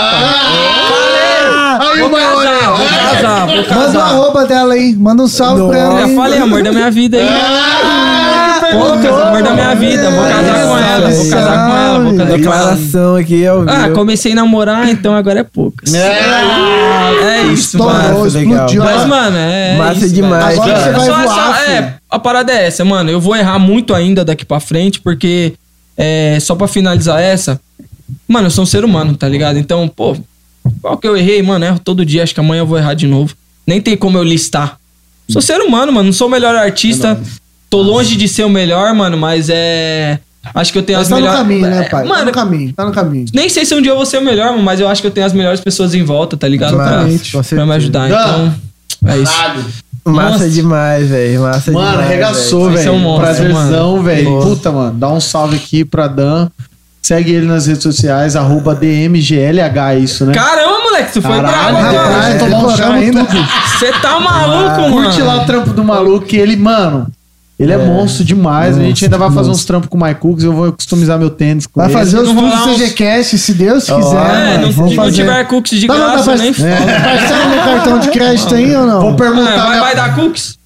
Ah, 1.56 1.80
aí 1.91 2.00
Vou 2.00 2.08
o 2.08 2.12
maior 2.12 2.36
casar, 2.36 2.62
erro. 2.64 2.76
vou 2.78 2.88
casar, 2.88 3.45
vou 3.45 3.56
Manda 3.56 3.62
o 3.62 3.66
casar. 3.70 4.02
arroba 4.02 4.45
dela 4.45 4.74
aí. 4.74 4.95
Manda 4.95 5.22
um 5.24 5.28
salve 5.28 5.68
pra 5.68 5.78
ela. 5.78 6.02
Eu 6.02 6.16
falei, 6.16 6.40
amor 6.40 6.64
da 6.64 6.72
minha 6.72 6.90
vida 6.90 7.18
aí. 7.18 7.28
Ah, 7.30 8.03
Poucas, 8.80 9.12
amor 9.22 9.44
da 9.44 9.54
minha 9.54 9.76
vida. 9.76 10.10
Vou 10.12 10.24
casar 10.24 10.68
com 10.68 10.78
ela, 10.78 11.10
vou 11.10 11.30
casar 11.30 11.68
com 11.70 11.76
ela, 11.76 12.00
vou 12.00 12.12
casar 12.12 12.26
com 12.28 12.32
ela. 12.34 12.38
Declaração 12.38 13.16
aqui, 13.16 13.48
ó. 13.48 13.64
Ah, 13.68 13.90
comecei 13.90 14.32
a 14.32 14.36
namorar, 14.36 14.90
então 14.90 15.16
agora 15.16 15.40
é 15.40 15.44
poucas. 15.44 15.94
É 15.94 17.44
isso, 17.54 17.78
Estourou, 17.78 17.94
mano. 17.94 18.28
Explodiu. 18.28 18.84
Mas, 18.84 19.06
mano, 19.08 19.38
é. 19.38 19.78
Massa 19.78 20.06
isso, 20.06 20.14
demais, 20.14 20.58
velho. 20.60 20.62
Agora 20.62 20.80
cara. 20.80 20.94
você 21.00 21.10
vai 21.12 21.24
É 21.24 21.28
só 21.28 21.34
voar, 21.34 21.62
essa- 21.62 21.72
é, 21.72 21.94
a 22.10 22.20
parada 22.20 22.52
é 22.52 22.66
essa, 22.68 22.86
mano. 22.86 23.10
Eu 23.10 23.20
vou 23.20 23.36
errar 23.36 23.60
muito 23.60 23.94
ainda 23.94 24.24
daqui 24.26 24.45
pra 24.45 24.60
frente, 24.60 25.00
porque. 25.02 25.54
É, 25.95 26.40
só 26.41 26.56
pra 26.56 26.68
finalizar 26.68 27.22
essa. 27.22 27.60
Mano, 28.28 28.48
eu 28.48 28.52
sou 28.52 28.64
um 28.64 28.68
ser 28.68 28.84
humano, 28.84 29.16
tá 29.16 29.28
ligado? 29.30 29.60
Então, 29.60 29.88
pô, 29.88 30.16
qual 30.82 30.98
que 30.98 31.08
eu 31.08 31.16
errei, 31.16 31.41
mano? 31.44 31.64
Erro 31.66 31.80
todo 31.80 32.04
dia, 32.06 32.24
acho 32.24 32.34
que 32.34 32.40
amanhã 32.40 32.62
eu 32.62 32.66
vou 32.68 32.78
errar 32.78 32.95
de 32.95 33.06
novo. 33.06 33.36
Nem 33.66 33.80
tem 33.80 33.95
como 33.95 34.18
eu 34.18 34.24
listar. 34.24 34.78
Sou 35.30 35.41
ser 35.41 35.62
humano, 35.62 35.91
mano. 35.91 36.08
Não 36.08 36.14
sou 36.14 36.28
o 36.28 36.32
melhor 36.32 36.56
artista. 36.56 37.20
Tô 37.74 37.82
longe 37.82 38.16
de 38.16 38.28
ser 38.28 38.44
o 38.44 38.50
melhor, 38.50 38.94
mano, 38.94 39.18
mas 39.18 39.50
é. 39.50 40.20
Acho 40.54 40.72
que 40.72 40.78
eu 40.78 40.84
tenho 40.84 41.00
Mas 41.00 41.08
as 41.08 41.10
tá 41.10 41.16
no 41.16 41.22
melhores. 41.22 41.40
caminho, 41.41 41.62
né, 41.68 41.86
É, 41.86 41.90
pai? 41.90 42.04
tá 42.04 42.10
Mano, 42.10 42.26
no 42.26 42.32
caminho, 42.32 42.74
tá 42.74 42.86
no 42.86 42.91
caminho. 42.91 43.26
nem 43.34 43.48
sei 43.50 43.66
se 43.66 43.74
um 43.74 43.82
dia 43.82 43.91
eu 43.91 43.95
vou 43.95 44.06
ser 44.06 44.18
o 44.18 44.22
melhor, 44.22 44.52
mano, 44.52 44.62
mas 44.62 44.80
eu 44.80 44.88
acho 44.88 45.02
que 45.02 45.08
eu 45.08 45.12
tenho 45.12 45.26
as 45.26 45.34
melhores 45.34 45.60
pessoas 45.62 45.95
em 45.95 46.04
volta, 46.04 46.36
tá 46.38 46.48
ligado? 46.48 46.76
Pra, 46.76 46.86
Exatamente. 46.86 47.32
Com 47.32 47.38
pra 47.40 47.44
certeza. 47.44 47.66
me 47.66 47.76
ajudar. 47.76 48.08
Então, 48.10 48.54
é 49.08 49.18
isso. 49.18 49.34
Massa 50.06 50.30
Nossa. 50.32 50.50
demais, 50.50 51.08
velho. 51.10 51.41
Massa 51.41 51.72
Mano, 51.72 51.90
demais. 51.91 52.08
arregaçou, 52.08 52.78
ser 52.78 52.90
um 52.91 53.00
velho. 53.02 53.16
Prazerzão, 53.20 53.91
mano. 53.94 54.04
velho. 54.04 54.41
Puta, 54.41 54.72
mano. 54.72 54.94
Dá 55.00 55.10
um 55.10 55.22
salve 55.22 55.56
aqui 55.56 55.86
pra 55.86 56.08
Dan. 56.08 56.50
Segue 57.02 57.32
ele 57.34 57.45
nas 57.48 57.66
redes 57.68 57.82
sociais, 57.84 58.36
arroba 58.36 58.76
DMGLH, 58.76 59.95
isso, 60.00 60.26
né? 60.26 60.34
Caramba, 60.34 60.80
moleque, 60.84 61.14
tu 61.14 61.22
foi 61.22 61.32
Caralho, 61.36 61.78
bravo 61.78 61.95
rapaz, 61.98 62.40
tomar 62.40 62.58
um 62.90 62.91
ainda. 62.94 63.24
Você 63.78 63.91
tá 64.02 64.20
maluco, 64.20 64.82
mano. 64.90 64.94
Curte 65.04 65.22
lá 65.22 65.41
o 65.41 65.45
trampo 65.45 65.72
do 65.72 65.84
maluco, 65.84 66.26
que 66.26 66.38
ele, 66.38 66.56
mano, 66.56 67.08
ele 67.64 67.72
é, 67.73 67.77
monstro 67.77 68.23
demais. 68.23 68.77
a 68.77 68.81
gente 68.81 69.03
ainda 69.06 69.18
vai 69.18 69.31
fazer 69.31 69.49
uns 69.49 69.64
trampos 69.65 69.90
com 69.90 69.98
o 69.98 70.03
Mike 70.03 70.19
Cooks, 70.19 70.44
eu 70.44 70.53
vou 70.53 70.72
customizar 70.73 71.18
meu 71.18 71.30
tênis 71.30 71.65
com 71.68 71.80
Vai 71.80 71.90
ele. 71.90 71.98
fazer 71.98 72.18
os 72.19 72.27
não 72.34 72.35
tudo 72.35 72.48
uns- 72.72 72.77
CGCast, 72.77 73.38
se 73.38 73.53
Deus 73.53 73.84
quiser. 73.84 73.98
É, 73.98 73.99
mano. 74.03 74.61
não, 74.68 74.72
Vamos 74.72 74.91
se 74.91 74.98
não 74.98 75.03
fazer. 75.06 75.15
tiver 75.15 75.44
cookies 75.48 75.80
de 75.80 75.88
Não, 75.88 75.98
não, 75.98 76.11
graça, 76.11 76.31
dá 76.31 76.38
nem 76.38 76.53
pra- 76.53 76.77
foda. 76.77 76.91
Parcela 76.99 77.45
no 77.45 77.56
cartão 77.64 77.99
de 77.99 78.07
crédito 78.10 78.56
aí 78.56 78.76
ou 78.76 78.85
não? 78.85 79.02
Vou 79.02 79.15
perguntar. 79.15 79.52
É, 79.53 79.57
vai, 79.57 79.69
minha- 79.69 79.81
vai 79.81 79.95
dar 79.95 80.15
cookies? 80.15 80.57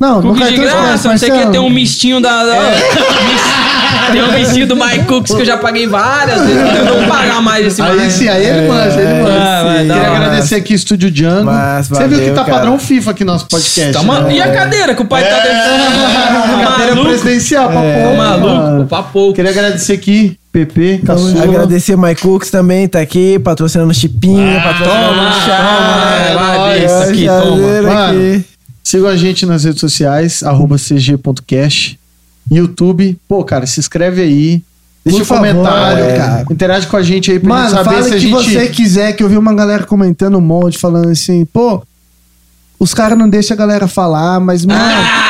Não, 0.00 0.14
cartão 0.14 0.32
de 0.32 0.38
de 0.38 0.44
crédito, 0.44 0.62
graça, 0.62 1.08
não 1.10 1.18
sei 1.18 1.28
o 1.28 1.32
que, 1.32 1.38
parcela. 1.38 1.52
tem 1.52 1.60
um 1.60 1.70
mistinho 1.70 2.20
da... 2.22 2.44
da- 2.44 2.56
Tem 4.12 4.22
um 4.22 4.32
mistinho 4.32 4.66
do 4.66 4.76
Mike 4.76 5.04
Cooks 5.04 5.34
que 5.34 5.40
eu 5.42 5.44
já 5.46 5.56
paguei 5.56 5.86
várias 5.86 6.40
vezes, 6.40 6.76
eu 6.78 6.84
não 6.84 6.98
vou 7.00 7.08
pagar 7.08 7.40
mais 7.42 7.66
esse 7.66 7.80
Aí 7.82 7.96
mais. 7.96 8.12
sim, 8.12 8.28
aí 8.28 8.44
ele 8.44 8.68
manja, 8.68 9.00
ele 9.00 9.22
manja. 9.22 9.38
Ah, 9.40 9.76
Queria 9.78 10.10
agradecer 10.16 10.54
aqui 10.56 10.74
Estúdio 10.74 11.10
Django. 11.10 11.44
Mas, 11.44 11.88
Você 11.88 12.08
viu 12.08 12.18
que 12.18 12.30
tá 12.30 12.44
cara. 12.44 12.58
padrão 12.58 12.78
FIFA 12.78 13.10
aqui 13.12 13.24
no 13.24 13.32
nosso 13.32 13.46
podcast. 13.46 13.92
Tá 13.92 14.00
uma- 14.00 14.20
né? 14.20 14.34
E 14.36 14.40
a 14.42 14.52
cadeira 14.52 14.94
que 14.94 15.02
o 15.02 15.04
pai 15.04 15.22
tá 15.28 15.36
A 15.36 15.40
dentro? 15.40 16.68
cadeira 16.70 16.94
Maluco, 16.94 17.08
presidencial, 17.08 17.70
pra 17.70 17.80
pouco. 17.80 18.16
maluco, 18.16 18.86
pra 18.88 19.02
pouco. 19.02 19.34
Queria 19.34 19.50
agradecer 19.50 19.92
aqui, 19.94 20.36
PP, 20.52 21.02
Caçula. 21.06 21.42
Agradecer 21.44 21.94
o 21.94 21.98
Mike 21.98 22.22
Cooks 22.22 22.50
também, 22.50 22.88
tá 22.88 23.00
aqui, 23.00 23.38
patrocinando 23.38 23.92
Chipinha, 23.94 24.60
patrocinando 24.60 25.08
Toma, 25.14 25.32
chá. 25.32 26.32
toma, 26.32 26.46
vai, 26.46 26.58
nóis. 26.80 26.84
isso 26.84 27.10
aqui, 27.10 27.26
toma. 27.26 27.82
Mano. 27.94 28.44
Sigam 28.82 29.08
a 29.08 29.16
gente 29.16 29.46
nas 29.46 29.62
redes 29.64 29.78
sociais, 29.80 30.42
arroba 30.42 30.76
cg.cash. 30.76 31.96
YouTube. 32.50 33.18
Pô, 33.28 33.44
cara, 33.44 33.66
se 33.66 33.78
inscreve 33.80 34.20
aí. 34.22 34.62
Deixa 35.04 35.18
Por 35.18 35.22
um 35.22 35.26
favor, 35.26 35.46
comentário. 35.54 36.04
é, 36.04 36.16
cara. 36.16 36.46
Interage 36.50 36.86
com 36.86 36.96
a 36.96 37.02
gente 37.02 37.30
aí 37.30 37.38
pra 37.38 37.48
Mano, 37.48 37.68
gente 37.68 37.76
saber 37.84 37.90
fala 37.90 38.02
se 38.02 38.10
o 38.10 38.12
a 38.12 38.16
que 38.16 38.20
gente. 38.20 38.32
você 38.52 38.66
quiser, 38.68 39.12
que 39.14 39.22
eu 39.22 39.28
vi 39.28 39.36
uma 39.38 39.54
galera 39.54 39.84
comentando 39.84 40.36
um 40.36 40.42
monte, 40.42 40.78
falando 40.78 41.08
assim, 41.08 41.44
pô, 41.46 41.82
os 42.78 42.92
caras 42.92 43.16
não 43.18 43.28
deixam 43.28 43.54
a 43.54 43.58
galera 43.58 43.88
falar, 43.88 44.40
mas, 44.40 44.64
mano, 44.66 44.78
Ah! 44.80 45.29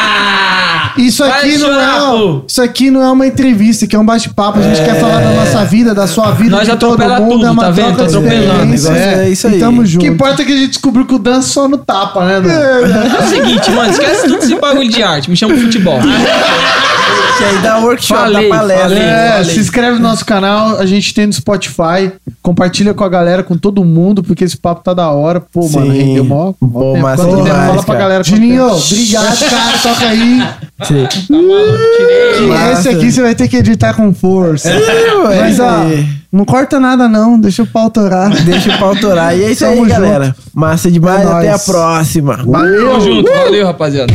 Isso 0.96 1.22
aqui, 1.24 1.58
não 1.58 1.80
é, 1.80 2.40
isso 2.46 2.62
aqui 2.62 2.90
não 2.90 3.02
é 3.02 3.10
uma 3.10 3.26
entrevista, 3.26 3.84
aqui 3.84 3.94
é 3.96 3.98
um 3.98 4.04
bate-papo. 4.04 4.58
A 4.58 4.62
gente 4.62 4.82
quer 4.84 5.00
falar 5.00 5.20
da 5.20 5.30
nossa 5.32 5.64
vida, 5.64 5.94
da 5.94 6.06
sua 6.06 6.30
vida, 6.32 6.56
Nós 6.56 6.68
de 6.68 6.76
todo 6.76 6.94
atropela 6.94 7.20
mundo. 7.20 7.32
tudo, 7.32 7.46
é 7.46 7.50
uma 7.50 7.62
tá 7.64 7.70
vendo? 7.70 7.86
troca 7.96 8.02
Tá 8.04 8.08
de 8.08 8.16
atropelando, 8.16 8.74
experiência. 8.74 9.20
é 9.22 9.28
isso 9.30 9.46
aí. 9.46 9.56
E 9.56 9.60
tamo 9.60 9.82
O 9.82 9.86
junto. 9.86 10.02
que 10.04 10.10
importa 10.10 10.42
é 10.42 10.44
que 10.44 10.52
a 10.52 10.56
gente 10.56 10.68
descobriu 10.68 11.06
que 11.06 11.14
o 11.14 11.18
dança 11.18 11.48
só 11.48 11.68
no 11.68 11.78
tapa, 11.78 12.24
né, 12.24 12.40
Dan? 12.40 12.50
É 12.50 13.18
o 13.24 13.28
seguinte, 13.28 13.70
mano, 13.70 13.90
esquece 13.90 14.22
tudo 14.28 14.38
esse 14.42 14.54
bagulho 14.56 14.88
de 14.88 15.02
arte, 15.02 15.30
me 15.30 15.36
chama 15.36 15.54
pro 15.54 15.62
futebol. 15.64 15.98
Que 17.40 17.44
aí 17.46 17.58
dá 17.62 17.78
workshop, 17.78 18.20
Falei, 18.20 18.48
dá 18.50 18.56
palestra. 18.56 18.88
falei. 18.88 19.02
É, 19.02 19.28
falei. 19.38 19.44
se 19.54 19.60
inscreve 19.60 19.96
no 19.96 20.02
nosso 20.02 20.26
canal, 20.26 20.76
a 20.78 20.84
gente 20.84 21.14
tem 21.14 21.26
no 21.26 21.32
Spotify, 21.32 22.12
compartilha 22.42 22.92
com 22.92 23.02
a 23.02 23.08
galera, 23.08 23.42
com 23.42 23.56
todo 23.56 23.82
mundo, 23.82 24.22
porque 24.22 24.44
esse 24.44 24.56
papo 24.58 24.82
tá 24.84 24.92
da 24.92 25.08
hora. 25.10 25.40
Pô, 25.40 25.62
Sim. 25.62 25.78
mano, 25.78 25.90
rendeu 25.92 26.24
mó. 26.24 26.52
Pô, 26.60 26.96
massa 26.98 27.24
Quanto 27.24 27.42
demais, 27.44 27.66
Fala 27.70 27.82
pra 27.82 27.94
galera. 27.94 28.22
Juninho, 28.24 28.66
obrigado, 28.66 29.38
cara. 29.48 29.78
Toca 29.82 30.06
aí. 30.06 30.42
Sim. 30.84 31.06
Tá. 32.48 32.72
Esse 32.72 32.88
aqui 32.88 33.10
você 33.10 33.22
vai 33.22 33.34
ter 33.34 33.48
que 33.48 33.56
editar 33.56 33.94
com 33.94 34.12
força. 34.12 34.70
É, 34.70 35.40
Mas, 35.40 35.58
ó, 35.60 35.86
não 36.32 36.44
corta 36.44 36.78
nada, 36.78 37.08
não. 37.08 37.38
Deixa 37.40 37.62
o 37.62 37.66
pau 37.66 37.90
torar. 37.90 38.30
Deixa 38.42 38.74
o 38.74 38.78
pau 38.78 38.94
torar. 38.96 39.36
E 39.36 39.44
é 39.44 39.50
isso 39.52 39.60
Tamo 39.64 39.72
aí, 39.72 39.78
junto. 39.78 39.88
galera. 39.90 40.36
Massa 40.54 40.90
demais. 40.90 41.22
É 41.26 41.32
Até 41.32 41.52
a 41.52 41.58
próxima. 41.58 42.36
Tamo 42.38 43.00
junto, 43.00 43.30
valeu, 43.30 43.66
rapaziada. 43.66 44.12